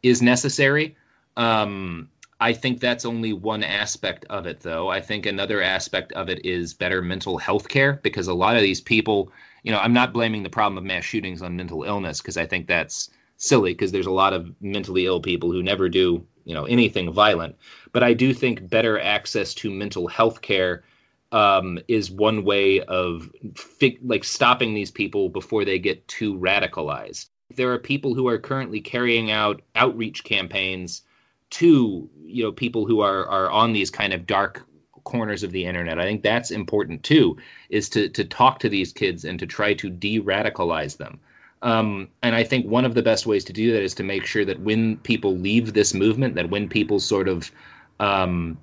is 0.01 0.21
necessary. 0.21 0.95
Um, 1.35 2.09
I 2.43 2.51
think 2.51 2.81
that's 2.81 3.05
only 3.05 3.31
one 3.31 3.63
aspect 3.63 4.25
of 4.29 4.47
it, 4.47 4.59
though. 4.59 4.89
I 4.89 4.99
think 4.99 5.25
another 5.25 5.61
aspect 5.61 6.11
of 6.11 6.27
it 6.27 6.45
is 6.45 6.73
better 6.73 7.01
mental 7.01 7.37
health 7.37 7.69
care 7.69 8.01
because 8.03 8.27
a 8.27 8.33
lot 8.33 8.57
of 8.57 8.61
these 8.61 8.81
people, 8.81 9.31
you 9.63 9.71
know, 9.71 9.79
I'm 9.79 9.93
not 9.93 10.11
blaming 10.11 10.43
the 10.43 10.49
problem 10.49 10.77
of 10.77 10.83
mass 10.83 11.05
shootings 11.05 11.41
on 11.41 11.55
mental 11.55 11.83
illness 11.83 12.19
because 12.19 12.35
I 12.35 12.45
think 12.45 12.67
that's 12.67 13.09
silly 13.37 13.71
because 13.71 13.93
there's 13.93 14.07
a 14.07 14.11
lot 14.11 14.33
of 14.33 14.53
mentally 14.59 15.05
ill 15.05 15.21
people 15.21 15.53
who 15.53 15.63
never 15.63 15.87
do, 15.87 16.27
you 16.43 16.53
know, 16.53 16.65
anything 16.65 17.13
violent. 17.13 17.55
But 17.93 18.03
I 18.03 18.13
do 18.13 18.33
think 18.33 18.69
better 18.69 18.99
access 18.99 19.53
to 19.53 19.71
mental 19.71 20.09
health 20.09 20.41
care 20.41 20.83
um, 21.31 21.79
is 21.87 22.11
one 22.11 22.43
way 22.43 22.81
of 22.81 23.31
fi- 23.55 23.99
like 24.03 24.25
stopping 24.25 24.73
these 24.73 24.91
people 24.91 25.29
before 25.29 25.63
they 25.63 25.79
get 25.79 26.09
too 26.09 26.37
radicalized. 26.37 27.29
There 27.55 27.71
are 27.71 27.79
people 27.79 28.15
who 28.15 28.27
are 28.27 28.37
currently 28.37 28.81
carrying 28.81 29.31
out 29.31 29.61
outreach 29.75 30.25
campaigns 30.25 31.03
to 31.53 32.09
you 32.25 32.43
know 32.43 32.51
people 32.51 32.85
who 32.85 33.01
are 33.01 33.25
are 33.27 33.49
on 33.49 33.73
these 33.73 33.91
kind 33.91 34.13
of 34.13 34.25
dark 34.25 34.65
corners 35.03 35.43
of 35.43 35.51
the 35.51 35.65
internet. 35.65 35.99
I 35.99 36.03
think 36.03 36.23
that's 36.23 36.51
important 36.51 37.03
too, 37.03 37.37
is 37.69 37.89
to 37.89 38.09
to 38.09 38.23
talk 38.23 38.59
to 38.59 38.69
these 38.69 38.93
kids 38.93 39.25
and 39.25 39.39
to 39.39 39.47
try 39.47 39.73
to 39.75 39.89
de-radicalize 39.89 40.97
them. 40.97 41.19
Um, 41.61 42.09
and 42.21 42.35
I 42.35 42.43
think 42.43 42.65
one 42.65 42.85
of 42.85 42.93
the 42.93 43.03
best 43.03 43.25
ways 43.25 43.45
to 43.45 43.53
do 43.53 43.71
that 43.73 43.83
is 43.83 43.95
to 43.95 44.03
make 44.03 44.25
sure 44.25 44.43
that 44.43 44.59
when 44.59 44.97
people 44.97 45.37
leave 45.37 45.73
this 45.73 45.93
movement, 45.93 46.35
that 46.35 46.49
when 46.49 46.67
people 46.67 46.99
sort 46.99 47.29
of 47.29 47.51
um, 48.01 48.57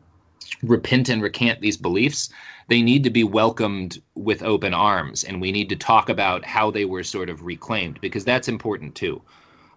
repent 0.63 1.09
and 1.09 1.23
recant 1.23 1.61
these 1.61 1.79
beliefs, 1.79 2.29
they 2.69 2.83
need 2.83 3.05
to 3.05 3.11
be 3.11 3.25
welcomed 3.25 4.03
with 4.15 4.43
open 4.43 4.75
arms, 4.75 5.25
and 5.25 5.41
we 5.41 5.53
need 5.53 5.71
to 5.71 5.77
talk 5.77 6.09
about 6.09 6.45
how 6.45 6.71
they 6.71 6.85
were 6.85 7.05
sort 7.05 7.31
of 7.31 7.45
reclaimed 7.45 8.01
because 8.01 8.25
that's 8.25 8.49
important 8.49 8.95
too. 8.95 9.23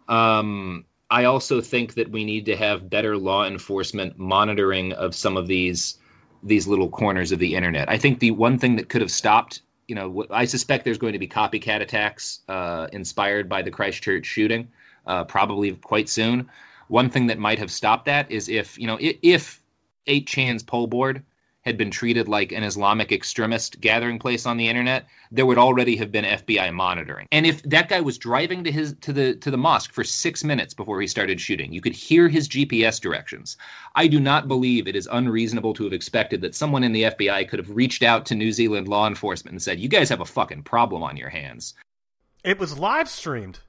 Um, 0.10 0.86
I 1.10 1.26
also 1.26 1.62
think 1.62 1.96
that 1.96 2.10
we 2.10 2.26
need 2.26 2.46
to 2.48 2.56
have 2.56 2.90
better 2.90 3.18
law 3.18 3.46
enforcement 3.46 4.18
monitoring 4.18 4.94
of 4.94 5.16
some 5.16 5.38
of 5.38 5.48
these 5.48 5.98
these 6.42 6.68
little 6.68 6.90
corners 6.90 7.32
of 7.32 7.40
the 7.40 7.56
internet. 7.56 7.90
I 7.90 7.98
think 7.98 8.20
the 8.20 8.32
one 8.32 8.60
thing 8.60 8.76
that 8.76 8.90
could 8.90 9.00
have 9.00 9.12
stopped, 9.12 9.62
you 9.88 9.96
know, 9.96 10.26
I 10.30 10.46
suspect 10.46 10.84
there's 10.84 10.98
going 10.98 11.14
to 11.14 11.20
be 11.20 11.28
copycat 11.28 11.82
attacks 11.82 12.40
uh, 12.50 12.88
inspired 12.92 13.48
by 13.48 13.62
the 13.62 13.72
Christchurch 13.72 14.26
shooting, 14.26 14.70
uh, 15.08 15.24
probably 15.24 15.72
quite 15.72 16.10
soon. 16.10 16.50
One 16.90 17.10
thing 17.10 17.28
that 17.28 17.40
might 17.40 17.60
have 17.60 17.72
stopped 17.72 18.06
that 18.06 18.30
is 18.32 18.50
if 18.50 18.78
you 18.78 18.88
know 18.88 18.98
if, 19.00 19.18
if 19.22 19.62
8chan's 20.08 20.64
pol 20.64 20.88
board 20.88 21.24
had 21.64 21.78
been 21.78 21.92
treated 21.92 22.28
like 22.28 22.52
an 22.52 22.64
Islamic 22.64 23.12
extremist 23.12 23.80
gathering 23.82 24.20
place 24.20 24.46
on 24.46 24.58
the 24.58 24.68
internet, 24.68 25.08
there 25.32 25.46
would 25.46 25.58
already 25.58 25.96
have 25.96 26.12
been 26.12 26.26
FBI 26.26 26.74
monitoring. 26.74 27.28
And 27.32 27.46
if 27.46 27.64
that 27.64 27.90
guy 27.90 28.02
was 28.02 28.18
driving 28.18 28.66
to 28.66 28.72
his 28.72 28.96
to 29.02 29.14
the 29.14 29.36
to 29.36 29.50
the 29.50 29.58
mosque 29.58 29.92
for 29.92 30.04
6 30.04 30.44
minutes 30.44 30.74
before 30.74 31.02
he 31.02 31.08
started 31.08 31.40
shooting, 31.40 31.74
you 31.74 31.82
could 31.82 31.96
hear 31.96 32.28
his 32.28 32.50
GPS 32.50 33.00
directions. 33.02 33.58
I 33.96 34.08
do 34.08 34.20
not 34.20 34.48
believe 34.48 34.88
it 34.88 34.96
is 34.96 35.08
unreasonable 35.12 35.74
to 35.76 35.86
have 35.86 35.94
expected 35.94 36.42
that 36.42 36.56
someone 36.56 36.84
in 36.84 36.92
the 36.92 37.04
FBI 37.04 37.48
could 37.48 37.60
have 37.60 37.70
reached 37.70 38.04
out 38.04 38.26
to 38.28 38.36
New 38.36 38.52
Zealand 38.52 38.88
law 38.88 39.08
enforcement 39.08 39.54
and 39.54 39.62
said, 39.62 39.80
"You 39.80 39.88
guys 39.88 40.10
have 40.10 40.22
a 40.22 40.26
fucking 40.26 40.64
problem 40.64 41.02
on 41.02 41.18
your 41.18 41.30
hands." 41.30 41.74
It 42.44 42.60
was 42.60 42.78
live 42.78 43.10
streamed. 43.10 43.60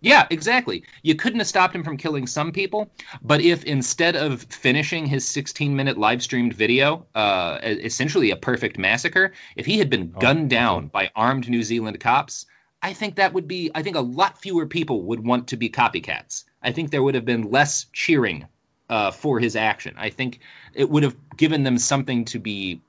Yeah, 0.00 0.26
exactly. 0.30 0.84
You 1.02 1.14
couldn't 1.14 1.40
have 1.40 1.48
stopped 1.48 1.74
him 1.74 1.84
from 1.84 1.98
killing 1.98 2.26
some 2.26 2.52
people, 2.52 2.90
but 3.22 3.42
if 3.42 3.64
instead 3.64 4.16
of 4.16 4.42
finishing 4.44 5.04
his 5.04 5.28
16 5.28 5.76
minute 5.76 5.98
live 5.98 6.22
streamed 6.22 6.54
video, 6.54 7.06
uh, 7.14 7.58
essentially 7.62 8.30
a 8.30 8.36
perfect 8.36 8.78
massacre, 8.78 9.32
if 9.56 9.66
he 9.66 9.78
had 9.78 9.90
been 9.90 10.12
oh, 10.16 10.18
gunned 10.18 10.48
down 10.48 10.88
by 10.88 11.10
armed 11.14 11.48
New 11.50 11.62
Zealand 11.62 12.00
cops, 12.00 12.46
I 12.82 12.94
think 12.94 13.16
that 13.16 13.34
would 13.34 13.46
be, 13.46 13.70
I 13.74 13.82
think 13.82 13.96
a 13.96 14.00
lot 14.00 14.40
fewer 14.40 14.66
people 14.66 15.02
would 15.02 15.24
want 15.24 15.48
to 15.48 15.58
be 15.58 15.68
copycats. 15.68 16.44
I 16.62 16.72
think 16.72 16.90
there 16.90 17.02
would 17.02 17.14
have 17.14 17.26
been 17.26 17.50
less 17.50 17.84
cheering 17.92 18.46
uh, 18.88 19.10
for 19.10 19.38
his 19.38 19.54
action. 19.54 19.94
I 19.98 20.08
think 20.08 20.40
it 20.74 20.88
would 20.88 21.02
have 21.02 21.16
given 21.36 21.62
them 21.62 21.76
something 21.76 22.24
to 22.26 22.38
be 22.38 22.80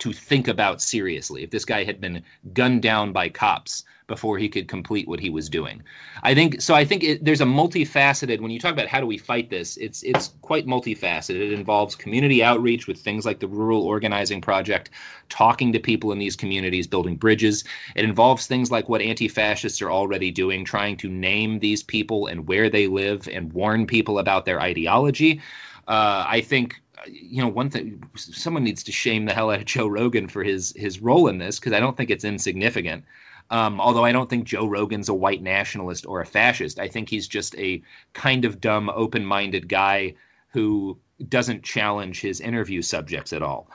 to 0.00 0.12
think 0.12 0.48
about 0.48 0.80
seriously 0.80 1.42
if 1.42 1.50
this 1.50 1.66
guy 1.66 1.84
had 1.84 2.00
been 2.00 2.22
gunned 2.54 2.80
down 2.80 3.12
by 3.12 3.28
cops 3.28 3.84
before 4.10 4.36
he 4.36 4.48
could 4.48 4.66
complete 4.66 5.06
what 5.08 5.20
he 5.20 5.30
was 5.30 5.48
doing. 5.48 5.84
I 6.22 6.34
think 6.34 6.60
so. 6.60 6.74
I 6.74 6.84
think 6.84 7.04
it, 7.04 7.24
there's 7.24 7.40
a 7.40 7.46
multifaceted. 7.46 8.40
When 8.40 8.50
you 8.50 8.58
talk 8.58 8.72
about 8.72 8.88
how 8.88 9.00
do 9.00 9.06
we 9.06 9.16
fight 9.16 9.48
this, 9.48 9.76
it's 9.76 10.02
it's 10.02 10.32
quite 10.42 10.66
multifaceted. 10.66 11.40
It 11.40 11.52
involves 11.52 11.94
community 11.94 12.42
outreach 12.42 12.88
with 12.88 12.98
things 12.98 13.24
like 13.24 13.38
the 13.38 13.46
Rural 13.46 13.82
Organizing 13.82 14.40
Project, 14.40 14.90
talking 15.28 15.72
to 15.72 15.78
people 15.78 16.10
in 16.10 16.18
these 16.18 16.34
communities, 16.34 16.88
building 16.88 17.16
bridges. 17.16 17.64
It 17.94 18.04
involves 18.04 18.46
things 18.46 18.70
like 18.70 18.88
what 18.88 19.00
anti-fascists 19.00 19.80
are 19.80 19.90
already 19.92 20.32
doing, 20.32 20.64
trying 20.64 20.96
to 20.98 21.08
name 21.08 21.60
these 21.60 21.84
people 21.84 22.26
and 22.26 22.48
where 22.48 22.68
they 22.68 22.88
live 22.88 23.28
and 23.28 23.52
warn 23.52 23.86
people 23.86 24.18
about 24.18 24.44
their 24.44 24.60
ideology. 24.60 25.40
Uh, 25.86 26.24
I 26.26 26.40
think 26.40 26.82
you 27.06 27.42
know 27.42 27.48
one 27.48 27.70
thing 27.70 28.02
someone 28.16 28.64
needs 28.64 28.84
to 28.84 28.92
shame 28.92 29.24
the 29.24 29.32
hell 29.32 29.50
out 29.50 29.60
of 29.60 29.64
Joe 29.64 29.86
Rogan 29.86 30.28
for 30.28 30.42
his 30.42 30.74
his 30.76 31.00
role 31.00 31.28
in 31.28 31.38
this 31.38 31.58
because 31.58 31.72
I 31.72 31.80
don't 31.80 31.96
think 31.96 32.10
it's 32.10 32.24
insignificant. 32.24 33.04
Um, 33.50 33.80
although 33.80 34.04
I 34.04 34.12
don't 34.12 34.30
think 34.30 34.44
Joe 34.44 34.66
Rogan's 34.66 35.08
a 35.08 35.14
white 35.14 35.42
nationalist 35.42 36.06
or 36.06 36.20
a 36.20 36.26
fascist. 36.26 36.78
I 36.78 36.88
think 36.88 37.08
he's 37.08 37.26
just 37.26 37.56
a 37.56 37.82
kind 38.12 38.44
of 38.44 38.60
dumb, 38.60 38.88
open 38.88 39.24
minded 39.24 39.68
guy 39.68 40.14
who 40.50 40.98
doesn't 41.28 41.64
challenge 41.64 42.20
his 42.20 42.40
interview 42.40 42.80
subjects 42.80 43.32
at 43.32 43.42
all. 43.42 43.68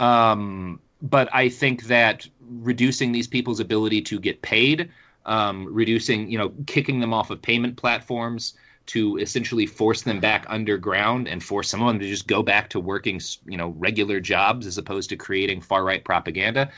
Um, 0.00 0.80
but 1.00 1.28
I 1.32 1.48
think 1.48 1.84
that 1.84 2.26
reducing 2.40 3.12
these 3.12 3.28
people's 3.28 3.60
ability 3.60 4.02
to 4.02 4.18
get 4.18 4.42
paid, 4.42 4.90
um, 5.24 5.72
reducing, 5.72 6.30
you 6.30 6.38
know, 6.38 6.52
kicking 6.66 7.00
them 7.00 7.14
off 7.14 7.30
of 7.30 7.40
payment 7.40 7.76
platforms 7.76 8.54
to 8.86 9.18
essentially 9.18 9.66
force 9.66 10.02
them 10.02 10.18
back 10.18 10.46
underground 10.48 11.28
and 11.28 11.42
force 11.42 11.70
some 11.70 11.80
of 11.80 11.86
them 11.86 12.00
to 12.00 12.08
just 12.08 12.26
go 12.26 12.42
back 12.42 12.70
to 12.70 12.80
working, 12.80 13.20
you 13.46 13.56
know, 13.56 13.68
regular 13.78 14.18
jobs 14.18 14.66
as 14.66 14.78
opposed 14.78 15.10
to 15.10 15.16
creating 15.16 15.60
far 15.60 15.84
right 15.84 16.04
propaganda 16.04 16.70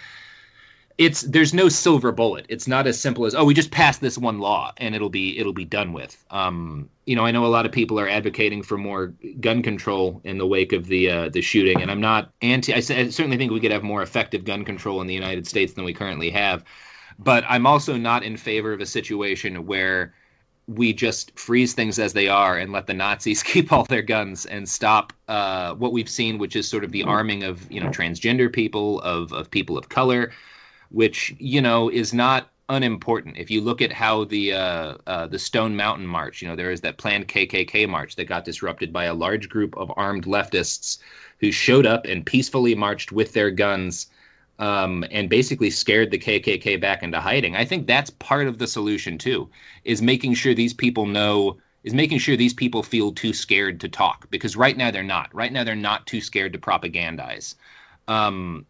it's 1.04 1.22
there's 1.22 1.54
no 1.54 1.68
silver 1.68 2.12
bullet. 2.12 2.46
It's 2.48 2.68
not 2.68 2.86
as 2.86 3.00
simple 3.00 3.26
as 3.26 3.34
oh 3.34 3.44
we 3.44 3.54
just 3.54 3.70
passed 3.70 4.00
this 4.00 4.18
one 4.18 4.38
law 4.38 4.72
and 4.76 4.94
it'll 4.94 5.10
be 5.10 5.38
it'll 5.38 5.52
be 5.52 5.64
done 5.64 5.92
with. 5.92 6.16
Um, 6.30 6.90
you 7.04 7.16
know 7.16 7.24
I 7.24 7.30
know 7.30 7.44
a 7.44 7.48
lot 7.48 7.66
of 7.66 7.72
people 7.72 7.98
are 8.00 8.08
advocating 8.08 8.62
for 8.62 8.76
more 8.78 9.14
gun 9.40 9.62
control 9.62 10.20
in 10.24 10.38
the 10.38 10.46
wake 10.46 10.72
of 10.72 10.86
the 10.86 11.10
uh, 11.10 11.28
the 11.28 11.40
shooting, 11.40 11.82
and 11.82 11.90
I'm 11.90 12.00
not 12.00 12.30
anti. 12.40 12.72
I, 12.72 12.76
I 12.76 12.80
certainly 12.80 13.36
think 13.36 13.52
we 13.52 13.60
could 13.60 13.72
have 13.72 13.82
more 13.82 14.02
effective 14.02 14.44
gun 14.44 14.64
control 14.64 15.00
in 15.00 15.06
the 15.06 15.14
United 15.14 15.46
States 15.46 15.72
than 15.72 15.84
we 15.84 15.94
currently 15.94 16.30
have, 16.30 16.64
but 17.18 17.44
I'm 17.48 17.66
also 17.66 17.96
not 17.96 18.22
in 18.22 18.36
favor 18.36 18.72
of 18.72 18.80
a 18.80 18.86
situation 18.86 19.66
where 19.66 20.14
we 20.68 20.92
just 20.92 21.38
freeze 21.38 21.74
things 21.74 21.98
as 21.98 22.12
they 22.12 22.28
are 22.28 22.56
and 22.56 22.72
let 22.72 22.86
the 22.86 22.94
Nazis 22.94 23.42
keep 23.52 23.72
all 23.72 23.84
their 23.84 24.02
guns 24.02 24.46
and 24.46 24.68
stop 24.68 25.12
uh, 25.26 25.74
what 25.74 25.92
we've 25.92 26.08
seen, 26.08 26.38
which 26.38 26.54
is 26.54 26.68
sort 26.68 26.84
of 26.84 26.92
the 26.92 27.04
arming 27.04 27.44
of 27.44 27.70
you 27.70 27.80
know 27.80 27.88
transgender 27.88 28.52
people, 28.52 29.00
of 29.00 29.32
of 29.32 29.50
people 29.50 29.78
of 29.78 29.88
color 29.88 30.32
which 30.92 31.34
you 31.38 31.60
know 31.60 31.88
is 31.88 32.12
not 32.12 32.48
unimportant. 32.68 33.36
If 33.36 33.50
you 33.50 33.60
look 33.60 33.82
at 33.82 33.92
how 33.92 34.24
the 34.24 34.54
uh, 34.54 34.94
uh, 35.06 35.26
the 35.26 35.38
Stone 35.38 35.76
Mountain 35.76 36.06
March, 36.06 36.42
you 36.42 36.48
know, 36.48 36.56
there 36.56 36.70
is 36.70 36.82
that 36.82 36.98
planned 36.98 37.28
KKK 37.28 37.88
march 37.88 38.16
that 38.16 38.28
got 38.28 38.44
disrupted 38.44 38.92
by 38.92 39.04
a 39.04 39.14
large 39.14 39.48
group 39.48 39.76
of 39.76 39.92
armed 39.96 40.24
leftists 40.24 40.98
who 41.40 41.50
showed 41.50 41.86
up 41.86 42.06
and 42.06 42.24
peacefully 42.24 42.74
marched 42.74 43.10
with 43.10 43.32
their 43.32 43.50
guns 43.50 44.06
um, 44.58 45.04
and 45.10 45.28
basically 45.28 45.70
scared 45.70 46.10
the 46.10 46.18
KKK 46.18 46.80
back 46.80 47.02
into 47.02 47.20
hiding. 47.20 47.56
I 47.56 47.64
think 47.64 47.86
that's 47.86 48.10
part 48.10 48.46
of 48.46 48.58
the 48.58 48.66
solution 48.66 49.18
too, 49.18 49.50
is 49.84 50.00
making 50.00 50.34
sure 50.34 50.54
these 50.54 50.74
people 50.74 51.06
know. 51.06 51.58
Is 51.84 51.94
making 51.94 52.18
sure 52.18 52.36
these 52.36 52.54
people 52.54 52.84
feel 52.84 53.10
too 53.10 53.32
scared 53.32 53.80
to 53.80 53.88
talk 53.88 54.30
because 54.30 54.56
right 54.56 54.76
now 54.76 54.92
they're 54.92 55.02
not. 55.02 55.34
Right 55.34 55.52
now 55.52 55.64
they're 55.64 55.74
not 55.74 56.06
too 56.06 56.20
scared 56.20 56.52
to 56.52 56.60
propagandize. 56.60 57.56
Um, 58.06 58.66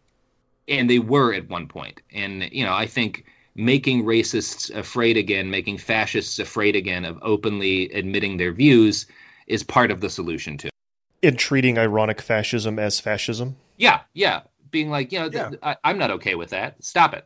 and 0.67 0.89
they 0.89 0.99
were 0.99 1.33
at 1.33 1.49
one 1.49 1.67
point. 1.67 2.01
And 2.11 2.49
you 2.51 2.65
know, 2.65 2.73
I 2.73 2.87
think 2.87 3.25
making 3.55 4.03
racists 4.03 4.73
afraid 4.75 5.17
again, 5.17 5.49
making 5.49 5.77
fascists 5.77 6.39
afraid 6.39 6.75
again 6.75 7.05
of 7.05 7.19
openly 7.21 7.91
admitting 7.91 8.37
their 8.37 8.51
views 8.51 9.05
is 9.47 9.63
part 9.63 9.91
of 9.91 10.01
the 10.01 10.09
solution 10.09 10.57
too. 10.57 10.69
In 11.21 11.37
treating 11.37 11.77
ironic 11.77 12.21
fascism 12.21 12.79
as 12.79 12.99
fascism. 12.99 13.55
Yeah, 13.77 14.01
yeah, 14.13 14.41
being 14.71 14.89
like, 14.89 15.11
you 15.11 15.19
know, 15.19 15.29
yeah. 15.31 15.49
th- 15.49 15.59
I, 15.63 15.77
am 15.83 15.97
not 15.97 16.11
okay 16.11 16.35
with 16.35 16.49
that. 16.49 16.83
Stop 16.83 17.13
it. 17.13 17.25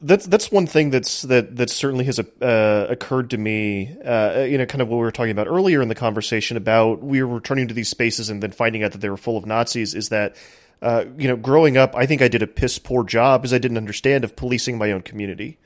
that's 0.00 0.26
that's 0.26 0.52
one 0.52 0.66
thing 0.66 0.90
that's 0.90 1.22
that 1.22 1.56
that 1.56 1.70
certainly 1.70 2.04
has 2.04 2.18
uh, 2.18 2.86
occurred 2.88 3.30
to 3.30 3.38
me. 3.38 3.96
Uh, 4.04 4.46
you 4.48 4.58
know, 4.58 4.66
kind 4.66 4.82
of 4.82 4.88
what 4.88 4.96
we 4.96 5.02
were 5.02 5.12
talking 5.12 5.32
about 5.32 5.48
earlier 5.48 5.82
in 5.82 5.88
the 5.88 5.94
conversation 5.94 6.56
about 6.56 7.02
we 7.02 7.22
were 7.22 7.34
returning 7.34 7.66
to 7.68 7.74
these 7.74 7.88
spaces 7.88 8.30
and 8.30 8.42
then 8.42 8.52
finding 8.52 8.84
out 8.84 8.92
that 8.92 9.00
they 9.00 9.10
were 9.10 9.16
full 9.16 9.36
of 9.36 9.46
Nazis. 9.46 9.94
Is 9.94 10.10
that 10.10 10.36
uh, 10.82 11.04
you 11.16 11.28
know, 11.28 11.36
growing 11.36 11.76
up, 11.76 11.94
I 11.94 12.06
think 12.06 12.22
I 12.22 12.28
did 12.28 12.42
a 12.42 12.46
piss 12.46 12.78
poor 12.78 13.04
job 13.04 13.42
because 13.42 13.54
I 13.54 13.58
didn't 13.58 13.76
understand 13.76 14.24
of 14.24 14.36
policing 14.36 14.78
my 14.78 14.92
own 14.92 15.02
community, 15.02 15.58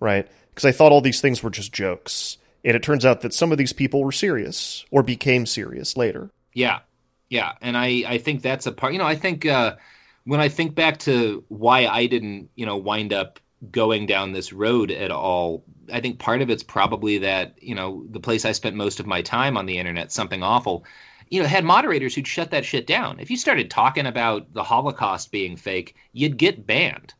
right? 0.00 0.28
Because 0.50 0.64
I 0.64 0.72
thought 0.72 0.92
all 0.92 1.00
these 1.00 1.20
things 1.20 1.42
were 1.42 1.50
just 1.50 1.72
jokes, 1.72 2.38
and 2.64 2.76
it 2.76 2.82
turns 2.82 3.04
out 3.04 3.22
that 3.22 3.34
some 3.34 3.52
of 3.52 3.58
these 3.58 3.72
people 3.72 4.04
were 4.04 4.12
serious 4.12 4.84
or 4.90 5.02
became 5.02 5.46
serious 5.46 5.96
later. 5.96 6.30
Yeah, 6.54 6.80
yeah, 7.28 7.52
and 7.60 7.76
I 7.76 8.04
I 8.06 8.18
think 8.18 8.42
that's 8.42 8.66
a 8.66 8.72
part. 8.72 8.92
You 8.92 8.98
know, 8.98 9.06
I 9.06 9.16
think 9.16 9.46
uh, 9.46 9.76
when 10.24 10.40
I 10.40 10.48
think 10.48 10.74
back 10.74 10.98
to 11.00 11.44
why 11.48 11.86
I 11.86 12.06
didn't, 12.06 12.50
you 12.54 12.66
know, 12.66 12.76
wind 12.76 13.12
up 13.12 13.40
going 13.70 14.06
down 14.06 14.32
this 14.32 14.52
road 14.52 14.90
at 14.90 15.10
all. 15.10 15.64
I 15.92 16.00
think 16.00 16.18
part 16.18 16.42
of 16.42 16.50
it's 16.50 16.62
probably 16.62 17.18
that, 17.18 17.62
you 17.62 17.74
know, 17.74 18.04
the 18.08 18.20
place 18.20 18.44
I 18.44 18.52
spent 18.52 18.76
most 18.76 19.00
of 19.00 19.06
my 19.06 19.22
time 19.22 19.56
on 19.56 19.66
the 19.66 19.78
internet, 19.78 20.10
something 20.12 20.42
awful, 20.42 20.84
you 21.32 21.40
know, 21.40 21.48
had 21.48 21.64
moderators 21.64 22.14
who'd 22.14 22.28
shut 22.28 22.50
that 22.50 22.66
shit 22.66 22.86
down. 22.86 23.18
If 23.18 23.30
you 23.30 23.38
started 23.38 23.70
talking 23.70 24.04
about 24.04 24.52
the 24.52 24.62
Holocaust 24.62 25.32
being 25.32 25.56
fake, 25.56 25.96
you'd 26.12 26.36
get 26.36 26.66
banned. 26.66 27.14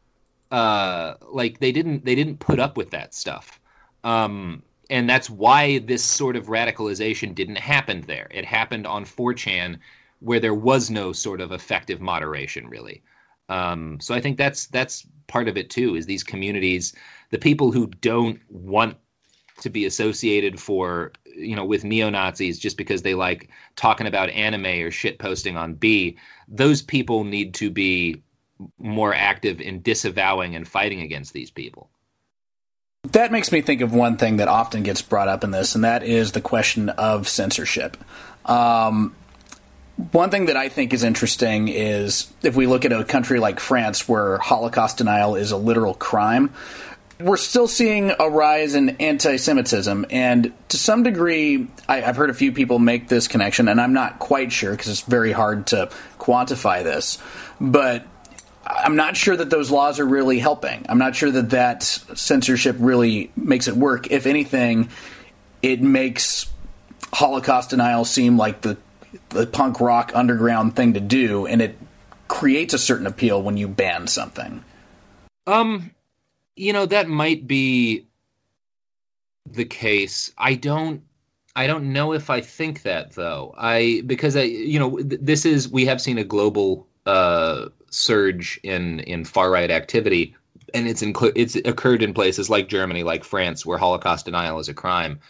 Uh, 0.51 1.15
like 1.31 1.61
they 1.61 1.73
didn't 1.73 2.05
they 2.05 2.15
didn't 2.15 2.39
put 2.39 2.61
up 2.61 2.77
with 2.77 2.91
that 2.91 3.15
stuff. 3.15 3.59
Um, 4.05 4.65
and 4.91 5.09
that's 5.09 5.31
why 5.31 5.79
this 5.79 6.05
sort 6.05 6.37
of 6.37 6.49
radicalization 6.49 7.35
didn't 7.35 7.57
happen 7.57 8.03
there. 8.03 8.29
It 8.31 8.45
happened 8.45 8.87
on 8.87 9.07
4chan 9.07 9.79
where 10.21 10.41
there 10.41 10.53
was 10.55 10.91
no 10.91 11.15
sort 11.15 11.41
of 11.41 11.51
effective 11.51 12.03
moderation 12.03 12.69
really. 12.69 13.03
Um, 13.49 13.99
so 14.01 14.15
I 14.15 14.21
think 14.21 14.37
that's 14.37 14.67
that's 14.67 15.07
part 15.27 15.49
of 15.49 15.57
it 15.57 15.71
too. 15.71 15.95
Is 15.95 16.05
these 16.05 16.23
communities, 16.23 16.93
the 17.31 17.39
people 17.39 17.73
who 17.73 17.87
don't 17.87 18.41
want 18.51 18.99
to 19.63 19.71
be 19.71 19.87
associated 19.87 20.61
for 20.61 21.13
you 21.35 21.57
know 21.57 21.65
with 21.65 21.85
neo 21.85 22.11
Nazis 22.11 22.59
just 22.59 22.77
because 22.77 23.03
they 23.03 23.15
like 23.15 23.49
talking 23.77 24.07
about 24.07 24.31
anime 24.31 24.67
or 24.67 24.91
shit 24.91 25.19
posting 25.19 25.57
on 25.57 25.75
B, 25.75 26.19
those 26.49 26.83
people 26.83 27.25
need 27.25 27.55
to 27.55 27.71
be 27.71 28.23
more 28.79 29.15
active 29.15 29.61
in 29.61 29.83
disavowing 29.83 30.55
and 30.55 30.67
fighting 30.67 31.01
against 31.01 31.33
these 31.33 31.51
people. 31.51 31.91
That 33.11 33.33
makes 33.33 33.51
me 33.51 33.63
think 33.63 33.81
of 33.81 33.93
one 33.93 34.17
thing 34.17 34.37
that 34.37 34.47
often 34.47 34.85
gets 34.85 35.03
brought 35.03 35.29
up 35.29 35.43
in 35.43 35.51
this, 35.51 35.75
and 35.75 35.83
that 35.83 36.05
is 36.05 36.33
the 36.33 36.41
question 36.41 36.89
of 36.91 37.29
censorship. 37.29 37.97
Um, 38.47 39.17
one 40.13 40.31
thing 40.31 40.47
that 40.47 40.57
I 40.57 40.69
think 40.69 40.95
is 40.95 41.03
interesting 41.03 41.69
is 41.69 42.33
if 42.43 42.55
we 42.55 42.67
look 42.67 42.85
at 42.85 42.93
a 42.93 43.05
country 43.05 43.41
like 43.41 43.61
France 43.61 44.09
where 44.09 44.39
Holocaust 44.39 44.99
denial 44.99 45.35
is 45.35 45.51
a 45.51 45.57
literal 45.57 45.95
crime, 45.95 46.53
we're 47.23 47.37
still 47.37 47.69
seeing 47.69 48.13
a 48.19 48.29
rise 48.29 48.75
in 48.75 48.91
anti 49.01 49.37
Semitism. 49.37 50.07
And 50.11 50.53
to 50.69 50.77
some 50.77 51.03
degree, 51.03 51.69
I, 51.89 52.01
have 52.01 52.17
heard 52.17 52.31
a 52.31 52.35
few 52.35 52.53
people 52.53 52.79
make 52.79 53.09
this 53.09 53.29
connection, 53.29 53.69
and 53.69 53.81
I'm 53.81 53.93
not 53.93 54.19
quite 54.19 54.53
sure 54.53 54.73
because 54.73 54.89
it's 54.89 55.01
very 55.03 55.33
hard 55.33 55.69
to 55.69 55.91
quantify 56.19 56.83
this. 56.83 57.19
But 57.61 58.07
I'm 58.67 58.97
not 58.97 59.17
sure 59.17 59.37
that 59.37 59.51
those 59.51 59.71
laws 59.71 60.01
are 60.01 60.07
really 60.07 60.39
helping. 60.39 60.87
I'm 60.89 60.99
not 60.99 61.17
sure 61.17 61.31
that 61.31 61.51
that 61.51 61.83
censorship 61.83 62.77
really 62.79 63.31
makes 63.37 63.69
it 63.69 63.77
work. 63.77 64.11
If 64.11 64.27
anything, 64.27 64.91
it 65.63 65.83
makes 65.83 66.47
Holocaust 67.13 67.71
denial 67.71 68.05
seem 68.05 68.37
like 68.37 68.63
the 68.63 68.77
the 69.29 69.47
punk 69.47 69.81
rock 69.81 70.13
underground 70.15 70.75
thing 70.75 70.95
to 70.95 71.01
do, 71.01 71.47
and 71.47 71.61
it 71.61 71.77
creates 72.29 72.73
a 72.73 72.79
certain 72.79 73.07
appeal 73.07 73.43
when 73.43 73.57
you 73.57 73.69
ban 73.69 74.07
something. 74.07 74.65
Um, 75.47 75.91
you 76.57 76.73
know 76.73 76.87
that 76.87 77.09
might 77.09 77.47
be 77.47 78.07
the 79.47 79.65
case. 79.65 80.33
I 80.37 80.55
don't. 80.55 81.03
I 81.55 81.67
don't 81.67 81.93
know 81.93 82.15
if 82.15 82.31
I 82.31 82.41
think 82.41 82.83
that 82.83 83.13
though. 83.13 83.55
I 83.57 84.03
because 84.07 84.37
I 84.37 84.43
you 84.43 84.79
know 84.79 84.97
th- 84.99 85.21
this 85.23 85.45
is 85.45 85.69
we 85.69 85.87
have 85.87 86.01
seen 86.01 86.19
a 86.19 86.25
global 86.25 86.87
uh, 87.05 87.69
surge 87.91 88.59
in 88.63 89.01
in 89.01 89.25
far 89.25 89.51
right 89.51 89.71
activity, 89.71 90.35
and 90.73 90.89
it's 90.89 91.03
inclu- 91.03 91.33
it's 91.35 91.57
occurred 91.57 92.03
in 92.03 92.15
places 92.15 92.49
like 92.49 92.69
Germany, 92.69 93.03
like 93.03 93.25
France, 93.25 93.67
where 93.67 93.79
Holocaust 93.79 94.25
denial 94.25 94.59
is 94.61 94.69
a 94.69 94.75
crime. 94.75 95.21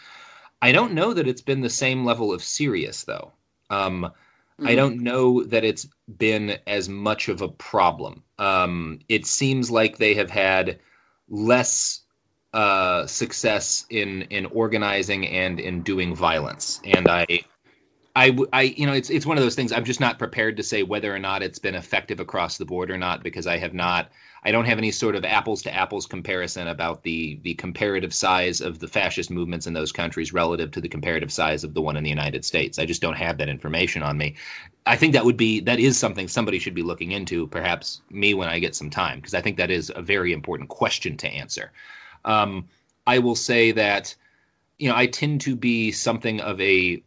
I 0.61 0.71
don't 0.71 0.93
know 0.93 1.13
that 1.13 1.27
it's 1.27 1.41
been 1.41 1.59
the 1.59 1.69
same 1.69 2.05
level 2.05 2.31
of 2.31 2.41
serious 2.41 3.03
though. 3.03 3.33
Um, 3.69 4.03
mm-hmm. 4.03 4.67
I 4.67 4.75
don't 4.75 5.01
know 5.01 5.43
that 5.43 5.65
it's 5.65 5.87
been 6.07 6.57
as 6.65 6.87
much 6.87 7.27
of 7.27 7.41
a 7.41 7.49
problem. 7.49 8.23
Um, 8.39 8.99
it 9.09 9.25
seems 9.25 9.69
like 9.69 9.97
they 9.97 10.13
have 10.13 10.29
had 10.29 10.79
less 11.33 12.01
uh, 12.53 13.07
success 13.07 13.85
in 13.89 14.23
in 14.29 14.45
organizing 14.45 15.27
and 15.27 15.59
in 15.59 15.81
doing 15.81 16.15
violence, 16.15 16.79
and 16.85 17.09
I. 17.09 17.25
I, 18.15 18.37
I, 18.51 18.61
you 18.61 18.85
know, 18.85 18.93
it's 18.93 19.09
it's 19.09 19.25
one 19.25 19.37
of 19.37 19.43
those 19.43 19.55
things. 19.55 19.71
I'm 19.71 19.85
just 19.85 19.99
not 19.99 20.19
prepared 20.19 20.57
to 20.57 20.63
say 20.63 20.83
whether 20.83 21.13
or 21.13 21.19
not 21.19 21.41
it's 21.41 21.57
been 21.57 21.73
effective 21.73 22.19
across 22.19 22.57
the 22.57 22.65
board 22.65 22.91
or 22.91 22.97
not 22.97 23.23
because 23.23 23.47
I 23.47 23.57
have 23.57 23.73
not 23.73 24.11
I 24.43 24.51
don't 24.51 24.65
have 24.65 24.77
any 24.77 24.91
sort 24.91 25.15
of 25.15 25.23
apples 25.23 25.63
to 25.63 25.73
apples 25.73 26.05
comparison 26.05 26.67
about 26.67 27.01
the 27.01 27.39
the 27.41 27.55
comparative 27.55 28.13
size 28.13 28.61
of 28.61 28.77
the 28.77 28.87
fascist 28.87 29.31
movements 29.31 29.65
in 29.65 29.73
those 29.73 29.91
countries 29.91 30.31
relative 30.31 30.71
to 30.71 30.81
the 30.81 30.89
comparative 30.89 31.31
size 31.31 31.63
of 31.63 31.73
the 31.73 31.81
one 31.81 31.97
in 31.97 32.03
the 32.03 32.09
United 32.09 32.43
States. 32.45 32.77
I 32.77 32.85
just 32.85 33.01
don't 33.01 33.15
have 33.15 33.39
that 33.39 33.49
information 33.49 34.03
on 34.03 34.17
me. 34.17 34.35
I 34.85 34.97
think 34.97 35.13
that 35.13 35.25
would 35.25 35.37
be 35.37 35.61
that 35.61 35.79
is 35.79 35.97
something 35.97 36.27
somebody 36.27 36.59
should 36.59 36.75
be 36.75 36.83
looking 36.83 37.13
into, 37.13 37.47
perhaps 37.47 38.01
me 38.11 38.33
when 38.35 38.49
I 38.49 38.59
get 38.59 38.75
some 38.75 38.91
time, 38.91 39.19
because 39.19 39.33
I 39.33 39.41
think 39.41 39.57
that 39.57 39.71
is 39.71 39.91
a 39.95 40.01
very 40.03 40.33
important 40.33 40.69
question 40.69 41.17
to 41.17 41.27
answer. 41.27 41.71
Um, 42.25 42.67
I 43.07 43.19
will 43.19 43.35
say 43.35 43.71
that 43.71 44.15
you 44.77 44.89
know 44.89 44.95
I 44.95 45.07
tend 45.07 45.41
to 45.41 45.55
be 45.55 45.91
something 45.91 46.41
of 46.41 46.59
a 46.59 47.01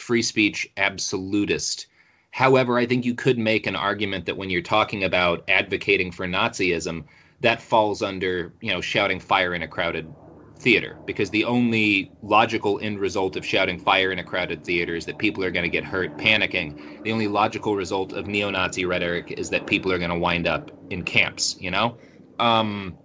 free 0.00 0.22
speech 0.22 0.68
absolutist 0.76 1.86
However, 2.30 2.78
I 2.78 2.86
think 2.86 3.04
you 3.04 3.14
could 3.14 3.38
make 3.38 3.66
an 3.66 3.76
argument 3.76 4.26
that 4.26 4.36
when 4.36 4.50
you're 4.50 4.62
talking 4.62 5.04
about 5.04 5.44
advocating 5.48 6.12
for 6.12 6.26
Nazism, 6.26 7.06
that 7.40 7.62
falls 7.62 8.02
under, 8.02 8.54
you 8.60 8.70
know, 8.70 8.80
shouting 8.80 9.20
fire 9.20 9.54
in 9.54 9.62
a 9.62 9.68
crowded 9.68 10.14
theater 10.58 11.00
because 11.06 11.30
the 11.30 11.44
only 11.44 12.12
logical 12.22 12.78
end 12.80 12.98
result 13.00 13.34
of 13.34 13.46
shouting 13.46 13.78
fire 13.78 14.12
in 14.12 14.18
a 14.18 14.24
crowded 14.24 14.62
theater 14.62 14.94
is 14.94 15.06
that 15.06 15.18
people 15.18 15.42
are 15.42 15.50
going 15.50 15.64
to 15.64 15.70
get 15.70 15.84
hurt 15.84 16.18
panicking. 16.18 16.76
The 17.02 17.12
only 17.12 17.28
logical 17.28 17.74
result 17.74 18.12
of 18.12 18.26
neo-Nazi 18.26 18.84
rhetoric 18.84 19.32
is 19.36 19.50
that 19.50 19.66
people 19.66 19.90
are 19.92 19.98
going 19.98 20.10
to 20.10 20.18
wind 20.18 20.46
up 20.46 20.70
in 20.90 21.02
camps, 21.02 21.56
you 21.58 21.70
know? 21.70 21.98
Um, 22.38 22.98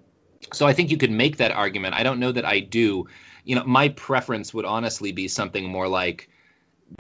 so 0.54 0.68
I 0.68 0.74
think 0.74 0.92
you 0.92 0.98
could 0.98 1.12
make 1.12 1.38
that 1.38 1.52
argument. 1.52 1.96
I 1.96 2.04
don't 2.04 2.20
know 2.20 2.32
that 2.32 2.46
I 2.46 2.60
do. 2.60 3.08
You 3.44 3.56
know, 3.56 3.64
my 3.64 3.90
preference 3.90 4.54
would 4.54 4.66
honestly 4.66 5.14
be 5.14 5.28
something 5.30 5.68
more 5.68 5.88
like 5.88 6.30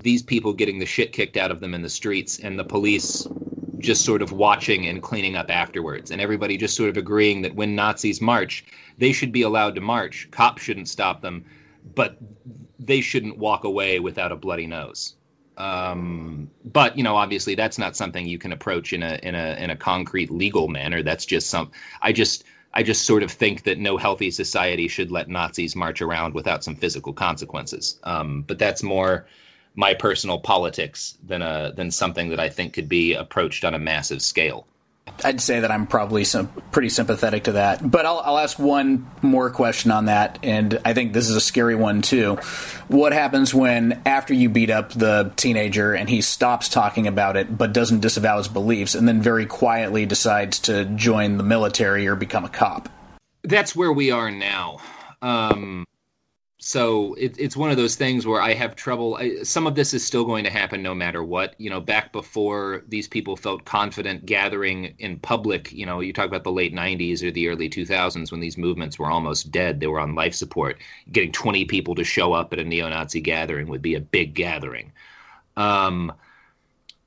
these 0.01 0.23
people 0.23 0.53
getting 0.53 0.79
the 0.79 0.85
shit 0.85 1.13
kicked 1.13 1.37
out 1.37 1.51
of 1.51 1.59
them 1.59 1.73
in 1.73 1.81
the 1.81 1.89
streets 1.89 2.39
and 2.39 2.57
the 2.57 2.63
police 2.63 3.27
just 3.79 4.03
sort 4.03 4.21
of 4.21 4.31
watching 4.31 4.87
and 4.87 5.01
cleaning 5.01 5.35
up 5.35 5.49
afterwards 5.49 6.11
and 6.11 6.19
everybody 6.19 6.57
just 6.57 6.75
sort 6.75 6.89
of 6.89 6.97
agreeing 6.97 7.43
that 7.43 7.55
when 7.55 7.75
Nazis 7.75 8.21
march 8.21 8.65
they 8.97 9.11
should 9.11 9.31
be 9.31 9.43
allowed 9.43 9.75
to 9.75 9.81
march. 9.81 10.29
Cops 10.31 10.63
shouldn't 10.63 10.87
stop 10.87 11.21
them 11.21 11.45
but 11.93 12.17
they 12.79 13.01
shouldn't 13.01 13.37
walk 13.37 13.63
away 13.63 13.99
without 13.99 14.31
a 14.31 14.35
bloody 14.35 14.67
nose. 14.67 15.15
Um, 15.57 16.49
but 16.65 16.97
you 16.97 17.03
know 17.03 17.15
obviously 17.15 17.55
that's 17.55 17.77
not 17.77 17.95
something 17.95 18.27
you 18.27 18.37
can 18.37 18.51
approach 18.51 18.91
in 18.91 19.03
a 19.03 19.19
in 19.21 19.35
a 19.35 19.55
in 19.63 19.69
a 19.69 19.75
concrete 19.75 20.31
legal 20.31 20.67
manner. 20.67 21.03
That's 21.03 21.25
just 21.25 21.49
some 21.49 21.71
I 22.01 22.11
just 22.11 22.43
I 22.73 22.83
just 22.83 23.05
sort 23.05 23.23
of 23.23 23.31
think 23.31 23.63
that 23.63 23.77
no 23.77 23.95
healthy 23.97 24.31
society 24.31 24.89
should 24.89 25.11
let 25.11 25.29
Nazis 25.29 25.75
march 25.75 26.01
around 26.01 26.33
without 26.33 26.63
some 26.63 26.75
physical 26.75 27.13
consequences. 27.13 27.97
Um, 28.03 28.41
but 28.41 28.59
that's 28.59 28.83
more 28.83 29.27
my 29.75 29.93
personal 29.93 30.39
politics 30.39 31.17
than 31.25 31.41
a 31.41 31.73
than 31.75 31.91
something 31.91 32.29
that 32.29 32.39
I 32.39 32.49
think 32.49 32.73
could 32.73 32.89
be 32.89 33.13
approached 33.13 33.65
on 33.65 33.73
a 33.73 33.79
massive 33.79 34.21
scale. 34.21 34.65
I'd 35.23 35.39
say 35.39 35.59
that 35.59 35.69
I'm 35.69 35.85
probably 35.85 36.23
some, 36.23 36.47
pretty 36.71 36.89
sympathetic 36.89 37.43
to 37.43 37.53
that, 37.53 37.89
but 37.89 38.07
I'll, 38.07 38.19
I'll 38.19 38.39
ask 38.39 38.57
one 38.57 39.07
more 39.21 39.51
question 39.51 39.91
on 39.91 40.05
that, 40.05 40.39
and 40.41 40.79
I 40.83 40.93
think 40.93 41.13
this 41.13 41.29
is 41.29 41.35
a 41.35 41.41
scary 41.41 41.75
one 41.75 42.01
too. 42.01 42.35
What 42.87 43.13
happens 43.13 43.53
when 43.53 44.01
after 44.05 44.33
you 44.33 44.49
beat 44.49 44.71
up 44.71 44.91
the 44.91 45.31
teenager 45.35 45.93
and 45.93 46.09
he 46.09 46.21
stops 46.21 46.69
talking 46.69 47.05
about 47.05 47.37
it 47.37 47.55
but 47.55 47.71
doesn't 47.71 47.99
disavow 47.99 48.39
his 48.39 48.47
beliefs, 48.47 48.95
and 48.95 49.07
then 49.07 49.21
very 49.21 49.45
quietly 49.45 50.07
decides 50.07 50.59
to 50.61 50.85
join 50.85 51.37
the 51.37 51.43
military 51.43 52.07
or 52.07 52.15
become 52.15 52.43
a 52.43 52.49
cop? 52.49 52.89
That's 53.43 53.75
where 53.75 53.93
we 53.93 54.09
are 54.09 54.31
now. 54.31 54.79
Um, 55.21 55.85
so 56.67 57.13
it, 57.13 57.35
it's 57.37 57.55
one 57.55 57.69
of 57.69 57.77
those 57.77 57.93
things 57.93 58.25
where 58.25 58.41
I 58.41 58.55
have 58.55 58.75
trouble. 58.75 59.17
I, 59.17 59.43
some 59.43 59.67
of 59.67 59.75
this 59.75 59.93
is 59.93 60.03
still 60.03 60.25
going 60.25 60.45
to 60.45 60.49
happen 60.49 60.81
no 60.81 60.95
matter 60.95 61.23
what. 61.23 61.53
You 61.59 61.69
know, 61.69 61.79
back 61.79 62.11
before 62.11 62.81
these 62.87 63.07
people 63.07 63.35
felt 63.35 63.65
confident 63.65 64.25
gathering 64.25 64.95
in 64.97 65.19
public, 65.19 65.71
you 65.71 65.85
know, 65.85 65.99
you 65.99 66.11
talk 66.11 66.25
about 66.25 66.43
the 66.43 66.51
late 66.51 66.73
90s 66.73 67.21
or 67.21 67.29
the 67.29 67.49
early 67.49 67.69
2000s 67.69 68.31
when 68.31 68.39
these 68.39 68.57
movements 68.57 68.97
were 68.97 69.11
almost 69.11 69.51
dead. 69.51 69.79
They 69.79 69.85
were 69.85 69.99
on 69.99 70.15
life 70.15 70.33
support. 70.33 70.79
Getting 71.11 71.31
20 71.31 71.65
people 71.65 71.93
to 71.93 72.03
show 72.03 72.33
up 72.33 72.51
at 72.51 72.57
a 72.57 72.63
neo 72.63 72.89
Nazi 72.89 73.21
gathering 73.21 73.67
would 73.67 73.83
be 73.83 73.93
a 73.93 74.01
big 74.01 74.33
gathering. 74.33 74.91
Um, 75.55 76.13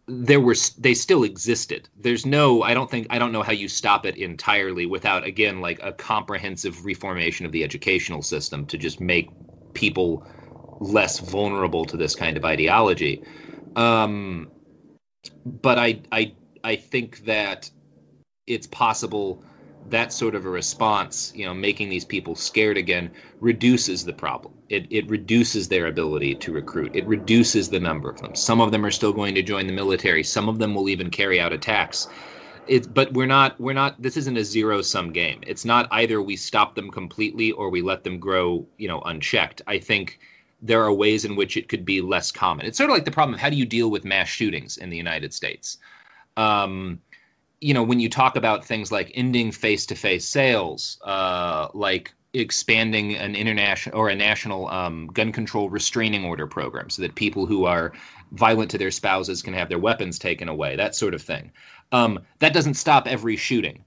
there 0.07 0.41
were 0.41 0.55
they 0.79 0.95
still 0.95 1.25
existed. 1.25 1.89
There's 2.01 2.25
no 2.25 2.63
I 2.63 2.75
don't 2.75 2.91
think 2.91 3.09
I 3.11 3.19
don't 3.19 3.33
know 3.33 3.43
how 3.43 3.53
you 3.53 3.69
stop 3.69 4.07
it 4.07 4.17
entirely 4.17 4.87
without 4.87 5.25
again 5.25 5.61
like 5.61 5.81
a 5.83 5.93
comprehensive 5.93 6.85
reformation 6.85 7.45
of 7.45 7.53
the 7.53 7.63
educational 7.63 8.23
system 8.23 8.67
to 8.67 8.79
just 8.79 9.01
make 9.01 9.29
people 9.79 10.27
less 10.81 11.19
vulnerable 11.21 11.85
to 11.87 11.97
this 11.97 12.15
kind 12.15 12.37
of 12.37 12.45
ideology. 12.45 13.23
Um, 13.77 14.51
but 15.45 15.79
I 15.79 16.01
I 16.11 16.35
I 16.63 16.77
think 16.77 17.25
that 17.25 17.71
it's 18.47 18.67
possible 18.67 19.43
that 19.91 20.13
sort 20.13 20.35
of 20.35 20.45
a 20.45 20.51
response, 20.51 21.33
you 21.35 21.47
know, 21.47 21.55
making 21.55 21.89
these 21.89 22.05
people 22.05 22.35
scared 22.35 22.77
again, 22.77 23.13
reduces 23.41 24.05
the 24.05 24.13
problem. 24.13 24.55
It, 24.69 24.89
it 24.91 25.09
reduces 25.09 25.69
their 25.69 25.87
ability 25.87 26.35
to 26.37 26.53
recruit. 26.53 26.95
It 26.95 27.07
reduces 27.07 27.71
the 27.71 27.81
number 27.81 28.11
of 28.11 28.21
them. 28.21 28.35
Some 28.35 28.61
of 28.61 28.71
them 28.71 28.85
are 28.85 28.91
still 28.91 29.13
going 29.13 29.37
to 29.37 29.43
join 29.43 29.67
the 29.67 29.73
military. 29.73 30.25
Some 30.25 30.49
of 30.49 30.59
them 30.59 30.75
will 30.75 30.89
even 30.91 31.11
carry 31.11 31.41
out 31.41 31.53
attacks. 31.53 32.07
It's, 32.69 32.87
but 32.87 33.13
we're 33.13 33.27
not 33.27 33.61
we're 33.61 33.73
not 33.73 34.01
this 34.01 34.17
isn't 34.17 34.37
a 34.37 34.45
zero 34.45 34.83
sum 34.83 35.13
game. 35.13 35.41
It's 35.47 35.65
not 35.65 35.89
either 35.91 36.21
we 36.21 36.37
stop 36.37 36.75
them 36.75 36.91
completely 36.91 37.53
or 37.53 37.71
we 37.71 37.83
let 37.83 38.05
them 38.05 38.19
grow, 38.19 38.67
you 38.77 38.89
know, 38.89 39.01
unchecked. 39.01 39.63
I 39.67 39.79
think 39.79 40.19
there 40.61 40.83
are 40.83 40.93
ways 40.93 41.25
in 41.25 41.37
which 41.37 41.57
it 41.57 41.69
could 41.69 41.85
be 41.85 42.01
less 42.01 42.33
common. 42.33 42.67
It's 42.67 42.79
sort 42.79 42.91
of 42.91 42.95
like 42.95 43.05
the 43.05 43.11
problem 43.11 43.35
of 43.35 43.41
how 43.41 43.51
do 43.51 43.57
you 43.57 43.67
deal 43.67 43.91
with 43.91 44.05
mass 44.05 44.29
shootings 44.29 44.77
in 44.77 44.91
the 44.91 44.97
United 44.97 45.33
States? 45.33 45.79
Um, 46.37 47.01
you 47.61 47.75
know, 47.75 47.83
when 47.83 48.01
you 48.01 48.09
talk 48.09 48.37
about 48.37 48.65
things 48.65 48.93
like 48.93 49.13
ending 49.15 49.53
face-to-face 49.53 50.27
sales, 50.27 50.99
uh, 51.05 51.69
like 51.75 52.13
expanding 52.33 53.17
an 53.17 53.35
international 53.35 53.99
or 53.99 54.09
a 54.09 54.15
national 54.15 54.69
um, 54.69 55.07
gun 55.09 55.33
control 55.33 55.71
restraining 55.71 56.25
order 56.25 56.47
program, 56.47 56.91
so 56.91 57.03
that 57.03 57.15
people 57.15 57.47
who 57.47 57.65
are 57.65 57.93
violent 58.33 58.73
to 58.73 58.79
their 58.79 58.91
spouses 58.91 59.43
can 59.43 59.55
have 59.55 59.69
their 59.69 59.79
weapons 59.79 60.19
taken 60.19 60.49
away, 60.49 60.77
that 60.77 60.95
sort 60.95 61.15
of 61.15 61.23
thing. 61.23 61.53
Um, 61.91 62.21
that 62.41 62.53
doesn't 62.53 62.75
stop 62.75 63.07
every 63.07 63.37
shooting, 63.37 63.85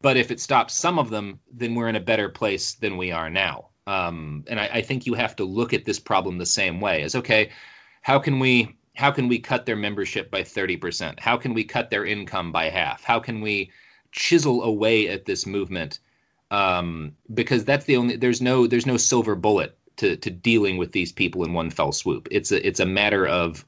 but 0.00 0.16
if 0.16 0.30
it 0.30 0.40
stops 0.40 0.74
some 0.74 0.98
of 0.98 1.10
them, 1.10 1.40
then 1.52 1.74
we're 1.74 1.88
in 1.88 1.96
a 1.96 2.00
better 2.00 2.28
place 2.28 2.74
than 2.74 2.96
we 2.96 3.12
are 3.12 3.30
now. 3.30 3.68
Um, 3.86 4.44
and 4.48 4.58
I, 4.58 4.68
I 4.74 4.82
think 4.82 5.06
you 5.06 5.14
have 5.14 5.36
to 5.36 5.44
look 5.44 5.72
at 5.72 5.84
this 5.84 5.98
problem 5.98 6.38
the 6.38 6.46
same 6.46 6.80
way 6.80 7.02
as 7.02 7.14
okay, 7.14 7.50
how 8.02 8.18
can 8.18 8.38
we 8.38 8.76
how 8.94 9.10
can 9.10 9.28
we 9.28 9.38
cut 9.38 9.66
their 9.66 9.76
membership 9.76 10.30
by 10.30 10.42
30%? 10.42 11.18
How 11.20 11.36
can 11.36 11.54
we 11.54 11.64
cut 11.64 11.90
their 11.90 12.04
income 12.04 12.52
by 12.52 12.68
half? 12.68 13.02
How 13.02 13.20
can 13.20 13.40
we 13.40 13.70
chisel 14.12 14.62
away 14.62 15.08
at 15.08 15.24
this 15.24 15.46
movement? 15.46 16.00
Um, 16.50 17.16
because 17.32 17.64
that's 17.64 17.84
the 17.84 17.96
only 17.96 18.16
there's 18.16 18.40
no 18.40 18.66
there's 18.66 18.86
no 18.86 18.96
silver 18.96 19.34
bullet 19.36 19.76
to 19.98 20.16
to 20.16 20.30
dealing 20.30 20.78
with 20.78 20.92
these 20.92 21.12
people 21.12 21.44
in 21.44 21.52
one 21.52 21.70
fell 21.70 21.92
swoop. 21.92 22.28
It's 22.30 22.50
a 22.52 22.66
it's 22.66 22.80
a 22.80 22.86
matter 22.86 23.26
of 23.26 23.64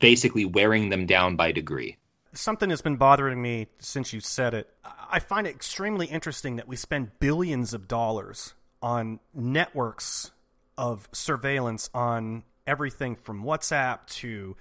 basically 0.00 0.44
wearing 0.44 0.88
them 0.88 1.06
down 1.06 1.36
by 1.36 1.52
degree. 1.52 1.96
Something 2.32 2.70
has 2.70 2.82
been 2.82 2.96
bothering 2.96 3.40
me 3.40 3.68
since 3.78 4.12
you 4.12 4.20
said 4.20 4.54
it. 4.54 4.68
I 4.84 5.20
find 5.20 5.46
it 5.46 5.54
extremely 5.54 6.06
interesting 6.06 6.56
that 6.56 6.66
we 6.66 6.74
spend 6.74 7.18
billions 7.20 7.72
of 7.74 7.86
dollars 7.86 8.54
on 8.82 9.20
networks 9.32 10.32
of 10.76 11.08
surveillance 11.12 11.88
on 11.94 12.42
everything 12.66 13.14
from 13.14 13.44
WhatsApp 13.44 14.06
to 14.06 14.56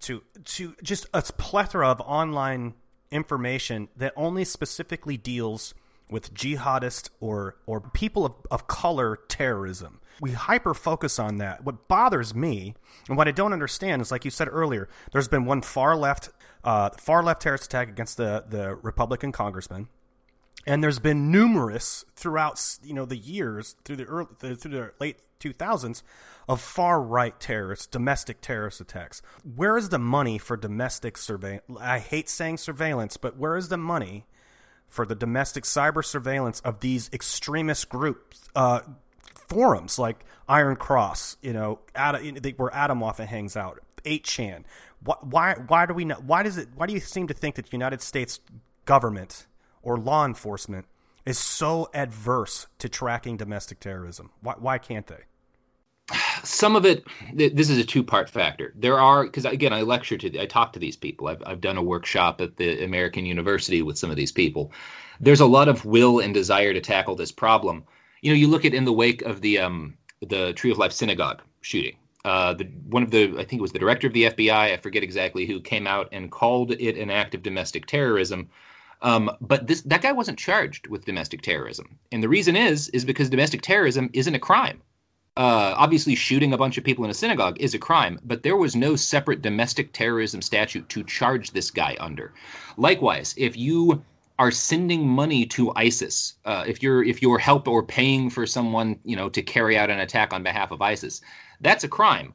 to 0.00 0.22
to 0.44 0.74
just 0.82 1.06
a 1.14 1.22
plethora 1.22 1.88
of 1.88 2.00
online 2.02 2.74
information 3.10 3.88
that 3.96 4.12
only 4.16 4.44
specifically 4.44 5.16
deals 5.16 5.72
with 6.14 6.32
jihadist 6.32 7.10
or 7.18 7.56
or 7.66 7.80
people 7.80 8.24
of, 8.24 8.34
of 8.48 8.68
color 8.68 9.18
terrorism. 9.26 10.00
We 10.20 10.30
hyper 10.30 10.72
focus 10.72 11.18
on 11.18 11.38
that. 11.38 11.64
What 11.64 11.88
bothers 11.88 12.36
me 12.36 12.76
and 13.08 13.16
what 13.16 13.26
I 13.26 13.32
don't 13.32 13.52
understand 13.52 14.00
is, 14.00 14.12
like 14.12 14.24
you 14.24 14.30
said 14.30 14.46
earlier, 14.48 14.88
there's 15.10 15.26
been 15.26 15.44
one 15.44 15.60
far 15.60 15.96
left 15.96 16.30
uh, 16.62 16.90
far 16.90 17.24
left 17.24 17.42
terrorist 17.42 17.64
attack 17.64 17.88
against 17.88 18.16
the 18.16 18.44
the 18.48 18.76
Republican 18.76 19.32
congressman 19.32 19.88
and 20.66 20.84
there's 20.84 21.00
been 21.00 21.32
numerous 21.32 22.04
throughout 22.14 22.62
you 22.84 22.94
know 22.94 23.04
the 23.04 23.16
years 23.16 23.74
through 23.84 23.96
the 23.96 24.04
early 24.04 24.28
through 24.38 24.70
the 24.70 24.92
late 25.00 25.18
2000s 25.40 26.02
of 26.48 26.60
far 26.60 27.02
right 27.02 27.38
terrorists 27.40 27.86
domestic 27.86 28.40
terrorist 28.40 28.80
attacks 28.80 29.20
where 29.42 29.76
is 29.76 29.88
the 29.90 29.98
money 29.98 30.38
for 30.38 30.56
domestic 30.56 31.18
surveillance 31.18 31.64
i 31.80 31.98
hate 31.98 32.28
saying 32.28 32.56
surveillance 32.56 33.16
but 33.16 33.36
where 33.36 33.56
is 33.56 33.68
the 33.68 33.76
money 33.76 34.24
for 34.94 35.04
the 35.04 35.14
domestic 35.14 35.64
cyber 35.64 36.04
surveillance 36.04 36.60
of 36.60 36.80
these 36.80 37.10
extremist 37.12 37.88
groups 37.88 38.48
uh, 38.54 38.80
forums 39.48 39.98
like 39.98 40.24
iron 40.48 40.76
cross 40.76 41.36
you 41.42 41.52
know 41.52 41.78
Adam, 41.94 42.36
where 42.56 42.70
Atomwaffen 42.70 43.26
hangs 43.26 43.56
out 43.56 43.80
8chan 44.04 44.64
why 45.02 45.54
why 45.66 45.86
do 45.86 45.94
we 45.94 46.04
know 46.04 46.16
why 46.26 46.42
does 46.42 46.56
it 46.56 46.68
why 46.74 46.86
do 46.86 46.92
you 46.92 47.00
seem 47.00 47.26
to 47.28 47.34
think 47.34 47.56
that 47.56 47.66
the 47.66 47.72
united 47.72 48.00
states 48.00 48.40
government 48.84 49.46
or 49.82 49.98
law 49.98 50.24
enforcement 50.24 50.86
is 51.26 51.38
so 51.38 51.88
adverse 51.94 52.66
to 52.78 52.88
tracking 52.88 53.36
domestic 53.36 53.80
terrorism? 53.80 54.30
Why, 54.40 54.54
why 54.58 54.78
can't 54.78 55.06
they? 55.06 55.24
Some 56.42 56.76
of 56.76 56.84
it, 56.84 57.04
this 57.32 57.70
is 57.70 57.78
a 57.78 57.84
two 57.84 58.02
part 58.02 58.28
factor. 58.28 58.72
There 58.76 59.00
are, 59.00 59.24
because 59.24 59.46
again, 59.46 59.72
I 59.72 59.82
lecture 59.82 60.18
to, 60.18 60.40
I 60.40 60.46
talk 60.46 60.74
to 60.74 60.78
these 60.78 60.96
people. 60.96 61.28
I've, 61.28 61.42
I've 61.44 61.60
done 61.60 61.78
a 61.78 61.82
workshop 61.82 62.40
at 62.40 62.56
the 62.56 62.84
American 62.84 63.24
University 63.24 63.80
with 63.82 63.98
some 63.98 64.10
of 64.10 64.16
these 64.16 64.32
people. 64.32 64.72
There's 65.20 65.40
a 65.40 65.46
lot 65.46 65.68
of 65.68 65.84
will 65.84 66.20
and 66.20 66.34
desire 66.34 66.74
to 66.74 66.80
tackle 66.80 67.16
this 67.16 67.32
problem. 67.32 67.84
You 68.20 68.32
know, 68.32 68.36
you 68.36 68.48
look 68.48 68.64
at 68.64 68.74
in 68.74 68.84
the 68.84 68.92
wake 68.92 69.22
of 69.22 69.40
the 69.40 69.60
um, 69.60 69.96
the 70.20 70.52
Tree 70.52 70.70
of 70.70 70.78
Life 70.78 70.92
synagogue 70.92 71.42
shooting. 71.62 71.96
Uh, 72.24 72.54
the 72.54 72.64
one 72.64 73.02
of 73.02 73.10
the 73.10 73.34
I 73.34 73.44
think 73.44 73.54
it 73.54 73.62
was 73.62 73.72
the 73.72 73.78
director 73.78 74.06
of 74.06 74.12
the 74.12 74.24
FBI, 74.24 74.72
I 74.72 74.76
forget 74.78 75.02
exactly 75.02 75.46
who, 75.46 75.60
came 75.60 75.86
out 75.86 76.08
and 76.12 76.30
called 76.30 76.72
it 76.72 76.96
an 76.98 77.10
act 77.10 77.34
of 77.34 77.42
domestic 77.42 77.86
terrorism 77.86 78.50
um, 79.04 79.30
but 79.40 79.66
this 79.66 79.82
that 79.82 80.00
guy 80.00 80.12
wasn't 80.12 80.38
charged 80.38 80.86
with 80.86 81.04
domestic 81.04 81.42
terrorism, 81.42 81.98
and 82.10 82.22
the 82.22 82.28
reason 82.28 82.56
is 82.56 82.88
is 82.88 83.04
because 83.04 83.28
domestic 83.28 83.60
terrorism 83.60 84.08
isn't 84.14 84.34
a 84.34 84.38
crime. 84.38 84.80
Uh, 85.36 85.74
obviously, 85.76 86.14
shooting 86.14 86.52
a 86.52 86.58
bunch 86.58 86.78
of 86.78 86.84
people 86.84 87.04
in 87.04 87.10
a 87.10 87.14
synagogue 87.14 87.60
is 87.60 87.74
a 87.74 87.78
crime, 87.78 88.20
but 88.24 88.42
there 88.42 88.56
was 88.56 88.76
no 88.76 88.94
separate 88.94 89.42
domestic 89.42 89.92
terrorism 89.92 90.40
statute 90.40 90.88
to 90.88 91.02
charge 91.02 91.50
this 91.50 91.72
guy 91.72 91.96
under. 91.98 92.32
Likewise, 92.76 93.34
if 93.36 93.56
you 93.56 94.04
are 94.38 94.52
sending 94.52 95.08
money 95.08 95.46
to 95.46 95.72
ISIS, 95.74 96.34
uh, 96.44 96.64
if 96.66 96.82
you're 96.82 97.02
if 97.02 97.20
you're 97.20 97.38
help 97.38 97.66
or 97.66 97.82
paying 97.82 98.30
for 98.30 98.46
someone, 98.46 99.00
you 99.04 99.16
know, 99.16 99.28
to 99.28 99.42
carry 99.42 99.76
out 99.76 99.90
an 99.90 99.98
attack 99.98 100.32
on 100.32 100.44
behalf 100.44 100.70
of 100.70 100.80
ISIS, 100.80 101.20
that's 101.60 101.82
a 101.84 101.88
crime. 101.88 102.34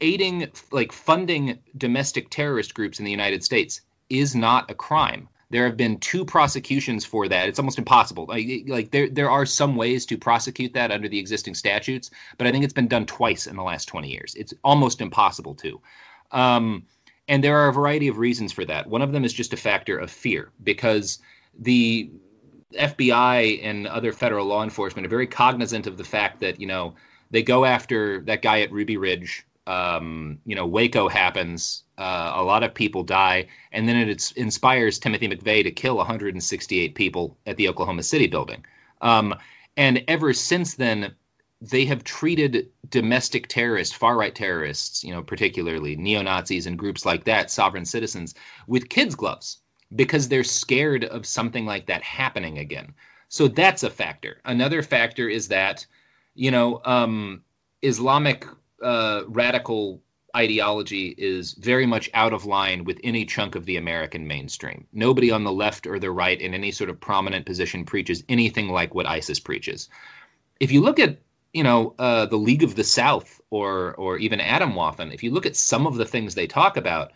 Aiding, 0.00 0.50
like 0.70 0.92
funding 0.92 1.58
domestic 1.76 2.30
terrorist 2.30 2.74
groups 2.74 2.98
in 2.98 3.04
the 3.04 3.10
United 3.10 3.44
States, 3.44 3.82
is 4.08 4.34
not 4.34 4.70
a 4.70 4.74
crime. 4.74 5.28
There 5.52 5.66
have 5.66 5.76
been 5.76 5.98
two 5.98 6.24
prosecutions 6.24 7.04
for 7.04 7.28
that. 7.28 7.48
It's 7.48 7.58
almost 7.58 7.78
impossible. 7.78 8.26
Like, 8.26 8.64
like 8.66 8.90
there 8.90 9.08
there 9.08 9.30
are 9.30 9.46
some 9.46 9.76
ways 9.76 10.06
to 10.06 10.18
prosecute 10.18 10.72
that 10.74 10.90
under 10.90 11.08
the 11.08 11.18
existing 11.18 11.54
statutes, 11.54 12.10
but 12.38 12.46
I 12.46 12.50
think 12.50 12.64
it's 12.64 12.72
been 12.72 12.88
done 12.88 13.06
twice 13.06 13.46
in 13.46 13.56
the 13.56 13.62
last 13.62 13.86
20 13.86 14.10
years. 14.10 14.34
It's 14.34 14.54
almost 14.64 15.00
impossible 15.00 15.54
to. 15.56 15.80
Um, 16.30 16.86
and 17.28 17.44
there 17.44 17.58
are 17.58 17.68
a 17.68 17.72
variety 17.72 18.08
of 18.08 18.18
reasons 18.18 18.50
for 18.52 18.64
that. 18.64 18.88
One 18.88 19.02
of 19.02 19.12
them 19.12 19.24
is 19.24 19.32
just 19.32 19.52
a 19.52 19.56
factor 19.56 19.96
of 19.96 20.10
fear 20.10 20.50
because 20.62 21.20
the 21.56 22.10
FBI 22.72 23.60
and 23.62 23.86
other 23.86 24.12
federal 24.12 24.46
law 24.46 24.64
enforcement 24.64 25.06
are 25.06 25.10
very 25.10 25.28
cognizant 25.28 25.86
of 25.86 25.96
the 25.96 26.04
fact 26.04 26.40
that, 26.40 26.60
you 26.60 26.66
know, 26.66 26.94
they 27.30 27.42
go 27.42 27.64
after 27.64 28.22
that 28.22 28.42
guy 28.42 28.62
at 28.62 28.72
Ruby 28.72 28.96
Ridge 28.96 29.46
um, 29.66 30.40
you 30.44 30.56
know, 30.56 30.66
Waco 30.66 31.08
happens, 31.08 31.81
uh, 32.02 32.32
a 32.36 32.42
lot 32.42 32.64
of 32.64 32.74
people 32.74 33.04
die, 33.04 33.46
and 33.70 33.88
then 33.88 33.96
it 33.96 34.32
inspires 34.36 34.98
Timothy 34.98 35.28
McVeigh 35.28 35.62
to 35.62 35.70
kill 35.70 35.96
168 35.96 36.94
people 36.96 37.38
at 37.46 37.56
the 37.56 37.68
Oklahoma 37.68 38.02
City 38.02 38.26
building. 38.26 38.64
Um, 39.00 39.36
and 39.76 40.02
ever 40.08 40.32
since 40.32 40.74
then, 40.74 41.14
they 41.60 41.84
have 41.84 42.02
treated 42.02 42.70
domestic 42.88 43.46
terrorists, 43.46 43.94
far 43.94 44.16
right 44.16 44.34
terrorists, 44.34 45.04
you 45.04 45.12
know, 45.12 45.22
particularly 45.22 45.94
neo 45.94 46.22
Nazis 46.22 46.66
and 46.66 46.76
groups 46.76 47.06
like 47.06 47.24
that, 47.24 47.52
sovereign 47.52 47.84
citizens, 47.84 48.34
with 48.66 48.88
kids' 48.88 49.14
gloves 49.14 49.58
because 49.94 50.28
they're 50.28 50.42
scared 50.42 51.04
of 51.04 51.24
something 51.24 51.64
like 51.66 51.86
that 51.86 52.02
happening 52.02 52.58
again. 52.58 52.94
So 53.28 53.46
that's 53.46 53.84
a 53.84 53.90
factor. 53.90 54.40
Another 54.44 54.82
factor 54.82 55.28
is 55.28 55.48
that, 55.48 55.86
you 56.34 56.50
know, 56.50 56.80
um, 56.84 57.42
Islamic 57.80 58.44
uh, 58.82 59.22
radical 59.28 60.02
ideology 60.36 61.14
is 61.16 61.52
very 61.52 61.86
much 61.86 62.10
out 62.14 62.32
of 62.32 62.46
line 62.46 62.84
with 62.84 63.00
any 63.04 63.26
chunk 63.26 63.54
of 63.54 63.66
the 63.66 63.76
American 63.76 64.26
mainstream. 64.26 64.86
Nobody 64.92 65.30
on 65.30 65.44
the 65.44 65.52
left 65.52 65.86
or 65.86 65.98
the 65.98 66.10
right 66.10 66.40
in 66.40 66.54
any 66.54 66.72
sort 66.72 66.90
of 66.90 67.00
prominent 67.00 67.46
position 67.46 67.84
preaches 67.84 68.24
anything 68.28 68.68
like 68.68 68.94
what 68.94 69.06
ISIS 69.06 69.40
preaches. 69.40 69.88
If 70.58 70.72
you 70.72 70.80
look 70.80 70.98
at 70.98 71.18
you 71.52 71.64
know 71.64 71.94
uh, 71.98 72.26
the 72.26 72.38
League 72.38 72.62
of 72.62 72.74
the 72.74 72.84
South 72.84 73.40
or 73.50 73.94
or 73.94 74.16
even 74.18 74.40
Atomwaffen, 74.40 75.12
if 75.12 75.22
you 75.22 75.30
look 75.30 75.46
at 75.46 75.56
some 75.56 75.86
of 75.86 75.96
the 75.96 76.06
things 76.06 76.34
they 76.34 76.46
talk 76.46 76.76
about, 76.76 77.12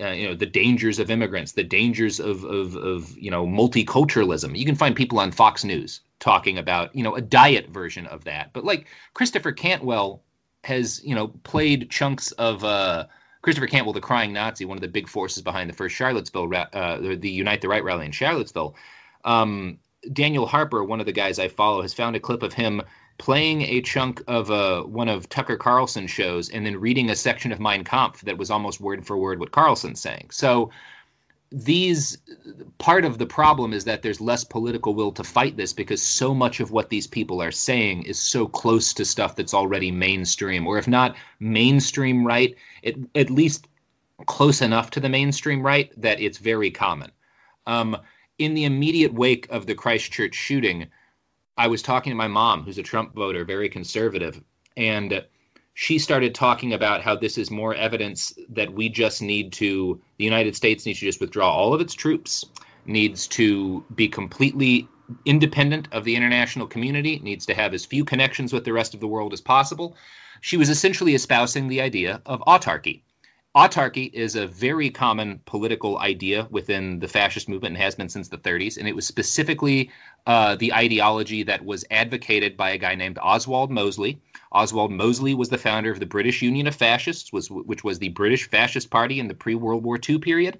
uh, 0.00 0.08
you 0.08 0.28
know 0.28 0.34
the 0.34 0.46
dangers 0.46 0.98
of 0.98 1.10
immigrants, 1.10 1.52
the 1.52 1.64
dangers 1.64 2.18
of, 2.18 2.44
of 2.44 2.74
of 2.76 3.18
you 3.18 3.30
know 3.30 3.46
multiculturalism. 3.46 4.56
You 4.58 4.64
can 4.64 4.74
find 4.74 4.96
people 4.96 5.20
on 5.20 5.32
Fox 5.32 5.64
News 5.64 6.00
talking 6.18 6.58
about 6.58 6.96
you 6.96 7.02
know 7.02 7.14
a 7.14 7.20
diet 7.20 7.68
version 7.68 8.06
of 8.06 8.24
that. 8.24 8.52
But 8.52 8.64
like 8.64 8.86
Christopher 9.12 9.52
Cantwell 9.52 10.23
has 10.64 11.02
you 11.04 11.14
know 11.14 11.28
played 11.28 11.90
chunks 11.90 12.32
of 12.32 12.64
uh, 12.64 13.06
Christopher 13.42 13.66
Cantwell, 13.66 13.92
the 13.92 14.00
crying 14.00 14.32
Nazi, 14.32 14.64
one 14.64 14.78
of 14.78 14.82
the 14.82 14.88
big 14.88 15.08
forces 15.08 15.42
behind 15.42 15.68
the 15.68 15.74
first 15.74 15.94
Charlottesville, 15.94 16.50
uh, 16.54 16.98
the 16.98 17.30
Unite 17.30 17.60
the 17.60 17.68
Right 17.68 17.84
rally 17.84 18.06
in 18.06 18.12
Charlottesville. 18.12 18.74
Um, 19.24 19.78
Daniel 20.10 20.46
Harper, 20.46 20.82
one 20.82 21.00
of 21.00 21.06
the 21.06 21.12
guys 21.12 21.38
I 21.38 21.48
follow, 21.48 21.82
has 21.82 21.94
found 21.94 22.16
a 22.16 22.20
clip 22.20 22.42
of 22.42 22.52
him 22.52 22.82
playing 23.18 23.62
a 23.62 23.80
chunk 23.80 24.22
of 24.26 24.50
uh, 24.50 24.82
one 24.82 25.08
of 25.08 25.28
Tucker 25.28 25.56
Carlson's 25.56 26.10
shows 26.10 26.48
and 26.48 26.66
then 26.66 26.80
reading 26.80 27.10
a 27.10 27.16
section 27.16 27.52
of 27.52 27.60
Mein 27.60 27.84
Kampf 27.84 28.22
that 28.22 28.38
was 28.38 28.50
almost 28.50 28.80
word 28.80 29.06
for 29.06 29.16
word 29.16 29.38
what 29.38 29.52
Carlson's 29.52 30.00
saying. 30.00 30.28
So 30.30 30.70
these 31.56 32.18
part 32.78 33.04
of 33.04 33.16
the 33.16 33.26
problem 33.26 33.72
is 33.72 33.84
that 33.84 34.02
there's 34.02 34.20
less 34.20 34.42
political 34.42 34.92
will 34.92 35.12
to 35.12 35.22
fight 35.22 35.56
this 35.56 35.72
because 35.72 36.02
so 36.02 36.34
much 36.34 36.58
of 36.58 36.72
what 36.72 36.90
these 36.90 37.06
people 37.06 37.40
are 37.40 37.52
saying 37.52 38.02
is 38.02 38.18
so 38.18 38.48
close 38.48 38.94
to 38.94 39.04
stuff 39.04 39.36
that's 39.36 39.54
already 39.54 39.92
mainstream 39.92 40.66
or 40.66 40.78
if 40.78 40.88
not 40.88 41.14
mainstream 41.38 42.26
right 42.26 42.56
it, 42.82 42.96
at 43.14 43.30
least 43.30 43.68
close 44.26 44.62
enough 44.62 44.90
to 44.90 45.00
the 45.00 45.08
mainstream 45.08 45.62
right 45.62 45.92
that 46.00 46.20
it's 46.20 46.38
very 46.38 46.72
common. 46.72 47.12
Um, 47.66 47.98
in 48.36 48.54
the 48.54 48.64
immediate 48.64 49.14
wake 49.14 49.46
of 49.50 49.64
the 49.64 49.76
christchurch 49.76 50.34
shooting 50.34 50.88
i 51.56 51.68
was 51.68 51.82
talking 51.82 52.10
to 52.10 52.16
my 52.16 52.26
mom 52.26 52.64
who's 52.64 52.78
a 52.78 52.82
trump 52.82 53.14
voter 53.14 53.44
very 53.44 53.68
conservative 53.68 54.42
and 54.76 55.24
she 55.74 55.98
started 55.98 56.34
talking 56.34 56.72
about 56.72 57.02
how 57.02 57.16
this 57.16 57.36
is 57.36 57.50
more 57.50 57.74
evidence 57.74 58.32
that 58.50 58.72
we 58.72 58.88
just 58.88 59.20
need 59.20 59.52
to 59.54 60.00
the 60.16 60.24
United 60.24 60.54
States 60.54 60.86
needs 60.86 61.00
to 61.00 61.06
just 61.06 61.20
withdraw 61.20 61.50
all 61.50 61.74
of 61.74 61.80
its 61.80 61.94
troops, 61.94 62.46
needs 62.86 63.26
to 63.26 63.84
be 63.94 64.08
completely 64.08 64.88
independent 65.24 65.88
of 65.90 66.04
the 66.04 66.14
international 66.14 66.68
community, 66.68 67.18
needs 67.18 67.46
to 67.46 67.54
have 67.54 67.74
as 67.74 67.84
few 67.84 68.04
connections 68.04 68.52
with 68.52 68.64
the 68.64 68.72
rest 68.72 68.94
of 68.94 69.00
the 69.00 69.08
world 69.08 69.32
as 69.32 69.40
possible. 69.40 69.96
She 70.40 70.56
was 70.56 70.70
essentially 70.70 71.14
espousing 71.14 71.68
the 71.68 71.80
idea 71.80 72.22
of 72.24 72.40
autarky. 72.46 73.02
Autarky 73.54 74.12
is 74.12 74.34
a 74.34 74.48
very 74.48 74.90
common 74.90 75.40
political 75.44 75.96
idea 75.96 76.48
within 76.50 76.98
the 76.98 77.06
fascist 77.06 77.48
movement 77.48 77.76
and 77.76 77.82
has 77.84 77.94
been 77.94 78.08
since 78.08 78.28
the 78.28 78.36
30s, 78.36 78.78
and 78.78 78.88
it 78.88 78.96
was 78.96 79.06
specifically 79.06 79.92
uh, 80.26 80.56
the 80.56 80.74
ideology 80.74 81.44
that 81.44 81.64
was 81.64 81.84
advocated 81.88 82.56
by 82.56 82.70
a 82.70 82.78
guy 82.78 82.96
named 82.96 83.16
Oswald 83.22 83.70
Mosley. 83.70 84.20
Oswald 84.50 84.90
Mosley 84.90 85.34
was 85.34 85.50
the 85.50 85.58
founder 85.58 85.92
of 85.92 86.00
the 86.00 86.06
British 86.06 86.42
Union 86.42 86.66
of 86.66 86.74
Fascists, 86.74 87.32
was, 87.32 87.48
which 87.48 87.84
was 87.84 88.00
the 88.00 88.08
British 88.08 88.48
Fascist 88.48 88.90
Party 88.90 89.20
in 89.20 89.28
the 89.28 89.34
pre 89.34 89.54
World 89.54 89.84
War 89.84 90.00
II 90.08 90.18
period. 90.18 90.58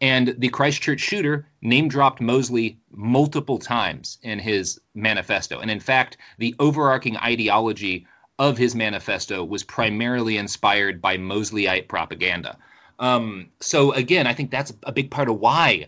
And 0.00 0.36
the 0.38 0.50
Christchurch 0.50 1.00
shooter 1.00 1.48
name 1.60 1.88
dropped 1.88 2.20
Mosley 2.20 2.78
multiple 2.92 3.58
times 3.58 4.18
in 4.22 4.38
his 4.38 4.80
manifesto. 4.94 5.58
And 5.58 5.72
in 5.72 5.80
fact, 5.80 6.18
the 6.38 6.54
overarching 6.60 7.16
ideology 7.16 8.06
of 8.38 8.56
his 8.56 8.74
manifesto 8.74 9.44
was 9.44 9.64
primarily 9.64 10.36
inspired 10.36 11.00
by 11.00 11.16
Mosleyite 11.16 11.88
propaganda. 11.88 12.56
Um, 12.98 13.50
so 13.60 13.92
again, 13.92 14.26
I 14.26 14.34
think 14.34 14.50
that's 14.50 14.72
a 14.82 14.92
big 14.92 15.10
part 15.10 15.28
of 15.28 15.38
why 15.38 15.86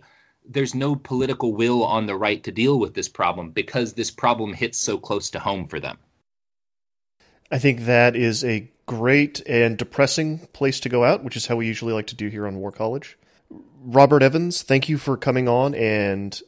there's 0.49 0.75
no 0.75 0.97
political 0.97 1.55
will 1.55 1.85
on 1.85 2.07
the 2.07 2.17
right 2.17 2.43
to 2.45 2.53
deal 2.53 2.79
with 2.79 2.95
this 2.95 3.09
problem 3.09 3.51
because 3.51 3.93
this 3.93 4.11
problem 4.11 4.53
hits 4.53 4.79
so 4.79 4.99
close 4.99 5.31
to 5.31 5.39
home 5.39 5.69
for 5.69 5.79
them. 5.79 5.99
I 7.51 7.59
think 7.59 7.81
that 7.81 8.15
is 8.17 8.45
a 8.45 8.71
great 8.87 9.41
and 9.47 9.77
depressing 9.77 10.39
place 10.53 10.81
to 10.81 10.89
go 10.89 11.05
out, 11.05 11.23
which 11.23 11.37
is 11.37 11.47
how 11.47 11.57
we 11.57 11.67
usually 11.67 11.93
like 11.93 12.09
to 12.09 12.17
do 12.17 12.29
here 12.29 12.47
on 12.47 12.57
War 12.57 12.73
College. 12.73 13.17
Robert 13.83 14.23
Evans, 14.23 14.63
thank 14.63 14.89
you 14.89 14.99
for 14.99 15.17
coming 15.17 15.49
on 15.49 15.75
and 15.75 16.41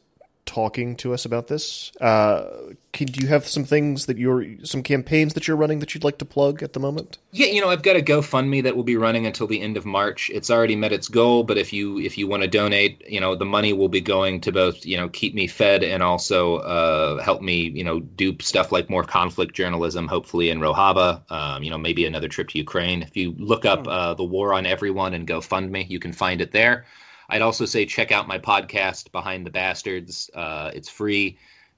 talking 0.45 0.95
to 0.97 1.13
us 1.13 1.25
about 1.25 1.47
this. 1.47 1.91
Uh, 1.99 2.73
can, 2.91 3.07
do 3.07 3.21
you 3.21 3.27
have 3.27 3.47
some 3.47 3.63
things 3.63 4.05
that 4.05 4.17
you're, 4.17 4.45
some 4.63 4.83
campaigns 4.83 5.33
that 5.33 5.47
you're 5.47 5.57
running 5.57 5.79
that 5.79 5.93
you'd 5.93 6.03
like 6.03 6.17
to 6.19 6.25
plug 6.25 6.61
at 6.61 6.73
the 6.73 6.79
moment? 6.79 7.17
Yeah, 7.31 7.47
you 7.47 7.61
know, 7.61 7.69
I've 7.69 7.81
got 7.81 7.95
a 7.95 8.01
GoFundMe 8.01 8.63
that 8.63 8.75
will 8.75 8.83
be 8.83 8.97
running 8.97 9.25
until 9.25 9.47
the 9.47 9.61
end 9.61 9.77
of 9.77 9.85
March. 9.85 10.29
It's 10.33 10.51
already 10.51 10.75
met 10.75 10.91
its 10.91 11.07
goal, 11.07 11.43
but 11.43 11.57
if 11.57 11.73
you 11.73 11.99
if 11.99 12.17
you 12.17 12.27
want 12.27 12.43
to 12.43 12.47
donate, 12.47 13.03
you 13.09 13.19
know, 13.19 13.35
the 13.35 13.45
money 13.45 13.73
will 13.73 13.89
be 13.89 14.01
going 14.01 14.41
to 14.41 14.51
both, 14.51 14.85
you 14.85 14.97
know, 14.97 15.09
keep 15.09 15.33
me 15.33 15.47
fed 15.47 15.83
and 15.83 16.03
also 16.03 16.57
uh, 16.57 17.23
help 17.23 17.41
me, 17.41 17.69
you 17.69 17.83
know, 17.83 17.99
do 17.99 18.35
stuff 18.39 18.71
like 18.71 18.89
more 18.89 19.03
conflict 19.03 19.55
journalism, 19.55 20.07
hopefully 20.07 20.49
in 20.49 20.59
Rojava. 20.59 21.23
Um, 21.31 21.63
you 21.63 21.71
know, 21.71 21.77
maybe 21.77 22.05
another 22.05 22.27
trip 22.27 22.49
to 22.49 22.57
Ukraine. 22.57 23.01
If 23.01 23.15
you 23.17 23.33
look 23.37 23.65
up 23.65 23.85
hmm. 23.85 23.89
uh, 23.89 24.13
the 24.13 24.23
War 24.23 24.53
on 24.53 24.65
Everyone 24.65 25.13
and 25.13 25.27
GoFundMe, 25.27 25.89
you 25.89 25.99
can 25.99 26.13
find 26.13 26.41
it 26.41 26.51
there. 26.51 26.85
I'd 27.29 27.41
also 27.41 27.65
say 27.65 27.85
check 27.85 28.11
out 28.11 28.27
my 28.27 28.39
podcast, 28.39 29.11
Behind 29.11 29.45
the 29.45 29.51
Bastards. 29.51 30.29
Uh, 30.33 30.71
it's 30.73 30.89
free. 30.89 31.37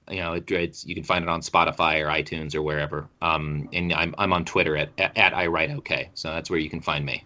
You 0.09 0.17
know, 0.17 0.33
it, 0.33 0.49
it's, 0.51 0.85
you 0.85 0.93
can 0.93 1.03
find 1.03 1.23
it 1.23 1.29
on 1.29 1.41
Spotify 1.41 2.01
or 2.01 2.07
iTunes 2.07 2.53
or 2.55 2.61
wherever. 2.61 3.07
Um, 3.21 3.69
and 3.73 3.91
I'm, 3.93 4.13
I'm 4.17 4.33
on 4.33 4.45
Twitter 4.45 4.77
at, 4.77 4.89
at, 4.97 5.17
at 5.17 5.33
I 5.33 5.47
write 5.47 5.71
okay. 5.71 6.09
So 6.13 6.29
that's 6.29 6.49
where 6.49 6.59
you 6.59 6.69
can 6.69 6.81
find 6.81 7.05
me. 7.05 7.23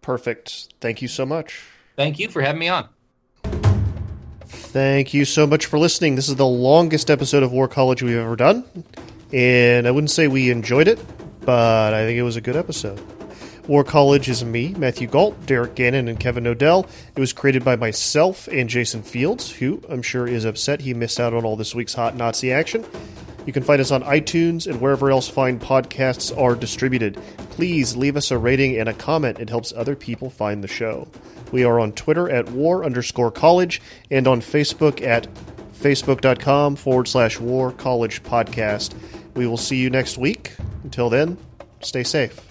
Perfect. 0.00 0.74
Thank 0.80 1.02
you 1.02 1.08
so 1.08 1.26
much. 1.26 1.64
Thank 1.96 2.18
you 2.18 2.28
for 2.28 2.40
having 2.40 2.60
me 2.60 2.68
on. 2.68 2.88
Thank 4.40 5.12
you 5.12 5.24
so 5.26 5.46
much 5.46 5.66
for 5.66 5.78
listening. 5.78 6.14
This 6.14 6.28
is 6.28 6.36
the 6.36 6.46
longest 6.46 7.10
episode 7.10 7.42
of 7.42 7.52
War 7.52 7.68
College 7.68 8.02
we've 8.02 8.16
ever 8.16 8.36
done. 8.36 8.64
And 9.32 9.86
I 9.86 9.90
wouldn't 9.90 10.10
say 10.10 10.28
we 10.28 10.50
enjoyed 10.50 10.88
it, 10.88 10.98
but 11.40 11.92
I 11.92 12.06
think 12.06 12.18
it 12.18 12.22
was 12.22 12.36
a 12.36 12.40
good 12.40 12.56
episode. 12.56 12.98
War 13.68 13.84
College 13.84 14.30
is 14.30 14.42
me, 14.42 14.72
Matthew 14.78 15.06
Gault, 15.08 15.44
Derek 15.44 15.74
Gannon, 15.74 16.08
and 16.08 16.18
Kevin 16.18 16.44
Knodell. 16.44 16.88
It 17.14 17.20
was 17.20 17.34
created 17.34 17.66
by 17.66 17.76
myself 17.76 18.48
and 18.48 18.66
Jason 18.66 19.02
Fields, 19.02 19.50
who 19.50 19.82
I'm 19.90 20.00
sure 20.00 20.26
is 20.26 20.46
upset 20.46 20.80
he 20.80 20.94
missed 20.94 21.20
out 21.20 21.34
on 21.34 21.44
all 21.44 21.54
this 21.54 21.74
week's 21.74 21.92
hot 21.92 22.16
Nazi 22.16 22.50
action. 22.50 22.82
You 23.44 23.52
can 23.52 23.62
find 23.62 23.78
us 23.78 23.90
on 23.90 24.02
iTunes 24.04 24.66
and 24.66 24.80
wherever 24.80 25.10
else 25.10 25.28
fine 25.28 25.58
podcasts 25.58 26.36
are 26.36 26.54
distributed. 26.54 27.20
Please 27.50 27.94
leave 27.94 28.16
us 28.16 28.30
a 28.30 28.38
rating 28.38 28.78
and 28.78 28.88
a 28.88 28.94
comment. 28.94 29.38
It 29.38 29.50
helps 29.50 29.74
other 29.76 29.94
people 29.94 30.30
find 30.30 30.64
the 30.64 30.68
show. 30.68 31.06
We 31.52 31.64
are 31.64 31.78
on 31.78 31.92
Twitter 31.92 32.30
at 32.30 32.50
war 32.50 32.86
underscore 32.86 33.30
college 33.30 33.82
and 34.10 34.26
on 34.26 34.40
Facebook 34.40 35.06
at 35.06 35.28
facebook.com 35.74 36.76
forward 36.76 37.06
slash 37.06 37.38
war 37.38 37.72
college 37.72 38.22
podcast. 38.22 38.94
We 39.34 39.46
will 39.46 39.58
see 39.58 39.76
you 39.76 39.90
next 39.90 40.16
week. 40.16 40.56
Until 40.84 41.10
then, 41.10 41.36
stay 41.82 42.02
safe. 42.02 42.47